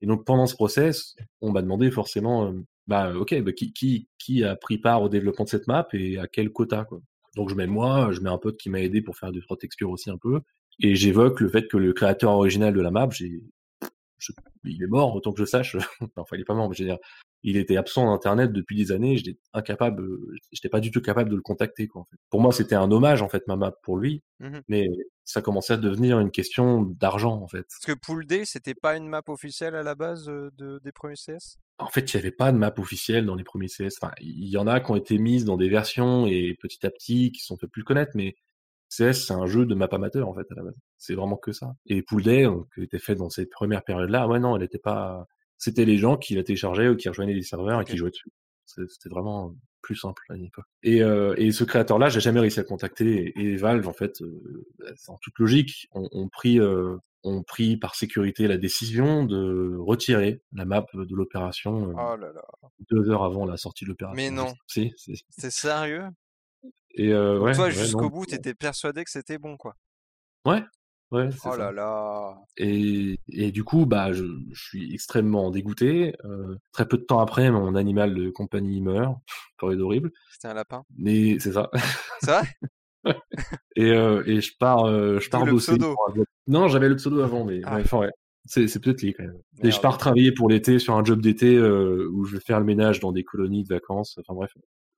Et 0.03 0.07
donc 0.07 0.27
pendant 0.27 0.47
ce 0.47 0.55
process, 0.55 1.17
on 1.41 1.53
m'a 1.53 1.63
demandé 1.63 1.91
forcément, 1.91 2.53
euh, 2.53 2.65
bah 2.87 3.15
ok, 3.17 3.41
bah, 3.41 3.53
qui, 3.53 3.73
qui 3.73 4.09
qui 4.19 4.45
a 4.45 4.57
pris 4.57 4.77
part 4.77 5.01
au 5.01 5.09
développement 5.09 5.47
de 5.47 5.49
cette 5.49 5.69
map 5.69 5.89
et 5.95 6.19
à 6.19 6.27
quel 6.27 6.51
quota 6.51 6.85
quoi. 6.85 7.01
Donc 7.37 7.51
je 7.51 7.55
mets 7.55 7.67
moi, 7.69 8.11
je 8.13 8.21
mets 8.21 8.31
un 8.31 8.39
pote 8.39 8.57
qui 8.59 8.71
m'a 8.71 8.81
aidé 8.81 9.03
pour 9.03 9.17
faire 9.17 9.31
du 9.33 9.41
trois 9.43 9.57
textures 9.57 9.91
aussi 9.91 10.11
un 10.11 10.19
peu, 10.19 10.41
et 10.81 10.95
j'évoque 10.97 11.41
le 11.41 11.49
fait 11.49 11.69
que 11.69 11.77
le 11.77 11.93
créateur 11.93 12.33
original 12.33 12.75
de 12.75 12.81
la 12.81 12.91
map, 12.91 13.09
j'ai 13.13 13.43
je- 14.19 14.33
il 14.65 14.83
est 14.83 14.87
mort, 14.87 15.15
autant 15.15 15.33
que 15.33 15.41
je 15.41 15.45
sache. 15.45 15.77
enfin, 16.17 16.37
il 16.37 16.41
est 16.41 16.45
pas 16.45 16.55
mort, 16.55 16.69
mais 16.71 16.75
je 16.75 16.83
veux 16.83 16.89
dire, 16.89 16.99
il 17.43 17.57
était 17.59 17.77
absent 17.77 18.07
d'Internet 18.11 18.53
depuis 18.53 18.77
des 18.77 18.91
années. 18.93 19.17
J'étais 19.19 19.39
incapable, 19.53 20.09
j'étais 20.53 20.69
pas 20.71 20.81
du 20.81 20.91
tout 20.91 21.01
capable 21.03 21.31
de 21.31 21.37
le 21.37 21.43
contacter. 21.43 21.87
Quoi, 21.87 22.03
en 22.03 22.05
fait. 22.07 22.17
Pour 22.31 22.41
moi, 22.41 22.53
c'était 22.53 22.75
un 22.77 22.91
hommage 22.91 23.23
en 23.23 23.29
fait 23.29 23.47
ma 23.47 23.57
map 23.57 23.73
pour 23.83 23.99
lui, 23.99 24.23
Mhm. 24.41 24.63
mais 24.69 24.89
ça 25.27 25.43
commençait 25.43 25.75
à 25.75 25.77
devenir 25.77 26.21
une 26.21 26.31
question 26.31 26.83
d'argent 26.83 27.43
en 27.43 27.49
fait. 27.49 27.67
Parce 27.69 27.85
que 27.85 28.01
Pool 28.01 28.27
D, 28.27 28.45
c'était 28.45 28.75
pas 28.75 28.97
une 28.97 29.09
map 29.09 29.23
officielle 29.27 29.75
à 29.75 29.83
la 29.83 29.97
base 29.97 30.29
euh, 30.29 30.51
de, 30.57 30.81
des 30.85 30.93
premiers 30.93 31.17
CS 31.17 31.59
En 31.79 31.89
fait, 31.89 32.13
il 32.13 32.17
n'y 32.17 32.21
avait 32.21 32.31
pas 32.31 32.53
de 32.53 32.57
map 32.57 32.73
officielle 32.79 33.27
dans 33.27 33.35
les 33.35 33.43
premiers 33.43 33.67
CS. 33.67 33.99
Enfin, 34.01 34.13
il 34.21 34.49
y 34.49 34.57
en 34.57 34.69
a 34.69 34.79
qui 34.81 34.91
ont 34.93 34.97
été 34.97 35.19
mises 35.19 35.45
dans 35.45 35.57
des 35.57 35.69
versions 35.69 36.27
et 36.27 36.57
petit 36.61 36.87
à 36.87 36.91
petit 36.91 37.33
qui 37.33 37.41
sont 37.41 37.57
fait 37.57 37.67
plus 37.67 37.83
connaître, 37.83 38.13
mais 38.15 38.37
CS, 38.89 39.27
c'est 39.27 39.33
un 39.33 39.47
jeu 39.47 39.67
de 39.67 39.75
map 39.75 39.89
amateur 39.91 40.29
en 40.29 40.35
fait 40.35 40.47
à 40.53 40.55
la 40.55 40.63
base. 40.63 40.77
C'est 40.97 41.17
vraiment 41.17 41.37
que 41.37 41.51
ça. 41.51 41.75
Et 41.87 42.03
Pool 42.03 42.23
Day, 42.23 42.45
donc, 42.45 42.73
qui 42.73 42.85
était 42.85 43.01
fait 43.01 43.17
dans 43.17 43.29
cette 43.29 43.51
première 43.51 43.83
période-là, 43.83 44.29
ouais 44.29 44.39
non, 44.39 44.57
elle 44.57 44.63
était 44.63 44.79
pas. 44.79 45.27
C'était 45.59 45.85
les 45.85 45.99
gens 45.99 46.17
qui 46.17 46.37
la 46.37 46.45
téléchargeaient 46.45 46.89
ou 46.89 46.97
qui 46.97 47.09
rejoignaient 47.09 47.35
les 47.35 47.43
serveurs 47.43 47.81
et 47.81 47.85
qui 47.85 47.97
jouaient 47.97 48.11
dessus. 48.11 48.31
C'était 48.67 49.09
vraiment 49.09 49.55
plus 49.87 49.97
simple 49.97 50.23
à 50.31 50.35
l'époque. 50.35 50.67
Et, 50.83 51.03
euh, 51.03 51.35
et 51.37 51.53
ce 51.53 51.65
créateur-là, 51.65 52.09
j'ai 52.09 52.21
jamais 52.21 52.41
réussi 52.41 52.59
à 52.59 52.63
le 52.63 52.69
contacter. 52.69 53.33
Et, 53.37 53.41
et 53.41 53.57
Valve, 53.57 53.87
en 53.87 53.93
fait, 53.93 54.21
euh, 54.21 54.67
en 55.07 55.17
toute 55.19 55.39
logique, 55.39 55.89
ont, 55.93 56.29
pris, 56.29 56.59
euh, 56.59 56.97
pris 57.47 57.77
par 57.77 57.95
sécurité 57.95 58.49
la 58.49 58.59
décision 58.59 59.25
de 59.25 59.77
retirer 59.79 60.43
la 60.53 60.65
map 60.65 60.85
de 60.93 61.15
l'opération 61.15 61.95
Oh 61.97 62.17
deux 62.91 63.09
heures 63.11 63.23
avant 63.23 63.47
la 63.47 63.57
sortie 63.57 63.85
de 63.85 63.91
l'opération. 63.91 64.17
Mais 64.17 64.31
non. 64.31 64.53
Si. 64.67 64.93
C'est 65.31 65.53
sérieux? 65.53 66.09
Et 66.91 67.15
ouais, 67.15 67.55
Toi, 67.55 67.67
ouais, 67.67 67.71
jusqu'au 67.71 68.11
bout, 68.11 68.27
t'étais 68.27 68.55
persuadé 68.55 69.05
que 69.05 69.11
c'était 69.11 69.39
bon, 69.39 69.57
quoi? 69.57 69.77
Ouais, 70.45 70.63
ouais, 71.13 71.31
c'est 71.31 71.39
Oh 71.49 71.53
ça. 71.53 71.57
là 71.59 71.73
là. 71.73 72.39
Et, 72.57 73.19
et 73.29 73.51
du 73.53 73.65
coup, 73.65 73.87
bah, 73.87 74.13
je, 74.13 74.25
je 74.53 74.63
suis 74.65 74.93
extrêmement 74.95 75.51
dégoûté. 75.51 76.15
Euh, 76.25 76.57
très 76.73 76.87
peu 76.87 76.97
de 76.99 77.05
temps 77.05 77.21
après, 77.21 77.51
mon 77.51 77.75
animal 77.75 78.15
de 78.15 78.31
compagnie 78.31 78.81
meurt. 78.81 79.17
Peur 79.59 79.71
horrible. 79.81 80.11
C'était 80.33 80.49
un 80.49 80.55
lapin. 80.55 80.83
Mais 80.99 81.39
c'est 81.39 81.53
ça. 81.53 81.71
C'est 82.21 82.31
vrai? 82.31 82.43
Et, 83.77 83.91
euh, 83.93 84.25
et 84.27 84.41
je 84.41 84.53
pars, 84.59 84.85
euh, 84.87 85.21
je 85.21 85.27
D'où 85.27 85.31
pars 85.31 85.45
le 85.45 85.53
bosser. 85.53 85.73
pseudo. 85.77 85.95
Non, 86.49 86.67
j'avais 86.67 86.89
le 86.89 86.97
pseudo 86.97 87.21
avant, 87.21 87.45
mais 87.45 87.61
Ah. 87.65 87.77
ouais, 87.77 87.83
enfin, 87.83 87.99
ouais. 88.01 88.11
C'est, 88.47 88.67
c'est 88.69 88.81
peut-être 88.81 89.03
lié 89.03 89.13
quand 89.13 89.25
même. 89.25 89.39
Et 89.59 89.63
je 89.63 89.67
Merde. 89.69 89.83
pars 89.83 89.99
travailler 89.99 90.33
pour 90.33 90.49
l'été 90.49 90.79
sur 90.81 90.95
un 90.97 91.05
job 91.05 91.21
d'été 91.21 91.55
euh, 91.57 92.09
où 92.13 92.25
je 92.25 92.35
vais 92.37 92.41
faire 92.41 92.59
le 92.59 92.65
ménage 92.65 92.99
dans 93.01 93.13
des 93.13 93.23
colonies 93.25 93.63
de 93.65 93.69
vacances. 93.69 94.19
Enfin 94.21 94.35
bref, 94.35 94.53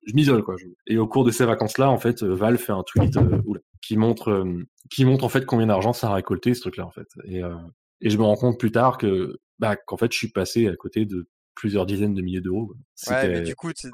je 0.09 0.15
m'isole 0.15 0.43
quoi. 0.43 0.55
Et 0.87 0.97
au 0.97 1.07
cours 1.07 1.23
de 1.23 1.31
ces 1.31 1.45
vacances-là, 1.45 1.89
en 1.89 1.97
fait, 1.97 2.23
euh, 2.23 2.33
Valve 2.35 2.57
fait 2.57 2.71
un 2.71 2.83
tweet 2.83 3.15
euh, 3.17 3.41
oula, 3.45 3.61
qui 3.81 3.95
montre, 3.97 4.29
euh, 4.31 4.63
qui 4.89 5.05
montre 5.05 5.23
en 5.23 5.29
fait 5.29 5.45
combien 5.45 5.67
d'argent 5.67 5.93
ça 5.93 6.09
a 6.09 6.13
récolté 6.13 6.53
ce 6.53 6.61
truc-là 6.61 6.85
en 6.85 6.91
fait. 6.91 7.07
Et, 7.25 7.43
euh, 7.43 7.55
et 8.01 8.09
je 8.09 8.17
me 8.17 8.23
rends 8.23 8.35
compte 8.35 8.59
plus 8.59 8.71
tard 8.71 8.97
que, 8.97 9.37
bah, 9.59 9.75
qu'en 9.75 9.97
fait, 9.97 10.11
je 10.11 10.17
suis 10.17 10.29
passé 10.31 10.67
à 10.67 10.75
côté 10.75 11.05
de 11.05 11.27
plusieurs 11.55 11.85
dizaines 11.85 12.13
de 12.13 12.21
milliers 12.21 12.41
d'euros. 12.41 12.73
Ouais, 13.07 13.27
mais 13.27 13.41
du 13.41 13.55
coup, 13.55 13.71
tu 13.73 13.89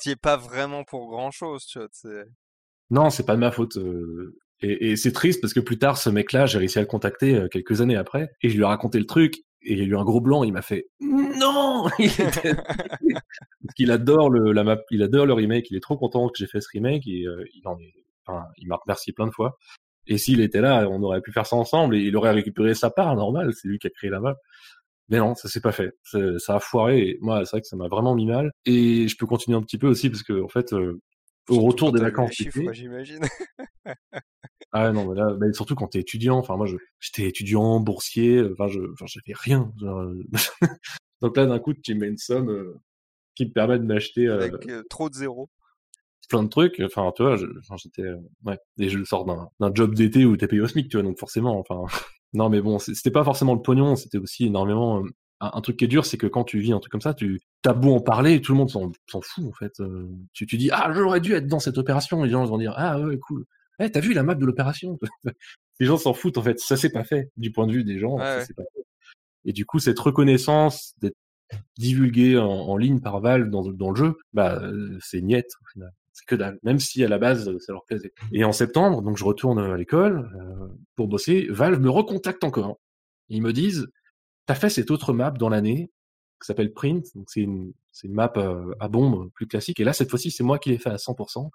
t'y 0.00 0.10
es 0.10 0.16
pas 0.16 0.36
vraiment 0.36 0.84
pour 0.84 1.08
grand 1.08 1.30
chose, 1.30 1.66
tu 1.66 1.78
vois. 1.78 1.88
c'est- 1.90 2.26
Non, 2.90 3.10
c'est 3.10 3.26
pas 3.26 3.34
de 3.34 3.40
ma 3.40 3.50
faute. 3.50 3.76
Et, 4.60 4.90
et 4.90 4.96
c'est 4.96 5.12
triste 5.12 5.40
parce 5.40 5.52
que 5.52 5.60
plus 5.60 5.78
tard, 5.78 5.98
ce 5.98 6.10
mec-là, 6.10 6.46
j'ai 6.46 6.58
réussi 6.58 6.78
à 6.78 6.82
le 6.82 6.86
contacter 6.86 7.46
quelques 7.50 7.80
années 7.80 7.96
après 7.96 8.30
et 8.42 8.48
je 8.48 8.54
lui 8.56 8.62
ai 8.62 8.66
raconté 8.66 8.98
le 8.98 9.06
truc 9.06 9.42
et 9.62 9.72
il 9.72 9.78
y 9.78 9.82
a 9.82 9.84
eu 9.84 9.96
un 9.96 10.04
gros 10.04 10.20
blanc. 10.20 10.44
Il 10.44 10.52
m'a 10.52 10.62
fait 10.62 10.86
non. 11.00 11.86
Il 11.98 12.06
était- 12.06 12.54
parce 13.62 13.74
qu'il 13.76 13.90
adore 13.90 14.30
le 14.30 14.52
la 14.52 14.64
map, 14.64 14.78
il 14.90 15.02
adore 15.02 15.26
le 15.26 15.32
remake. 15.34 15.70
Il 15.70 15.76
est 15.76 15.80
trop 15.80 15.96
content 15.96 16.28
que 16.28 16.38
j'ai 16.38 16.46
fait 16.46 16.60
ce 16.60 16.68
remake 16.72 17.06
et 17.06 17.26
euh, 17.26 17.44
il 17.54 17.66
en 17.66 17.78
est, 17.78 17.94
enfin, 18.26 18.46
il 18.58 18.68
m'a 18.68 18.76
remercié 18.76 19.12
plein 19.12 19.26
de 19.26 19.32
fois. 19.32 19.58
Et 20.06 20.16
s'il 20.18 20.40
était 20.40 20.60
là, 20.62 20.88
on 20.88 21.02
aurait 21.02 21.20
pu 21.20 21.32
faire 21.32 21.46
ça 21.46 21.56
ensemble 21.56 21.94
et 21.96 22.00
il 22.00 22.16
aurait 22.16 22.30
récupéré 22.32 22.74
sa 22.74 22.90
part, 22.90 23.14
normal. 23.14 23.52
C'est 23.54 23.68
lui 23.68 23.78
qui 23.78 23.86
a 23.86 23.90
créé 23.90 24.10
la 24.10 24.20
map. 24.20 24.36
Mais 25.10 25.18
non, 25.18 25.34
ça 25.34 25.48
s'est 25.48 25.60
pas 25.60 25.72
fait. 25.72 25.92
Ça 26.38 26.56
a 26.56 26.60
foiré. 26.60 27.00
Et 27.00 27.18
moi, 27.20 27.44
c'est 27.44 27.52
vrai 27.52 27.60
que 27.60 27.66
ça 27.66 27.76
m'a 27.76 27.88
vraiment 27.88 28.14
mis 28.14 28.26
mal. 28.26 28.50
Et 28.66 29.08
je 29.08 29.16
peux 29.16 29.26
continuer 29.26 29.56
un 29.56 29.62
petit 29.62 29.78
peu 29.78 29.86
aussi 29.86 30.10
parce 30.10 30.22
que 30.22 30.42
en 30.42 30.48
fait, 30.48 30.72
euh, 30.72 31.00
au 31.48 31.60
retour 31.60 31.92
des 31.92 32.00
vacances 32.00 32.32
j'imagine. 32.72 33.24
ah 34.72 34.92
non, 34.92 35.08
mais 35.08 35.18
là, 35.18 35.34
mais 35.40 35.52
surtout 35.52 35.74
quand 35.74 35.88
t'es 35.88 36.00
étudiant. 36.00 36.38
Enfin, 36.38 36.56
moi, 36.56 36.66
j'étais 37.00 37.26
étudiant, 37.28 37.80
boursier. 37.80 38.42
Enfin, 38.52 38.68
je, 38.68 38.80
enfin, 38.92 39.06
j'avais 39.06 39.34
rien. 39.34 39.72
genre, 39.80 40.00
euh. 40.00 40.22
Donc 41.22 41.36
là, 41.36 41.46
d'un 41.46 41.58
coup, 41.58 41.72
tu 41.74 41.94
mets 41.94 42.08
une 42.08 42.18
somme 42.18 42.50
euh, 42.50 42.80
qui 43.34 43.46
me 43.46 43.52
permet 43.52 43.78
de 43.78 43.84
m'acheter 43.84 44.26
euh, 44.26 44.40
Avec 44.40 44.68
euh, 44.68 44.82
trop 44.90 45.08
de 45.08 45.14
zéros. 45.14 45.48
plein 46.28 46.42
de 46.42 46.48
trucs. 46.48 46.80
Enfin, 46.80 47.12
tu 47.16 47.22
vois, 47.22 47.36
j'étais, 47.36 48.10
ouais. 48.44 48.58
Et 48.78 48.88
je 48.88 49.02
sors 49.04 49.24
d'un, 49.24 49.74
job 49.74 49.94
d'été 49.94 50.26
où 50.26 50.36
t'es 50.36 50.48
payé 50.48 50.60
au 50.60 50.66
SMIC, 50.68 50.88
tu 50.88 50.96
vois. 50.96 51.04
Donc 51.04 51.18
forcément, 51.18 51.58
enfin, 51.58 51.84
non, 52.34 52.50
mais 52.50 52.60
bon, 52.60 52.78
c'était 52.78 53.10
pas 53.10 53.24
forcément 53.24 53.54
le 53.54 53.62
pognon. 53.62 53.96
C'était 53.96 54.18
aussi 54.18 54.46
énormément. 54.46 55.02
un, 55.40 55.60
truc 55.62 55.78
qui 55.78 55.86
est 55.86 55.88
dur, 55.88 56.04
c'est 56.04 56.18
que 56.18 56.26
quand 56.26 56.44
tu 56.44 56.60
vis 56.60 56.72
un 56.72 56.78
truc 56.80 56.92
comme 56.92 57.00
ça, 57.00 57.14
tu 57.14 57.40
t'as 57.62 57.72
beau 57.72 57.94
en 57.94 58.00
parler, 58.00 58.40
tout 58.40 58.52
le 58.52 58.58
monde 58.58 58.70
s'en, 58.70 58.92
s'en 59.06 59.20
fout 59.22 59.44
en 59.46 59.52
fait. 59.52 59.80
Euh, 59.80 60.08
tu, 60.32 60.46
tu 60.46 60.56
dis 60.56 60.70
ah 60.72 60.92
j'aurais 60.94 61.20
dû 61.20 61.32
être 61.32 61.46
dans 61.46 61.60
cette 61.60 61.78
opération, 61.78 62.22
et 62.24 62.26
les 62.26 62.32
gens 62.32 62.44
vont 62.44 62.58
dire 62.58 62.74
ah 62.76 63.00
ouais 63.00 63.18
cool. 63.18 63.44
Eh, 63.80 63.90
t'as 63.90 64.00
vu 64.00 64.12
la 64.12 64.22
map 64.22 64.34
de 64.34 64.44
l'opération? 64.44 64.98
Les 65.80 65.86
gens 65.86 65.96
s'en 65.96 66.14
foutent 66.14 66.38
en 66.38 66.42
fait. 66.42 66.58
Ça 66.58 66.76
c'est 66.76 66.90
pas 66.90 67.04
fait 67.04 67.30
du 67.36 67.52
point 67.52 67.66
de 67.66 67.72
vue 67.72 67.84
des 67.84 67.98
gens. 67.98 68.16
Ouais, 68.16 68.24
ça, 68.24 68.38
ouais. 68.38 68.44
c'est 68.44 68.56
pas 68.56 68.64
fait. 68.74 68.84
Et 69.44 69.52
du 69.52 69.64
coup 69.64 69.78
cette 69.78 69.98
reconnaissance 69.98 70.94
d'être 71.00 71.16
divulguée 71.78 72.36
en, 72.36 72.46
en 72.46 72.76
ligne 72.76 73.00
par 73.00 73.20
Valve 73.20 73.48
dans, 73.48 73.62
dans 73.70 73.90
le 73.90 73.96
jeu, 73.96 74.18
bah 74.32 74.60
euh, 74.60 74.98
c'est 75.00 75.20
niette 75.20 75.50
au 75.62 75.66
final. 75.72 75.92
C'est 76.12 76.26
que 76.26 76.34
dalle. 76.34 76.58
Même 76.62 76.80
si 76.80 77.04
à 77.04 77.08
la 77.08 77.18
base 77.18 77.56
ça 77.58 77.72
leur 77.72 77.84
plaisait. 77.84 78.12
Et 78.32 78.44
en 78.44 78.52
septembre, 78.52 79.02
donc 79.02 79.16
je 79.16 79.24
retourne 79.24 79.58
à 79.58 79.76
l'école 79.76 80.30
euh, 80.36 80.66
pour 80.96 81.08
bosser. 81.08 81.46
Valve 81.50 81.80
me 81.80 81.90
recontacte 81.90 82.42
encore. 82.44 82.78
Ils 83.28 83.42
me 83.42 83.52
disent 83.52 83.88
t'as 84.46 84.54
fait 84.54 84.70
cette 84.70 84.90
autre 84.90 85.12
map 85.12 85.30
dans 85.30 85.48
l'année 85.48 85.90
qui 86.40 86.46
s'appelle 86.46 86.72
Print, 86.72 87.04
donc 87.14 87.28
c'est 87.28 87.40
une, 87.40 87.72
c'est 87.92 88.06
une 88.06 88.14
map 88.14 88.32
euh, 88.36 88.74
à 88.80 88.88
bombe 88.88 89.30
plus 89.32 89.46
classique. 89.46 89.80
Et 89.80 89.84
là, 89.84 89.92
cette 89.92 90.08
fois-ci, 90.10 90.30
c'est 90.30 90.44
moi 90.44 90.58
qui 90.58 90.70
l'ai 90.70 90.78
fait 90.78 90.90
à 90.90 90.96
100%. 90.96 91.50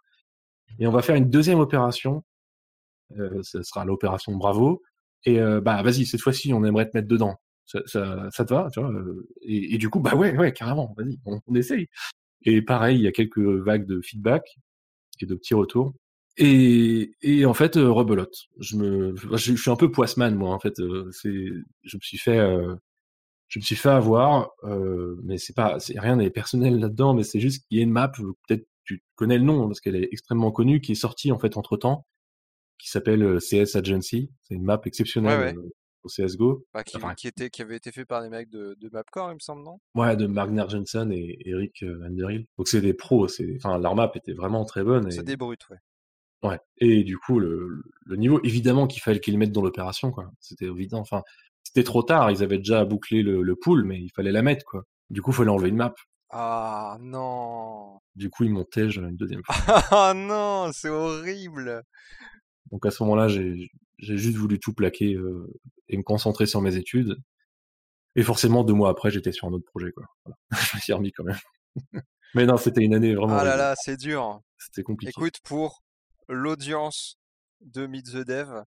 Et 0.80 0.88
on 0.88 0.92
va 0.92 1.02
faire 1.02 1.16
une 1.16 1.30
deuxième 1.30 1.60
opération. 1.60 2.24
Euh, 3.18 3.42
ce 3.44 3.64
sera 3.64 3.86
l'opération 3.86 4.36
Bravo. 4.36 4.82
Et 5.26 5.40
euh, 5.40 5.62
bah 5.62 5.82
vas-y, 5.84 6.06
cette 6.06 6.22
fois-ci, 6.22 6.54
on 6.54 6.64
aimerait 6.64 6.90
te 6.90 6.98
mettre 6.98 7.08
dedans. 7.08 7.36
Ça, 7.66 7.80
ça, 7.86 8.28
ça 8.32 8.44
te 8.44 8.54
va, 8.54 8.70
tu 8.74 8.82
vois 8.82 8.92
euh, 8.92 9.26
et, 9.42 9.78
du 9.78 9.90
coup, 9.90 10.02
bah 10.02 10.16
ouais, 10.16 10.38
ouais, 10.38 10.52
carrément. 10.52 10.94
Vas-y, 10.98 11.18
on, 11.26 11.56
essaye. 11.56 11.88
Et 12.44 12.62
pareil, 12.62 12.98
il 12.98 13.04
y 13.04 13.08
a 13.08 13.12
quelques 13.12 13.40
vagues 13.40 13.86
de 13.86 14.02
feedback 14.02 14.58
et 15.22 15.26
de 15.26 15.36
petits 15.36 15.54
retours. 15.54 15.94
Et, 16.38 17.16
et 17.22 17.46
en 17.46 17.54
fait, 17.54 17.78
euh, 17.78 17.92
rebelote. 17.92 18.36
Je 18.60 18.76
me, 18.76 19.16
je, 19.16 19.56
suis 19.56 19.72
un 19.72 19.76
peu 19.76 19.92
poisseman 19.92 20.36
moi. 20.36 20.54
En 20.54 20.60
fait, 20.60 20.80
euh, 20.80 21.10
c'est, 21.12 21.48
je 21.84 21.98
me 21.98 22.02
suis 22.02 22.18
fait, 22.18 22.40
je 23.54 23.60
me 23.60 23.64
suis 23.64 23.76
fait 23.76 23.90
avoir, 23.90 24.52
euh, 24.64 25.16
mais 25.24 25.38
c'est 25.38 25.54
pas, 25.54 25.80
c'est 25.80 26.00
rien 26.00 26.16
n'est 26.16 26.32
personnel 26.32 26.80
là-dedans, 26.80 27.14
mais 27.14 27.24
c'est 27.24 27.40
juste 27.40 27.68
qu'il 27.68 27.78
y 27.78 27.82
a 27.82 27.84
une 27.84 27.92
map, 27.92 28.10
peut-être 28.10 28.66
tu 28.86 29.04
connais 29.16 29.38
le 29.38 29.44
nom 29.44 29.64
hein, 29.64 29.68
parce 29.68 29.82
qu'elle 29.82 29.96
est 29.96 30.10
extrêmement 30.12 30.52
connue, 30.52 30.82
qui 30.82 30.94
est 30.94 30.96
sortie 30.96 31.32
en 31.32 31.40
fait 31.40 31.58
entre 31.58 31.78
temps, 31.78 32.06
qui 32.80 32.90
s'appelle 32.90 33.24
euh, 33.24 33.40
CS 33.40 33.76
Agency. 33.76 34.32
C'est 34.44 34.56
une 34.56 34.64
map 34.64 34.80
exceptionnelle 34.86 35.40
Ouais, 35.40 35.46
ouais. 35.54 35.58
euh, 35.58 35.70
au 36.04 36.10
CS:GO. 36.10 36.66
Bah, 36.74 36.84
qui, 36.84 36.98
Enfin, 36.98 37.14
qui, 37.16 37.28
était, 37.28 37.50
qui 37.50 37.62
avait 37.62 37.78
été 37.78 37.92
fait 37.92 38.06
par 38.06 38.22
des 38.22 38.30
mecs 38.30 38.50
de, 38.50 38.76
de 38.80 38.90
Mapcore, 38.92 39.32
il 39.32 39.36
me 39.36 39.40
semble, 39.40 39.64
non? 39.64 39.80
Ouais, 39.96 40.16
de 40.18 40.28
Magnar 40.28 40.70
Jensen 40.70 41.12
et 41.14 41.38
Eric 41.46 41.82
euh, 41.84 41.98
Vanderhill. 42.00 42.46
Donc 42.58 42.68
c'est 42.68 42.82
des 42.82 42.94
pros. 42.94 43.28
C'est, 43.28 43.56
enfin, 43.58 43.78
leur 43.80 43.96
map 43.96 44.12
était 44.16 44.34
vraiment 44.34 44.66
très 44.66 44.84
bonne. 44.84 45.10
C'est 45.12 45.22
Et... 45.22 45.24
des 45.24 45.38
brutes, 45.38 45.68
ouais. 45.70 45.78
Ouais. 46.44 46.60
Et 46.80 47.06
du 47.06 47.18
coup, 47.18 47.40
le, 47.40 47.84
le 48.06 48.16
niveau, 48.18 48.42
évidemment 48.44 48.86
qu'il 48.86 49.02
fallait 49.02 49.22
qu'ils 49.22 49.34
le 49.34 49.40
mettent 49.40 49.54
dans 49.54 49.62
l'opération, 49.62 50.12
quoi. 50.12 50.30
C'était 50.42 50.66
évident. 50.66 51.00
Enfin, 51.00 51.22
c'était 51.64 51.86
trop 51.86 52.04
tard. 52.04 52.32
Ils 52.32 52.44
avaient 52.44 52.58
déjà 52.58 52.84
bouclé 52.84 53.24
le, 53.24 53.42
le 53.44 53.56
pool, 53.56 53.86
mais 53.86 53.98
il 54.02 54.10
fallait 54.10 54.34
la 54.34 54.42
mettre, 54.42 54.66
quoi. 54.66 54.84
Du 55.10 55.22
coup, 55.22 55.32
il 55.32 55.36
fallait 55.36 55.52
enlever 55.52 55.70
une 55.70 55.78
map. 55.78 55.94
Ah 56.32 56.98
non 57.00 58.00
Du 58.16 58.30
coup, 58.30 58.44
ils 58.44 58.52
montaient 58.52 58.88
une 58.88 59.16
deuxième 59.16 59.42
fois. 59.44 59.56
Ah 59.92 60.14
non, 60.16 60.72
c'est 60.72 60.90
horrible 60.90 61.84
Donc 62.72 62.86
à 62.86 62.92
ce 62.92 63.02
moment-là, 63.04 63.28
j'ai, 63.28 63.70
juste 63.98 64.38
voulu 64.38 64.60
tout 64.60 64.74
plaquer 64.74 65.16
euh, 65.16 65.52
et 65.90 65.98
me 65.98 66.04
concentrer 66.04 66.46
sur 66.46 66.62
mes 66.62 66.76
études. 66.76 67.18
Et 68.16 68.24
forcément, 68.24 68.64
deux 68.64 68.74
mois 68.74 68.90
après, 68.90 69.10
j'étais 69.10 69.32
sur 69.32 69.48
un 69.48 69.54
autre 69.54 69.66
projet, 69.66 69.92
quoi. 69.92 70.06
Voilà. 70.26 70.38
Je 70.72 70.76
me 70.78 70.82
suis 70.82 70.94
remis 70.94 71.12
quand 71.12 71.24
même. 71.24 71.40
mais 72.36 72.46
non, 72.46 72.58
c'était 72.58 72.82
une 72.82 72.94
année 72.94 73.16
vraiment. 73.16 73.38
Ah 73.38 73.44
là 73.44 73.56
là, 73.56 73.74
c'est 73.76 73.98
dur. 73.98 74.42
C'était 74.60 74.84
compliqué. 74.84 75.12
Écoute, 75.16 75.40
pour 75.44 75.82
l'audience 76.30 77.18
de 77.62 77.88
Meet 77.88 78.12
the 78.12 78.26
Dev, 78.28 78.64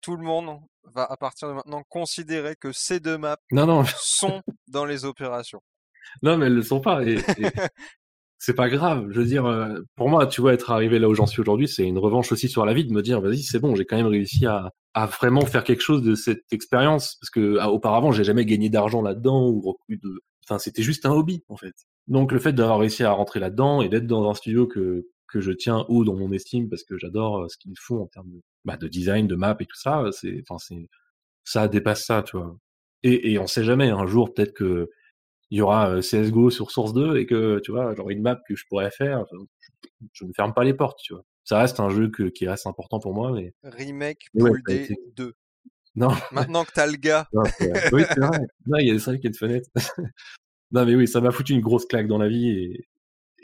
tout 0.00 0.16
le 0.16 0.22
monde 0.22 0.60
va 0.84 1.04
à 1.04 1.16
partir 1.16 1.48
de 1.48 1.54
maintenant 1.54 1.82
considérer 1.88 2.56
que 2.56 2.72
ces 2.72 3.00
deux 3.00 3.18
maps 3.18 3.38
Non, 3.50 3.66
non, 3.66 3.84
sont 3.96 4.42
dans 4.68 4.84
les 4.84 5.04
opérations. 5.04 5.62
non, 6.22 6.36
mais 6.36 6.46
elles 6.46 6.54
le 6.54 6.62
sont 6.62 6.80
pas. 6.80 7.02
Et, 7.04 7.16
c'est 8.44 8.54
pas 8.54 8.68
grave. 8.68 9.06
Je 9.10 9.20
veux 9.20 9.26
dire, 9.26 9.46
euh, 9.46 9.80
pour 9.96 10.10
moi, 10.10 10.26
tu 10.26 10.42
vois, 10.42 10.52
être 10.52 10.70
arrivé 10.70 10.98
là 10.98 11.08
où 11.08 11.14
j'en 11.14 11.24
suis 11.26 11.40
aujourd'hui, 11.40 11.66
c'est 11.66 11.84
une 11.84 11.96
revanche 11.96 12.30
aussi 12.30 12.48
sur 12.48 12.66
la 12.66 12.74
vie 12.74 12.84
de 12.84 12.92
me 12.92 13.00
dire, 13.00 13.22
vas-y, 13.22 13.42
c'est 13.42 13.58
bon, 13.58 13.74
j'ai 13.74 13.86
quand 13.86 13.96
même 13.96 14.06
réussi 14.06 14.44
à, 14.44 14.70
à 14.92 15.06
vraiment 15.06 15.46
faire 15.46 15.64
quelque 15.64 15.80
chose 15.80 16.02
de 16.02 16.14
cette 16.14 16.44
expérience 16.52 17.16
parce 17.20 17.30
que 17.30 17.56
ah, 17.58 17.70
auparavant, 17.70 18.12
j'ai 18.12 18.22
jamais 18.22 18.44
gagné 18.44 18.68
d'argent 18.68 19.00
là-dedans 19.00 19.48
ou 19.48 19.74
de, 19.88 20.20
enfin, 20.44 20.58
c'était 20.58 20.82
juste 20.82 21.06
un 21.06 21.12
hobby 21.12 21.42
en 21.48 21.56
fait. 21.56 21.74
Donc 22.06 22.32
le 22.32 22.38
fait 22.38 22.52
d'avoir 22.52 22.80
réussi 22.80 23.02
à 23.02 23.12
rentrer 23.12 23.40
là-dedans 23.40 23.80
et 23.80 23.88
d'être 23.88 24.06
dans 24.06 24.28
un 24.28 24.34
studio 24.34 24.66
que 24.66 25.06
que 25.26 25.40
je 25.40 25.50
tiens 25.50 25.86
haut 25.88 26.04
dans 26.04 26.14
mon 26.14 26.30
estime 26.30 26.68
parce 26.68 26.84
que 26.84 26.98
j'adore 26.98 27.38
euh, 27.44 27.48
ce 27.48 27.56
qu'ils 27.56 27.72
font 27.80 28.02
en 28.02 28.06
termes 28.08 28.30
de, 28.30 28.40
bah, 28.66 28.76
de 28.76 28.88
design, 28.88 29.26
de 29.26 29.34
map 29.36 29.56
et 29.58 29.64
tout 29.66 29.76
ça, 29.76 30.04
c'est, 30.12 30.42
enfin, 30.46 30.58
c'est, 30.58 30.86
ça 31.44 31.66
dépasse 31.66 32.04
ça, 32.04 32.22
tu 32.22 32.36
vois. 32.36 32.56
Et, 33.02 33.32
et 33.32 33.38
on 33.38 33.46
sait 33.46 33.64
jamais, 33.64 33.88
un 33.90 34.06
jour 34.06 34.32
peut-être 34.34 34.52
que 34.52 34.90
il 35.54 35.58
y 35.58 35.60
aura 35.60 36.00
CSGO 36.00 36.50
sur 36.50 36.72
Source 36.72 36.92
2 36.92 37.16
et 37.16 37.26
que, 37.26 37.60
tu 37.60 37.70
vois, 37.70 37.94
genre 37.94 38.10
une 38.10 38.22
map 38.22 38.40
que 38.48 38.56
je 38.56 38.64
pourrais 38.68 38.90
faire, 38.90 39.24
je, 40.12 40.24
ne 40.24 40.32
ferme 40.34 40.52
pas 40.52 40.64
les 40.64 40.74
portes, 40.74 40.98
tu 41.00 41.14
vois. 41.14 41.22
Ça 41.44 41.60
reste 41.60 41.78
un 41.78 41.90
jeu 41.90 42.10
que, 42.10 42.24
qui 42.24 42.48
reste 42.48 42.66
important 42.66 42.98
pour 42.98 43.14
moi, 43.14 43.30
mais... 43.30 43.54
Remake 43.62 44.26
Pool 44.36 44.60
D 44.66 44.88
2. 45.16 45.32
Non. 45.94 46.08
Maintenant 46.32 46.64
que 46.64 46.72
t'as 46.72 46.88
le 46.88 46.96
gars. 46.96 47.28
oui, 47.32 48.02
c'est 48.08 48.18
vrai. 48.18 48.40
Non, 48.66 48.78
il 48.78 48.88
y 48.88 48.90
a 48.90 48.94
des 48.94 49.20
qui 49.20 49.30
de 49.30 49.36
fenêtres. 49.36 49.70
non, 50.72 50.84
mais 50.84 50.96
oui, 50.96 51.06
ça 51.06 51.20
m'a 51.20 51.30
foutu 51.30 51.52
une 51.52 51.60
grosse 51.60 51.86
claque 51.86 52.08
dans 52.08 52.18
la 52.18 52.26
vie 52.26 52.48
et, 52.48 52.88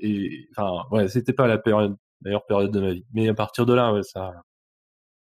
et 0.00 0.48
enfin, 0.50 0.88
ouais, 0.90 1.06
c'était 1.06 1.32
pas 1.32 1.46
la 1.46 1.58
période, 1.58 1.96
meilleure 2.22 2.44
période 2.44 2.72
de 2.72 2.80
ma 2.80 2.92
vie. 2.92 3.06
Mais 3.14 3.28
à 3.28 3.34
partir 3.34 3.66
de 3.66 3.72
là, 3.72 3.92
ouais, 3.92 4.02
ça, 4.02 4.32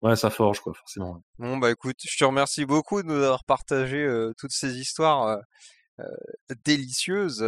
ouais, 0.01 0.17
ça 0.17 0.31
forge, 0.31 0.61
quoi, 0.61 0.73
forcément. 0.73 1.23
Bon, 1.39 1.59
bah 1.59 1.71
écoute, 1.71 1.99
je 2.01 2.17
te 2.17 2.25
remercie 2.25 2.65
beaucoup 2.65 3.03
de 3.03 3.09
nous 3.09 3.23
avoir 3.23 3.45
partagé 3.45 4.03
euh, 4.03 4.33
toutes 4.39 4.53
ces 4.53 4.79
histoires. 4.79 5.27
Euh, 5.27 5.37
euh, 6.01 6.55
délicieuse. 6.65 7.43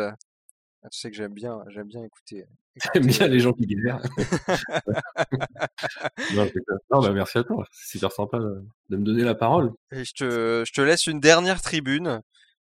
Ah, 0.82 0.88
tu 0.90 0.98
sais 0.98 1.10
que 1.10 1.16
j'aime 1.16 1.34
bien, 1.34 1.62
j'aime 1.68 1.88
bien 1.88 2.02
écouter. 2.02 2.46
J'aime 2.94 3.06
bien 3.06 3.26
les 3.26 3.40
gens 3.40 3.52
qui 3.52 3.66
galèrent. 3.66 4.00
non, 6.34 7.02
bah, 7.02 7.12
merci 7.12 7.38
à 7.38 7.44
toi. 7.44 7.66
C'est 7.72 7.98
super 7.98 8.12
sympa 8.12 8.38
de, 8.38 8.96
me 8.96 9.04
donner 9.04 9.24
la 9.24 9.34
parole. 9.34 9.72
Et 9.90 10.04
je 10.04 10.14
te, 10.14 10.64
je 10.66 10.72
te 10.72 10.80
laisse 10.80 11.06
une 11.06 11.20
dernière 11.20 11.60
tribune. 11.60 12.22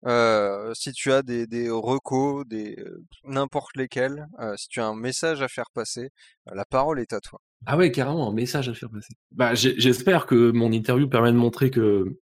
Euh, 0.05 0.75
si 0.75 0.93
tu 0.93 1.13
as 1.13 1.23
des, 1.23 1.47
des 1.47 1.71
recos, 1.71 2.45
des 2.47 2.77
n'importe 3.25 3.77
lesquels, 3.77 4.27
euh, 4.41 4.57
si 4.57 4.69
tu 4.69 4.81
as 4.81 4.87
un 4.87 4.97
message 4.97 5.41
à 5.41 5.49
faire 5.49 5.71
passer, 5.73 6.11
la 6.53 6.65
parole 6.65 7.01
est 7.01 7.13
à 7.13 7.21
toi. 7.21 7.41
Ah 7.67 7.77
ouais, 7.77 7.93
carrément, 7.93 8.29
un 8.29 8.35
message 8.35 8.69
à 8.69 8.75
faire 8.75 8.91
passer. 8.91 9.15
Bah, 9.31 9.55
j'espère 9.55 10.27
que 10.27 10.51
mon 10.51 10.73
interview 10.73 11.09
permet 11.09 11.31
de 11.31 11.37
montrer 11.37 11.71
que 11.71 12.19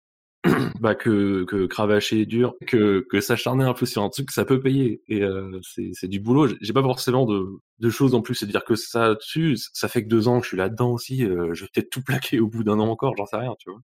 bah 0.80 0.94
que, 0.94 1.44
que 1.44 1.66
cravacher 1.66 2.26
dur, 2.26 2.54
que, 2.66 3.06
que 3.10 3.20
s'acharner 3.20 3.64
un 3.64 3.74
peu 3.74 3.86
sur 3.86 4.02
un 4.02 4.08
truc, 4.08 4.30
ça 4.30 4.44
peut 4.44 4.60
payer. 4.60 5.02
Et 5.08 5.22
euh, 5.22 5.60
c'est 5.62 6.08
du 6.08 6.20
boulot. 6.20 6.48
J'ai 6.60 6.72
pas 6.72 6.82
forcément 6.82 7.26
de, 7.26 7.46
de 7.78 7.90
choses 7.90 8.14
en 8.14 8.22
plus 8.22 8.34
c'est 8.34 8.46
dire 8.46 8.64
que 8.64 8.74
ça 8.74 9.14
dessus. 9.14 9.56
Ça 9.72 9.88
fait 9.88 10.04
que 10.04 10.08
deux 10.08 10.28
ans 10.28 10.38
que 10.38 10.44
je 10.44 10.48
suis 10.48 10.56
là-dedans 10.56 10.92
aussi. 10.92 11.24
Euh, 11.24 11.54
je 11.54 11.64
vais 11.64 11.70
peut-être 11.72 11.90
tout 11.90 12.02
plaquer 12.02 12.40
au 12.40 12.48
bout 12.48 12.64
d'un 12.64 12.78
an 12.78 12.88
encore, 12.88 13.14
j'en 13.16 13.26
sais 13.26 13.36
rien, 13.36 13.54
tu 13.58 13.70
vois. 13.70 13.80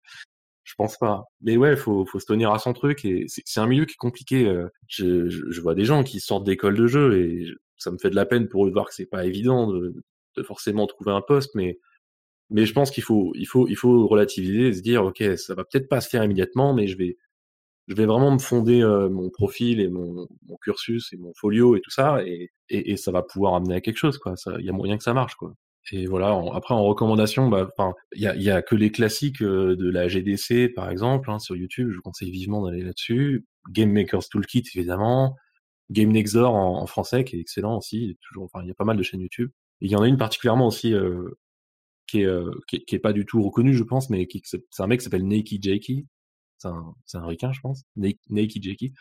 Je 0.63 0.75
pense 0.77 0.97
pas. 0.97 1.25
Mais 1.41 1.57
ouais, 1.57 1.75
faut, 1.75 2.05
faut 2.05 2.19
se 2.19 2.25
tenir 2.25 2.51
à 2.51 2.59
son 2.59 2.73
truc. 2.73 3.03
Et 3.05 3.25
c'est 3.27 3.59
un 3.59 3.67
milieu 3.67 3.85
qui 3.85 3.93
est 3.93 3.97
compliqué. 3.97 4.47
Euh. 4.47 4.69
Je, 4.87 5.29
je, 5.29 5.61
vois 5.61 5.75
des 5.75 5.85
gens 5.85 6.03
qui 6.03 6.19
sortent 6.19 6.45
d'école 6.45 6.77
de 6.77 6.87
jeu 6.87 7.19
et 7.19 7.45
ça 7.77 7.91
me 7.91 7.97
fait 7.97 8.09
de 8.09 8.15
la 8.15 8.25
peine 8.25 8.47
pour 8.47 8.65
eux 8.65 8.69
de 8.69 8.73
voir 8.73 8.87
que 8.87 8.93
c'est 8.93 9.05
pas 9.05 9.25
évident 9.25 9.67
de, 9.67 9.93
de 10.37 10.43
forcément 10.43 10.87
trouver 10.87 11.11
un 11.11 11.21
poste, 11.21 11.55
mais 11.55 11.79
mais 12.49 12.65
je 12.65 12.73
pense 12.73 12.91
qu'il 12.91 13.03
faut, 13.03 13.31
il 13.35 13.45
faut, 13.45 13.67
il 13.67 13.75
faut 13.75 14.07
relativiser 14.07 14.67
et 14.67 14.73
se 14.73 14.81
dire, 14.81 15.03
ok, 15.05 15.23
ça 15.37 15.55
va 15.55 15.63
peut-être 15.63 15.89
pas 15.89 16.01
se 16.01 16.09
faire 16.09 16.23
immédiatement, 16.23 16.73
mais 16.73 16.87
je 16.87 16.97
vais, 16.97 17.17
je 17.87 17.95
vais 17.95 18.05
vraiment 18.05 18.31
me 18.31 18.39
fonder 18.39 18.81
euh, 18.81 19.09
mon 19.09 19.29
profil 19.29 19.79
et 19.81 19.89
mon, 19.89 20.27
mon, 20.47 20.57
cursus 20.61 21.11
et 21.13 21.17
mon 21.17 21.33
folio 21.35 21.75
et 21.75 21.81
tout 21.81 21.91
ça, 21.91 22.23
et, 22.25 22.51
et, 22.69 22.91
et 22.91 22.97
ça 22.97 23.11
va 23.11 23.23
pouvoir 23.23 23.55
amener 23.55 23.75
à 23.75 23.81
quelque 23.81 23.97
chose, 23.97 24.17
quoi. 24.17 24.35
Il 24.59 24.65
y 24.65 24.69
a 24.69 24.73
moyen 24.73 24.97
que 24.97 25.03
ça 25.03 25.13
marche, 25.13 25.35
quoi. 25.35 25.53
Et 25.91 26.05
voilà. 26.05 26.41
après, 26.53 26.73
en 26.73 26.83
recommandation, 26.83 27.49
bah, 27.49 27.69
il 28.15 28.21
y 28.21 28.27
a, 28.27 28.35
y 28.35 28.49
a 28.49 28.61
que 28.61 28.75
les 28.75 28.89
classiques 28.89 29.41
euh, 29.41 29.75
de 29.75 29.89
la 29.89 30.07
GDC, 30.07 30.73
par 30.73 30.89
exemple, 30.89 31.29
hein, 31.29 31.39
sur 31.39 31.55
YouTube. 31.55 31.89
Je 31.91 31.97
vous 31.97 32.01
conseille 32.01 32.31
vivement 32.31 32.65
d'aller 32.65 32.83
là-dessus. 32.83 33.45
Game 33.69 33.91
Maker's 33.91 34.29
Toolkit, 34.29 34.63
évidemment. 34.75 35.35
Game 35.91 36.11
Next 36.11 36.37
en, 36.37 36.81
en, 36.81 36.85
français, 36.87 37.25
qui 37.25 37.35
est 37.35 37.39
excellent 37.39 37.77
aussi. 37.77 38.17
Toujours, 38.21 38.45
enfin, 38.45 38.63
il 38.63 38.69
y 38.69 38.71
a 38.71 38.75
pas 38.75 38.85
mal 38.85 38.97
de 38.97 39.03
chaînes 39.03 39.21
YouTube. 39.21 39.51
Il 39.81 39.91
y 39.91 39.95
en 39.95 40.01
a 40.01 40.07
une 40.07 40.17
particulièrement 40.17 40.67
aussi 40.67 40.93
euh, 40.93 41.37
qui 42.13 42.21
est, 42.21 42.25
euh, 42.25 42.51
qui 42.67 42.75
est, 42.75 42.85
qui 42.85 42.93
est 42.93 42.99
pas 42.99 43.11
du 43.11 43.25
tout 43.25 43.41
reconnu, 43.41 43.73
je 43.73 43.83
pense, 43.83 44.11
mais 44.11 44.27
c'est 44.43 44.61
un 44.77 44.85
mec 44.85 44.99
qui 44.99 45.03
s'appelle 45.03 45.27
Nakey 45.27 45.57
Jakey. 45.59 46.05
C'est 46.59 46.67
un, 46.67 46.93
un 47.15 47.25
ricain, 47.25 47.51
je 47.51 47.59
pense. 47.59 47.85
Nakey 47.95 48.61
Jakey. 48.61 48.93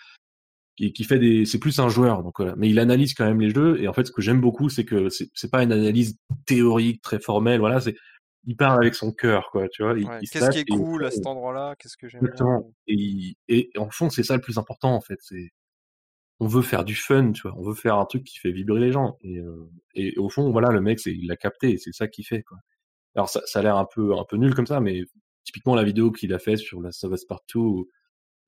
Qui, 0.76 0.94
qui 0.94 1.04
fait 1.04 1.18
des, 1.18 1.44
c'est 1.44 1.58
plus 1.58 1.78
un 1.78 1.90
joueur, 1.90 2.22
donc 2.22 2.38
voilà. 2.38 2.54
Mais 2.56 2.70
il 2.70 2.78
analyse 2.78 3.12
quand 3.12 3.26
même 3.26 3.42
les 3.42 3.50
jeux, 3.50 3.78
et 3.82 3.86
en 3.86 3.92
fait, 3.92 4.06
ce 4.06 4.12
que 4.12 4.22
j'aime 4.22 4.40
beaucoup, 4.40 4.70
c'est 4.70 4.86
que 4.86 5.10
c'est, 5.10 5.50
pas 5.50 5.62
une 5.62 5.72
analyse 5.72 6.18
théorique 6.46 7.02
très 7.02 7.20
formelle, 7.20 7.60
voilà, 7.60 7.82
c'est, 7.82 7.94
il 8.44 8.56
parle 8.56 8.80
avec 8.80 8.94
son 8.94 9.12
cœur, 9.12 9.50
quoi, 9.52 9.68
tu 9.68 9.82
vois. 9.82 9.94
qu'est-ce 9.94 10.48
qui 10.48 10.60
est 10.60 10.64
cool 10.64 11.04
à 11.04 11.10
cet 11.10 11.26
endroit-là? 11.26 11.76
Qu'est-ce 11.78 11.98
que 11.98 12.08
j'aime 12.08 12.22
Exactement. 12.22 12.72
Et, 12.86 13.36
et 13.48 13.70
en 13.76 13.90
fond, 13.90 14.08
c'est 14.08 14.22
ça 14.22 14.34
le 14.34 14.40
plus 14.40 14.56
important, 14.56 14.94
en 14.94 15.02
fait. 15.02 15.18
C'est, 15.20 15.50
on 16.40 16.46
veut 16.46 16.62
faire 16.62 16.84
du 16.86 16.94
fun, 16.94 17.32
tu 17.32 17.42
vois. 17.42 17.54
On 17.58 17.62
veut 17.62 17.74
faire 17.74 17.98
un 17.98 18.06
truc 18.06 18.24
qui 18.24 18.38
fait 18.38 18.52
vibrer 18.52 18.80
les 18.80 18.92
gens. 18.92 19.18
Et, 19.20 19.36
euh, 19.38 19.70
et 19.94 20.16
au 20.16 20.30
fond, 20.30 20.50
voilà, 20.50 20.70
le 20.70 20.80
mec, 20.80 21.04
il 21.04 21.26
l'a 21.28 21.36
capté, 21.36 21.76
c'est 21.76 21.92
ça 21.92 22.08
qu'il 22.08 22.24
fait, 22.24 22.42
quoi. 22.42 22.56
Alors 23.14 23.28
ça, 23.28 23.40
ça 23.46 23.58
a 23.58 23.62
l'air 23.62 23.76
un 23.76 23.86
peu 23.86 24.16
un 24.16 24.24
peu 24.24 24.36
nul 24.36 24.54
comme 24.54 24.66
ça, 24.66 24.80
mais 24.80 25.02
typiquement 25.44 25.74
la 25.74 25.84
vidéo 25.84 26.10
qu'il 26.10 26.32
a 26.32 26.38
fait 26.38 26.56
sur 26.56 26.80
la 26.80 26.92
Savas 26.92 27.22
Partout, 27.28 27.88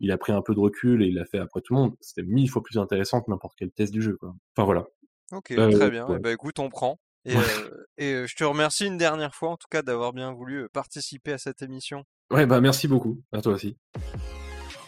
il 0.01 0.11
a 0.11 0.19
pris 0.19 0.33
un 0.33 0.43
peu 0.43 0.55
de 0.55 0.61
recul 0.61 1.03
et 1.03 1.07
il 1.07 1.15
l'a 1.15 1.25
fait 1.25 1.39
après 1.39 1.61
tout 1.61 1.75
le 1.75 1.81
monde. 1.81 1.95
C'était 2.01 2.27
mille 2.27 2.51
fois 2.51 2.63
plus 2.63 2.79
intéressant 2.79 3.21
que 3.21 3.31
n'importe 3.31 3.55
quel 3.59 3.71
test 3.71 3.93
du 3.93 4.03
jeu. 4.03 4.17
Quoi. 4.17 4.35
Enfin 4.57 4.65
voilà. 4.65 4.85
Ok, 5.33 5.53
euh, 5.53 5.71
très 5.71 5.91
bien. 5.91 6.07
Ben, 6.21 6.33
écoute, 6.33 6.59
on 6.59 6.69
prend. 6.69 6.99
Et, 7.27 7.35
euh, 7.35 7.87
et 7.97 8.13
euh, 8.13 8.27
je 8.27 8.37
te 8.37 8.45
remercie 8.45 8.85
une 8.85 8.99
dernière 8.99 9.35
fois, 9.35 9.49
en 9.49 9.57
tout 9.57 9.67
cas, 9.71 9.81
d'avoir 9.81 10.13
bien 10.13 10.35
voulu 10.35 10.69
participer 10.69 11.33
à 11.33 11.39
cette 11.39 11.63
émission. 11.63 12.05
Ouais, 12.31 12.45
bah 12.45 12.61
merci 12.61 12.87
beaucoup. 12.87 13.23
À 13.33 13.41
toi 13.41 13.55
aussi. 13.55 13.79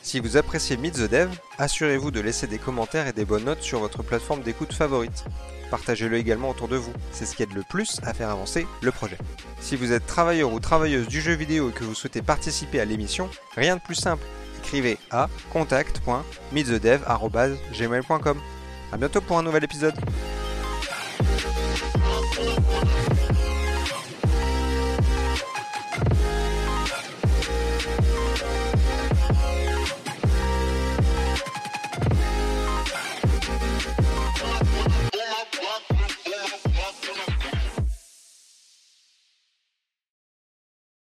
Si 0.03 0.21
vous 0.21 0.37
appréciez 0.37 0.77
Meet 0.77 0.97
the 0.97 1.11
Dev, 1.11 1.31
assurez-vous 1.57 2.11
de 2.11 2.21
laisser 2.21 2.47
des 2.47 2.59
commentaires 2.59 3.07
et 3.07 3.15
des 3.15 3.25
bonnes 3.25 3.45
notes 3.45 3.63
sur 3.63 3.81
votre 3.81 4.03
plateforme 4.03 4.43
d'écoute 4.43 4.75
favorite. 4.75 5.25
Partagez-le 5.71 6.17
également 6.17 6.51
autour 6.51 6.69
de 6.69 6.77
vous, 6.77 6.93
c'est 7.13 7.27
ce 7.27 7.35
qui 7.35 7.43
aide 7.43 7.55
le 7.55 7.63
plus 7.63 8.01
à 8.05 8.15
faire 8.15 8.31
avancer 8.31 8.67
le 8.83 8.93
projet. 8.93 9.19
Si 9.61 9.77
vous 9.77 9.93
êtes 9.93 10.07
travailleur 10.07 10.53
ou 10.53 10.61
travailleuse 10.61 11.09
du 11.09 11.21
jeu 11.21 11.33
vidéo 11.33 11.71
et 11.71 11.73
que 11.73 11.83
vous 11.85 11.95
souhaitez 11.95 12.23
participer 12.23 12.79
à 12.81 12.85
l'émission, 12.85 13.29
rien 13.57 13.77
de 13.77 13.81
plus 13.81 13.97
simple. 13.97 14.23
Écrivez 14.59 14.99
à 15.11 15.29
contact.meetthedev.gmail.com 15.53 18.39
A 18.93 18.97
bientôt 18.97 19.21
pour 19.21 19.39
un 19.39 19.43
nouvel 19.43 19.65
épisode 19.65 19.95